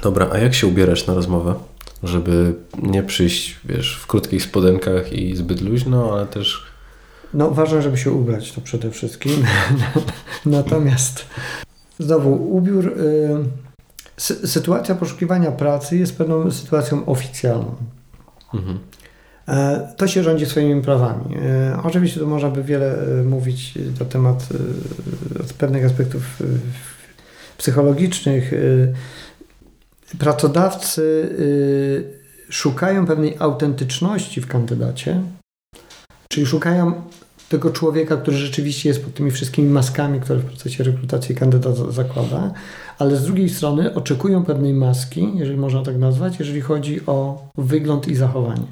Dobra, 0.03 0.29
a 0.33 0.39
jak 0.39 0.55
się 0.55 0.67
ubierasz 0.67 1.07
na 1.07 1.15
rozmowę? 1.15 1.55
Żeby 2.03 2.55
nie 2.83 3.03
przyjść, 3.03 3.61
wiesz, 3.65 3.97
w 3.97 4.07
krótkich 4.07 4.43
spodenkach 4.43 5.12
i 5.12 5.37
zbyt 5.37 5.61
luźno, 5.61 6.12
ale 6.12 6.27
też... 6.27 6.62
No 7.35 7.51
ważne, 7.51 7.83
żeby 7.83 7.97
się 7.97 8.11
ubrać, 8.11 8.53
to 8.53 8.61
przede 8.61 8.91
wszystkim. 8.91 9.33
Natomiast 10.47 11.27
znowu 11.99 12.57
ubiór... 12.57 12.87
Y 12.87 13.71
sytuacja 14.47 14.95
poszukiwania 14.95 15.53
pracy 15.53 15.97
jest 15.97 16.19
pewną 16.19 16.51
sytuacją 16.51 17.07
oficjalną. 17.07 17.75
Mhm. 18.55 18.79
E, 19.49 19.89
to 19.97 20.09
się 20.09 20.23
rządzi 20.23 20.47
swoimi 20.47 20.83
prawami. 20.83 21.37
E, 21.37 21.79
oczywiście 21.83 22.21
tu 22.21 22.27
można 22.27 22.51
by 22.51 22.65
wiele 22.65 22.99
e, 23.21 23.23
mówić 23.23 23.75
na 24.01 24.07
temat 24.07 24.49
pewnych 25.59 25.85
aspektów 25.85 26.23
psychologicznych. 27.59 28.53
Pracodawcy 30.19 31.28
szukają 32.49 33.07
pewnej 33.07 33.37
autentyczności 33.39 34.41
w 34.41 34.47
kandydacie, 34.47 35.23
czyli 36.28 36.47
szukają 36.47 37.03
tego 37.49 37.70
człowieka, 37.70 38.16
który 38.16 38.37
rzeczywiście 38.37 38.89
jest 38.89 39.05
pod 39.05 39.15
tymi 39.15 39.31
wszystkimi 39.31 39.70
maskami, 39.70 40.20
które 40.20 40.39
w 40.39 40.45
procesie 40.45 40.85
rekrutacji 40.85 41.35
kandydat 41.35 41.77
zakłada, 41.77 42.53
ale 42.99 43.16
z 43.16 43.23
drugiej 43.23 43.49
strony 43.49 43.95
oczekują 43.95 44.45
pewnej 44.45 44.74
maski, 44.74 45.28
jeżeli 45.35 45.59
można 45.59 45.82
tak 45.82 45.99
nazwać, 45.99 46.39
jeżeli 46.39 46.61
chodzi 46.61 47.07
o 47.07 47.49
wygląd 47.59 48.09
i 48.09 48.15
zachowanie. 48.15 48.66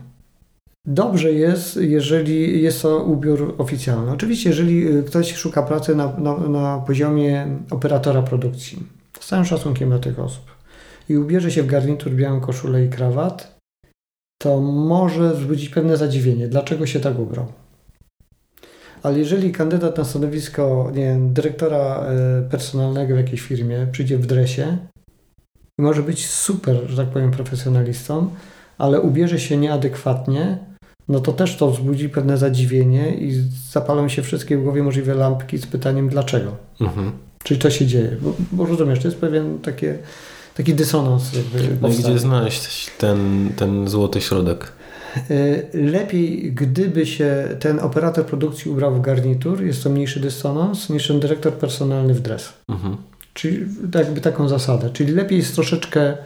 Dobrze 0.87 1.33
jest, 1.33 1.77
jeżeli 1.77 2.63
jest 2.63 2.83
to 2.83 2.99
ubiór 2.99 3.55
oficjalny. 3.59 4.13
Oczywiście, 4.13 4.49
jeżeli 4.49 4.97
y, 4.97 5.03
ktoś 5.03 5.35
szuka 5.35 5.63
pracy 5.63 5.95
na, 5.95 6.13
na, 6.19 6.37
na 6.37 6.79
poziomie 6.79 7.47
operatora 7.71 8.23
produkcji, 8.23 8.83
z 9.21 9.27
całym 9.27 9.45
szacunkiem 9.45 9.89
dla 9.89 9.99
tych 9.99 10.19
osób, 10.19 10.58
i 11.09 11.17
ubierze 11.17 11.51
się 11.51 11.63
w 11.63 11.67
garnitur, 11.67 12.13
białą 12.13 12.41
koszulę 12.41 12.85
i 12.85 12.89
krawat, 12.89 13.59
to 14.43 14.61
może 14.61 15.35
wzbudzić 15.35 15.69
pewne 15.69 15.97
zadziwienie. 15.97 16.49
Dlaczego 16.49 16.87
się 16.87 17.01
tak 17.01 17.19
ubrał? 17.19 17.47
ale 19.03 19.19
jeżeli 19.19 19.53
kandydat 19.53 19.99
na 19.99 20.05
stanowisko 20.05 20.91
nie 20.95 21.05
wiem, 21.05 21.33
dyrektora 21.33 22.07
e, 22.07 22.43
personalnego 22.51 23.15
w 23.15 23.19
jakiejś 23.19 23.41
firmie 23.41 23.87
przyjdzie 23.93 24.19
w 24.19 24.27
dresie 24.27 24.77
i 25.79 25.83
może 25.83 26.03
być 26.03 26.27
super, 26.27 26.77
że 26.87 26.97
tak 26.97 27.13
powiem, 27.13 27.31
profesjonalistą, 27.31 28.31
ale 28.79 29.01
ubierze 29.01 29.41
się 29.41 29.57
nieadekwatnie, 29.57 30.59
no 31.09 31.21
to 31.21 31.33
też 31.33 31.57
to 31.57 31.71
wzbudzi 31.71 32.09
pewne 32.09 32.39
zadziwienie 32.39 33.15
i 33.15 33.43
zapalą 33.71 34.09
się 34.09 34.23
wszystkie 34.23 34.59
w 34.59 34.63
głowie 34.63 34.83
możliwe 34.83 35.15
lampki 35.15 35.59
z 35.59 35.67
pytaniem 35.67 36.09
dlaczego. 36.09 36.57
Mhm. 36.81 37.13
Czyli 37.45 37.61
to 37.61 37.71
się 37.71 37.87
dzieje. 37.87 38.17
Bo, 38.21 38.35
bo 38.53 38.67
rozumiesz, 38.67 38.99
to 38.99 39.09
jest 39.09 39.21
pewien 39.21 39.59
takie, 39.59 39.99
taki 40.59 40.75
dysonans. 40.75 41.33
Jakby 41.35 41.77
no 41.83 41.89
i 41.89 41.93
gdzie 41.93 42.19
znaleźć 42.19 42.91
ten, 42.99 43.51
ten 43.57 43.89
złoty 43.89 44.21
środek? 44.21 44.73
E, 45.17 45.23
lepiej, 45.75 46.53
gdyby 46.53 47.07
się 47.07 47.49
ten 47.61 47.81
operator 47.81 48.27
produkcji 48.27 48.71
ubrał 48.71 48.95
w 48.95 49.01
garnitur, 49.01 49.63
jest 49.63 49.83
to 49.83 49.91
mniejszy 49.91 50.21
dysonans, 50.21 50.91
niż 50.91 51.09
ten 51.09 51.21
dyrektor 51.21 51.53
personalny 51.53 52.15
w 52.15 52.21
dres. 52.21 52.53
Mhm. 52.69 52.97
Czyli 53.35 53.67
jakby 53.95 54.21
taką 54.21 54.49
zasadę. 54.49 54.91
Czyli 54.91 55.13
lepiej 55.13 55.39
jest 55.39 55.55
troszeczkę 55.55 56.17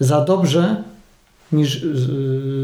za 0.00 0.24
dobrze, 0.24 0.82
niż 1.52 1.86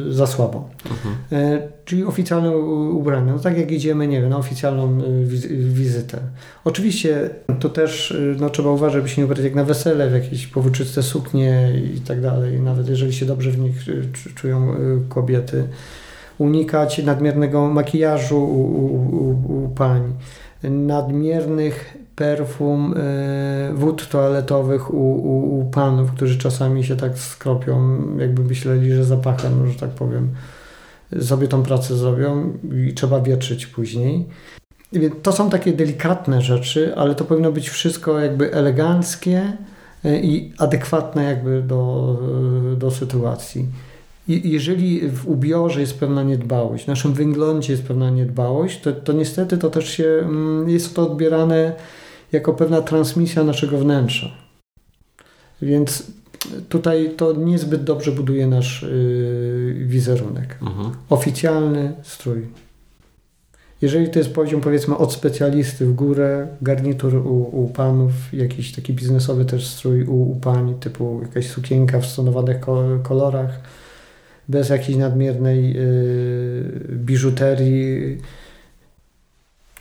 za 0.09 0.27
słabo. 0.27 0.69
Mhm. 0.91 1.15
E, 1.33 1.69
czyli 1.85 2.05
oficjalne 2.05 2.57
ubranie. 2.91 3.33
No 3.33 3.39
tak 3.39 3.59
jak 3.59 3.71
idziemy, 3.71 4.09
nie 4.09 4.21
wiem, 4.21 4.31
na 4.31 4.37
oficjalną 4.37 4.99
e, 4.99 5.03
wizytę. 5.59 6.19
Oczywiście 6.65 7.31
to 7.61 7.69
też 7.69 8.13
e, 8.13 8.41
no, 8.41 8.51
trzeba 8.51 8.71
uważać, 8.71 8.95
żeby 8.95 9.09
się 9.09 9.21
nie 9.21 9.25
ubrać 9.25 9.45
jak 9.45 9.55
na 9.55 9.65
wesele, 9.65 10.11
w 10.11 10.13
jakieś 10.13 10.47
powłóczyste 10.47 11.03
suknie 11.03 11.73
i 11.97 12.01
tak 12.01 12.21
dalej. 12.21 12.61
Nawet 12.61 12.89
jeżeli 12.89 13.13
się 13.13 13.27
dobrze 13.27 13.51
w 13.51 13.59
nich 13.59 13.77
czują 14.35 14.75
kobiety. 15.09 15.65
Unikać 16.39 16.99
nadmiernego 16.99 17.69
makijażu 17.69 18.45
u, 18.45 18.61
u, 18.61 18.95
u, 19.17 19.65
u 19.65 19.69
pań 19.69 20.13
nadmiernych 20.63 21.97
perfum 22.16 22.94
y, 22.97 23.74
wód 23.74 24.09
toaletowych 24.09 24.94
u, 24.94 25.12
u, 25.12 25.59
u 25.59 25.70
panów, 25.70 26.12
którzy 26.12 26.39
czasami 26.39 26.84
się 26.84 26.97
tak 26.97 27.18
skropią, 27.18 28.02
jakby 28.18 28.44
myśleli, 28.44 28.93
że 28.93 29.05
zapachem, 29.05 29.70
że 29.70 29.78
tak 29.78 29.90
powiem, 29.90 30.28
sobie 31.20 31.48
tą 31.48 31.62
pracę 31.62 31.97
zrobią 31.97 32.52
i 32.89 32.94
trzeba 32.94 33.20
wietrzyć 33.20 33.66
później. 33.66 34.26
Więc 34.93 35.14
to 35.22 35.32
są 35.32 35.51
takie 35.51 35.72
delikatne 35.72 36.43
rzeczy, 36.43 36.94
ale 36.97 37.14
to 37.14 37.24
powinno 37.24 37.52
być 37.52 37.70
wszystko 37.70 38.18
jakby 38.18 38.55
eleganckie 38.55 39.56
y, 40.05 40.20
i 40.22 40.52
adekwatne 40.59 41.24
jakby 41.24 41.62
do, 41.62 42.16
y, 42.72 42.76
do 42.76 42.90
sytuacji. 42.90 43.66
Jeżeli 44.28 45.09
w 45.09 45.28
ubiorze 45.28 45.80
jest 45.80 46.01
pewna 46.01 46.22
niedbałość, 46.22 46.84
w 46.84 46.89
naszym 46.89 47.12
wyglądzie 47.12 47.72
jest 47.72 47.84
pewna 47.84 48.10
niedbałość, 48.10 48.80
to, 48.80 48.93
to 48.93 49.12
niestety 49.12 49.59
to 49.59 49.70
też 49.70 49.89
się, 49.89 50.05
mm, 50.05 50.68
jest 50.68 50.97
to 50.97 51.10
odbierane 51.10 51.72
jako 52.33 52.53
pewna 52.53 52.83
transmisja 52.83 53.45
naszego 53.45 53.79
wnętrza. 53.79 54.31
Więc 55.63 56.13
tutaj 56.69 57.11
to 57.17 57.33
niezbyt 57.33 57.85
dobrze 57.85 58.13
buduje 58.13 58.47
nasz 58.47 58.83
yy, 58.83 59.75
wizerunek. 59.87 60.59
Mhm. 60.63 60.93
Oficjalny 61.11 61.93
strój. 62.03 62.47
Jeżeli 63.83 64.11
to 64.11 64.19
jest 64.19 64.33
poziom 64.33 64.61
powiedzmy 64.61 64.97
od 64.97 65.13
specjalisty 65.13 65.87
w 65.87 65.95
górę, 65.95 66.49
garnitur 66.63 67.15
u, 67.15 67.65
u 67.65 67.69
panów, 67.69 68.13
jakiś 68.33 68.73
taki 68.73 68.93
biznesowy 68.93 69.45
też 69.45 69.67
strój 69.67 70.05
u, 70.05 70.31
u 70.31 70.37
pani, 70.37 70.75
typu 70.75 71.21
jakaś 71.23 71.47
sukienka 71.47 72.01
w 72.01 72.07
stonowanych 72.07 72.57
kolorach, 73.03 73.61
bez 74.49 74.69
jakiejś 74.69 74.99
nadmiernej 74.99 75.75
yy, 75.75 76.97
biżuterii, 76.97 78.19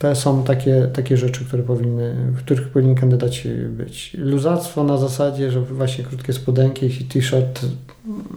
to 0.02 0.16
są 0.16 0.44
takie, 0.44 0.90
takie 0.92 1.16
rzeczy, 1.16 1.44
które 1.44 1.62
powinny, 1.62 2.14
w 2.32 2.38
których 2.38 2.68
powinni 2.68 2.94
kandydaci 2.94 3.48
być. 3.68 4.16
Luzactwo 4.18 4.84
na 4.84 4.98
zasadzie, 4.98 5.50
że 5.50 5.60
właśnie 5.60 6.04
krótkie 6.04 6.32
spodenki 6.32 6.86
i 6.86 7.04
t-shirt 7.04 7.60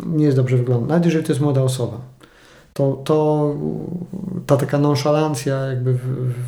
nie 0.05 0.25
jest 0.25 0.37
dobrze 0.37 0.57
wygląda. 0.57 0.87
Nawet 0.87 1.05
jeżeli 1.05 1.25
to 1.25 1.31
jest 1.31 1.41
młoda 1.41 1.61
osoba. 1.61 2.01
To, 2.73 3.01
to 3.05 3.55
ta 4.45 4.57
taka 4.57 4.77
nonszalancja 4.77 5.55
jakby 5.55 5.93
w, 5.93 5.99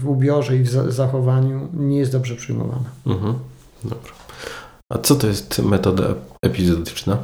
w 0.01 0.09
ubiorze 0.09 0.57
i 0.57 0.63
w 0.63 0.69
zachowaniu 0.69 1.67
nie 1.73 1.97
jest 1.97 2.11
dobrze 2.11 2.35
przyjmowana. 2.35 2.89
Mhm. 3.05 3.33
Dobra. 3.83 4.11
A 4.89 4.97
co 4.97 5.15
to 5.15 5.27
jest 5.27 5.59
metoda 5.59 6.03
epizodyczna? 6.41 7.17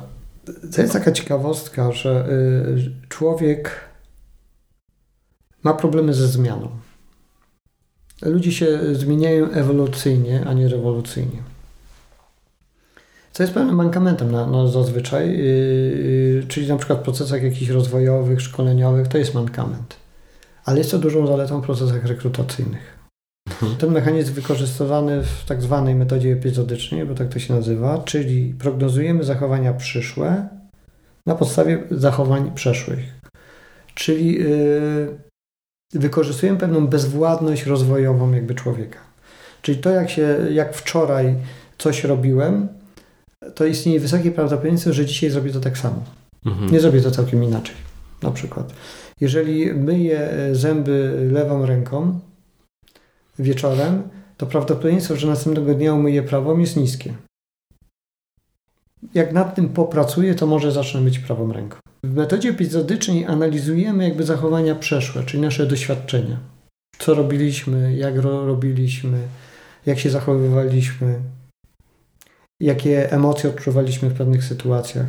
To 0.76 0.82
jest 0.82 0.94
taka 0.94 1.12
ciekawostka, 1.12 1.92
że 1.92 2.30
y, 2.30 3.08
człowiek 3.10 3.80
ma 5.64 5.74
problemy 5.74 6.14
ze 6.14 6.28
zmianą. 6.28 6.83
Ludzie 8.26 8.52
się 8.52 8.80
zmieniają 8.96 9.52
ewolucyjnie, 9.52 10.44
a 10.48 10.54
nie 10.54 10.68
rewolucyjnie. 10.68 11.44
Co 13.32 13.44
jest 13.44 13.54
pewnym 13.54 13.76
mankamentem 13.76 14.32
na, 14.32 14.48
na 14.48 14.68
zazwyczaj, 14.68 15.38
yy, 15.38 16.44
czyli 16.48 16.68
na 16.68 16.78
przykład 16.78 17.00
w 17.00 17.02
procesach 17.02 17.44
jakichś 17.44 17.72
rozwojowych, 17.72 18.42
szkoleniowych, 18.42 19.08
to 19.08 19.18
jest 19.18 19.34
mankament. 19.34 19.96
Ale 20.66 20.78
jest 20.78 20.92
to 20.92 21.00
dużą 21.00 21.28
zaletą 21.28 21.62
w 21.62 21.66
procesach 21.66 22.06
rekrutacyjnych. 22.06 23.00
Mhm. 23.50 23.76
Ten 23.76 23.92
mechanizm 23.92 24.34
wykorzystywany 24.34 25.24
w 25.24 25.46
tak 25.46 25.62
zwanej 25.62 25.96
metodzie 25.96 26.34
epizodycznej, 26.34 27.06
bo 27.06 27.16
tak 27.16 27.30
to 27.30 27.40
się 27.40 27.54
nazywa, 27.54 28.04
czyli 28.06 28.56
prognozujemy 28.60 29.24
zachowania 29.24 29.74
przyszłe 29.74 30.48
na 31.26 31.36
podstawie 31.36 31.84
zachowań 31.92 32.52
przeszłych. 32.56 33.00
Czyli 33.96 34.34
yy, 34.34 35.18
wykorzystujemy 35.94 36.60
pewną 36.60 36.88
bezwładność 36.88 37.66
rozwojową 37.66 38.32
jakby 38.32 38.56
człowieka. 38.56 39.00
Czyli 39.62 39.78
to, 39.78 39.90
jak, 39.90 40.10
się, 40.10 40.38
jak 40.52 40.76
wczoraj 40.76 41.36
coś 41.78 42.04
robiłem, 42.04 42.68
to 43.56 43.66
istnieje 43.66 44.00
wysokie 44.00 44.32
prawdopodobieństwo, 44.32 44.94
że 44.94 45.06
dzisiaj 45.06 45.30
zrobię 45.30 45.52
to 45.52 45.60
tak 45.60 45.78
samo. 45.78 46.04
Mhm. 46.46 46.72
Nie 46.72 46.80
zrobię 46.80 47.02
to 47.02 47.12
całkiem 47.12 47.44
inaczej. 47.44 47.76
Na 48.22 48.32
przykład, 48.32 48.74
jeżeli 49.22 49.74
myję 49.74 50.30
zęby 50.52 51.28
lewą 51.32 51.66
ręką 51.66 52.20
wieczorem, 53.40 54.04
to 54.38 54.46
prawdopodobieństwo, 54.46 55.16
że 55.16 55.28
następnego 55.28 55.74
dnia 55.74 55.94
umyję 55.94 56.24
prawą 56.24 56.58
jest 56.60 56.76
niskie. 56.78 57.14
Jak 59.14 59.34
nad 59.34 59.56
tym 59.56 59.70
popracuję, 59.70 60.36
to 60.36 60.48
może 60.48 60.72
zacznę 60.72 61.02
myć 61.02 61.20
prawą 61.20 61.54
ręką. 61.54 61.78
W 62.04 62.16
metodzie 62.16 62.50
epizodycznej 62.50 63.26
analizujemy 63.26 64.04
jakby 64.04 64.24
zachowania 64.24 64.76
przeszłe, 64.76 65.24
czyli 65.24 65.42
nasze 65.42 65.66
doświadczenia. 65.66 66.38
Co 66.98 67.14
robiliśmy, 67.14 67.96
jak 67.96 68.18
ro 68.18 68.46
robiliśmy, 68.46 69.18
jak 69.86 70.00
się 70.00 70.10
zachowywaliśmy, 70.10 71.20
jakie 72.60 73.12
emocje 73.12 73.50
odczuwaliśmy 73.50 74.10
w 74.10 74.14
pewnych 74.14 74.44
sytuacjach. 74.44 75.08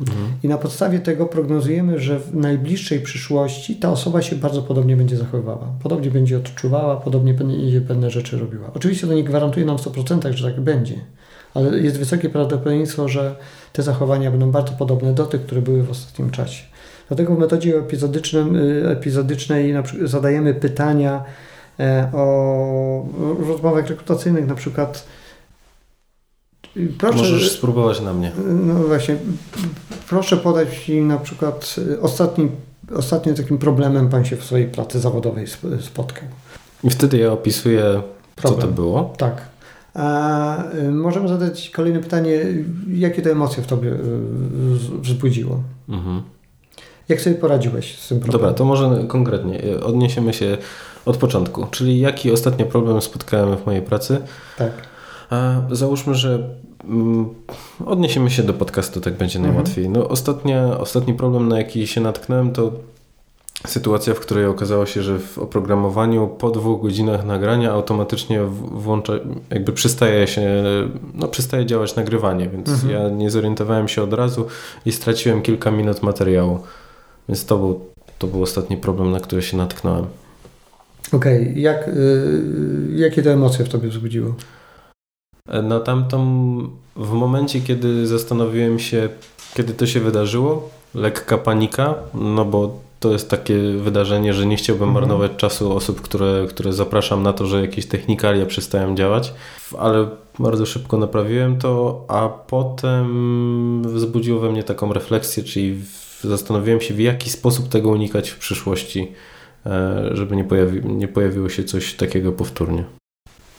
Mhm. 0.00 0.32
I 0.42 0.48
na 0.48 0.58
podstawie 0.58 0.98
tego 0.98 1.26
prognozujemy, 1.26 1.98
że 1.98 2.20
w 2.20 2.34
najbliższej 2.34 3.00
przyszłości 3.00 3.76
ta 3.76 3.90
osoba 3.90 4.22
się 4.22 4.36
bardzo 4.36 4.62
podobnie 4.62 4.96
będzie 4.96 5.16
zachowywała. 5.16 5.72
Podobnie 5.82 6.10
będzie 6.10 6.36
odczuwała, 6.36 6.96
podobnie 6.96 7.34
będzie 7.34 7.80
pewne 7.80 8.10
rzeczy 8.10 8.38
robiła. 8.38 8.70
Oczywiście 8.74 9.06
to 9.06 9.14
nie 9.14 9.24
gwarantuje 9.24 9.66
nam 9.66 9.78
w 9.78 9.82
100%, 9.82 10.32
że 10.32 10.52
tak 10.52 10.60
będzie, 10.60 10.94
ale 11.54 11.78
jest 11.78 11.98
wysokie 11.98 12.30
prawdopodobieństwo, 12.30 13.08
że 13.08 13.36
te 13.72 13.82
zachowania 13.82 14.30
będą 14.30 14.50
bardzo 14.50 14.72
podobne 14.72 15.12
do 15.12 15.26
tych, 15.26 15.42
które 15.42 15.62
były 15.62 15.82
w 15.82 15.90
ostatnim 15.90 16.30
czasie. 16.30 16.64
Dlatego 17.08 17.34
w 17.34 17.38
metodzie 17.38 17.78
epizodycznym, 17.78 18.56
y, 18.56 18.88
epizodycznej 18.88 19.74
zadajemy 20.04 20.54
pytania 20.54 21.24
e, 21.80 22.10
o 22.12 23.06
rozmowach 23.48 23.88
rekrutacyjnych, 23.88 24.46
na 24.46 24.54
przykład 24.54 25.06
Proszę, 26.98 27.18
Możesz 27.18 27.52
spróbować 27.52 28.00
na 28.00 28.12
mnie. 28.14 28.32
No 28.48 28.74
właśnie, 28.74 29.16
proszę 30.08 30.36
podać 30.36 30.88
mi 30.88 31.00
na 31.00 31.18
przykład 31.18 31.76
ostatnim, 32.02 32.50
ostatnim 32.94 33.34
takim 33.34 33.58
problemem 33.58 34.08
Pan 34.08 34.24
się 34.24 34.36
w 34.36 34.44
swojej 34.44 34.68
pracy 34.68 35.00
zawodowej 35.00 35.46
spotkał. 35.80 36.24
I 36.84 36.90
wtedy 36.90 37.18
ja 37.18 37.32
opisuję, 37.32 38.02
Problem. 38.36 38.60
co 38.60 38.66
to 38.66 38.72
było. 38.72 39.14
Tak. 39.16 39.51
A 39.94 40.64
y, 40.74 40.90
możemy 40.90 41.28
zadać 41.28 41.70
kolejne 41.70 42.00
pytanie, 42.00 42.40
jakie 42.92 43.22
to 43.22 43.30
emocje 43.30 43.62
w 43.62 43.66
Tobie 43.66 43.88
y, 43.88 43.98
wzbudziło? 45.00 45.62
Mhm. 45.88 46.22
Jak 47.08 47.20
sobie 47.20 47.36
poradziłeś 47.36 47.98
z 47.98 48.08
tym 48.08 48.20
problemem? 48.20 48.40
Dobra, 48.40 48.58
to 48.58 48.64
może 48.64 49.04
konkretnie. 49.08 49.60
Odniesiemy 49.82 50.32
się 50.32 50.58
od 51.06 51.16
początku. 51.16 51.66
Czyli 51.70 52.00
jaki 52.00 52.32
ostatnio 52.32 52.66
problem 52.66 53.02
spotkałem 53.02 53.56
w 53.56 53.66
mojej 53.66 53.82
pracy? 53.82 54.18
Tak. 54.58 54.72
Załóżmy, 55.70 56.14
że 56.14 56.48
mm, 56.84 57.28
odniesiemy 57.86 58.30
się 58.30 58.42
do 58.42 58.54
podcastu, 58.54 59.00
tak 59.00 59.14
będzie 59.14 59.38
mhm. 59.38 59.54
najłatwiej. 59.54 59.88
No, 59.88 60.08
ostatnia, 60.08 60.78
ostatni 60.78 61.14
problem, 61.14 61.48
na 61.48 61.58
jaki 61.58 61.86
się 61.86 62.00
natknąłem, 62.00 62.52
to 62.52 62.72
sytuacja, 63.66 64.14
w 64.14 64.20
której 64.20 64.46
okazało 64.46 64.86
się, 64.86 65.02
że 65.02 65.18
w 65.18 65.38
oprogramowaniu 65.38 66.28
po 66.28 66.50
dwóch 66.50 66.82
godzinach 66.82 67.24
nagrania 67.24 67.72
automatycznie 67.72 68.42
włącza, 68.72 69.12
jakby 69.50 69.72
przestaje 69.72 70.26
się, 70.26 70.64
no 71.14 71.28
przestaje 71.28 71.66
działać 71.66 71.96
nagrywanie, 71.96 72.48
więc 72.48 72.68
mhm. 72.68 72.92
ja 72.92 73.08
nie 73.08 73.30
zorientowałem 73.30 73.88
się 73.88 74.02
od 74.02 74.12
razu 74.12 74.46
i 74.86 74.92
straciłem 74.92 75.42
kilka 75.42 75.70
minut 75.70 76.02
materiału. 76.02 76.58
Więc 77.28 77.46
to 77.46 77.58
był, 77.58 77.80
to 78.18 78.26
był 78.26 78.42
ostatni 78.42 78.76
problem, 78.76 79.10
na 79.10 79.20
który 79.20 79.42
się 79.42 79.56
natknąłem. 79.56 80.06
Okej, 81.12 81.42
okay. 81.42 81.60
Jak, 81.60 81.88
y, 81.88 82.42
jakie 82.94 83.22
to 83.22 83.30
emocje 83.30 83.64
w 83.64 83.68
Tobie 83.68 83.88
wzbudziło? 83.88 84.34
Na 85.62 85.80
tamtą, 85.80 86.18
w 86.96 87.12
momencie, 87.12 87.60
kiedy 87.60 88.06
zastanowiłem 88.06 88.78
się, 88.78 89.08
kiedy 89.54 89.74
to 89.74 89.86
się 89.86 90.00
wydarzyło, 90.00 90.70
lekka 90.94 91.38
panika, 91.38 91.94
no 92.14 92.44
bo 92.44 92.80
to 93.02 93.12
jest 93.12 93.30
takie 93.30 93.58
wydarzenie, 93.58 94.34
że 94.34 94.46
nie 94.46 94.56
chciałbym 94.56 94.88
mhm. 94.88 95.02
marnować 95.02 95.32
czasu 95.36 95.76
osób, 95.76 96.00
które, 96.00 96.46
które 96.48 96.72
zapraszam 96.72 97.22
na 97.22 97.32
to, 97.32 97.46
że 97.46 97.60
jakieś 97.60 97.86
technikalia 97.86 98.46
przestają 98.46 98.94
działać, 98.94 99.34
ale 99.78 100.08
bardzo 100.38 100.66
szybko 100.66 100.96
naprawiłem 100.98 101.58
to, 101.58 102.04
a 102.08 102.28
potem 102.28 103.82
wzbudziło 103.86 104.40
we 104.40 104.52
mnie 104.52 104.62
taką 104.62 104.92
refleksję, 104.92 105.42
czyli 105.42 105.80
zastanowiłem 106.24 106.80
się, 106.80 106.94
w 106.94 107.00
jaki 107.00 107.30
sposób 107.30 107.68
tego 107.68 107.88
unikać 107.88 108.30
w 108.30 108.38
przyszłości, 108.38 109.12
e, 109.66 110.10
żeby 110.12 110.36
nie, 110.36 110.44
pojawi, 110.44 110.86
nie 110.86 111.08
pojawiło 111.08 111.48
się 111.48 111.64
coś 111.64 111.94
takiego 111.94 112.32
powtórnie. 112.32 112.84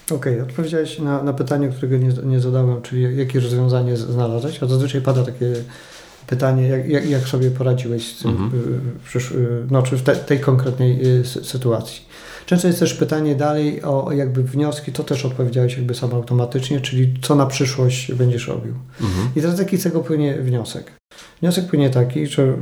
Okej, 0.06 0.34
okay, 0.34 0.42
odpowiedziałeś 0.42 0.98
na, 0.98 1.22
na 1.22 1.32
pytanie, 1.32 1.68
którego 1.68 1.96
nie, 1.96 2.12
nie 2.24 2.40
zadałem, 2.40 2.82
czyli 2.82 3.16
jakie 3.16 3.40
rozwiązanie 3.40 3.96
znalazłeś, 3.96 4.62
a 4.62 4.66
zazwyczaj 4.66 5.00
pada 5.00 5.24
takie 5.24 5.52
pytanie, 6.26 6.68
jak, 6.68 6.88
jak, 6.88 7.10
jak 7.10 7.28
sobie 7.28 7.50
poradziłeś 7.50 8.16
z 8.16 8.22
tym, 8.22 8.30
mhm. 8.30 8.50
Y, 9.14 9.36
y, 9.36 9.66
no, 9.70 9.82
czy 9.82 9.96
w 9.96 10.02
te, 10.02 10.16
tej 10.16 10.40
konkretnej 10.40 11.18
y, 11.20 11.24
sytuacji. 11.24 12.02
Często 12.46 12.68
jest 12.68 12.80
też 12.80 12.94
pytanie 12.94 13.34
dalej 13.34 13.82
o 13.82 14.12
jakby 14.12 14.42
wnioski, 14.42 14.92
to 14.92 15.04
też 15.04 15.24
odpowiedziałeś 15.24 15.76
jakby 15.76 15.94
sam 15.94 16.14
automatycznie, 16.14 16.80
czyli 16.80 17.14
co 17.22 17.34
na 17.34 17.46
przyszłość 17.46 18.14
będziesz 18.14 18.48
robił. 18.48 18.74
Mhm. 19.00 19.28
I 19.36 19.40
teraz 19.40 19.58
jaki 19.58 19.78
z 19.78 19.82
tego 19.82 20.00
płynie 20.00 20.34
wniosek? 20.34 20.92
Wniosek 21.40 21.66
płynie 21.66 21.90
taki, 21.90 22.26
że 22.26 22.56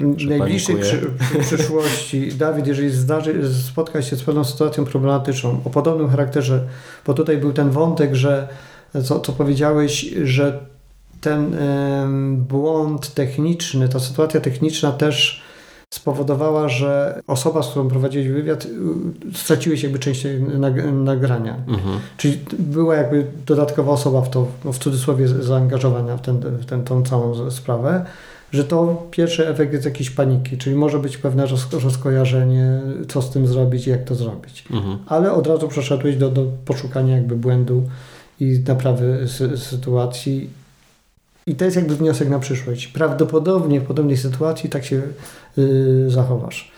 w 0.00 0.26
najbliższej 0.26 0.76
przy, 0.76 1.10
przyszłości, 1.40 2.28
Dawid, 2.38 2.66
jeżeli 2.66 2.90
zdarzy, 2.90 3.54
spotka 3.54 4.02
się 4.02 4.16
z 4.16 4.22
pewną 4.22 4.44
sytuacją 4.44 4.84
problematyczną 4.84 5.60
o 5.64 5.70
podobnym 5.70 6.08
charakterze, 6.08 6.66
bo 7.06 7.14
tutaj 7.14 7.38
był 7.38 7.52
ten 7.52 7.70
wątek, 7.70 8.14
że 8.14 8.48
co, 9.04 9.20
co 9.20 9.32
powiedziałeś, 9.32 10.00
że 10.24 10.66
ten 11.20 11.56
błąd 12.48 13.14
techniczny, 13.14 13.88
ta 13.88 14.00
sytuacja 14.00 14.40
techniczna 14.40 14.92
też 14.92 15.46
spowodowała, 15.90 16.68
że 16.68 17.20
osoba, 17.26 17.62
z 17.62 17.68
którą 17.68 17.88
prowadziłeś 17.88 18.28
wywiad, 18.28 18.64
y, 18.64 18.68
straciłeś 19.34 19.82
jakby 19.82 19.98
część 19.98 20.26
nagrania. 20.92 21.56
Mhm. 21.68 21.98
Czyli 22.16 22.38
była 22.58 22.94
jakby 22.94 23.26
dodatkowa 23.46 23.92
osoba 23.92 24.22
w 24.22 24.30
to, 24.30 24.46
w 24.64 24.78
cudzysłowie 24.78 25.28
zaangażowana 25.28 26.16
w, 26.16 26.20
ten, 26.20 26.40
w 26.40 26.66
ten, 26.66 26.84
tą 26.84 27.02
całą 27.02 27.50
sprawę, 27.50 28.04
że 28.52 28.64
to 28.64 29.06
pierwszy 29.10 29.48
efekt 29.48 29.72
jest 29.72 29.84
jakiejś 29.84 30.10
paniki, 30.10 30.58
czyli 30.58 30.76
może 30.76 30.98
być 30.98 31.16
pewne 31.16 31.46
rozkojarzenie, 31.82 32.80
co 33.08 33.22
z 33.22 33.30
tym 33.30 33.46
zrobić 33.46 33.86
i 33.86 33.90
jak 33.90 34.04
to 34.04 34.14
zrobić. 34.14 34.64
Mhm. 34.70 34.98
Ale 35.06 35.32
od 35.32 35.46
razu 35.46 35.68
przeszedłeś 35.68 36.16
do, 36.16 36.30
do 36.30 36.46
poszukania 36.64 37.14
jakby 37.14 37.36
błędu 37.36 37.82
i 38.40 38.60
naprawy 38.66 39.26
sytuacji 39.56 40.50
i 41.46 41.54
to 41.54 41.64
jest 41.64 41.76
jakby 41.76 41.96
wniosek 41.96 42.28
na 42.28 42.38
przyszłość. 42.38 42.88
Prawdopodobnie 42.88 43.80
w 43.80 43.84
podobnej 43.84 44.16
sytuacji 44.16 44.70
tak 44.70 44.84
się 44.84 45.02
yy, 45.56 46.10
zachowasz. 46.10 46.70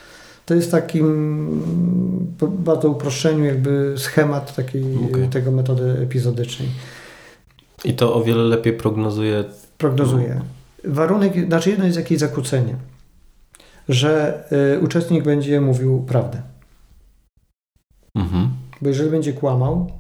To 0.47 0.55
jest 0.55 0.71
takim 0.71 2.37
bardzo 2.41 2.89
uproszczeniu 2.89 3.45
jakby 3.45 3.95
schemat 3.97 4.57
takiej, 4.57 4.85
okay. 5.11 5.29
tego 5.29 5.51
metody 5.51 5.91
epizodycznej. 6.03 6.69
I 7.85 7.95
to 7.95 8.15
o 8.15 8.25
wiele 8.25 8.43
lepiej 8.43 8.73
prognozuje. 8.73 9.45
Prognozuje. 9.79 10.41
Warunek, 10.85 11.47
znaczy 11.47 11.71
jedno 11.71 11.85
jest 11.85 11.97
jakieś 11.97 12.19
zakłócenie, 12.19 12.77
że 13.89 14.45
y, 14.77 14.81
uczestnik 14.81 15.25
będzie 15.25 15.61
mówił 15.61 16.03
prawdę. 16.03 16.43
Mhm. 18.15 18.49
Bo 18.81 18.89
jeżeli 18.89 19.11
będzie 19.11 19.33
kłamał, 19.33 19.93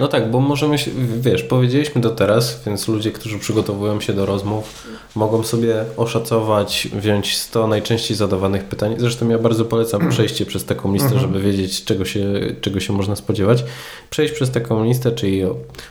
no 0.00 0.08
tak, 0.08 0.30
bo 0.30 0.40
możemy 0.40 0.78
się, 0.78 0.90
wiesz, 1.20 1.42
powiedzieliśmy 1.42 2.00
to 2.00 2.10
teraz, 2.10 2.62
więc 2.66 2.88
ludzie, 2.88 3.12
którzy 3.12 3.38
przygotowują 3.38 4.00
się 4.00 4.12
do 4.12 4.26
rozmów, 4.26 4.86
mogą 5.14 5.42
sobie 5.42 5.84
oszacować, 5.96 6.88
wziąć 6.92 7.36
100 7.36 7.66
najczęściej 7.66 8.16
zadawanych 8.16 8.64
pytań. 8.64 8.94
Zresztą 8.98 9.28
ja 9.28 9.38
bardzo 9.38 9.64
polecam 9.64 10.08
przejście 10.10 10.46
przez 10.46 10.64
taką 10.64 10.92
listę, 10.92 11.12
mhm. 11.12 11.22
żeby 11.22 11.40
wiedzieć, 11.40 11.84
czego 11.84 12.04
się, 12.04 12.24
czego 12.60 12.80
się 12.80 12.92
można 12.92 13.16
spodziewać. 13.16 13.64
Przejść 14.10 14.34
przez 14.34 14.50
taką 14.50 14.84
listę, 14.84 15.12
czyli 15.12 15.42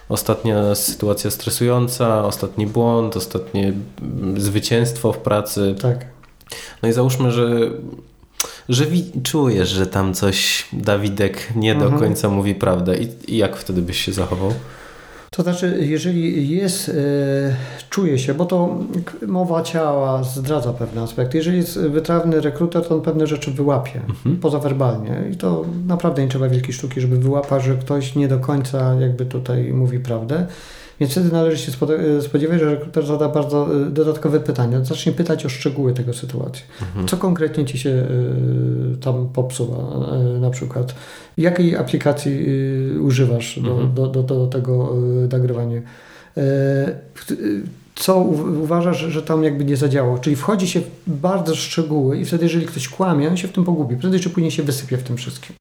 ostatnia 0.10 0.76
sytuacja 0.76 1.32
stresująca, 1.32 2.26
ostatni 2.26 2.68
błąd, 2.68 3.18
ostatnie 3.18 3.74
zwycięstwo 4.38 5.14
w 5.14 5.18
pracy. 5.18 5.76
Tak. 5.82 6.06
No 6.84 6.90
i 6.90 6.94
załóżmy, 6.94 7.32
że 7.32 7.72
że 8.70 8.86
czujesz, 9.24 9.70
że 9.70 9.88
tam 9.88 10.14
coś 10.14 10.68
Dawidek 10.74 11.56
nie 11.56 11.76
do 11.76 11.86
mhm. 11.86 12.02
końca 12.02 12.30
mówi 12.30 12.56
prawdę 12.56 12.98
I, 12.98 13.34
i 13.34 13.38
jak 13.38 13.56
wtedy 13.56 13.82
byś 13.82 14.06
się 14.06 14.14
zachował? 14.14 14.54
To 15.32 15.44
znaczy, 15.44 15.78
jeżeli 15.82 16.50
jest, 16.50 16.90
e, 16.90 16.94
czuje 17.90 18.20
się, 18.20 18.34
bo 18.34 18.46
to 18.46 18.78
mowa 19.28 19.64
ciała 19.64 20.24
zdradza 20.24 20.74
pewne 20.74 21.02
aspekty. 21.02 21.38
Jeżeli 21.38 21.58
jest 21.58 21.80
wytrawny 21.80 22.42
rekruter, 22.42 22.88
to 22.88 22.96
on 22.96 23.02
pewne 23.02 23.28
rzeczy 23.28 23.52
wyłapie 23.52 24.02
mhm. 24.10 24.38
pozawerbalnie. 24.38 25.24
I 25.34 25.38
to 25.38 25.66
naprawdę 25.88 26.22
nie 26.22 26.28
trzeba 26.28 26.50
wielkiej 26.50 26.74
sztuki, 26.74 27.02
żeby 27.02 27.18
wyłapać, 27.18 27.64
że 27.64 27.76
ktoś 27.76 28.16
nie 28.16 28.28
do 28.28 28.40
końca 28.40 28.94
jakby 28.94 29.26
tutaj 29.26 29.74
mówi 29.74 30.00
prawdę. 30.00 30.48
Więc 31.00 31.12
wtedy 31.12 31.32
należy 31.32 31.58
się 31.58 31.72
e, 32.18 32.22
spodziewać, 32.22 32.60
że 32.60 32.66
rekruter 32.66 33.06
zada 33.06 33.30
bardzo 33.30 33.82
e, 33.88 33.90
dodatkowe 33.90 34.40
pytania. 34.40 34.84
Zacznie 34.84 35.12
pytać 35.12 35.46
o 35.46 35.50
szczegóły 35.50 35.94
tego 35.94 36.14
sytuacji. 36.14 36.64
Mhm. 36.82 37.08
Co 37.08 37.18
konkretnie 37.18 37.66
Ci 37.66 37.78
się 37.78 37.90
e, 37.90 38.06
tam 39.02 39.30
popsuwa 39.34 39.78
na 40.40 40.50
przykład? 40.50 40.96
Jakiej 41.38 41.76
aplikacji 41.76 42.46
używasz 43.02 43.60
do, 43.60 43.72
mhm. 43.72 43.94
do, 43.94 44.08
do, 44.08 44.24
do 44.24 44.48
tego 44.48 44.96
nagrywania? 45.32 45.82
co 47.96 48.18
uważasz, 48.64 48.98
że 48.98 49.22
tam 49.22 49.44
jakby 49.44 49.66
nie 49.66 49.78
zadziałało. 49.78 50.20
Czyli 50.20 50.36
wchodzi 50.36 50.68
się 50.68 50.82
w 50.82 50.86
bardzo 51.08 51.56
szczegóły 51.56 52.20
i 52.20 52.26
wtedy, 52.26 52.44
jeżeli 52.44 52.66
ktoś 52.66 52.90
kłamie, 52.90 53.30
on 53.30 53.38
się 53.38 53.48
w 53.48 53.52
tym 53.52 53.64
pogubi. 53.64 53.98
Prędzej 53.98 54.20
czy 54.20 54.30
później 54.30 54.52
się 54.52 54.64
wysypie 54.64 54.98
w 54.98 55.04
tym 55.04 55.18
wszystkim. 55.18 55.56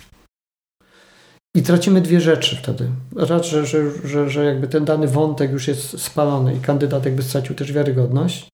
I 1.56 1.62
tracimy 1.62 2.00
dwie 2.00 2.20
rzeczy 2.20 2.56
wtedy. 2.56 2.90
Raz, 3.16 3.46
że, 3.46 3.66
że, 3.66 4.08
że, 4.08 4.30
że 4.30 4.44
jakby 4.44 4.68
ten 4.68 4.84
dany 4.84 5.08
wątek 5.08 5.50
już 5.50 5.68
jest 5.68 6.00
spalony 6.00 6.54
i 6.54 6.60
kandydat 6.60 7.04
jakby 7.04 7.22
stracił 7.22 7.54
też 7.54 7.72
wiarygodność. 7.72 8.48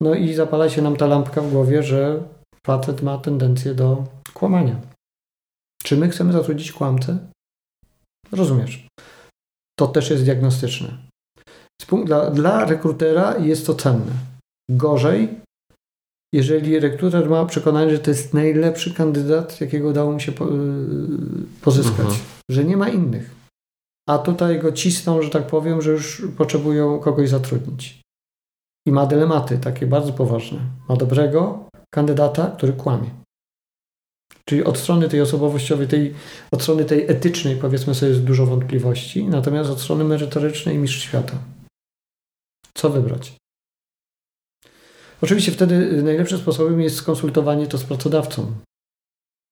No 0.00 0.14
i 0.14 0.34
zapala 0.34 0.68
się 0.68 0.82
nam 0.82 0.96
ta 0.96 1.06
lampka 1.06 1.40
w 1.42 1.50
głowie, 1.50 1.82
że 1.82 2.22
facet 2.66 3.02
ma 3.02 3.18
tendencję 3.18 3.74
do 3.74 4.04
kłamania. 4.34 4.80
Czy 5.82 5.96
my 5.96 6.08
chcemy 6.08 6.32
zatrudnić 6.32 6.72
kłamcę? 6.72 7.18
Rozumiesz. 8.32 8.86
To 9.78 9.86
też 9.86 10.10
jest 10.10 10.24
diagnostyczne. 10.24 10.88
Dla, 12.04 12.30
dla 12.30 12.64
rekrutera 12.64 13.38
jest 13.38 13.66
to 13.66 13.74
cenne. 13.74 14.12
Gorzej, 14.70 15.40
jeżeli 16.32 16.80
rekruter 16.80 17.30
ma 17.30 17.46
przekonanie, 17.46 17.90
że 17.90 17.98
to 17.98 18.10
jest 18.10 18.34
najlepszy 18.34 18.94
kandydat, 18.94 19.60
jakiego 19.60 19.88
udało 19.88 20.12
mu 20.12 20.20
się 20.20 20.32
po, 20.32 20.44
yy, 20.44 20.52
pozyskać, 21.62 22.06
mhm. 22.06 22.20
że 22.50 22.64
nie 22.64 22.76
ma 22.76 22.88
innych. 22.88 23.30
A 24.08 24.18
tutaj 24.18 24.60
go 24.60 24.72
cisną, 24.72 25.22
że 25.22 25.30
tak 25.30 25.46
powiem, 25.46 25.82
że 25.82 25.90
już 25.90 26.22
potrzebują 26.38 26.98
kogoś 26.98 27.28
zatrudnić. 27.28 28.00
I 28.86 28.92
ma 28.92 29.06
dylematy 29.06 29.58
takie 29.58 29.86
bardzo 29.86 30.12
poważne. 30.12 30.60
Ma 30.88 30.96
dobrego 30.96 31.68
kandydata, 31.94 32.50
który 32.56 32.72
kłamie. 32.72 33.10
Czyli 34.44 34.64
od 34.64 34.78
strony 34.78 35.08
tej 35.08 35.20
osobowościowej, 35.20 35.88
tej, 35.88 36.14
od 36.52 36.62
strony 36.62 36.84
tej 36.84 37.10
etycznej, 37.10 37.56
powiedzmy 37.56 37.94
sobie, 37.94 38.10
jest 38.10 38.24
dużo 38.24 38.46
wątpliwości, 38.46 39.24
natomiast 39.24 39.70
od 39.70 39.80
strony 39.80 40.04
merytorycznej 40.04 40.78
mistrz 40.78 41.02
świata. 41.02 41.38
Co 42.74 42.90
wybrać? 42.90 43.41
Oczywiście 45.22 45.52
wtedy 45.52 46.02
najlepszym 46.02 46.38
sposobem 46.38 46.80
jest 46.80 46.96
skonsultowanie 46.96 47.66
to 47.66 47.78
z 47.78 47.84
pracodawcą. 47.84 48.52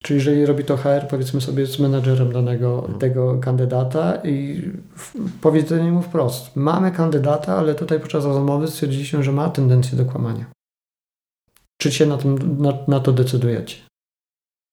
Czyli 0.03 0.19
jeżeli 0.19 0.47
robi 0.47 0.65
to 0.65 0.77
HR, 0.77 1.09
powiedzmy 1.11 1.41
sobie 1.41 1.67
z 1.67 1.79
menadżerem 1.79 2.33
danego 2.33 2.79
mhm. 2.79 2.99
tego 2.99 3.41
kandydata 3.41 4.23
i 4.25 4.63
powiedzenie 5.41 5.93
mu 5.93 6.03
wprost. 6.03 6.57
Mamy 6.57 6.93
kandydata, 6.93 7.57
ale 7.57 7.75
tutaj 7.75 8.01
podczas 8.01 8.25
rozmowy 8.25 8.69
stwierdziliśmy, 8.69 9.23
że 9.23 9.33
ma 9.33 9.51
tendencję 9.51 9.99
do 9.99 10.05
kłamania. 10.05 10.45
Czy 11.81 11.93
się 11.93 12.07
na, 12.07 12.19
tym, 12.19 12.63
na, 12.63 12.79
na 12.89 13.01
to 13.01 13.13
decydujecie? 13.13 13.77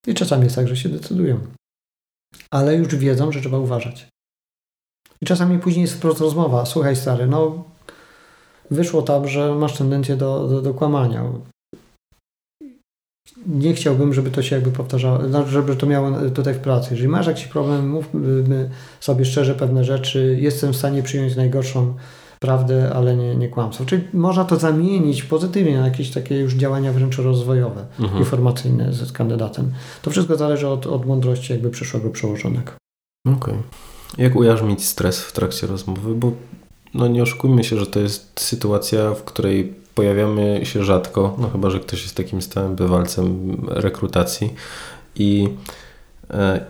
I 0.08 0.14
czasami 0.14 0.44
jest 0.44 0.56
tak, 0.56 0.68
że 0.68 0.78
się 0.78 0.90
decydują. 0.90 1.40
Ale 2.52 2.76
już 2.76 2.96
wiedzą, 2.96 3.32
że 3.32 3.42
trzeba 3.42 3.58
uważać. 3.58 4.08
I 5.22 5.26
czasami 5.26 5.60
później 5.60 5.82
jest 5.82 5.96
wprost 5.96 6.20
rozmowa. 6.20 6.66
Słuchaj 6.66 6.96
stary, 6.96 7.28
no 7.28 7.64
wyszło 8.72 9.02
tam, 9.02 9.28
że 9.28 9.56
masz 9.56 9.78
tendencję 9.78 10.16
do, 10.16 10.48
do, 10.48 10.62
do 10.62 10.74
kłamania. 10.74 11.24
Nie 13.48 13.74
chciałbym, 13.74 14.14
żeby 14.14 14.32
to 14.32 14.42
się 14.42 14.56
jakby 14.56 14.72
powtarzało, 14.72 15.28
znaczy, 15.28 15.50
żeby 15.50 15.76
to 15.76 15.86
miało 15.86 16.12
tutaj 16.36 16.54
w 16.54 16.60
pracy. 16.60 16.88
Jeżeli 16.92 17.08
masz 17.08 17.28
jakiś 17.28 17.46
problem, 17.46 17.90
mówmy 17.90 18.70
sobie 19.00 19.26
szczerze 19.26 19.56
pewne 19.56 19.84
rzeczy. 19.84 20.38
Jestem 20.42 20.74
w 20.74 20.76
stanie 20.76 21.04
przyjąć 21.04 21.36
najgorszą 21.36 21.94
prawdę, 22.40 22.94
ale 22.94 23.16
nie, 23.16 23.36
nie 23.36 23.50
kłamstwo. 23.50 23.86
Czyli 23.86 24.04
można 24.14 24.46
to 24.46 24.56
zamienić 24.56 25.24
pozytywnie 25.24 25.78
na 25.80 25.86
jakieś 25.86 26.12
takie 26.12 26.40
już 26.40 26.54
działania 26.54 26.94
wręcz 26.94 27.18
rozwojowe, 27.18 27.86
mhm. 28.00 28.20
informacyjne 28.20 28.94
z, 28.94 29.08
z 29.08 29.12
kandydatem. 29.12 29.72
To 30.02 30.12
wszystko 30.12 30.36
zależy 30.36 30.68
od, 30.68 30.88
od 30.88 31.06
mądrości 31.06 31.54
jakby 31.54 31.70
przyszłego 31.70 32.10
przełożonego. 32.10 32.72
Okej. 33.28 33.38
Okay. 33.38 33.58
Jak 34.18 34.36
ujarzmić 34.36 34.86
stres 34.86 35.22
w 35.22 35.32
trakcie 35.32 35.68
rozmowy? 35.68 36.16
Bo 36.16 36.32
no 36.94 37.08
nie 37.08 37.24
oszukujmy 37.24 37.64
się, 37.64 37.78
że 37.78 37.88
to 37.88 38.00
jest 38.00 38.40
sytuacja, 38.40 39.14
w 39.14 39.24
której 39.24 39.74
pojawiamy 39.96 40.62
się 40.64 40.84
rzadko, 40.84 41.36
no 41.40 41.50
chyba, 41.50 41.70
że 41.70 41.80
ktoś 41.80 42.04
jest 42.04 42.16
takim 42.16 42.42
stałym 42.42 42.76
bywalcem 42.76 43.58
rekrutacji 43.68 44.54
i 45.16 45.50
e, 46.30 46.66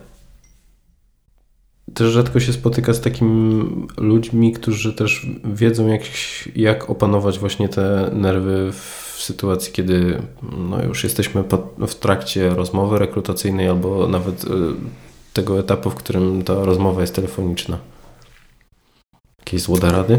też 1.94 2.12
rzadko 2.12 2.40
się 2.40 2.52
spotyka 2.52 2.92
z 2.92 3.00
takimi 3.00 3.64
ludźmi, 3.96 4.52
którzy 4.52 4.92
też 4.92 5.26
wiedzą 5.44 5.86
jak, 5.86 6.02
jak 6.56 6.90
opanować 6.90 7.38
właśnie 7.38 7.68
te 7.68 8.10
nerwy 8.12 8.72
w 8.72 9.16
sytuacji, 9.18 9.72
kiedy 9.72 10.22
no 10.58 10.82
już 10.82 11.04
jesteśmy 11.04 11.44
w 11.88 11.94
trakcie 11.94 12.50
rozmowy 12.50 12.98
rekrutacyjnej 12.98 13.68
albo 13.68 14.08
nawet 14.08 14.44
e, 14.44 14.48
tego 15.32 15.58
etapu, 15.58 15.90
w 15.90 15.94
którym 15.94 16.44
ta 16.44 16.64
rozmowa 16.64 17.00
jest 17.00 17.14
telefoniczna. 17.14 17.78
Jakieś 19.48 19.62
złote 19.62 19.90
rady? 19.90 20.18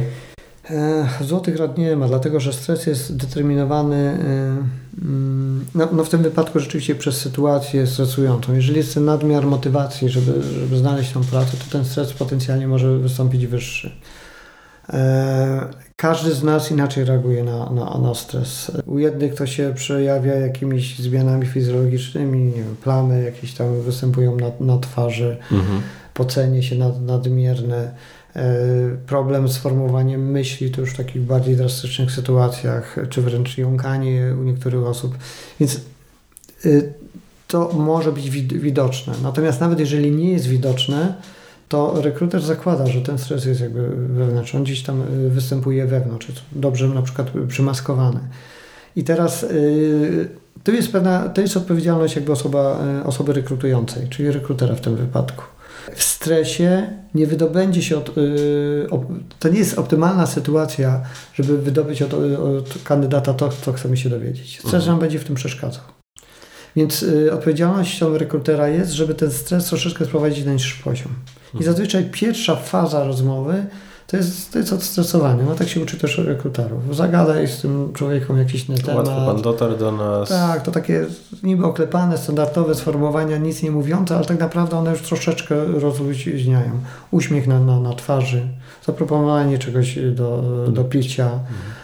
E, 0.69 1.07
złotych 1.21 1.57
rad 1.57 1.77
nie 1.77 1.95
ma, 1.95 2.07
dlatego 2.07 2.39
że 2.39 2.53
stres 2.53 2.85
jest 2.85 3.17
determinowany 3.17 3.95
e, 3.95 5.01
mm, 5.01 5.65
no, 5.75 5.87
no, 5.91 6.03
w 6.03 6.09
tym 6.09 6.23
wypadku 6.23 6.59
rzeczywiście 6.59 6.95
przez 6.95 7.17
sytuację 7.17 7.87
stresującą. 7.87 8.53
Jeżeli 8.53 8.77
jest 8.77 8.95
nadmiar 8.95 9.45
motywacji, 9.45 10.09
żeby, 10.09 10.43
żeby 10.43 10.77
znaleźć 10.77 11.11
tą 11.11 11.23
pracę, 11.23 11.57
to 11.57 11.71
ten 11.71 11.85
stres 11.85 12.13
potencjalnie 12.13 12.67
może 12.67 12.97
wystąpić 12.97 13.47
wyższy. 13.47 13.91
E, 14.93 15.67
każdy 15.95 16.33
z 16.33 16.43
nas 16.43 16.71
inaczej 16.71 17.05
reaguje 17.05 17.43
na, 17.43 17.69
na, 17.69 17.97
na 17.97 18.15
stres. 18.15 18.71
U 18.85 18.99
jednych 18.99 19.35
to 19.35 19.47
się 19.47 19.73
przejawia 19.75 20.35
jakimiś 20.35 20.99
zmianami 20.99 21.45
fizjologicznymi, 21.45 22.39
nie 22.39 22.63
wiem, 22.63 22.75
plamy 22.83 23.23
jakieś 23.23 23.53
tam 23.53 23.81
występują 23.81 24.37
na, 24.37 24.51
na 24.59 24.77
twarzy, 24.77 25.37
mhm. 25.51 25.81
pocenie 26.13 26.63
się 26.63 26.75
nad, 26.75 27.01
nadmierne, 27.01 27.91
problem 29.05 29.49
z 29.49 29.57
formowaniem 29.57 30.31
myśli, 30.31 30.71
to 30.71 30.81
już 30.81 30.89
w 30.89 30.97
takich 30.97 31.21
bardziej 31.21 31.55
drastycznych 31.55 32.11
sytuacjach, 32.11 32.95
czy 33.09 33.21
wręcz 33.21 33.57
jąkanie 33.57 34.35
u 34.41 34.43
niektórych 34.43 34.83
osób. 34.83 35.17
Więc 35.59 35.81
y, 36.65 36.93
to 37.47 37.73
może 37.73 38.11
być 38.11 38.29
widoczne. 38.39 39.13
Natomiast 39.23 39.61
nawet 39.61 39.79
jeżeli 39.79 40.11
nie 40.11 40.31
jest 40.31 40.47
widoczne, 40.47 41.15
to 41.69 42.01
rekruter 42.01 42.41
zakłada, 42.41 42.87
że 42.87 43.01
ten 43.01 43.17
stres 43.17 43.45
jest 43.45 43.61
jakby 43.61 43.89
wewnętrzny, 43.89 44.59
on 44.59 44.63
gdzieś 44.63 44.83
tam 44.83 45.01
y, 45.01 45.29
występuje 45.29 45.85
wewnątrz, 45.85 46.29
jest 46.29 46.41
dobrze 46.51 46.87
na 46.87 47.01
przykład 47.01 47.31
przymaskowany. 47.47 48.19
I 48.95 49.03
teraz 49.03 49.41
yy, 49.41 50.29
to 50.63 50.71
jest 50.71 50.91
pewna, 50.91 51.29
to 51.29 51.41
jest 51.41 51.57
odpowiedzialność 51.57 52.15
jakby 52.15 52.31
osoba, 52.31 52.79
y, 53.01 53.03
osoby 53.03 53.33
rekrutującej, 53.33 54.07
czyli 54.09 54.31
rekrutera 54.31 54.75
w 54.75 54.81
tym 54.81 54.95
wypadku. 54.95 55.43
W 55.95 56.03
stresie 56.03 56.93
nie 57.15 57.27
wydobędzie 57.27 57.83
się 57.83 57.97
od, 57.97 58.09
op, 58.89 59.05
to 59.39 59.49
nie 59.49 59.59
jest 59.59 59.79
optymalna 59.79 60.25
sytuacja, 60.25 61.01
żeby 61.33 61.57
wydobyć 61.57 62.01
od, 62.01 62.13
od 62.13 62.83
kandydata 62.83 63.33
to, 63.33 63.49
co 63.49 63.73
chcemy 63.73 63.97
się 63.97 64.09
dowiedzieć. 64.09 64.59
Stres 64.59 64.73
mhm. 64.73 64.91
nam 64.91 64.99
będzie 64.99 65.19
w 65.19 65.23
tym 65.23 65.35
przeszkadzał. 65.35 65.83
Więc 66.75 67.03
y, 67.03 67.33
odpowiedzialnością 67.33 68.17
rekrutera 68.17 68.67
jest, 68.67 68.91
żeby 68.91 69.15
ten 69.15 69.31
stres 69.31 69.65
troszeczkę 69.65 70.05
sprowadzić 70.05 70.45
na 70.45 70.53
niższy 70.53 70.83
poziom. 70.83 71.13
I 71.53 71.57
mhm. 71.57 71.65
zazwyczaj 71.65 72.09
pierwsza 72.11 72.55
faza 72.55 73.03
rozmowy 73.03 73.65
to 74.11 74.17
jest, 74.17 74.51
to 74.51 74.59
jest 74.59 74.73
odstresowanie. 74.73 75.43
No 75.43 75.55
tak 75.55 75.69
się 75.69 75.81
uczy 75.81 75.97
też 75.97 76.17
rekruterów. 76.17 76.95
Zagadaj 76.95 77.47
z 77.47 77.61
tym 77.61 77.93
człowiekiem 77.93 78.37
jakiś 78.37 78.67
na 78.67 78.77
temat. 78.77 79.07
Łatwo 79.07 79.25
pan 79.25 79.41
dotarł 79.41 79.77
do 79.77 79.91
nas. 79.91 80.29
Tak, 80.29 80.61
to 80.63 80.71
takie 80.71 81.05
niby 81.43 81.65
oklepane, 81.65 82.17
standardowe 82.17 82.75
sformułowania, 82.75 83.37
nic 83.37 83.63
nie 83.63 83.71
mówiące, 83.71 84.15
ale 84.15 84.25
tak 84.25 84.39
naprawdę 84.39 84.77
one 84.77 84.91
już 84.91 85.01
troszeczkę 85.01 85.65
rozluźniają. 85.65 86.71
Uśmiech 87.11 87.47
na, 87.47 87.59
na, 87.59 87.79
na 87.79 87.93
twarzy, 87.93 88.41
zaproponowanie 88.85 89.59
czegoś 89.59 89.99
do, 90.15 90.43
do 90.71 90.83
picia. 90.83 91.25
Mhm 91.25 91.78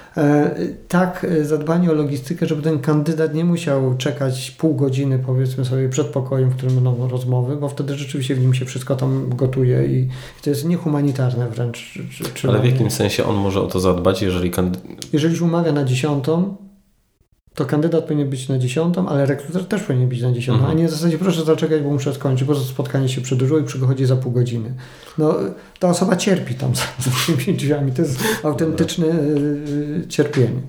tak 0.87 1.25
e, 1.29 1.45
zadbanie 1.45 1.91
o 1.91 1.93
logistykę, 1.93 2.45
żeby 2.45 2.61
ten 2.61 2.79
kandydat 2.79 3.33
nie 3.33 3.45
musiał 3.45 3.97
czekać 3.97 4.51
pół 4.51 4.75
godziny, 4.75 5.19
powiedzmy 5.25 5.65
sobie, 5.65 5.89
przed 5.89 6.07
pokojem, 6.07 6.49
w 6.49 6.55
którym 6.55 6.75
będą 6.75 7.07
rozmowy, 7.07 7.55
bo 7.55 7.69
wtedy 7.69 7.95
rzeczywiście 7.95 8.35
w 8.35 8.39
nim 8.39 8.53
się 8.53 8.65
wszystko 8.65 8.95
tam 8.95 9.29
gotuje 9.29 9.85
i, 9.85 10.09
to 10.43 10.49
jest 10.49 10.65
niehumanitarne 10.65 11.49
wręcz. 11.49 11.93
Czy, 12.11 12.23
czy 12.33 12.49
Ale 12.49 12.59
w 12.59 12.65
jakim 12.65 12.91
sensie 12.91 13.25
on 13.25 13.35
może 13.35 13.61
o 13.61 13.67
to 13.67 13.79
zadbać, 13.79 14.21
jeżeli 14.21 14.51
kandydat... 14.51 14.83
Jeżeli 15.13 15.39
umawia 15.39 15.71
na 15.71 15.83
dziesiątą, 15.83 16.55
to 17.56 17.65
kandydat 17.65 18.03
powinien 18.03 18.30
być 18.30 18.49
na 18.49 18.57
dziesiątą, 18.57 19.10
ale 19.10 19.26
rekruter 19.26 19.65
też 19.65 19.84
powinien 19.84 20.10
być 20.10 20.22
na 20.22 20.32
dziesiątą, 20.32 20.60
mhm. 20.60 20.77
a 20.77 20.82
nie 20.82 20.88
w 20.88 20.91
zasadzie 20.91 21.18
proszę 21.18 21.44
zaczekać, 21.44 21.82
bo 21.82 21.90
muszę 21.90 22.14
skończyć, 22.14 22.48
bo 22.48 22.56
spotkanie 22.56 23.10
się 23.10 23.22
przedłużyło 23.22 23.60
i 23.60 23.64
przychodzi 23.64 24.06
za 24.06 24.15
pół 24.15 24.32
godziny. 24.32 24.73
No, 25.18 25.36
ta 25.80 25.90
osoba 25.90 26.15
cierpi 26.15 26.56
tam 26.56 26.76
za, 26.76 26.82
za 26.99 27.36
tymi 27.45 27.57
drzwiami, 27.57 27.91
to 27.91 28.02
jest 28.02 28.19
autentyczne 28.44 29.07
y, 29.07 30.03
cierpienie. 30.10 30.61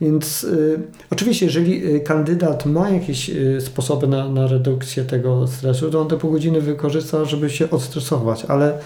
Więc 0.00 0.44
y, 0.44 0.80
oczywiście, 1.10 1.46
jeżeli 1.46 1.94
y, 1.96 2.00
kandydat 2.00 2.66
ma 2.66 2.90
jakieś 2.90 3.30
y, 3.30 3.60
sposoby 3.60 4.06
na, 4.06 4.28
na 4.28 4.46
redukcję 4.46 5.04
tego 5.04 5.46
stresu, 5.46 5.90
to 5.90 6.00
on 6.00 6.08
te 6.08 6.16
pół 6.16 6.30
godziny 6.30 6.60
wykorzysta, 6.60 7.24
żeby 7.24 7.50
się 7.50 7.70
odstresować, 7.70 8.44
ale 8.44 8.78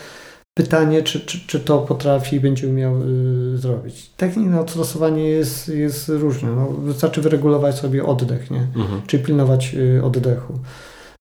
Pytanie, 0.54 1.02
czy, 1.02 1.20
czy, 1.20 1.40
czy 1.46 1.60
to 1.60 1.78
potrafi 1.78 2.36
i 2.36 2.40
będzie 2.40 2.68
umiał 2.68 3.02
y, 3.02 3.58
zrobić. 3.58 4.10
Technik 4.16 4.48
na 4.48 4.60
odstosowanie 4.60 5.28
jest, 5.28 5.68
jest 5.68 6.08
różne. 6.08 6.50
No, 6.50 6.66
wystarczy 6.66 7.22
wyregulować 7.22 7.78
sobie 7.78 8.04
oddech, 8.04 8.50
nie? 8.50 8.66
Mhm. 8.76 9.02
czyli 9.06 9.24
pilnować 9.24 9.74
y, 9.74 10.04
oddechu. 10.04 10.58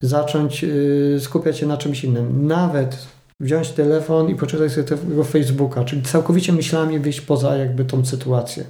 Zacząć 0.02 0.64
y, 0.64 1.20
skupiać 1.22 1.58
się 1.58 1.66
na 1.66 1.78
czymś 1.78 2.04
innym. 2.04 2.48
Nawet 2.48 3.08
wziąć 3.40 3.70
telefon 3.70 4.30
i 4.30 4.36
poczytać 4.36 4.72
sobie 4.72 4.84
tego 4.84 5.24
Facebooka, 5.24 5.84
czyli 5.84 6.02
całkowicie 6.02 6.54
myślami 6.54 7.00
wyjść 7.00 7.22
poza 7.22 7.56
jakby 7.58 7.86
tą 7.86 8.06
sytuację. 8.06 8.64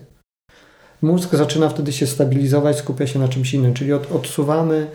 Mózg 1.02 1.36
zaczyna 1.36 1.70
wtedy 1.70 1.94
się 1.94 2.08
stabilizować, 2.08 2.78
skupia 2.78 3.08
się 3.08 3.20
na 3.20 3.28
czymś 3.28 3.54
innym, 3.54 3.74
czyli 3.74 3.94
od, 3.94 4.12
odsuwamy 4.12 4.88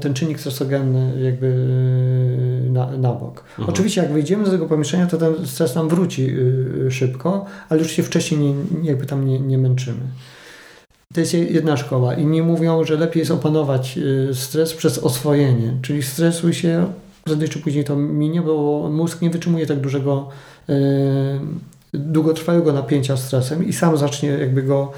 ten 0.00 0.14
czynnik 0.14 0.40
stresogenny 0.40 1.22
jakby 1.24 1.46
e, 2.66 2.70
na, 2.70 2.96
na 2.96 3.12
bok. 3.12 3.44
Mhm. 3.48 3.68
Oczywiście 3.68 4.02
jak 4.02 4.12
wyjdziemy 4.12 4.46
z 4.46 4.50
tego 4.50 4.66
pomieszczenia, 4.66 5.06
to 5.06 5.18
ten 5.18 5.46
stres 5.46 5.74
nam 5.74 5.88
wróci 5.88 6.34
e, 6.86 6.90
szybko, 6.90 7.46
ale 7.68 7.80
już 7.80 7.90
się 7.90 8.02
wcześniej 8.02 8.38
nie, 8.40 8.54
jakby 8.82 9.06
tam 9.06 9.26
nie, 9.26 9.40
nie 9.40 9.58
męczymy. 9.58 10.00
To 11.14 11.20
jest 11.20 11.34
jedna 11.34 11.76
szkoła. 11.76 12.14
Inni 12.14 12.42
mówią, 12.42 12.84
że 12.84 12.96
lepiej 12.96 13.20
jest 13.20 13.30
opanować 13.30 13.98
stres 14.32 14.74
przez 14.74 14.98
oswojenie, 14.98 15.72
czyli 15.82 16.02
stresuj 16.02 16.54
się, 16.54 16.92
prędzej 17.24 17.48
czy 17.48 17.58
później 17.58 17.84
to 17.84 17.96
minie, 17.96 18.42
bo 18.42 18.88
mózg 18.92 19.22
nie 19.22 19.30
wytrzymuje 19.30 19.66
tak 19.66 19.80
dużego 19.80 20.28
długotrwałego 21.94 22.72
napięcia 22.72 23.16
stresem 23.16 23.66
i 23.66 23.72
sam 23.72 23.96
zacznie 23.96 24.28
jakby 24.28 24.62
go 24.62 24.92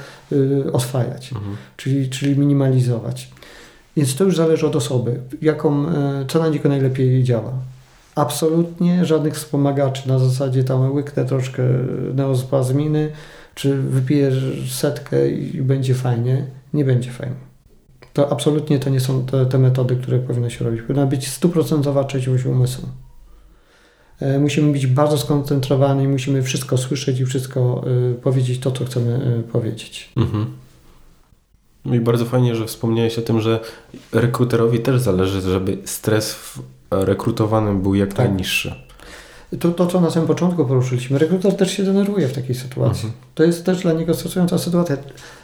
oswajać, 0.72 1.32
mhm. 1.32 1.56
czyli, 1.76 2.08
czyli 2.08 2.38
minimalizować. 2.38 3.30
Więc 3.96 4.16
to 4.16 4.24
już 4.24 4.36
zależy 4.36 4.66
od 4.66 4.76
osoby, 4.76 5.20
jaką, 5.42 5.88
e, 5.88 6.24
co 6.28 6.38
na 6.38 6.48
niego 6.48 6.68
najlepiej 6.68 7.24
działa. 7.24 7.52
Absolutnie 8.14 9.04
żadnych 9.04 9.34
wspomagaczy 9.34 10.08
na 10.08 10.18
zasadzie 10.18 10.64
tam 10.64 10.92
łyknę 10.92 11.24
troszkę 11.24 11.62
neospazminy, 12.14 13.12
czy 13.54 13.76
wypijesz 13.76 14.44
setkę 14.70 15.30
i 15.30 15.62
będzie 15.62 15.94
fajnie. 15.94 16.46
Nie 16.74 16.84
będzie 16.84 17.10
fajnie. 17.10 17.34
To 18.12 18.32
absolutnie 18.32 18.78
to 18.78 18.90
nie 18.90 19.00
są 19.00 19.26
te, 19.26 19.46
te 19.46 19.58
metody, 19.58 19.96
które 19.96 20.18
powinno 20.18 20.50
się 20.50 20.64
robić. 20.64 20.82
Powinna 20.82 21.06
być 21.06 21.28
stuprocentowa 21.28 22.04
trzeźwość 22.04 22.46
umysłu. 22.46 22.88
E, 24.20 24.38
musimy 24.38 24.72
być 24.72 24.86
bardzo 24.86 25.18
skoncentrowani, 25.18 26.08
musimy 26.08 26.42
wszystko 26.42 26.78
słyszeć 26.78 27.20
i 27.20 27.26
wszystko 27.26 27.84
y, 28.12 28.14
powiedzieć 28.14 28.58
to, 28.58 28.70
co 28.70 28.84
chcemy 28.84 29.38
y, 29.40 29.42
powiedzieć. 29.42 30.12
Mhm. 30.16 30.46
No 31.84 31.94
i 31.94 32.00
bardzo 32.00 32.24
fajnie, 32.24 32.54
że 32.54 32.66
wspomniałeś 32.66 33.18
o 33.18 33.22
tym, 33.22 33.40
że 33.40 33.60
rekruterowi 34.12 34.80
też 34.80 35.00
zależy, 35.00 35.40
żeby 35.40 35.78
stres 35.84 36.34
w 36.34 36.58
rekrutowanym 36.90 37.82
był 37.82 37.94
jak 37.94 38.14
tak. 38.14 38.26
najniższy. 38.28 38.74
To, 39.60 39.70
to, 39.70 39.86
co 39.86 40.00
na 40.00 40.10
samym 40.10 40.28
początku 40.28 40.66
poruszyliśmy, 40.66 41.18
rekruter 41.18 41.56
też 41.56 41.72
się 41.72 41.82
denerwuje 41.84 42.28
w 42.28 42.32
takiej 42.32 42.54
sytuacji. 42.54 43.04
Mhm. 43.04 43.12
To 43.34 43.44
jest 43.44 43.66
też 43.66 43.82
dla 43.82 43.92
niego 43.92 44.14
stresująca 44.14 44.58
sytuacja. 44.58 44.96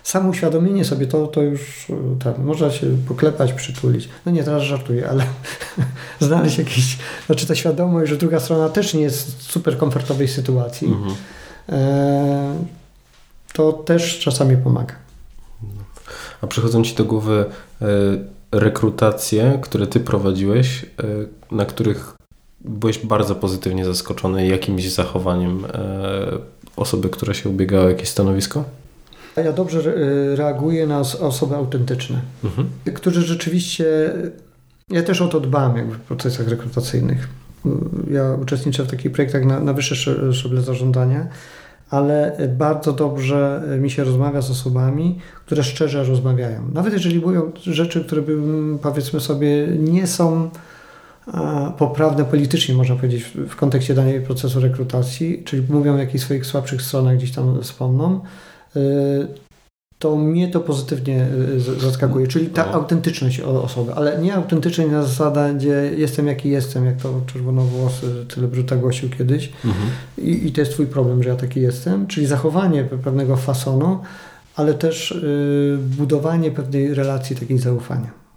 Samo 0.03 0.29
uświadomienie 0.29 0.85
sobie 0.85 1.07
to, 1.07 1.27
to 1.27 1.43
już 1.43 1.87
tak, 2.25 2.39
można 2.39 2.71
się 2.71 2.87
poklepać, 3.09 3.53
przytulić. 3.53 4.09
No 4.27 4.33
nie, 4.33 4.45
teraz 4.45 4.63
żartuję, 4.63 5.09
ale 5.11 5.25
znaleźć 6.21 6.59
jakiś, 6.59 6.99
znaczy 7.27 7.47
ta 7.47 7.55
świadomość, 7.55 8.11
że 8.11 8.17
druga 8.17 8.41
strona 8.41 8.69
też 8.69 8.95
nie 8.95 9.03
jest 9.03 9.39
w 9.39 9.43
super 9.43 9.79
komfortowej 9.79 10.29
sytuacji, 10.29 10.89
mhm. 10.89 11.15
e, 11.69 12.55
to 13.53 13.73
też 13.73 14.19
czasami 14.19 14.57
pomaga. 14.57 15.08
A 16.43 16.47
przychodzą 16.47 16.85
Ci 16.85 16.95
do 16.95 17.05
głowy 17.05 17.45
e, 17.83 17.87
rekrutacje, 18.53 19.59
które 19.63 19.87
Ty 19.87 20.01
prowadziłeś, 20.01 20.85
e, 20.85 20.87
na 21.55 21.65
których 21.65 22.15
byłeś 22.61 22.99
bardzo 22.99 23.35
pozytywnie 23.35 23.85
zaskoczony 23.85 24.47
jakimś 24.47 24.93
zachowaniem 24.93 25.65
e, 25.65 25.69
osoby, 26.77 27.09
która 27.09 27.35
się 27.35 27.49
ubiegała 27.49 27.85
o 27.85 27.89
jakieś 27.89 28.09
stanowisko? 28.09 28.65
Ja 29.37 29.53
dobrze 29.53 29.95
reaguję 30.37 30.87
na 30.87 31.01
osoby 31.01 31.57
autentyczne, 31.57 32.21
mhm. 32.45 32.69
którzy 32.95 33.23
rzeczywiście, 33.23 34.13
ja 34.91 35.03
też 35.03 35.23
o 35.23 35.29
to 35.29 35.41
dbam 35.41 35.77
jakby 35.77 35.95
w 35.95 36.01
procesach 36.01 36.49
rekrutacyjnych. 36.49 37.29
Ja 38.11 38.33
uczestniczę 38.43 38.85
w 38.85 38.91
takich 38.91 39.13
projektach 39.13 39.45
na, 39.45 39.61
na 39.61 39.73
wyższe 39.73 40.33
szczeble 40.33 40.61
zarządzania 40.61 41.29
ale 41.91 42.37
bardzo 42.59 42.93
dobrze 42.93 43.63
mi 43.81 43.91
się 43.91 44.05
rozmawia 44.05 44.43
z 44.43 44.51
osobami, 44.51 45.19
które 45.47 45.63
szczerze 45.63 46.05
rozmawiają. 46.05 46.71
Nawet 46.73 46.93
jeżeli 46.93 47.21
mówią 47.21 47.53
rzeczy, 47.63 48.05
które 48.05 48.23
powiedzmy 48.83 49.21
sobie 49.21 49.67
nie 49.79 50.07
są 50.07 50.51
poprawne 51.79 52.25
politycznie, 52.25 52.75
można 52.75 52.97
powiedzieć, 52.97 53.25
w 53.49 53.57
kontekście 53.57 53.95
danej 53.95 54.21
procesu 54.21 54.61
rekrutacji, 54.61 55.43
czyli 55.45 55.67
mówią 55.69 55.95
o 55.95 55.99
jakichś 55.99 56.25
swoich 56.25 56.47
słabszych 56.47 56.83
stronach, 56.83 57.17
gdzieś 57.17 57.33
tam 57.33 57.63
wspomną, 57.63 58.21
y, 58.77 59.48
to 59.99 60.17
mnie 60.17 60.49
to 60.49 60.61
pozytywnie 60.61 61.27
y, 61.57 61.81
zaskakuje, 61.81 62.27
czyli 62.27 62.47
ta 62.47 62.67
no. 62.67 62.73
autentyczność 62.73 63.41
osoby, 63.41 63.95
ale 63.95 64.19
nie 64.23 64.35
autentyczność 64.35 64.91
na 64.91 65.03
zasadzie 65.03 65.91
jestem 65.97 66.27
jaki 66.27 66.51
jestem, 66.51 66.87
jak 66.87 66.97
to 66.97 67.21
czerwonowłosy 67.27 68.27
celebryta 68.35 68.77
głosił 68.77 69.11
kiedyś 69.11 69.53
mhm. 69.65 69.91
I, 70.19 70.47
I, 70.47 70.53
to 70.53 70.61
jest 70.61 70.73
twój 70.73 70.87
problem, 70.87 71.23
że 71.23 71.29
ja 71.29 71.37
taki 71.37 71.61
jestem, 71.61 72.07
czyli 72.07 72.27
zachowanie 72.27 72.85
pewnego 72.85 73.37
fasonu, 73.37 73.99
ale 74.57 74.75
też 74.75 75.11
y, 75.11 75.79
budowanie 75.81 76.51
pewnej 76.51 76.95
relacji 76.95 77.37
takiej 77.37 77.59
zaufania. 77.59 78.28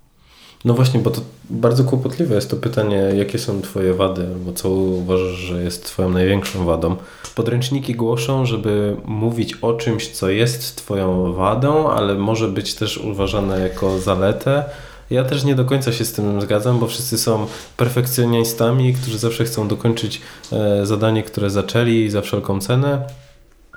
No 0.65 0.73
właśnie, 0.73 0.99
bo 0.99 1.09
to 1.09 1.21
bardzo 1.49 1.83
kłopotliwe 1.83 2.35
jest 2.35 2.49
to 2.49 2.55
pytanie, 2.55 3.11
jakie 3.15 3.39
są 3.39 3.61
Twoje 3.61 3.93
wady, 3.93 4.27
albo 4.27 4.53
co 4.53 4.69
uważasz, 4.69 5.37
że 5.37 5.63
jest 5.63 5.85
Twoją 5.85 6.09
największą 6.09 6.65
wadą. 6.65 6.95
Podręczniki 7.35 7.95
głoszą, 7.95 8.45
żeby 8.45 8.97
mówić 9.05 9.55
o 9.61 9.73
czymś, 9.73 10.09
co 10.09 10.29
jest 10.29 10.75
Twoją 10.75 11.33
wadą, 11.33 11.89
ale 11.89 12.15
może 12.15 12.47
być 12.47 12.75
też 12.75 12.97
uważane 12.97 13.59
jako 13.59 13.99
zaletę. 13.99 14.63
Ja 15.09 15.23
też 15.23 15.43
nie 15.43 15.55
do 15.55 15.65
końca 15.65 15.91
się 15.91 16.05
z 16.05 16.13
tym 16.13 16.41
zgadzam, 16.41 16.79
bo 16.79 16.87
wszyscy 16.87 17.17
są 17.17 17.47
perfekcjonistami, 17.77 18.93
którzy 18.93 19.17
zawsze 19.17 19.45
chcą 19.45 19.67
dokończyć 19.67 20.21
e, 20.51 20.85
zadanie, 20.85 21.23
które 21.23 21.49
zaczęli 21.49 22.09
za 22.09 22.21
wszelką 22.21 22.59
cenę. 22.59 23.07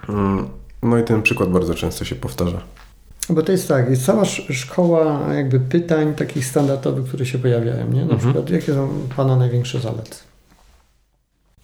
Mm, 0.09 0.49
no 0.83 0.99
i 0.99 1.05
ten 1.05 1.23
przykład 1.23 1.51
bardzo 1.51 1.75
często 1.75 2.05
się 2.05 2.15
powtarza. 2.15 2.61
Bo 3.31 3.43
to 3.43 3.53
jest 3.53 3.69
tak, 3.69 3.91
jest 3.91 4.05
cała 4.05 4.25
szkoła 4.51 5.35
jakby 5.35 5.61
pytań 5.61 6.15
takich 6.15 6.47
standardowych, 6.47 7.05
które 7.05 7.27
się 7.27 7.39
pojawiają, 7.39 7.91
nie? 7.91 8.05
Na 8.05 8.13
mhm. 8.13 8.19
przykład, 8.19 8.51
jakie 8.51 8.75
są 8.75 8.89
Pana 9.17 9.37
największe 9.37 9.81
zalety? 9.81 10.17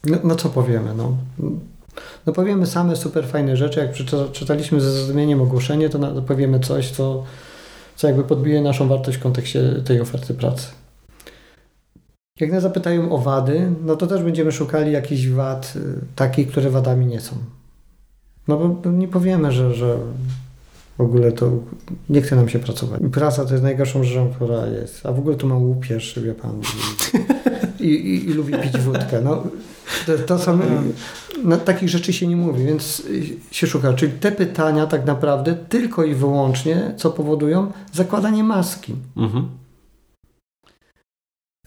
No, 0.04 0.18
no 0.24 0.34
co 0.34 0.48
powiemy, 0.48 0.94
no? 0.94 1.16
No 2.26 2.32
powiemy 2.32 2.66
same 2.66 2.96
super 2.96 3.28
fajne 3.28 3.56
rzeczy, 3.56 3.80
jak 3.80 3.92
przeczytaliśmy 3.92 4.80
ze 4.80 4.92
zrozumieniem 4.92 5.40
ogłoszenie, 5.40 5.88
to 5.88 6.22
powiemy 6.22 6.60
coś, 6.60 6.90
co, 6.90 7.24
co 7.96 8.06
jakby 8.06 8.24
podbije 8.24 8.62
naszą 8.62 8.88
wartość 8.88 9.18
w 9.18 9.22
kontekście 9.22 9.82
tej 9.84 10.00
oferty 10.00 10.34
pracy. 10.34 10.66
Jak 12.40 12.52
nas 12.52 12.62
zapytają 12.62 13.12
o 13.12 13.18
wady, 13.18 13.72
no 13.84 13.96
to 13.96 14.06
też 14.06 14.22
będziemy 14.22 14.52
szukali 14.52 14.92
jakichś 14.92 15.28
wad 15.28 15.72
y, 15.76 15.80
takich, 16.16 16.48
które 16.48 16.70
wadami 16.70 17.06
nie 17.06 17.20
są. 17.20 17.36
No 18.48 18.56
bo 18.56 18.90
nie 18.90 19.08
powiemy, 19.08 19.52
że, 19.52 19.74
że 19.74 19.98
w 21.00 21.02
ogóle 21.02 21.32
to 21.32 21.50
nie 22.08 22.22
chce 22.22 22.36
nam 22.36 22.48
się 22.48 22.58
pracować. 22.58 23.00
Praca 23.12 23.44
to 23.44 23.52
jest 23.52 23.62
najgorszą 23.62 24.04
rzeczą, 24.04 24.30
która 24.30 24.66
jest. 24.66 25.06
A 25.06 25.12
w 25.12 25.18
ogóle 25.18 25.36
to 25.36 25.46
mam 25.46 25.62
łupież, 25.62 26.18
wie 26.22 26.34
pan. 26.34 26.60
I, 27.80 27.88
i, 27.88 28.30
i 28.30 28.32
lubi 28.32 28.54
pić 28.54 28.78
wódkę. 28.78 29.20
No, 29.24 29.42
to, 30.06 30.18
to 30.26 30.38
są, 30.38 30.58
no, 31.44 31.56
takich 31.56 31.88
rzeczy 31.88 32.12
się 32.12 32.26
nie 32.26 32.36
mówi, 32.36 32.64
więc 32.64 33.02
się 33.50 33.66
szuka. 33.66 33.92
Czyli 33.92 34.12
te 34.12 34.32
pytania 34.32 34.86
tak 34.86 35.06
naprawdę 35.06 35.56
tylko 35.68 36.04
i 36.04 36.14
wyłącznie, 36.14 36.94
co 36.96 37.10
powodują 37.10 37.72
zakładanie 37.92 38.44
maski. 38.44 38.94
Mhm. 39.16 39.48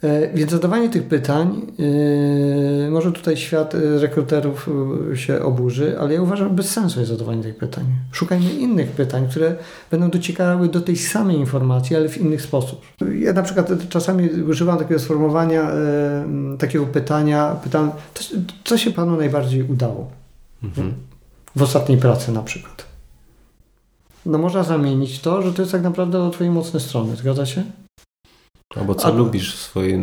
E, 0.03 0.33
więc 0.33 0.51
zadawanie 0.51 0.89
tych 0.89 1.03
pytań, 1.03 1.61
yy, 1.77 2.91
może 2.91 3.11
tutaj 3.11 3.37
świat 3.37 3.75
e, 3.75 3.99
rekruterów 3.99 4.69
się 5.15 5.41
oburzy, 5.41 5.99
ale 5.99 6.13
ja 6.13 6.21
uważam, 6.21 6.47
że 6.47 6.53
bez 6.53 6.69
sensu 6.69 6.99
jest 6.99 7.11
zadawanie 7.11 7.43
tych 7.43 7.55
pytań. 7.55 7.85
Szukajmy 8.11 8.53
innych 8.53 8.91
pytań, 8.91 9.27
które 9.29 9.55
będą 9.91 10.09
dociekały 10.09 10.69
do 10.69 10.81
tej 10.81 10.97
samej 10.97 11.37
informacji, 11.37 11.95
ale 11.95 12.09
w 12.09 12.17
inny 12.17 12.39
sposób. 12.39 12.81
Ja 13.19 13.33
na 13.33 13.43
przykład 13.43 13.69
czasami 13.89 14.29
używam 14.29 14.77
takiego 14.77 14.99
sformułowania, 14.99 15.61
yy, 16.51 16.57
takiego 16.57 16.85
pytania, 16.85 17.55
pytam, 17.63 17.91
co 18.63 18.77
się 18.77 18.91
Panu 18.91 19.17
najbardziej 19.17 19.63
udało 19.63 20.11
mhm. 20.63 20.93
w 21.55 21.61
ostatniej 21.61 21.97
pracy 21.97 22.31
na 22.31 22.41
przykład? 22.41 22.85
No 24.25 24.37
można 24.37 24.63
zamienić 24.63 25.19
to, 25.19 25.41
że 25.41 25.53
to 25.53 25.61
jest 25.61 25.71
tak 25.71 25.81
naprawdę 25.81 26.19
o 26.19 26.29
Twojej 26.29 26.53
mocnej 26.53 26.81
strony, 26.81 27.15
zgadza 27.15 27.45
się? 27.45 27.63
Albo 28.75 28.95
co 28.95 29.13
lubisz 29.13 29.55
w 29.55 29.59
swojej 29.59 29.99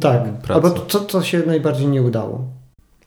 tak, 0.00 0.22
pracy. 0.24 0.54
Albo 0.54 0.86
co, 0.86 1.04
co 1.04 1.22
się 1.22 1.42
najbardziej 1.46 1.86
nie 1.86 2.02
udało. 2.02 2.44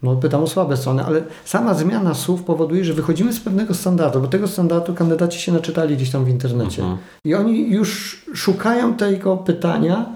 No, 0.03 0.15
pytam 0.15 0.44
o 0.44 0.48
słabe 0.48 0.77
strony, 0.77 1.06
ale 1.06 1.23
sama 1.45 1.73
zmiana 1.73 2.14
słów 2.14 2.44
powoduje, 2.44 2.85
że 2.85 2.94
wychodzimy 2.94 3.34
z 3.34 3.40
pewnego 3.40 3.73
standardu, 3.73 4.22
bo 4.22 4.27
tego 4.27 4.48
standardu 4.48 4.94
kandydaci 4.94 5.40
się 5.40 5.52
naczytali 5.52 5.95
gdzieś 5.95 6.10
tam 6.10 6.26
w 6.26 6.30
internecie. 6.30 6.81
Mhm. 6.81 6.99
I 7.26 7.35
oni 7.35 7.72
już 7.72 8.22
szukają 8.34 8.94
tego 8.94 9.38
pytania, 9.38 10.15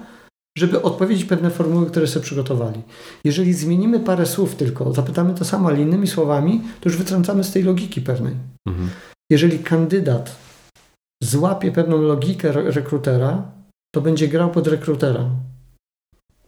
żeby 0.58 0.82
odpowiedzieć 0.82 1.24
pewne 1.24 1.50
formuły, 1.50 1.86
które 1.86 2.06
sobie 2.06 2.24
przygotowali. 2.24 2.82
Jeżeli 3.24 3.54
zmienimy 3.54 4.00
parę 4.00 4.26
słów 4.26 4.54
tylko, 4.54 4.92
zapytamy 4.92 5.34
to 5.34 5.44
samo, 5.44 5.68
ale 5.68 5.80
innymi 5.80 6.06
słowami, 6.06 6.62
to 6.80 6.88
już 6.88 6.98
wytrącamy 6.98 7.44
z 7.44 7.52
tej 7.52 7.62
logiki 7.62 8.00
pewnej. 8.00 8.34
Mhm. 8.68 8.88
Jeżeli 9.30 9.58
kandydat 9.58 10.36
złapie 11.22 11.72
pewną 11.72 12.02
logikę 12.02 12.52
rekrutera, 12.52 13.42
to 13.90 14.00
będzie 14.00 14.28
grał 14.28 14.50
pod 14.50 14.66
rekrutera. 14.66 15.30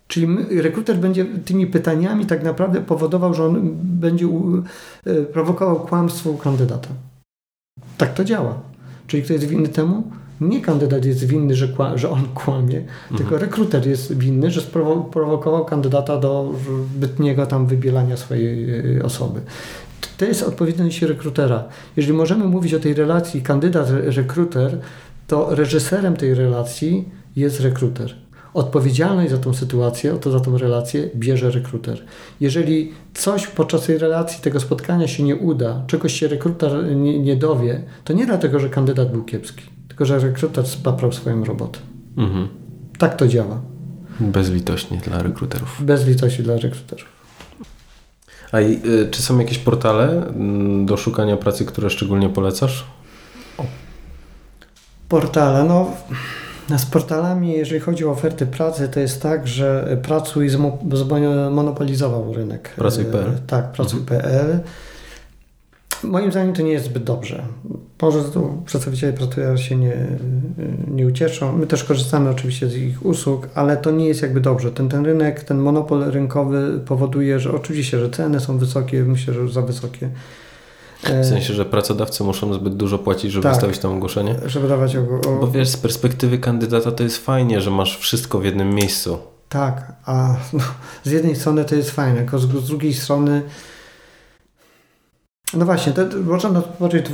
Czyli 0.09 0.27
rekruter 0.63 0.97
będzie 0.97 1.27
tymi 1.45 1.67
pytaniami 1.67 2.27
tak 2.27 2.43
naprawdę 2.43 2.81
powodował, 2.81 3.35
że 3.35 3.45
on 3.45 3.71
będzie 3.83 4.27
e, 5.07 5.23
prowokował 5.23 5.81
kłamstwo 5.81 6.31
u 6.31 6.37
kandydata. 6.37 6.89
Tak 7.99 8.15
to 8.15 8.25
działa. 8.25 8.61
Czyli 9.07 9.23
kto 9.23 9.33
jest 9.33 9.45
winny 9.45 9.69
temu? 9.69 10.03
Nie 10.41 10.61
kandydat 10.61 11.05
jest 11.05 11.25
winny, 11.25 11.55
że, 11.55 11.69
kła, 11.69 11.99
że 11.99 12.11
on 12.11 12.29
kłamie, 12.35 12.79
mhm. 12.79 13.19
tylko 13.19 13.39
rekruter 13.39 13.87
jest 13.87 14.19
winny, 14.19 14.51
że 14.51 14.61
sprowokował 14.61 15.65
kandydata 15.65 16.17
do 16.17 16.55
zbytniego 16.95 17.47
tam 17.47 17.67
wybielania 17.67 18.17
swojej 18.17 18.71
e, 18.99 19.03
osoby. 19.03 19.41
To 20.17 20.25
jest 20.25 20.43
odpowiedzialność 20.43 21.03
rekrutera. 21.03 21.65
Jeżeli 21.97 22.13
możemy 22.13 22.45
mówić 22.45 22.75
o 22.75 22.81
tej 22.81 22.95
relacji 22.95 23.43
kandydat-rekruter, 23.43 24.79
to 25.27 25.55
reżyserem 25.55 26.17
tej 26.17 26.35
relacji 26.35 27.09
jest 27.37 27.61
rekruter. 27.61 28.15
Odpowiedzialność 28.55 29.31
za 29.31 29.39
tą 29.39 29.55
sytuację, 29.55 30.19
to 30.21 30.31
za 30.31 30.41
tą 30.41 30.59
relację 30.59 31.11
bierze 31.17 31.51
rekruter. 31.51 32.05
Jeżeli 32.41 32.93
coś 33.15 33.47
podczas 33.47 33.87
tej 33.87 33.99
relacji, 33.99 34.43
tego 34.43 34.61
spotkania 34.61 35.09
się 35.09 35.23
nie 35.23 35.37
uda, 35.37 35.85
czegoś 35.87 36.13
się 36.13 36.29
rekruter 36.29 36.97
nie, 36.97 37.19
nie 37.19 37.37
dowie, 37.37 37.83
to 38.05 38.13
nie 38.13 38.27
dlatego, 38.27 38.59
że 38.61 38.69
kandydat 38.69 39.13
był 39.13 39.25
kiepski, 39.25 39.65
tylko 39.89 40.05
że 40.05 40.19
rekruter 40.19 40.67
spaprał 40.67 41.13
swoją 41.13 41.45
robotę. 41.45 41.79
Mhm. 42.17 42.49
Tak 42.99 43.17
to 43.17 43.29
działa. 43.29 43.61
Bezlitośnie 44.21 44.99
dla 44.99 45.23
rekruterów. 45.23 45.77
Bezlitośnie 45.81 46.45
dla 46.45 46.57
rekruterów. 46.57 47.09
A 48.53 48.61
i, 48.61 48.81
y, 48.87 49.09
czy 49.11 49.23
są 49.23 49.39
jakieś 49.39 49.59
portale 49.59 50.27
mm, 50.27 50.87
do 50.87 50.97
szukania 50.97 51.37
pracy, 51.37 51.65
które 51.65 51.91
szczególnie 51.91 52.29
polecasz? 52.29 52.85
O. 53.59 53.65
Portale, 55.09 55.65
no 55.65 55.91
z 56.79 56.87
portalami, 56.87 57.53
jeżeli 57.53 57.81
chodzi 57.81 58.05
o 58.05 58.11
oferty 58.11 58.47
pracy, 58.47 58.89
to 58.89 59.01
jest 59.01 59.23
tak, 59.23 59.49
że 59.49 59.99
Pracuj 60.03 60.49
zmonopolizował 60.49 62.35
rynek. 62.35 62.69
Pracuj.pl. 62.77 63.31
E, 63.31 63.39
tak, 63.47 63.73
Pracuj.pl. 63.73 64.41
Mhm. 64.41 64.61
Moim 66.05 66.31
zdaniem 66.31 66.55
to 66.55 66.63
nie 66.63 66.73
jest 66.73 66.85
zbyt 66.85 67.05
dobrze. 67.05 67.43
Może 68.03 68.25
tu 68.25 68.63
przedstawiciele 68.67 69.13
pracują 69.13 69.57
się 69.57 69.77
nie, 69.77 70.07
nie 70.89 71.07
ucieszą. 71.07 71.57
My 71.57 71.67
też 71.67 71.85
korzystamy 71.85 72.31
oczywiście 72.31 72.69
z 72.69 72.77
ich 72.77 73.07
usług, 73.07 73.49
ale 73.55 73.77
to 73.77 73.91
nie 73.91 74.09
jest 74.09 74.23
jakby 74.23 74.41
dobrze. 74.41 74.73
Ten, 74.73 74.89
ten 74.89 75.05
rynek, 75.05 75.45
ten 75.45 75.59
monopol 75.59 76.05
rynkowy 76.11 76.81
powoduje, 76.87 77.41
że 77.41 77.53
oczywiście, 77.53 77.99
że 77.99 78.11
ceny 78.11 78.41
są 78.41 78.59
wysokie, 78.59 79.05
myślę, 79.05 79.35
że 79.35 79.49
za 79.49 79.63
wysokie. 79.63 80.09
W 81.03 81.27
sensie, 81.27 81.55
że 81.55 81.65
pracodawcy 81.65 82.25
muszą 82.25 82.55
zbyt 82.55 82.77
dużo 82.77 82.99
płacić, 82.99 83.33
żeby 83.33 83.43
tak, 83.43 83.53
wystawić 83.53 83.79
tam 83.79 83.93
ogłoszenie? 83.93 84.35
Żeby 84.47 84.69
dawać 84.69 84.97
ogłoszenie. 84.97 85.37
Bo 85.41 85.49
wiesz, 85.49 85.69
z 85.69 85.77
perspektywy 85.77 86.39
kandydata 86.39 86.93
to 86.93 87.03
jest 87.03 87.25
fajnie, 87.25 87.61
że 87.61 87.71
masz 87.71 87.99
wszystko 87.99 88.39
w 88.39 88.45
jednym 88.45 88.75
miejscu. 88.75 89.19
Tak, 89.49 89.93
a 90.05 90.37
no, 90.53 90.65
z 91.05 91.11
jednej 91.11 91.37
strony 91.37 91.65
to 91.65 91.75
jest 91.75 91.91
fajne, 91.91 92.17
tylko 92.17 92.39
z, 92.39 92.43
z 92.43 92.67
drugiej 92.69 92.95
strony 92.95 93.43
no 95.55 95.65
właśnie, 95.65 95.93
to, 95.93 96.03
można 96.25 96.51
na 96.51 96.63
to 96.63 96.69
patrzeć 96.69 97.07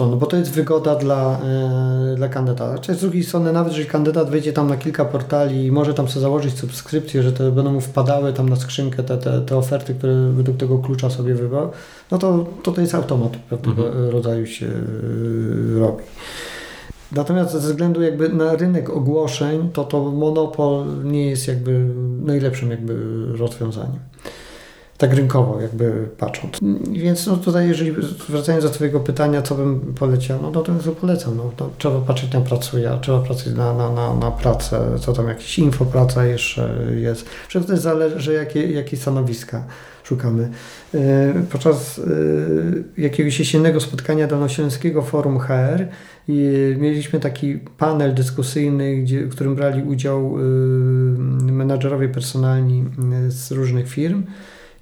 no 0.00 0.16
bo 0.16 0.26
to 0.26 0.36
jest 0.36 0.50
wygoda 0.50 0.96
dla, 0.96 1.38
e, 1.40 2.14
dla 2.16 2.28
kandydata. 2.28 2.78
Czy 2.78 2.94
z 2.94 3.00
drugiej 3.00 3.24
strony, 3.24 3.52
nawet 3.52 3.72
jeżeli 3.72 3.88
kandydat 3.88 4.30
wejdzie 4.30 4.52
tam 4.52 4.68
na 4.68 4.76
kilka 4.76 5.04
portali 5.04 5.66
i 5.66 5.72
może 5.72 5.94
tam 5.94 6.08
sobie 6.08 6.20
założyć 6.20 6.58
subskrypcję, 6.58 7.22
że 7.22 7.32
te 7.32 7.52
będą 7.52 7.72
mu 7.72 7.80
wpadały 7.80 8.32
tam 8.32 8.48
na 8.48 8.56
skrzynkę 8.56 9.02
te, 9.02 9.18
te, 9.18 9.40
te 9.40 9.56
oferty, 9.56 9.94
które 9.94 10.14
według 10.32 10.56
tego 10.56 10.78
klucza 10.78 11.10
sobie 11.10 11.34
wybrał, 11.34 11.70
no 12.10 12.18
to 12.18 12.46
to, 12.62 12.72
to 12.72 12.80
jest 12.80 12.94
automat 12.94 13.36
pewnego 13.36 13.86
mhm. 13.86 14.10
rodzaju 14.10 14.46
się 14.46 14.66
e, 14.66 15.78
robi. 15.78 16.04
Natomiast 17.12 17.52
ze 17.52 17.58
względu 17.58 18.02
jakby 18.02 18.28
na 18.28 18.56
rynek 18.56 18.90
ogłoszeń, 18.90 19.70
to 19.72 19.84
to 19.84 20.10
monopol 20.10 20.86
nie 21.04 21.26
jest 21.30 21.48
jakby 21.48 21.88
najlepszym 22.24 22.70
jakby 22.70 22.94
rozwiązaniem 23.38 23.98
tak 24.98 25.14
rynkowo 25.14 25.60
jakby 25.60 26.08
patrząc. 26.18 26.58
Więc 26.92 27.26
no 27.26 27.36
tutaj, 27.36 27.68
jeżeli 27.68 27.92
wracając 28.28 28.64
do 28.64 28.70
Twojego 28.70 29.00
pytania, 29.00 29.42
co 29.42 29.54
bym 29.54 29.80
poleciał, 29.80 30.38
no 30.42 30.50
to 30.50 30.62
to 30.62 30.92
polecam. 31.00 31.36
No, 31.36 31.52
to 31.56 31.70
trzeba 31.78 32.00
patrzeć 32.00 32.32
na 32.32 32.40
pracuje, 32.40 32.98
trzeba 33.00 33.20
patrzeć 33.20 33.54
na, 33.54 33.74
na, 33.74 33.92
na, 33.92 34.14
na 34.14 34.30
pracę, 34.30 34.80
co 35.00 35.12
tam 35.12 35.28
jakieś 35.28 35.58
infopraca 35.58 36.24
jeszcze 36.24 36.70
jest. 36.94 37.28
Wszystko 37.48 37.72
też 37.72 37.80
zależy, 37.80 38.32
jakie, 38.32 38.72
jakie 38.72 38.96
stanowiska 38.96 39.64
szukamy. 40.02 40.50
E, 40.94 41.34
podczas 41.52 41.98
e, 41.98 42.02
jakiegoś 43.02 43.38
jesiennego 43.38 43.80
spotkania 43.80 44.26
Dolnośląskiego 44.26 45.02
Forum 45.02 45.38
HR 45.38 45.86
mieliśmy 46.78 47.20
taki 47.20 47.58
panel 47.78 48.14
dyskusyjny, 48.14 48.96
gdzie, 48.96 49.26
w 49.26 49.30
którym 49.30 49.54
brali 49.54 49.82
udział 49.82 50.36
menadżerowie 51.40 52.08
personalni 52.08 52.84
z 53.28 53.52
różnych 53.52 53.88
firm 53.88 54.22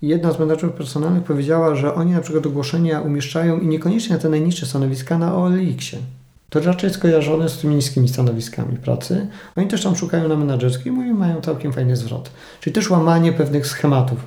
jedna 0.03 0.33
z 0.33 0.39
menedżerów 0.39 0.77
personalnych 0.77 1.23
powiedziała, 1.23 1.75
że 1.75 1.95
oni 1.95 2.13
na 2.13 2.21
przykład 2.21 2.47
ogłoszenia 2.47 3.01
umieszczają 3.01 3.61
i 3.61 3.67
niekoniecznie 3.67 4.17
na 4.17 4.23
te 4.23 4.29
najniższe 4.29 4.67
stanowiska 4.67 5.19
na 5.19 5.37
OLX-ie. 5.37 6.03
to 6.51 6.61
raczej 6.61 6.89
jest 6.89 7.01
kojarzone 7.01 7.49
z 7.49 7.59
tymi 7.59 7.75
niskimi 7.75 8.09
stanowiskami 8.09 8.77
pracy. 8.77 9.27
Oni 9.57 9.67
też 9.67 9.83
tam 9.83 9.97
szukają 9.97 10.29
na 10.29 10.37
menadżerskiej 10.37 10.93
i 10.93 11.15
mają 11.15 11.41
całkiem 11.41 11.73
fajny 11.73 11.97
zwrot. 11.97 12.31
Czyli 12.61 12.75
też 12.75 12.91
łamanie 12.91 13.33
pewnych 13.33 13.67
schematów. 13.67 14.19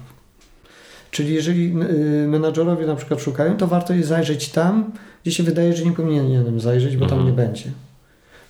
Czyli 1.12 1.34
jeżeli 1.34 1.74
y, 2.24 2.28
menadżerowie 2.28 2.88
na 2.88 2.96
przykład 2.96 3.22
szukają, 3.22 3.58
to 3.58 3.68
warto 3.68 3.94
jest 3.94 4.10
zajrzeć 4.10 4.50
tam, 4.50 4.92
gdzie 5.24 5.32
się 5.32 5.44
wydaje, 5.44 5.74
że 5.74 5.86
nie 5.86 5.92
powinienem 5.92 6.60
zajrzeć, 6.60 6.98
bo 6.98 7.06
tam 7.06 7.20
Mhm. 7.20 7.38
nie 7.38 7.44
będzie. 7.46 7.72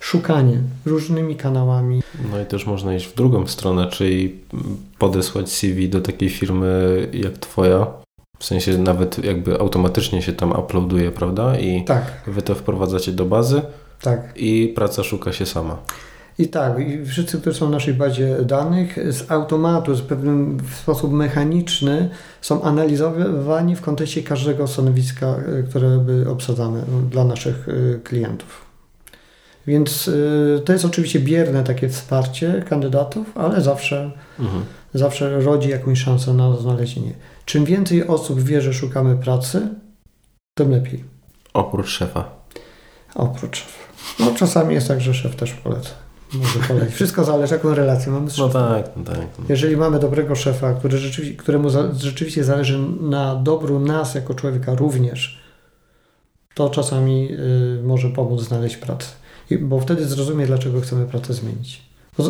Szukanie 0.00 0.58
różnymi 0.86 1.36
kanałami. 1.36 2.02
No 2.32 2.40
i 2.40 2.46
też 2.46 2.66
można 2.66 2.94
iść 2.94 3.06
w 3.06 3.14
drugą 3.14 3.46
stronę, 3.46 3.86
czyli 3.86 4.36
podesłać 4.98 5.52
CV 5.52 5.88
do 5.88 6.00
takiej 6.00 6.28
firmy 6.30 7.08
jak 7.12 7.38
twoja. 7.38 7.86
W 8.38 8.44
sensie 8.44 8.78
nawet 8.78 9.24
jakby 9.24 9.60
automatycznie 9.60 10.22
się 10.22 10.32
tam 10.32 10.52
uploaduje, 10.52 11.10
prawda? 11.10 11.58
I 11.58 11.84
Tak, 11.84 12.22
wy 12.26 12.42
to 12.42 12.54
wprowadzacie 12.54 13.12
do 13.12 13.24
bazy 13.24 13.62
tak. 14.02 14.32
i 14.36 14.72
praca 14.76 15.02
szuka 15.02 15.32
się 15.32 15.46
sama. 15.46 15.76
I 16.38 16.48
tak, 16.48 16.80
i 16.80 17.06
wszyscy, 17.06 17.40
którzy 17.40 17.58
są 17.58 17.66
w 17.66 17.70
naszej 17.70 17.94
bazie 17.94 18.36
danych, 18.44 18.98
z 19.12 19.30
automatu, 19.30 19.94
z 19.94 20.02
pewnym 20.02 20.58
w 20.58 20.74
sposób 20.74 21.12
mechaniczny 21.12 22.10
są 22.40 22.62
analizowani 22.62 23.76
w 23.76 23.80
kontekście 23.80 24.22
każdego 24.22 24.66
stanowiska, 24.66 25.36
y, 25.60 25.64
które 25.68 25.98
by 25.98 26.30
obsadzamy 26.30 26.82
dla 27.10 27.24
naszych 27.24 27.68
y, 27.68 28.00
klientów. 28.04 28.69
Więc 29.66 30.08
y, 30.08 30.62
to 30.64 30.72
jest 30.72 30.84
oczywiście 30.84 31.20
bierne 31.20 31.64
takie 31.64 31.88
wsparcie 31.88 32.64
kandydatów, 32.68 33.38
ale 33.38 33.60
zawsze, 33.60 34.10
Mhm. 34.38 34.64
zawsze 34.94 35.40
rodzi 35.40 35.68
jakąś 35.68 35.98
szansę 36.00 36.34
na 36.34 36.56
znalezienie. 36.56 37.12
Czym 37.44 37.64
więcej 37.64 38.06
osób 38.06 38.40
wie, 38.40 38.60
że 38.60 38.74
szukamy 38.74 39.16
pracy, 39.16 39.68
tym 40.54 40.70
lepiej. 40.70 41.04
Oprócz 41.54 41.88
szefa. 41.88 42.30
Oprócz 43.14 43.56
szefa. 43.58 43.78
No 44.20 44.34
czasami 44.36 44.74
jest 44.74 44.88
tak, 44.88 45.00
że 45.00 45.14
szef 45.14 45.36
też 45.36 45.52
poleca. 45.52 45.90
Może 46.34 46.58
polecić. 46.68 46.94
Wszystko 46.94 47.24
zależy, 47.24 47.54
jaką 47.54 47.74
relację 47.74 48.12
mamy 48.12 48.30
z 48.30 48.38
No 48.38 48.46
szefem. 48.46 48.62
tak, 48.68 48.90
no 48.96 49.04
tak. 49.04 49.16
no. 49.38 49.44
Jeżeli 49.48 49.76
mamy 49.76 49.98
dobrego 49.98 50.34
szefa, 50.34 50.74
który 50.74 50.98
rzeczywiście, 50.98 51.36
któremu 51.42 51.70
za, 51.70 51.94
rzeczywiście 51.94 52.44
zależy 52.44 52.78
na 53.00 53.34
dobru 53.34 53.80
nas 53.80 54.14
jako 54.14 54.34
człowieka 54.34 54.74
również, 54.74 55.40
to 56.54 56.70
czasami 56.70 57.28
y, 57.32 57.82
może 57.82 58.08
pomóc 58.10 58.40
znaleźć 58.40 58.76
pracę. 58.76 59.06
Bo 59.58 59.80
wtedy 59.80 60.06
zrozumie, 60.06 60.46
dlaczego 60.46 60.80
chcemy 60.80 61.06
pracę 61.06 61.34
zmienić. 61.34 61.82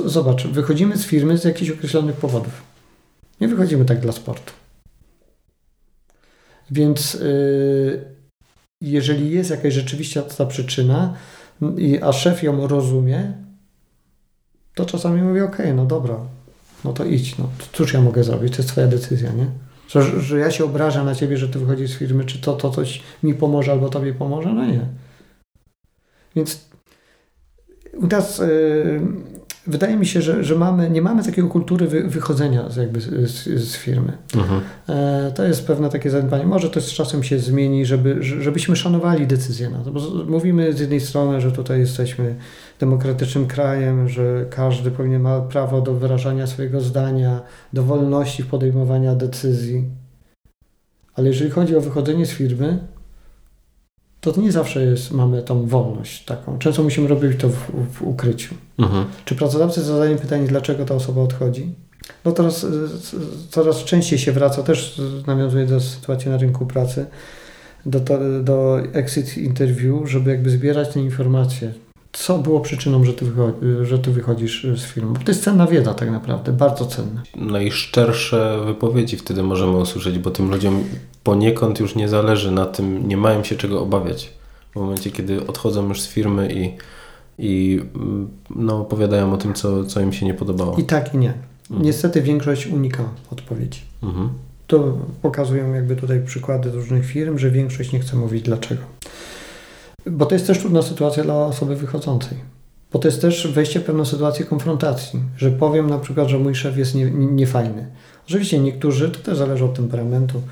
Zobacz, 0.04 0.46
wychodzimy 0.46 0.96
z 0.96 1.06
firmy 1.06 1.38
z 1.38 1.44
jakichś 1.44 1.70
określonych 1.70 2.16
powodów. 2.16 2.62
Nie 3.40 3.48
wychodzimy 3.48 3.84
tak 3.84 4.00
dla 4.00 4.12
sportu. 4.12 4.52
Więc 6.70 7.14
y, 7.14 8.04
jeżeli 8.80 9.30
jest 9.30 9.50
jakaś 9.50 9.74
rzeczywiście 9.74 10.22
ta 10.22 10.46
przyczyna, 10.46 11.14
i, 11.76 11.98
a 12.02 12.12
szef 12.12 12.42
ją 12.42 12.66
rozumie, 12.66 13.32
to 14.74 14.86
czasami 14.86 15.22
mówię, 15.22 15.44
okej, 15.44 15.74
no 15.74 15.86
dobra, 15.86 16.16
no 16.84 16.92
to 16.92 17.04
idź, 17.04 17.38
no 17.38 17.48
cóż 17.72 17.92
ja 17.92 18.00
mogę 18.00 18.24
zrobić, 18.24 18.52
to 18.52 18.58
jest 18.58 18.68
twoja 18.68 18.86
decyzja, 18.86 19.32
nie? 19.32 19.46
Że, 19.88 20.20
że 20.20 20.38
ja 20.38 20.50
się 20.50 20.64
obrażam 20.64 21.06
na 21.06 21.14
ciebie, 21.14 21.36
że 21.36 21.48
ty 21.48 21.58
wychodzisz 21.58 21.90
z 21.90 21.98
firmy, 21.98 22.24
czy 22.24 22.38
to, 22.38 22.52
to 22.52 22.70
coś 22.70 23.02
mi 23.22 23.34
pomoże 23.34 23.72
albo 23.72 23.88
tobie 23.88 24.14
pomoże, 24.14 24.52
no 24.52 24.66
nie. 24.66 24.86
Więc 26.36 26.69
u 27.96 28.06
nas 28.06 28.40
y, 28.40 29.00
wydaje 29.66 29.96
mi 29.96 30.06
się, 30.06 30.22
że, 30.22 30.44
że 30.44 30.54
mamy, 30.54 30.90
nie 30.90 31.02
mamy 31.02 31.24
takiego 31.24 31.48
kultury 31.48 31.86
wy, 31.86 32.02
wychodzenia 32.02 32.70
z, 32.70 32.76
jakby 32.76 33.00
z, 33.00 33.44
z, 33.44 33.76
firmy. 33.76 34.12
Mhm. 34.36 34.60
E, 34.88 35.32
To 35.34 35.44
jest 35.44 35.66
pewne 35.66 35.88
takie 35.90 36.10
zaniedbanie. 36.10 36.46
Może 36.46 36.70
to 36.70 36.80
z 36.80 36.92
czasem 36.92 37.22
się 37.22 37.38
zmieni, 37.38 37.86
żeby, 37.86 38.22
że- 38.22 38.42
żebyśmy 38.42 38.76
szanowali 38.76 39.26
decyzje 39.26 39.70
na 39.70 39.78
to. 39.78 39.90
Bo 39.92 40.00
mówimy 40.28 40.72
z 40.72 40.80
jednej 40.80 41.00
strony, 41.00 41.40
że 41.40 41.52
tutaj 41.52 41.80
jesteśmy 41.80 42.34
demokratycznym 42.80 43.46
krajem, 43.46 44.08
że 44.08 44.44
każdy 44.50 44.90
powinien 44.90 45.22
ma 45.22 45.40
prawo 45.40 45.80
do 45.80 45.94
wyrażania 45.94 46.46
swojego 46.46 46.80
zdania, 46.80 47.40
do 47.72 47.82
wolności 47.82 48.42
w 48.42 48.46
podejmowania 48.46 49.14
decyzji. 49.14 49.84
Ale 51.14 51.28
jeżeli 51.28 51.50
chodzi 51.50 51.76
o 51.76 51.80
wychodzenie 51.80 52.26
z 52.26 52.30
firmy, 52.30 52.78
to 54.20 54.40
nie 54.40 54.52
zawsze 54.52 54.82
jest, 54.84 55.12
mamy 55.12 55.42
tą 55.42 55.66
wolność 55.66 56.24
taką. 56.24 56.58
Często 56.58 56.82
musimy 56.82 57.08
robić 57.08 57.40
to 57.40 57.48
w, 57.48 57.70
w 57.92 58.02
ukryciu. 58.02 58.54
Mhm. 58.78 59.04
Czy 59.24 59.34
pracodawcy 59.34 59.82
zadają 59.82 60.18
pytanie, 60.18 60.46
dlaczego 60.46 60.84
ta 60.84 60.94
osoba 60.94 61.22
odchodzi? 61.22 61.74
No 62.24 62.32
teraz 62.32 62.64
y, 62.64 62.70
c- 63.02 63.16
coraz 63.50 63.84
częściej 63.84 64.18
się 64.18 64.32
wraca, 64.32 64.62
też 64.62 64.98
y, 64.98 65.02
nawiązuje 65.26 65.66
do 65.66 65.80
sytuacji 65.80 66.30
na 66.30 66.36
rynku 66.36 66.66
pracy, 66.66 67.06
do, 67.86 68.00
do 68.42 68.80
exit 68.92 69.38
interview, 69.38 70.10
żeby 70.10 70.30
jakby 70.30 70.50
zbierać 70.50 70.88
te 70.88 71.00
informacje. 71.00 71.72
Co 72.12 72.38
było 72.38 72.60
przyczyną, 72.60 73.04
że 73.04 73.12
ty, 73.12 73.26
że 73.82 73.98
ty 73.98 74.10
wychodzisz 74.10 74.66
z? 74.76 74.98
Bo 74.98 75.18
to 75.24 75.30
jest 75.30 75.44
cenna 75.44 75.66
wiedza 75.66 75.94
tak 75.94 76.10
naprawdę, 76.10 76.52
bardzo 76.52 76.86
cenna. 76.86 77.22
Najszczersze 77.36 78.60
wypowiedzi 78.66 79.16
wtedy 79.16 79.42
możemy 79.42 79.76
usłyszeć, 79.76 80.18
bo 80.18 80.30
tym 80.30 80.50
ludziom 80.50 80.84
poniekąd 81.24 81.80
już 81.80 81.94
nie 81.94 82.08
zależy 82.08 82.50
na 82.50 82.66
tym, 82.66 83.08
nie 83.08 83.16
mają 83.16 83.44
się 83.44 83.56
czego 83.56 83.82
obawiać. 83.82 84.32
W 84.72 84.76
momencie, 84.76 85.10
kiedy 85.10 85.46
odchodzą 85.46 85.88
już 85.88 86.00
z 86.00 86.08
firmy 86.08 86.52
i, 86.52 86.76
i 87.38 87.80
mm, 87.94 88.28
no, 88.56 88.80
opowiadają 88.80 89.32
o 89.32 89.36
tym, 89.36 89.54
co, 89.54 89.84
co 89.84 90.00
im 90.00 90.12
się 90.12 90.26
nie 90.26 90.34
podobało. 90.34 90.76
I 90.76 90.84
tak 90.84 91.14
i 91.14 91.18
nie. 91.18 91.34
Mhm. 91.70 91.86
Niestety 91.86 92.22
większość 92.22 92.66
unika 92.66 93.04
odpowiedzi. 93.30 93.80
Mhm. 94.02 94.28
To 94.66 94.98
pokazują 95.22 95.74
jakby 95.74 95.96
tutaj 95.96 96.20
przykłady 96.26 96.70
różnych 96.70 97.06
firm, 97.06 97.38
że 97.38 97.50
większość 97.50 97.92
nie 97.92 98.00
chce 98.00 98.16
mówić 98.16 98.42
dlaczego. 98.42 98.82
Bo 100.06 100.26
to 100.26 100.34
jest 100.34 100.46
też 100.46 100.58
trudna 100.58 100.82
sytuacja 100.82 101.22
dla 101.24 101.34
osoby 101.46 101.76
wychodzącej. 101.76 102.38
Bo 102.92 102.98
to 102.98 103.08
jest 103.08 103.20
też 103.20 103.46
wejście 103.52 103.80
w 103.80 103.84
pewną 103.84 104.04
sytuację 104.04 104.44
konfrontacji, 104.44 105.20
że 105.36 105.50
powiem 105.50 105.90
na 105.90 105.98
przykład, 105.98 106.28
że 106.28 106.38
mój 106.38 106.54
szef 106.54 106.76
jest 106.78 106.94
nie- 106.94 107.10
nie- 107.10 107.26
niefajny. 107.26 107.86
Oczywiście 108.26 108.58
niektórzy, 108.58 109.08
to 109.10 109.18
też 109.20 109.38
zależy 109.38 109.64
od 109.64 109.74
temperamentu, 109.74 110.42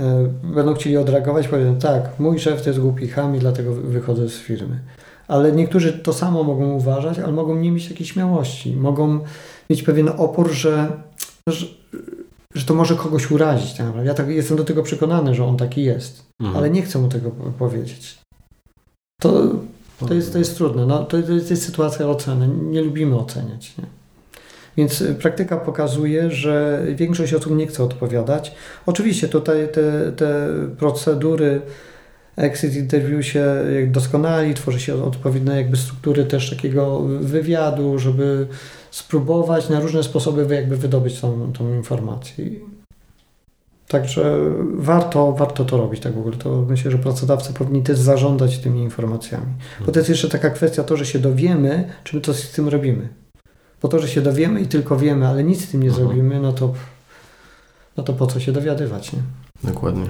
e, 0.00 0.28
będą 0.54 0.74
chcieli 0.74 0.96
odreagować, 0.96 1.48
powiedzą 1.48 1.76
tak, 1.78 2.20
mój 2.20 2.38
szef 2.38 2.62
to 2.62 2.70
jest 2.70 2.80
głupi 2.80 3.08
ham 3.08 3.36
i 3.36 3.38
dlatego 3.38 3.74
wy- 3.74 3.82
wychodzę 3.82 4.28
z 4.28 4.34
firmy. 4.38 4.78
Ale 5.28 5.52
niektórzy 5.52 5.92
to 5.92 6.12
samo 6.12 6.42
mogą 6.42 6.72
uważać, 6.72 7.18
ale 7.18 7.32
mogą 7.32 7.56
nie 7.56 7.70
mieć 7.72 7.88
takiej 7.88 8.06
śmiałości. 8.06 8.76
Mogą 8.76 9.20
mieć 9.70 9.82
pewien 9.82 10.10
opór, 10.16 10.50
że, 10.52 10.88
że, 11.48 11.66
że 12.54 12.64
to 12.66 12.74
może 12.74 12.94
kogoś 12.96 13.30
urazić. 13.30 13.70
Tak 13.72 13.86
naprawdę. 13.86 14.06
Ja 14.08 14.14
tak 14.14 14.28
jestem 14.28 14.56
do 14.56 14.64
tego 14.64 14.82
przekonany, 14.82 15.34
że 15.34 15.44
on 15.44 15.56
taki 15.56 15.82
jest, 15.84 16.22
Mhm. 16.40 16.56
ale 16.58 16.70
nie 16.70 16.82
chcę 16.82 16.98
mu 16.98 17.08
tego 17.08 17.30
po- 17.30 17.50
powiedzieć. 17.50 18.18
To, 19.20 19.42
to, 20.08 20.14
jest, 20.14 20.32
to 20.32 20.38
jest 20.38 20.56
trudne. 20.56 20.86
No, 20.86 21.04
to, 21.04 21.22
to 21.22 21.32
jest, 21.32 21.62
sytuacja 21.64 22.08
oceny. 22.08 22.48
Nie 22.48 22.82
lubimy 22.82 23.18
oceniać. 23.18 23.78
Nie? 23.78 23.84
Więc 24.76 25.00
y, 25.00 25.14
praktyka 25.14 25.56
pokazuje, 25.56 26.30
że 26.30 26.82
większość 26.94 27.34
osób 27.34 27.56
nie 27.56 27.66
chce 27.66 27.84
odpowiadać. 27.84 28.54
Oczywiście 28.86 29.28
tutaj 29.28 29.68
te, 29.72 30.12
te 30.12 30.48
procedury 30.78 31.60
exit 32.36 32.74
interview 32.76 33.26
się 33.26 33.64
doskonali, 33.86 34.54
tworzy 34.54 34.80
się 34.80 35.04
odpowiednie 35.04 35.56
jakby 35.56 35.76
struktury 35.76 36.24
też 36.24 36.50
takiego 36.50 37.00
wywiadu, 37.00 37.98
żeby 37.98 38.46
spróbować 38.90 39.68
na 39.68 39.80
różne 39.80 40.02
sposoby 40.02 40.54
jakby 40.54 40.76
wydobyć 40.76 41.20
tą, 41.20 41.52
tą 41.52 41.74
informację. 41.74 42.44
Także 43.88 44.38
warto, 44.74 45.32
warto 45.32 45.64
to 45.64 45.76
robić 45.76 46.00
tak 46.00 46.14
w 46.14 46.18
ogóle. 46.18 46.36
To 46.36 46.64
myślę, 46.68 46.90
że 46.90 46.98
pracodawcy 46.98 47.52
powinni 47.52 47.82
też 47.82 47.98
zarządzać 47.98 48.58
tymi 48.58 48.80
informacjami. 48.82 49.46
Bo 49.86 49.92
to 49.92 49.98
jest 49.98 50.08
jeszcze 50.10 50.28
taka 50.28 50.50
kwestia 50.50 50.84
to, 50.84 50.96
że 50.96 51.06
się 51.06 51.18
dowiemy, 51.18 51.92
czy 52.04 52.16
my 52.16 52.22
coś 52.22 52.36
z 52.36 52.50
tym 52.52 52.68
robimy. 52.68 53.08
Bo 53.82 53.88
to, 53.88 53.98
że 53.98 54.08
się 54.08 54.20
dowiemy 54.20 54.60
i 54.60 54.66
tylko 54.66 54.96
wiemy, 54.96 55.28
ale 55.28 55.44
nic 55.44 55.64
z 55.64 55.70
tym 55.70 55.82
nie 55.82 55.88
Mhm. 55.88 56.06
zrobimy, 56.08 56.40
no 56.40 56.52
to, 56.52 56.72
no 57.96 58.02
to 58.02 58.12
po 58.12 58.26
co 58.26 58.40
się 58.40 58.52
dowiadywać, 58.52 59.12
nie? 59.12 59.18
Dokładnie. 59.64 60.06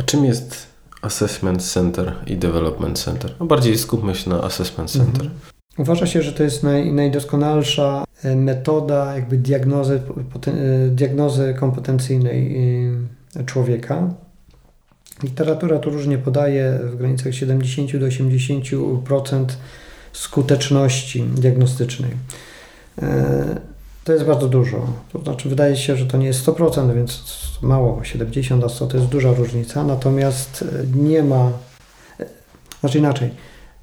A 0.00 0.02
czym 0.02 0.24
jest 0.24 0.66
Assessment 1.02 1.62
Center 1.62 2.12
i 2.26 2.36
Development 2.36 2.98
Center? 2.98 3.34
No 3.40 3.46
bardziej 3.46 3.78
skupmy 3.78 4.14
się 4.14 4.30
na 4.30 4.42
Assessment 4.42 4.90
Center. 4.90 5.22
Mhm. 5.22 5.30
Uważa 5.78 6.06
się, 6.06 6.22
że 6.22 6.32
to 6.32 6.42
jest 6.42 6.62
naj, 6.62 6.92
najdoskonalsza 6.92 8.04
e, 8.24 8.36
metoda 8.36 9.14
jakby 9.14 9.36
diagnozy, 9.36 10.00
poten- 10.34 10.56
e, 10.86 10.88
diagnozy 10.88 11.54
kompetencyjnej 11.60 12.56
e, 13.36 13.44
człowieka. 13.44 14.10
Literatura 15.22 15.78
tu 15.78 15.90
różnie 15.90 16.18
podaje 16.18 16.78
w 16.82 16.96
granicach 16.96 17.34
70 17.34 17.96
do 17.96 18.06
80% 18.06 19.44
skuteczności 20.12 21.22
diagnostycznej. 21.22 22.10
E, 23.02 23.60
To 24.04 24.12
jest 24.12 24.24
bardzo 24.24 24.48
dużo. 24.48 24.86
To 25.12 25.18
znaczy, 25.18 25.48
wydaje 25.48 25.76
się, 25.76 25.96
że 25.96 26.06
to 26.06 26.18
nie 26.18 26.26
jest 26.26 26.46
100%, 26.46 26.94
więc 26.94 27.22
mało, 27.62 28.04
70 28.04 28.64
a 28.64 28.68
100 28.68 28.86
to 28.86 28.96
jest 28.96 29.08
duża 29.08 29.32
różnica. 29.32 29.84
Natomiast 29.84 30.64
e, 30.82 30.86
nie 30.98 31.22
ma, 31.22 31.52
e, 32.20 32.26
znaczy 32.80 32.98
inaczej, 32.98 33.30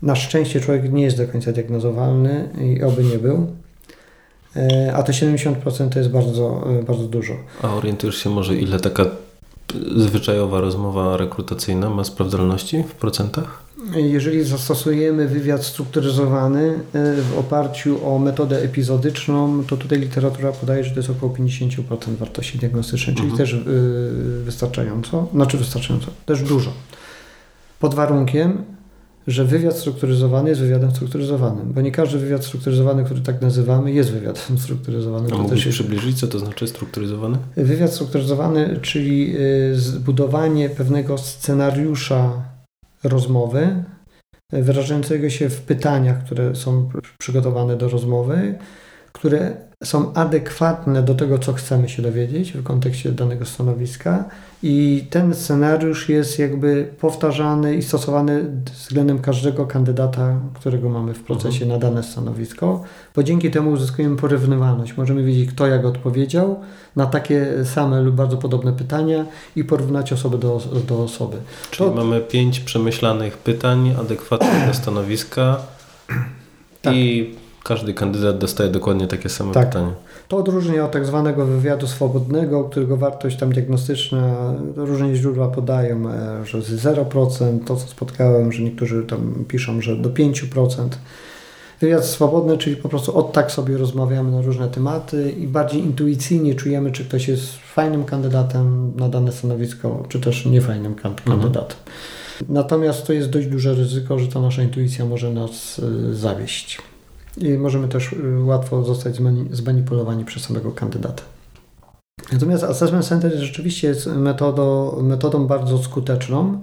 na 0.04 0.16
szczęście 0.16 0.60
człowiek 0.62 0.92
nie 0.94 1.04
jest 1.04 1.18
do 1.18 1.28
końca 1.28 1.52
diagnozowalny 1.52 2.50
i 2.62 2.84
oby 2.84 3.04
nie 3.04 3.18
był. 3.18 3.48
E, 4.56 4.94
A 4.96 5.04
te 5.04 5.14
70% 5.14 5.90
to 5.90 6.00
jest 6.00 6.12
bardzo, 6.12 6.64
e, 6.80 6.84
bardzo 6.84 7.04
dużo. 7.04 7.34
A 7.62 7.74
orientujesz 7.74 8.16
się 8.18 8.30
może, 8.30 8.56
ile 8.56 8.80
taka 8.80 9.06
zwyczajowa 9.96 10.62
rozmowa 10.62 11.18
rekrutacyjna 11.18 11.90
ma 11.90 12.04
sprawdzalności 12.04 12.84
w 12.84 12.92
procentach? 12.92 13.64
jeżeli 13.96 14.44
zastosujemy 14.44 15.28
wywiad 15.28 15.64
strukturyzowany 15.66 16.74
e, 16.94 17.14
w 17.22 17.38
oparciu 17.40 18.08
o 18.08 18.20
metodę 18.20 18.62
epizodyczną, 18.62 19.64
to 19.64 19.78
tutaj 19.78 20.00
literatura 20.00 20.52
podaje, 20.52 20.84
że 20.84 20.92
to 20.92 20.98
jest 21.00 21.10
około 21.10 21.34
50% 21.34 22.16
wartości 22.20 22.58
diagnostycznej, 22.58 23.16
czyli 23.16 23.30
Mhm. 23.30 23.38
też 23.48 23.60
wystarczająco, 24.44 25.28
znaczy 25.34 25.58
wystarczająco, 25.58 26.08
też 26.26 26.42
dużo. 26.42 26.72
Pod 27.80 27.94
warunkiem, 27.96 28.64
że 29.28 29.45
wywiad 29.45 29.78
strukturyzowany 29.78 30.50
jest 30.50 30.62
wywiadem 30.62 30.91
strukturyzowanym, 30.91 31.74
bo 31.74 31.82
nie 31.82 31.91
każdy 31.91 32.18
wywiad 32.18 32.45
strukturyzowany, 32.45 33.04
który 33.04 33.22
tak 33.22 33.41
nazywamy, 33.41 33.91
jest 33.91 34.12
wywiadem 34.12 34.58
strukturyzowanym. 34.58 35.34
A 35.34 35.38
mógłbyś 35.38 35.66
jest 35.66 35.78
przybliżyć, 35.78 36.20
co 36.20 36.28
to 36.28 36.40
znaczy 36.40 36.68
strukturyzowany? 36.68 37.38
Wywiad 37.58 37.94
strukturyzowany, 37.94 38.80
czyli 38.82 39.36
y, 39.72 39.76
zbudowanie 39.76 40.70
pewnego 40.70 41.18
scenariusza 41.18 42.44
rozmowy, 43.04 43.84
y, 44.54 44.64
wyrażającego 44.64 45.30
się 45.30 45.50
w 45.50 45.62
pytaniach, 45.62 46.26
które 46.26 46.56
są 46.56 46.90
przygotowane 47.20 47.78
do 47.78 47.90
rozmowy, 47.90 48.56
które 49.12 49.58
są 49.84 50.14
adekwatne 50.14 51.04
do 51.04 51.16
tego, 51.16 51.40
co 51.40 51.54
chcemy 51.54 51.90
się 51.90 52.02
dowiedzieć 52.02 52.52
w 52.52 52.64
kontekście 52.64 53.12
danego 53.12 53.46
stanowiska 53.46 54.24
i 54.64 55.06
ten 55.10 55.34
scenariusz 55.36 56.10
jest 56.10 56.40
jakby 56.40 56.90
powtarzany 57.00 57.76
i 57.76 57.82
stosowany 57.82 58.46
względem 58.74 59.20
każdego 59.20 59.66
kandydata, 59.68 60.40
którego 60.54 60.90
mamy 60.90 61.14
w 61.14 61.24
procesie 61.24 61.66
na 61.66 61.78
dane 61.78 62.04
stanowisko, 62.04 62.84
bo 63.16 63.24
dzięki 63.24 63.52
temu 63.52 63.72
uzyskujemy 63.72 64.16
porównywalność. 64.18 64.98
Możemy 64.98 65.24
wiedzieć, 65.24 65.50
kto 65.50 65.68
jak 65.68 65.86
odpowiedział 65.86 66.60
na 66.96 67.06
takie 67.06 67.66
same 67.66 68.02
lub 68.02 68.16
bardzo 68.16 68.38
podobne 68.38 68.74
pytania 68.74 69.26
i 69.56 69.64
porównać 69.64 70.14
osobę 70.14 70.38
do, 70.38 70.62
do 70.88 71.04
osoby. 71.04 71.38
Czyli 71.72 71.90
To- 71.90 71.96
mamy 71.96 72.22
pięć 72.22 72.60
przemyślanych 72.60 73.38
pytań 73.38 73.96
adekwatnych 74.00 74.68
do 74.68 74.74
stanowiska 74.74 75.58
Tak. 76.82 76.94
i 76.96 77.36
każdy 77.64 77.94
kandydat 77.94 78.38
dostaje 78.38 78.69
dokładnie 78.69 79.07
takie 79.07 79.30
same 79.30 79.53
Tak. 79.53 79.68
pytanie. 79.68 79.91
To 80.27 80.38
odróżnia 80.38 80.85
od 80.85 80.91
tak 80.91 81.06
zwanego 81.06 81.45
wywiadu 81.45 81.88
swobodnego, 81.88 82.64
którego 82.64 82.98
wartość 82.98 83.38
tam 83.38 83.52
diagnostyczna, 83.52 84.53
różne 84.76 85.15
źródła 85.15 85.48
podają, 85.48 86.10
e, 86.10 86.45
że 86.45 86.61
z 86.61 86.72
0%, 86.81 87.60
to 87.65 87.76
co 87.76 87.88
spotkałem, 87.88 88.52
że 88.52 88.64
niektórzy 88.64 89.03
tam 89.03 89.45
piszą, 89.48 89.81
że 89.81 89.95
do 89.95 90.10
5%. 90.10 90.98
Wywiad 91.81 92.06
swobodny, 92.06 92.57
czyli 92.57 92.76
po 92.76 92.90
prostu 92.90 93.18
od 93.18 93.31
tak 93.34 93.52
sobie 93.52 93.77
rozmawiamy 93.77 94.31
na 94.31 94.41
różne 94.41 94.68
tematy 94.69 95.31
i 95.31 95.48
bardziej 95.48 95.81
intuicyjnie 95.81 96.56
czujemy, 96.56 96.91
czy 96.91 97.06
ktoś 97.06 97.27
jest 97.27 97.56
fajnym 97.73 98.03
kandydatem 98.06 98.91
na 98.95 99.10
dane 99.10 99.31
stanowisko, 99.31 100.03
czy 100.10 100.19
też 100.19 100.45
niefajnym 100.45 100.91
Mhm. 101.06 101.15
kandydatem. 101.23 101.77
Natomiast 102.49 103.07
to 103.07 103.14
jest 103.14 103.30
dość 103.30 103.48
duże 103.48 103.73
ryzyko, 103.76 104.19
że 104.19 104.27
ta 104.27 104.40
nasza 104.41 104.64
intuicja 104.64 105.06
może 105.06 105.30
nas 105.34 105.80
y, 105.80 106.15
zawieść. 106.15 106.77
I 107.38 107.50
możemy 107.50 107.88
też 107.88 108.14
y, 108.14 108.44
łatwo 108.44 108.84
zostać 108.84 109.16
zmani- 109.16 109.54
zmanipulowani 109.54 110.26
przez 110.26 110.44
samego 110.44 110.72
kandydata. 110.72 111.24
Natomiast 112.34 112.64
Assessment 112.64 113.06
Center 113.06 113.32
rzeczywiście 113.36 113.88
jest 113.88 114.08
metodą, 114.08 115.02
metodą 115.02 115.48
bardzo 115.48 115.78
skuteczną. 115.78 116.62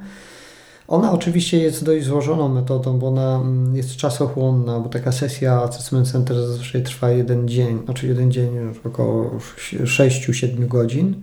Ona 0.88 1.12
oczywiście 1.12 1.58
jest 1.58 1.84
dość 1.84 2.04
złożoną 2.04 2.48
metodą, 2.48 2.98
bo 2.98 3.08
ona 3.08 3.36
mm, 3.36 3.76
jest 3.76 3.96
czasochłonna, 3.96 4.80
bo 4.80 4.88
taka 4.88 5.12
sesja 5.12 5.62
Assessment 5.62 6.10
Center 6.10 6.36
zazwyczaj 6.36 6.82
trwa 6.82 7.10
jeden 7.10 7.48
dzień, 7.48 7.78
znaczy 7.84 8.06
jeden 8.06 8.32
dzień, 8.32 8.50
około 8.84 9.30
6-7 9.84 10.66
godzin, 10.66 11.22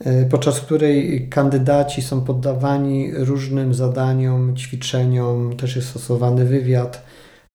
e, 0.00 0.24
podczas 0.24 0.60
której 0.60 1.28
kandydaci 1.28 2.02
są 2.02 2.20
poddawani 2.20 3.12
różnym 3.14 3.74
zadaniom, 3.74 4.56
ćwiczeniom, 4.56 5.56
też 5.56 5.76
jest 5.76 5.88
stosowany 5.88 6.44
wywiad. 6.44 7.09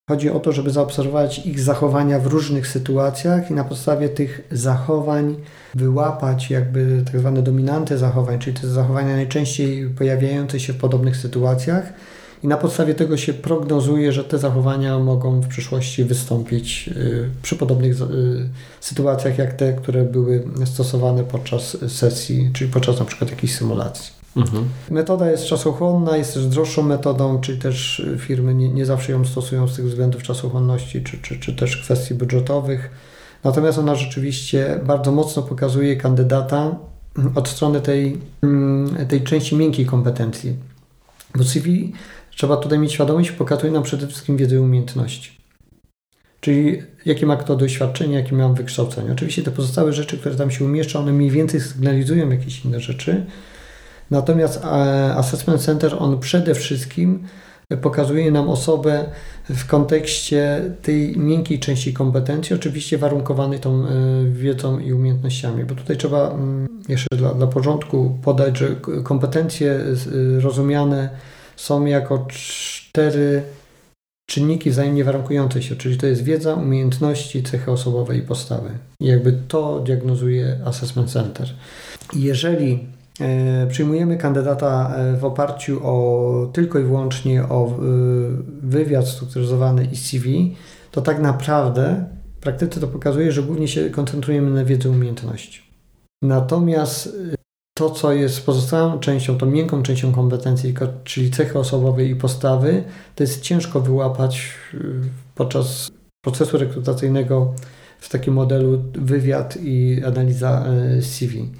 Chodzi 0.10 0.30
o 0.30 0.40
to, 0.40 0.52
żeby 0.52 0.72
zaobserwować 0.72 1.40
ich 1.40 1.60
zachowania 1.60 2.20
w 2.20 2.28
różnych 2.28 2.68
sytuacjach 2.68 3.52
i 3.52 3.54
na 3.54 3.64
podstawie 3.64 4.10
tych 4.10 4.48
zachowań 4.52 5.36
wyłapać 5.76 6.50
jakby 6.50 7.04
tak 7.06 7.20
zwane 7.20 7.42
dominanty 7.42 7.98
zachowań, 7.98 8.40
czyli 8.40 8.58
te 8.58 8.68
zachowania 8.68 9.16
najczęściej 9.16 9.90
pojawiające 9.90 10.60
się 10.60 10.74
w 10.74 10.78
podobnych 10.78 11.18
sytuacjach 11.18 11.94
i 12.44 12.48
na 12.48 12.58
podstawie 12.58 12.96
tego 12.96 13.18
się 13.18 13.34
prognozuje, 13.34 14.12
że 14.12 14.24
te 14.24 14.38
zachowania 14.38 15.00
mogą 15.00 15.42
w 15.42 15.48
przyszłości 15.48 16.04
wystąpić 16.04 16.90
y, 16.98 17.30
przy 17.42 17.56
podobnych 17.56 18.02
y, 18.02 18.50
sytuacjach 18.82 19.38
jak 19.38 19.54
te, 19.54 19.74
które 19.74 20.04
były 20.04 20.44
stosowane 20.66 21.24
podczas 21.24 21.78
sesji, 21.88 22.50
czyli 22.54 22.72
podczas 22.72 23.00
na 23.00 23.06
przykład 23.06 23.30
jakiejś 23.32 23.56
symulacji. 23.56 24.15
Mhm. 24.36 24.70
Metoda 24.90 25.32
jest 25.32 25.46
czasochłonna, 25.46 26.18
jest 26.18 26.34
też 26.34 26.48
droższą 26.48 26.84
metodą, 26.84 27.42
czyli 27.42 27.60
też 27.60 28.06
firmy 28.20 28.56
nie, 28.56 28.70
nie 28.70 28.86
zawsze 28.86 29.12
ją 29.12 29.26
stosują 29.26 29.68
z 29.68 29.76
tych 29.76 29.86
względów 29.86 30.24
czasochłonności, 30.24 31.04
czy, 31.04 31.18
czy, 31.18 31.40
czy 31.40 31.56
też 31.56 31.78
kwestii 31.78 32.14
budżetowych. 32.14 32.90
Natomiast 33.44 33.78
ona 33.78 33.96
rzeczywiście 33.96 34.80
bardzo 34.86 35.12
mocno 35.12 35.44
pokazuje 35.44 35.96
kandydata 35.96 36.76
od 37.36 37.48
strony 37.48 37.82
tej, 37.82 38.18
mm, 38.42 39.08
tej 39.08 39.24
części 39.24 39.56
miękkiej 39.56 39.86
kompetencji. 39.86 40.56
Bo 41.36 41.44
CV, 41.44 41.94
trzeba 42.36 42.58
tutaj 42.58 42.80
mieć 42.80 42.94
świadomość, 42.94 43.32
pokazuje 43.32 43.72
nam 43.72 43.84
przede 43.84 44.08
wszystkim 44.08 44.38
wiedzę 44.38 44.56
i 44.56 44.60
umiejętności. 44.60 45.32
Czyli 46.40 46.82
jakie 47.06 47.26
ma 47.26 47.36
kto 47.36 47.56
doświadczenie, 47.56 48.16
jakie 48.16 48.36
ma 48.36 48.50
wykształcenie. 48.50 49.12
Oczywiście 49.12 49.44
te 49.44 49.52
pozostałe 49.52 49.94
rzeczy, 49.94 50.18
które 50.18 50.36
tam 50.36 50.52
się 50.52 50.66
umieszczą, 50.66 51.00
one 51.00 51.12
mniej 51.12 51.32
więcej 51.32 51.62
sygnalizują 51.62 52.30
jakieś 52.30 52.66
inne 52.66 52.80
rzeczy, 52.80 53.26
Natomiast 54.12 54.64
e, 54.64 54.68
Assessment 55.16 55.62
Center, 55.62 55.96
on 56.00 56.20
przede 56.20 56.56
wszystkim 56.56 57.20
pokazuje 57.82 58.32
nam 58.32 58.50
osobę 58.50 59.06
w 59.50 59.66
kontekście 59.68 60.62
tej 60.82 61.18
miękkiej 61.18 61.60
części 61.60 61.94
kompetencji, 61.94 62.56
oczywiście 62.56 62.98
warunkowanej 62.98 63.60
tą 63.60 63.86
e, 63.86 63.90
wiedzą 64.30 64.80
i 64.80 64.94
umiejętnościami, 64.94 65.64
bo 65.64 65.76
tutaj 65.76 65.98
trzeba 65.98 66.30
mm, 66.32 66.68
jeszcze 66.90 67.16
dla, 67.18 67.34
dla 67.34 67.48
porządku 67.48 68.18
podać, 68.24 68.58
że 68.58 68.68
kompetencje 69.04 69.80
z- 69.96 70.44
rozumiane 70.44 71.10
są 71.56 71.86
jako 71.86 72.26
cztery 72.30 73.42
czynniki 74.30 74.72
wzajemnie 74.72 75.04
warunkujące 75.04 75.62
się, 75.62 75.76
czyli 75.76 75.98
to 75.98 76.08
jest 76.08 76.24
wiedza, 76.24 76.54
umiejętności, 76.54 77.44
cechy 77.44 77.72
osobowe 77.72 78.18
i 78.18 78.22
postawy. 78.22 78.70
I 79.00 79.06
jakby 79.06 79.34
to 79.48 79.80
diagnozuje 79.80 80.60
Assessment 80.66 81.12
Center. 81.12 81.50
Jeżeli 82.16 82.74
e, 82.74 82.78
przyjmujemy 83.70 84.18
kandydata 84.18 84.96
e, 84.96 85.18
w 85.18 85.26
oparciu 85.26 85.80
o 85.84 86.50
tylko 86.54 86.80
i 86.80 86.84
wyłącznie 86.84 87.44
o 87.44 87.68
e, 87.68 87.72
wywiad 88.62 89.08
strukturyzowany 89.08 89.86
i 89.86 89.96
CV, 89.96 90.56
to 90.92 91.02
tak 91.02 91.20
naprawdę 91.22 92.06
w 92.38 92.40
praktyce 92.40 92.80
to 92.80 92.88
pokazuje, 92.88 93.32
że 93.32 93.44
głównie 93.44 93.68
się 93.68 93.90
koncentrujemy 93.90 94.52
na 94.52 94.66
wiedzy 94.66 94.90
umiejętności. 94.90 95.62
Natomiast 96.24 97.08
e, 97.08 97.36
to, 97.78 97.90
co 97.90 98.14
jest 98.14 98.46
pozostałą 98.46 99.00
częścią, 99.00 99.38
tą 99.38 99.46
miękką 99.46 99.84
częścią 99.84 100.12
kompetencji, 100.12 100.74
ko- 100.74 100.88
czyli 101.04 101.32
cechy 101.32 101.60
osobowe 101.60 102.06
i 102.06 102.16
postawy, 102.16 102.84
to 103.16 103.24
jest 103.24 103.42
ciężko 103.42 103.82
wyłapać 103.82 104.52
podczas 105.36 105.92
procesu 106.26 106.58
rekrutacyjnego 106.58 107.54
w 108.00 108.10
takim 108.10 108.34
modelu 108.34 108.84
wywiad 108.94 109.58
i 109.62 110.02
analiza 110.06 110.66
CV. 111.02 111.52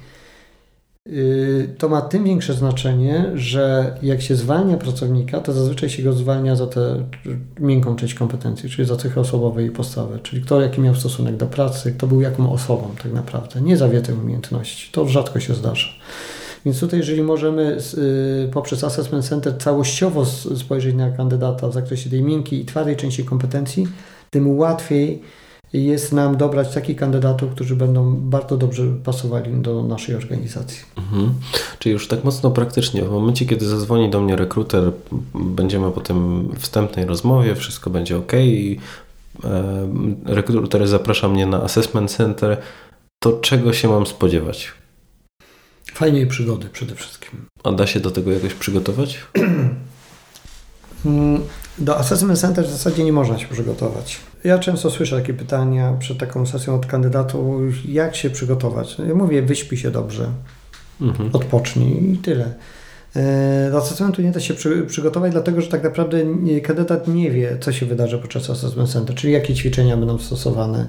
Y, 1.12 1.68
To 1.78 1.88
ma 1.88 2.02
tym 2.02 2.24
większe 2.24 2.54
znaczenie, 2.54 3.30
że 3.34 3.94
jak 4.02 4.22
się 4.22 4.36
zwalnia 4.36 4.76
pracownika, 4.76 5.40
to 5.40 5.52
zazwyczaj 5.52 5.90
się 5.90 6.02
go 6.02 6.12
zwalnia 6.12 6.56
za 6.56 6.66
tę 6.66 7.04
miękką 7.60 7.96
część 7.96 8.14
kompetencji, 8.14 8.70
czyli 8.70 8.88
za 8.88 8.96
cechy 8.96 9.20
osobowe 9.20 9.64
i 9.64 9.70
postawy, 9.70 10.18
czyli 10.22 10.42
kto 10.42 10.60
jaki 10.60 10.80
miał 10.80 10.94
stosunek 10.94 11.36
do 11.36 11.46
pracy, 11.46 11.92
kto 11.92 12.06
był 12.06 12.20
jaką 12.20 12.52
osobą 12.52 12.90
tak 13.02 13.12
naprawdę, 13.12 13.60
nie 13.60 13.76
za 13.76 13.88
wiedzę 13.88 14.14
umiejętności. 14.14 14.92
To 14.92 15.08
rzadko 15.08 15.40
się 15.40 15.54
zdarza. 15.54 15.88
Więc 16.64 16.80
tutaj, 16.80 16.98
jeżeli 16.98 17.22
możemy 17.22 17.78
y, 18.46 18.48
poprzez 18.52 18.84
Assessment 18.84 19.24
Center 19.24 19.58
całościowo 19.58 20.24
spojrzeć 20.56 20.94
na 20.94 21.10
kandydata 21.10 21.68
w 21.68 21.72
zakresie 21.72 22.10
tej 22.10 22.22
miękkiej 22.22 22.60
i 22.60 22.64
twardej 22.64 22.96
części 22.96 23.24
kompetencji, 23.24 23.88
tym 24.30 24.58
łatwiej 24.58 25.22
jest 25.72 26.12
nam 26.12 26.36
dobrać 26.36 26.74
takich 26.74 26.96
kandydatów, 26.96 27.50
którzy 27.50 27.76
będą 27.76 28.16
bardzo 28.16 28.56
dobrze 28.56 28.82
pasowali 29.04 29.54
do 29.54 29.82
naszej 29.82 30.14
organizacji. 30.14 30.80
Mhm. 30.96 31.34
Czyli 31.78 31.92
już 31.92 32.08
tak 32.08 32.24
mocno 32.24 32.50
praktycznie, 32.50 33.02
w 33.02 33.10
momencie 33.10 33.46
kiedy 33.46 33.66
zadzwoni 33.66 34.10
do 34.10 34.20
mnie 34.20 34.36
rekruter, 34.36 34.92
będziemy 35.34 35.90
po 35.90 36.00
tym 36.00 36.48
wstępnej 36.58 37.06
rozmowie, 37.06 37.54
wszystko 37.54 37.90
będzie 37.90 38.16
ok 38.16 38.32
i 38.32 38.78
e, 39.44 39.88
rekruter 40.24 40.88
zaprasza 40.88 41.28
mnie 41.28 41.46
na 41.46 41.62
assessment 41.62 42.10
center, 42.10 42.56
to 43.18 43.32
czego 43.32 43.72
się 43.72 43.88
mam 43.88 44.06
spodziewać? 44.06 44.72
Fajnej 45.92 46.26
przygody 46.26 46.68
przede 46.72 46.94
wszystkim. 46.94 47.46
A 47.64 47.72
da 47.72 47.86
się 47.86 48.00
do 48.00 48.10
tego 48.10 48.32
jakoś 48.32 48.54
przygotować? 48.54 49.18
Do 51.78 51.98
Assessment 51.98 52.38
Center 52.38 52.64
w 52.64 52.70
zasadzie 52.70 53.04
nie 53.04 53.12
można 53.12 53.38
się 53.38 53.46
przygotować. 53.48 54.18
Ja 54.44 54.58
często 54.58 54.90
słyszę 54.90 55.16
takie 55.16 55.34
pytania 55.34 55.96
przed 55.98 56.18
taką 56.18 56.46
sesją 56.46 56.74
od 56.74 56.86
kandydatów, 56.86 57.88
jak 57.88 58.16
się 58.16 58.30
przygotować. 58.30 58.96
Ja 59.08 59.14
mówię, 59.14 59.42
wyśpij 59.42 59.78
się 59.78 59.90
dobrze, 59.90 60.28
Mhm. 61.00 61.30
odpocznij 61.32 62.12
i 62.12 62.18
tyle. 62.18 62.54
E, 63.16 63.68
do 63.70 63.78
assessmentu 63.78 64.22
nie 64.22 64.30
da 64.32 64.40
się 64.40 64.54
przy, 64.54 64.82
przygotować, 64.82 65.32
dlatego 65.32 65.60
że 65.60 65.68
tak 65.68 65.82
naprawdę 65.84 66.18
kandydat 66.62 67.08
nie 67.08 67.30
wie, 67.30 67.56
co 67.60 67.72
się 67.72 67.86
wydarzy 67.86 68.18
podczas 68.18 68.50
assessment 68.50 68.90
center, 68.90 69.16
czyli 69.16 69.32
jakie 69.32 69.54
ćwiczenia 69.54 69.96
będą 69.96 70.18
stosowane, 70.18 70.88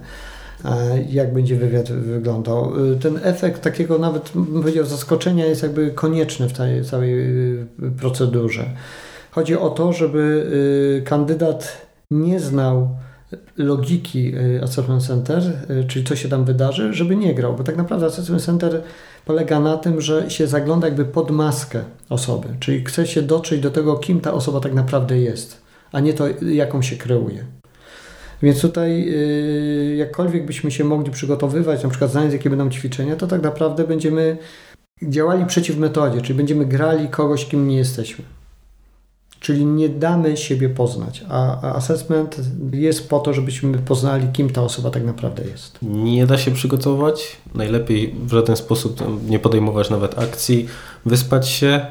jak 1.09 1.33
będzie 1.33 1.55
wywiad 1.55 1.91
wyglądał. 1.91 2.73
E, 2.93 2.95
ten 2.95 3.19
efekt 3.23 3.61
takiego 3.61 3.97
nawet, 3.99 4.31
bym 4.35 4.45
powiedział, 4.45 4.85
zaskoczenia 4.85 5.45
jest 5.45 5.63
jakby 5.63 5.91
konieczny 5.91 6.49
w 6.49 6.53
tej 6.53 6.85
całej 6.85 7.13
e, 7.13 7.91
procedurze. 7.99 8.65
Chodzi 9.37 9.57
o 9.57 9.69
to, 9.69 9.93
żeby 9.93 10.51
kandydat 11.05 11.87
nie 12.11 12.39
znał 12.39 12.89
logiki 13.57 14.33
Assessment 14.63 15.03
Center, 15.03 15.43
czyli 15.87 16.05
co 16.05 16.15
się 16.15 16.29
tam 16.29 16.45
wydarzy, 16.45 16.93
żeby 16.93 17.15
nie 17.15 17.35
grał, 17.35 17.55
bo 17.55 17.63
tak 17.63 17.77
naprawdę 17.77 18.05
Assessment 18.05 18.43
Center 18.43 18.83
polega 19.25 19.59
na 19.59 19.77
tym, 19.77 20.01
że 20.01 20.29
się 20.29 20.47
zagląda 20.47 20.87
jakby 20.87 21.05
pod 21.05 21.31
maskę 21.31 21.83
osoby, 22.09 22.47
czyli 22.59 22.85
chce 22.85 23.07
się 23.07 23.21
dotrzeć 23.21 23.61
do 23.61 23.71
tego, 23.71 23.97
kim 23.97 24.19
ta 24.21 24.33
osoba 24.33 24.59
tak 24.59 24.73
naprawdę 24.73 25.19
jest, 25.19 25.61
a 25.91 25.99
nie 25.99 26.13
to, 26.13 26.25
jaką 26.41 26.81
się 26.81 26.95
kreuje. 26.95 27.45
Więc 28.41 28.61
tutaj, 28.61 29.09
y, 29.09 29.95
jakkolwiek 29.95 30.45
byśmy 30.45 30.71
się 30.71 30.83
mogli 30.83 31.11
przygotowywać, 31.11 31.83
na 31.83 31.89
przykład 31.89 32.11
znając, 32.11 32.33
jakie 32.33 32.49
będą 32.49 32.69
ćwiczenia, 32.69 33.15
to 33.15 33.27
tak 33.27 33.41
naprawdę 33.41 33.83
będziemy 33.83 34.37
działali 35.03 35.45
przeciw 35.45 35.77
metodzie, 35.77 36.21
czyli 36.21 36.37
będziemy 36.37 36.65
grali 36.65 37.07
kogoś, 37.07 37.45
kim 37.45 37.67
nie 37.67 37.77
jesteśmy. 37.77 38.36
Czyli 39.39 39.65
nie 39.65 39.89
damy 39.89 40.37
siebie 40.37 40.69
poznać, 40.69 41.23
a 41.29 41.61
assessment 41.75 42.37
jest 42.71 43.09
po 43.09 43.19
to, 43.19 43.33
żebyśmy 43.33 43.77
poznali, 43.77 44.27
kim 44.27 44.49
ta 44.49 44.61
osoba 44.61 44.89
tak 44.89 45.05
naprawdę 45.05 45.43
jest. 45.43 45.77
Nie 45.81 46.27
da 46.27 46.37
się 46.37 46.51
przygotować, 46.51 47.37
najlepiej 47.55 48.15
w 48.25 48.31
żaden 48.31 48.55
sposób 48.55 49.01
nie 49.29 49.39
podejmować 49.39 49.89
nawet 49.89 50.19
akcji, 50.19 50.67
wyspać 51.05 51.49
się, 51.49 51.85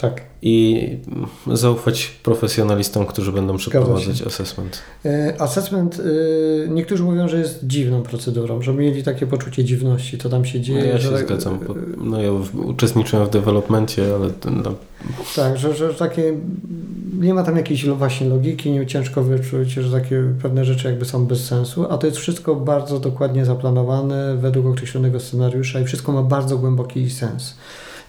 tak. 0.00 0.22
I 0.42 0.88
zaufać 1.52 2.10
profesjonalistom, 2.22 3.06
którzy 3.06 3.32
będą 3.32 3.56
przeprowadzać 3.56 4.22
assessment. 4.22 4.78
E, 5.04 5.34
assessment, 5.38 6.00
e, 6.00 6.68
niektórzy 6.68 7.02
mówią, 7.02 7.28
że 7.28 7.38
jest 7.38 7.66
dziwną 7.66 8.02
procedurą, 8.02 8.62
że 8.62 8.74
mieli 8.74 9.02
takie 9.02 9.26
poczucie 9.26 9.64
dziwności, 9.64 10.18
co 10.18 10.28
tam 10.28 10.44
się 10.44 10.60
dzieje. 10.60 10.80
No 10.80 10.86
ja 10.86 10.98
się 11.00 11.18
zgadzam. 11.18 11.58
No 12.04 12.22
ja 12.22 12.30
uczestniczyłem 12.64 13.26
w 13.26 13.30
developmencie, 13.30 14.02
ale... 14.14 14.30
No. 14.64 14.74
Tak, 15.36 15.58
że, 15.58 15.74
że 15.74 15.94
takie 15.94 16.34
nie 17.20 17.34
ma 17.34 17.42
tam 17.42 17.56
jakiejś 17.56 17.86
właśnie 17.86 18.28
logiki, 18.28 18.70
nie 18.70 18.86
ciężko 18.86 19.22
wyczuć, 19.22 19.72
że 19.72 20.00
takie 20.00 20.22
pewne 20.42 20.64
rzeczy 20.64 20.88
jakby 20.88 21.04
są 21.04 21.26
bez 21.26 21.44
sensu, 21.44 21.86
a 21.90 21.98
to 21.98 22.06
jest 22.06 22.18
wszystko 22.18 22.54
bardzo 22.54 23.00
dokładnie 23.00 23.44
zaplanowane 23.44 24.36
według 24.36 24.66
określonego 24.66 25.20
scenariusza 25.20 25.80
i 25.80 25.84
wszystko 25.84 26.12
ma 26.12 26.22
bardzo 26.22 26.58
głęboki 26.58 27.10
sens. 27.10 27.54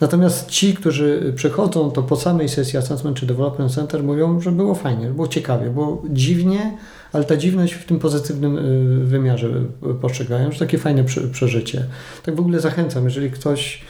Natomiast 0.01 0.49
ci, 0.49 0.73
którzy 0.73 1.33
przychodzą, 1.35 1.91
to 1.91 2.03
po 2.03 2.15
samej 2.15 2.49
sesji 2.49 2.79
Assessment 2.79 3.17
czy 3.17 3.25
Development 3.25 3.71
Center 3.71 4.03
mówią, 4.03 4.41
że 4.41 4.51
było 4.51 4.75
fajnie, 4.75 5.07
było 5.07 5.27
ciekawie, 5.27 5.69
było 5.69 6.03
dziwnie, 6.09 6.77
ale 7.13 7.23
ta 7.23 7.37
dziwność 7.37 7.73
w 7.73 7.85
tym 7.85 7.99
pozytywnym 7.99 8.57
y, 8.57 9.05
wymiarze 9.05 9.47
y, 9.91 9.93
postrzegają, 10.01 10.51
że 10.51 10.59
takie 10.59 10.77
fajne 10.77 11.03
przeżycie. 11.31 11.85
Tak 12.23 12.35
w 12.35 12.39
ogóle 12.39 12.59
zachęcam, 12.59 13.03
jeżeli 13.03 13.31
ktoś 13.31 13.81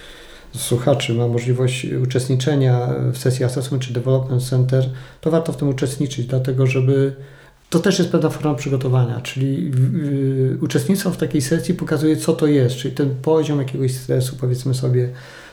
słuchaczy 0.56 1.14
ma 1.14 1.28
możliwość 1.28 1.88
uczestniczenia 2.04 2.88
w 3.14 3.18
sesji 3.18 3.46
Assessment 3.46 3.84
czy 3.84 3.94
Development 3.94 4.44
Center, 4.44 4.90
to 5.22 5.32
warto 5.32 5.54
w 5.54 5.58
tym 5.58 5.70
uczestniczyć, 5.70 6.26
dlatego 6.26 6.68
żeby 6.68 7.16
to 7.70 7.80
też 7.80 8.00
jest 8.00 8.12
pewna 8.12 8.30
forma 8.30 8.54
przygotowania, 8.54 9.22
czyli 9.22 9.72
uczestnictwo 10.62 11.12
w 11.12 11.18
takiej 11.18 11.42
sesji 11.42 11.74
pokazuje, 11.74 12.18
co 12.18 12.34
to 12.34 12.48
jest, 12.48 12.76
czyli 12.76 12.96
ten 12.96 13.16
poziom 13.22 13.60
jakiegoś 13.60 13.96
stresu, 13.96 14.36
powiedzmy 14.40 14.74
sobie, 14.74 15.10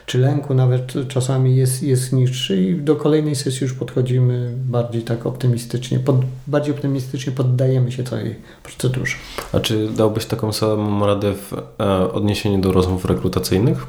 czy 0.09 0.17
lęku 0.17 0.53
nawet 0.53 0.93
czasami 1.07 1.55
jest, 1.55 1.83
jest 1.83 2.13
niższy 2.13 2.61
i 2.61 2.75
do 2.75 2.95
kolejnej 2.95 3.35
sesji 3.35 3.63
już 3.63 3.73
podchodzimy 3.73 4.53
bardziej 4.65 5.01
tak 5.01 5.25
optymistycznie, 5.25 5.99
pod, 5.99 6.15
bardziej 6.47 6.73
optymistycznie 6.73 7.31
poddajemy 7.31 7.91
się 7.91 8.03
całej 8.03 8.35
procedurze. 8.63 9.15
A 9.53 9.59
czy 9.59 9.87
dałbyś 9.87 10.25
taką 10.25 10.53
samą 10.53 11.05
radę 11.05 11.33
w 11.33 11.53
e, 11.79 12.13
odniesieniu 12.13 12.61
do 12.61 12.71
rozmów 12.71 13.05
rekrutacyjnych? 13.05 13.87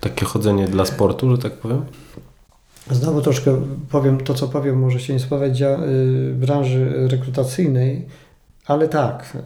Takie 0.00 0.24
chodzenie 0.24 0.68
dla 0.68 0.84
sportu, 0.84 1.30
że 1.30 1.42
tak 1.42 1.52
powiem? 1.52 1.84
Znowu 2.90 3.20
troszkę 3.20 3.62
powiem, 3.90 4.20
to 4.20 4.34
co 4.34 4.48
powiem 4.48 4.78
może 4.78 5.00
się 5.00 5.12
nie 5.12 5.20
spodobać 5.20 5.62
y, 5.62 6.34
branży 6.34 7.08
rekrutacyjnej, 7.08 8.06
ale 8.66 8.88
tak, 8.88 9.36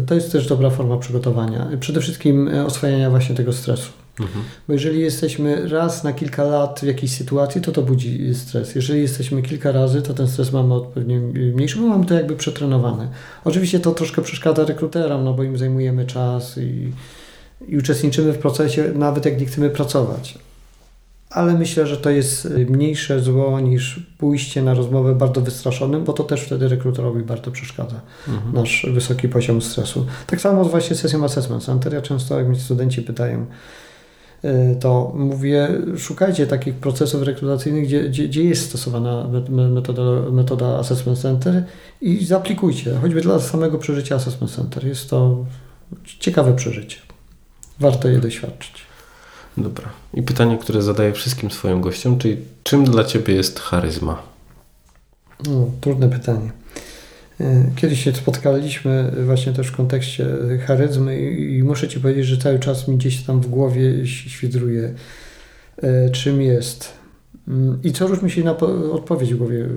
y, 0.00 0.06
to 0.06 0.14
jest 0.14 0.32
też 0.32 0.48
dobra 0.48 0.70
forma 0.70 0.96
przygotowania. 0.96 1.68
Przede 1.80 2.00
wszystkim 2.00 2.48
y, 2.48 2.66
oswajania 2.66 3.10
właśnie 3.10 3.34
tego 3.34 3.52
stresu. 3.52 3.90
Mhm. 4.20 4.44
Bo 4.68 4.72
jeżeli 4.72 5.00
jesteśmy 5.00 5.68
raz 5.68 6.04
na 6.04 6.12
kilka 6.12 6.44
lat 6.44 6.80
w 6.80 6.86
jakiejś 6.86 7.12
sytuacji, 7.12 7.60
to 7.60 7.72
to 7.72 7.82
budzi 7.82 8.34
stres. 8.34 8.74
Jeżeli 8.74 9.00
jesteśmy 9.00 9.42
kilka 9.42 9.72
razy, 9.72 10.02
to 10.02 10.14
ten 10.14 10.28
stres 10.28 10.52
mamy 10.52 10.74
odpowiednio 10.74 11.20
mniejszy, 11.54 11.78
bo 11.78 11.86
mamy 11.86 12.06
to 12.06 12.14
jakby 12.14 12.36
przetrenowane. 12.36 13.08
Oczywiście 13.44 13.80
to 13.80 13.90
troszkę 13.90 14.22
przeszkadza 14.22 14.64
rekruterom, 14.64 15.24
no 15.24 15.34
bo 15.34 15.42
im 15.42 15.58
zajmujemy 15.58 16.06
czas 16.06 16.58
i, 16.58 16.92
i 17.68 17.78
uczestniczymy 17.78 18.32
w 18.32 18.38
procesie, 18.38 18.92
nawet 18.94 19.24
jak 19.24 19.40
nie 19.40 19.46
chcemy 19.46 19.70
pracować. 19.70 20.38
Ale 21.30 21.54
myślę, 21.54 21.86
że 21.86 21.96
to 21.96 22.10
jest 22.10 22.48
mniejsze 22.68 23.20
zło 23.20 23.60
niż 23.60 24.00
pójście 24.18 24.62
na 24.62 24.74
rozmowę 24.74 25.14
bardzo 25.14 25.40
wystraszonym, 25.40 26.04
bo 26.04 26.12
to 26.12 26.24
też 26.24 26.40
wtedy 26.40 26.68
rekruterowi 26.68 27.22
bardzo 27.22 27.50
przeszkadza, 27.50 28.00
mhm. 28.28 28.54
nasz 28.54 28.86
wysoki 28.94 29.28
poziom 29.28 29.62
stresu. 29.62 30.06
Tak 30.26 30.40
samo 30.40 30.64
z 30.64 30.68
właśnie 30.68 30.96
sesją 30.96 31.24
assessment 31.24 31.64
center. 31.64 31.92
Ja 31.94 32.02
często, 32.02 32.38
jak 32.38 32.48
mi 32.48 32.60
studenci 32.60 33.02
pytają, 33.02 33.46
to 34.80 35.12
mówię, 35.14 35.68
szukajcie 35.96 36.46
takich 36.46 36.74
procesów 36.74 37.22
rekrutacyjnych, 37.22 37.84
gdzie, 37.84 38.08
gdzie, 38.08 38.28
gdzie 38.28 38.44
jest 38.44 38.68
stosowana 38.68 39.28
metoda, 39.50 40.30
metoda 40.30 40.78
Assessment 40.78 41.18
Center 41.18 41.64
i 42.00 42.24
zaaplikujcie, 42.24 42.94
choćby 42.94 43.20
dla 43.20 43.38
samego 43.40 43.78
przeżycia 43.78 44.16
Assessment 44.16 44.52
Center. 44.52 44.86
Jest 44.86 45.10
to 45.10 45.44
ciekawe 46.18 46.52
przeżycie. 46.52 46.96
Warto 47.80 48.08
je 48.08 48.18
doświadczyć. 48.18 48.74
Dobra. 49.56 49.88
I 50.14 50.22
pytanie, 50.22 50.58
które 50.58 50.82
zadaję 50.82 51.12
wszystkim 51.12 51.50
swoim 51.50 51.80
gościom, 51.80 52.18
czyli 52.18 52.36
czym 52.62 52.84
dla 52.84 53.04
Ciebie 53.04 53.34
jest 53.34 53.60
charyzma? 53.60 54.22
No, 55.46 55.70
trudne 55.80 56.08
pytanie. 56.08 56.50
E, 57.40 57.70
kiedyś 57.76 58.04
się 58.04 58.12
spotkaliśmy 58.12 59.12
właśnie 59.24 59.52
też 59.52 59.66
w 59.66 59.76
kontekście 59.76 60.26
charyzmy 60.66 61.20
i 61.30 61.62
muszę 61.62 61.88
Ci 61.88 62.00
powiedzieć, 62.00 62.26
że 62.26 62.36
cały 62.36 62.58
czas 62.58 62.88
mi 62.88 62.96
gdzieś 62.96 63.22
tam 63.22 63.40
w 63.40 63.46
głowie 63.46 64.06
świdruje, 64.06 64.94
e, 65.82 66.10
czym 66.10 66.42
jest. 66.42 66.92
Mm, 67.48 67.78
I 67.84 67.92
co 67.92 68.08
już 68.08 68.22
mi 68.22 68.30
się 68.30 68.44
na 68.44 68.56
odpowiedź 68.92 69.34
w 69.34 69.38
głowie 69.38 69.64
e, 69.64 69.68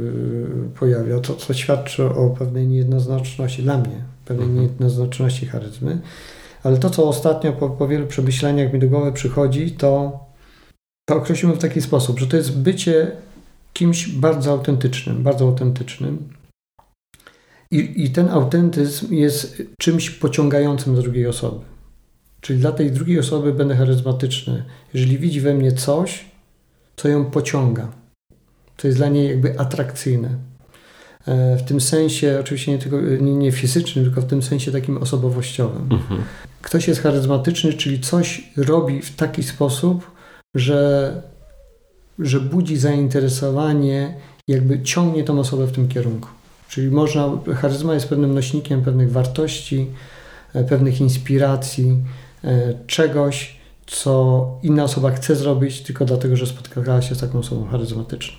pojawia, 0.79 1.19
to 1.19 1.35
co 1.35 1.53
świadczy 1.53 2.05
o 2.05 2.29
pewnej 2.29 2.67
niejednoznaczności, 2.67 3.63
dla 3.63 3.77
mnie, 3.77 4.03
pewnej 4.25 4.45
mhm. 4.45 4.61
niejednoznaczności 4.61 5.45
charyzmy. 5.45 6.01
Ale 6.63 6.77
to, 6.77 6.89
co 6.89 7.07
ostatnio 7.07 7.53
po, 7.53 7.69
po 7.69 7.87
wielu 7.87 8.07
przemyśleniach 8.07 8.73
mi 8.73 8.79
do 8.79 8.87
głowy 8.87 9.11
przychodzi, 9.11 9.71
to, 9.71 10.19
to 11.05 11.15
określimy 11.15 11.55
w 11.55 11.59
taki 11.59 11.81
sposób, 11.81 12.19
że 12.19 12.27
to 12.27 12.37
jest 12.37 12.57
bycie 12.57 13.11
kimś 13.73 14.07
bardzo 14.07 14.51
autentycznym, 14.51 15.23
bardzo 15.23 15.45
autentycznym, 15.45 16.17
i, 17.71 18.03
I 18.03 18.09
ten 18.09 18.29
autentyzm 18.29 19.13
jest 19.13 19.63
czymś 19.79 20.09
pociągającym 20.09 20.95
do 20.95 21.01
drugiej 21.01 21.27
osoby. 21.27 21.65
Czyli 22.41 22.59
dla 22.59 22.71
tej 22.71 22.91
drugiej 22.91 23.19
osoby 23.19 23.53
będę 23.53 23.75
charyzmatyczny. 23.75 24.63
Jeżeli 24.93 25.17
widzi 25.17 25.41
we 25.41 25.53
mnie 25.53 25.71
coś, 25.71 26.25
co 26.95 27.07
ją 27.07 27.25
pociąga, 27.25 27.91
to 28.77 28.87
jest 28.87 28.99
dla 28.99 29.09
niej 29.09 29.27
jakby 29.27 29.59
atrakcyjne. 29.59 30.29
E, 31.27 31.57
w 31.57 31.63
tym 31.63 31.81
sensie, 31.81 32.37
oczywiście 32.39 32.71
nie 32.71 32.77
tylko 32.77 33.01
nie, 33.01 33.35
nie 33.35 33.51
fizycznym, 33.51 34.05
tylko 34.05 34.21
w 34.21 34.25
tym 34.25 34.41
sensie 34.41 34.71
takim 34.71 34.97
osobowościowym. 34.97 35.81
Mhm. 35.91 36.21
Ktoś 36.61 36.87
jest 36.87 37.01
charyzmatyczny, 37.01 37.73
czyli 37.73 37.99
coś 37.99 38.51
robi 38.57 39.01
w 39.01 39.15
taki 39.15 39.43
sposób, 39.43 40.11
że, 40.55 41.21
że 42.19 42.39
budzi 42.39 42.77
zainteresowanie, 42.77 44.15
jakby 44.47 44.81
ciągnie 44.81 45.23
tą 45.23 45.39
osobę 45.39 45.67
w 45.67 45.71
tym 45.71 45.87
kierunku. 45.87 46.27
Czyli 46.71 46.91
można, 46.91 47.29
charyzma 47.55 47.93
jest 47.93 48.07
pewnym 48.07 48.33
nośnikiem 48.33 48.81
pewnych 48.81 49.11
wartości, 49.11 49.87
e, 50.53 50.63
pewnych 50.63 51.01
inspiracji, 51.01 51.97
e, 52.43 52.73
czegoś, 52.87 53.55
co 53.87 54.45
inna 54.63 54.83
osoba 54.83 55.11
chce 55.11 55.35
zrobić 55.35 55.81
tylko 55.81 56.05
dlatego, 56.05 56.35
że 56.35 56.47
spotkała 56.47 57.01
się 57.01 57.15
z 57.15 57.19
taką 57.19 57.39
osobą 57.39 57.65
charyzmatyczną. 57.65 58.37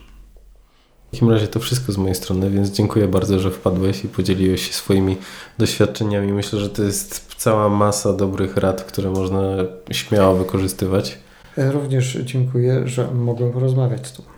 W 1.09 1.11
takim 1.11 1.31
razie 1.31 1.49
to 1.49 1.61
wszystko 1.61 1.93
z 1.93 1.97
mojej 1.97 2.15
strony, 2.15 2.51
więc 2.51 2.71
dziękuję 2.71 3.09
bardzo, 3.09 3.39
że 3.39 3.51
wpadłeś 3.51 4.05
i 4.05 4.09
podzieliłeś 4.09 4.67
się 4.69 4.73
swoimi 4.73 5.17
doświadczeniami. 5.59 6.33
Myślę, 6.33 6.59
że 6.59 6.71
to 6.71 6.83
jest 6.83 7.35
cała 7.37 7.69
masa 7.69 8.13
dobrych 8.13 8.57
rad, 8.57 8.85
które 8.85 9.11
można 9.11 9.43
śmiało 9.91 10.35
wykorzystywać. 10.35 11.19
E, 11.59 11.73
również 11.73 12.19
dziękuję, 12.25 12.89
że 12.89 13.15
mogłem 13.15 13.53
porozmawiać 13.53 14.07
z 14.07 14.13
Tobą. 14.13 14.29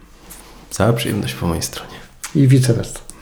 Cała 0.71 0.93
przyjemność 0.93 1.35
po 1.35 1.47
mojej 1.47 1.63
stronie. 1.63 1.95
I 2.35 2.49
vice 2.49 2.75
versa. 2.75 3.14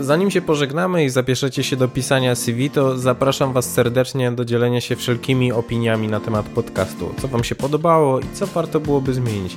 Zanim 0.00 0.30
się 0.30 0.42
pożegnamy 0.42 1.04
i 1.04 1.10
zapiszecie 1.10 1.62
się 1.62 1.76
do 1.76 1.88
pisania 1.88 2.34
CV, 2.34 2.70
to 2.70 2.98
zapraszam 2.98 3.52
Was 3.52 3.72
serdecznie 3.72 4.32
do 4.32 4.44
dzielenia 4.44 4.80
się 4.80 4.96
wszelkimi 4.96 5.52
opiniami 5.52 6.08
na 6.08 6.20
temat 6.20 6.46
podcastu. 6.46 7.14
Co 7.20 7.28
Wam 7.28 7.44
się 7.44 7.54
podobało 7.54 8.20
i 8.20 8.24
co 8.32 8.46
warto 8.46 8.80
byłoby 8.80 9.14
zmienić. 9.14 9.56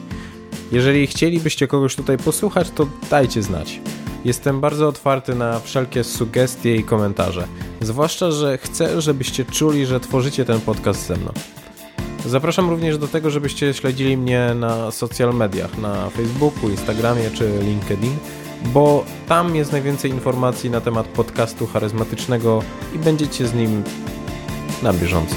Jeżeli 0.72 1.07
chcielibyście 1.07 1.68
kogoś 1.68 1.95
tutaj 1.95 2.18
posłuchać, 2.18 2.70
to 2.70 2.88
dajcie 3.10 3.44
znać. 3.44 3.82
Jestem 4.26 4.61
bardzo 4.61 4.88
otwarty 4.88 5.36
na 5.36 5.60
wszelkie 5.60 6.03
sugestie 6.03 6.76
i 6.76 6.84
komentarze. 6.84 7.48
Zwłaszcza, 7.82 8.32
że 8.32 8.57
chcę, 8.57 9.02
żebyście 9.02 9.45
czuli, 9.45 9.86
że 9.86 9.99
tworzycie 9.99 10.45
ten 10.45 10.61
podcast 10.61 11.07
ze 11.07 11.18
mną. 11.18 11.32
Zapraszam 12.26 12.70
również 12.70 12.98
do 12.98 13.07
tego, 13.07 13.30
żebyście 13.30 13.74
śledzili 13.74 14.18
mnie 14.18 14.52
na 14.56 14.91
social 14.91 15.34
mediach, 15.34 15.78
na 15.78 16.10
Facebooku, 16.10 16.70
Instagramie 16.70 17.32
czy 17.32 17.60
LinkedIn, 17.61 18.18
bo 18.65 19.06
tam 19.27 19.56
jest 19.56 19.72
najwięcej 19.72 20.11
informacji 20.11 20.69
na 20.69 20.81
temat 20.81 21.07
podcastu 21.07 21.68
charyzmatycznego 21.68 22.64
i 22.95 22.99
będziecie 22.99 23.48
z 23.48 23.53
nim 23.53 23.84
na 24.84 24.94
bieżąco. 24.94 25.35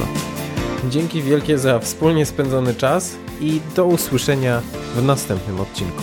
Dzięki 0.91 1.23
wielkie 1.23 1.59
za 1.59 1.79
wspólnie 1.79 2.27
spędzony 2.27 2.75
czas 2.75 3.17
i 3.41 3.61
do 3.77 3.85
usłyszenia 3.85 4.63
w 4.97 5.03
następnym 5.03 5.61
odcinku. 5.61 6.03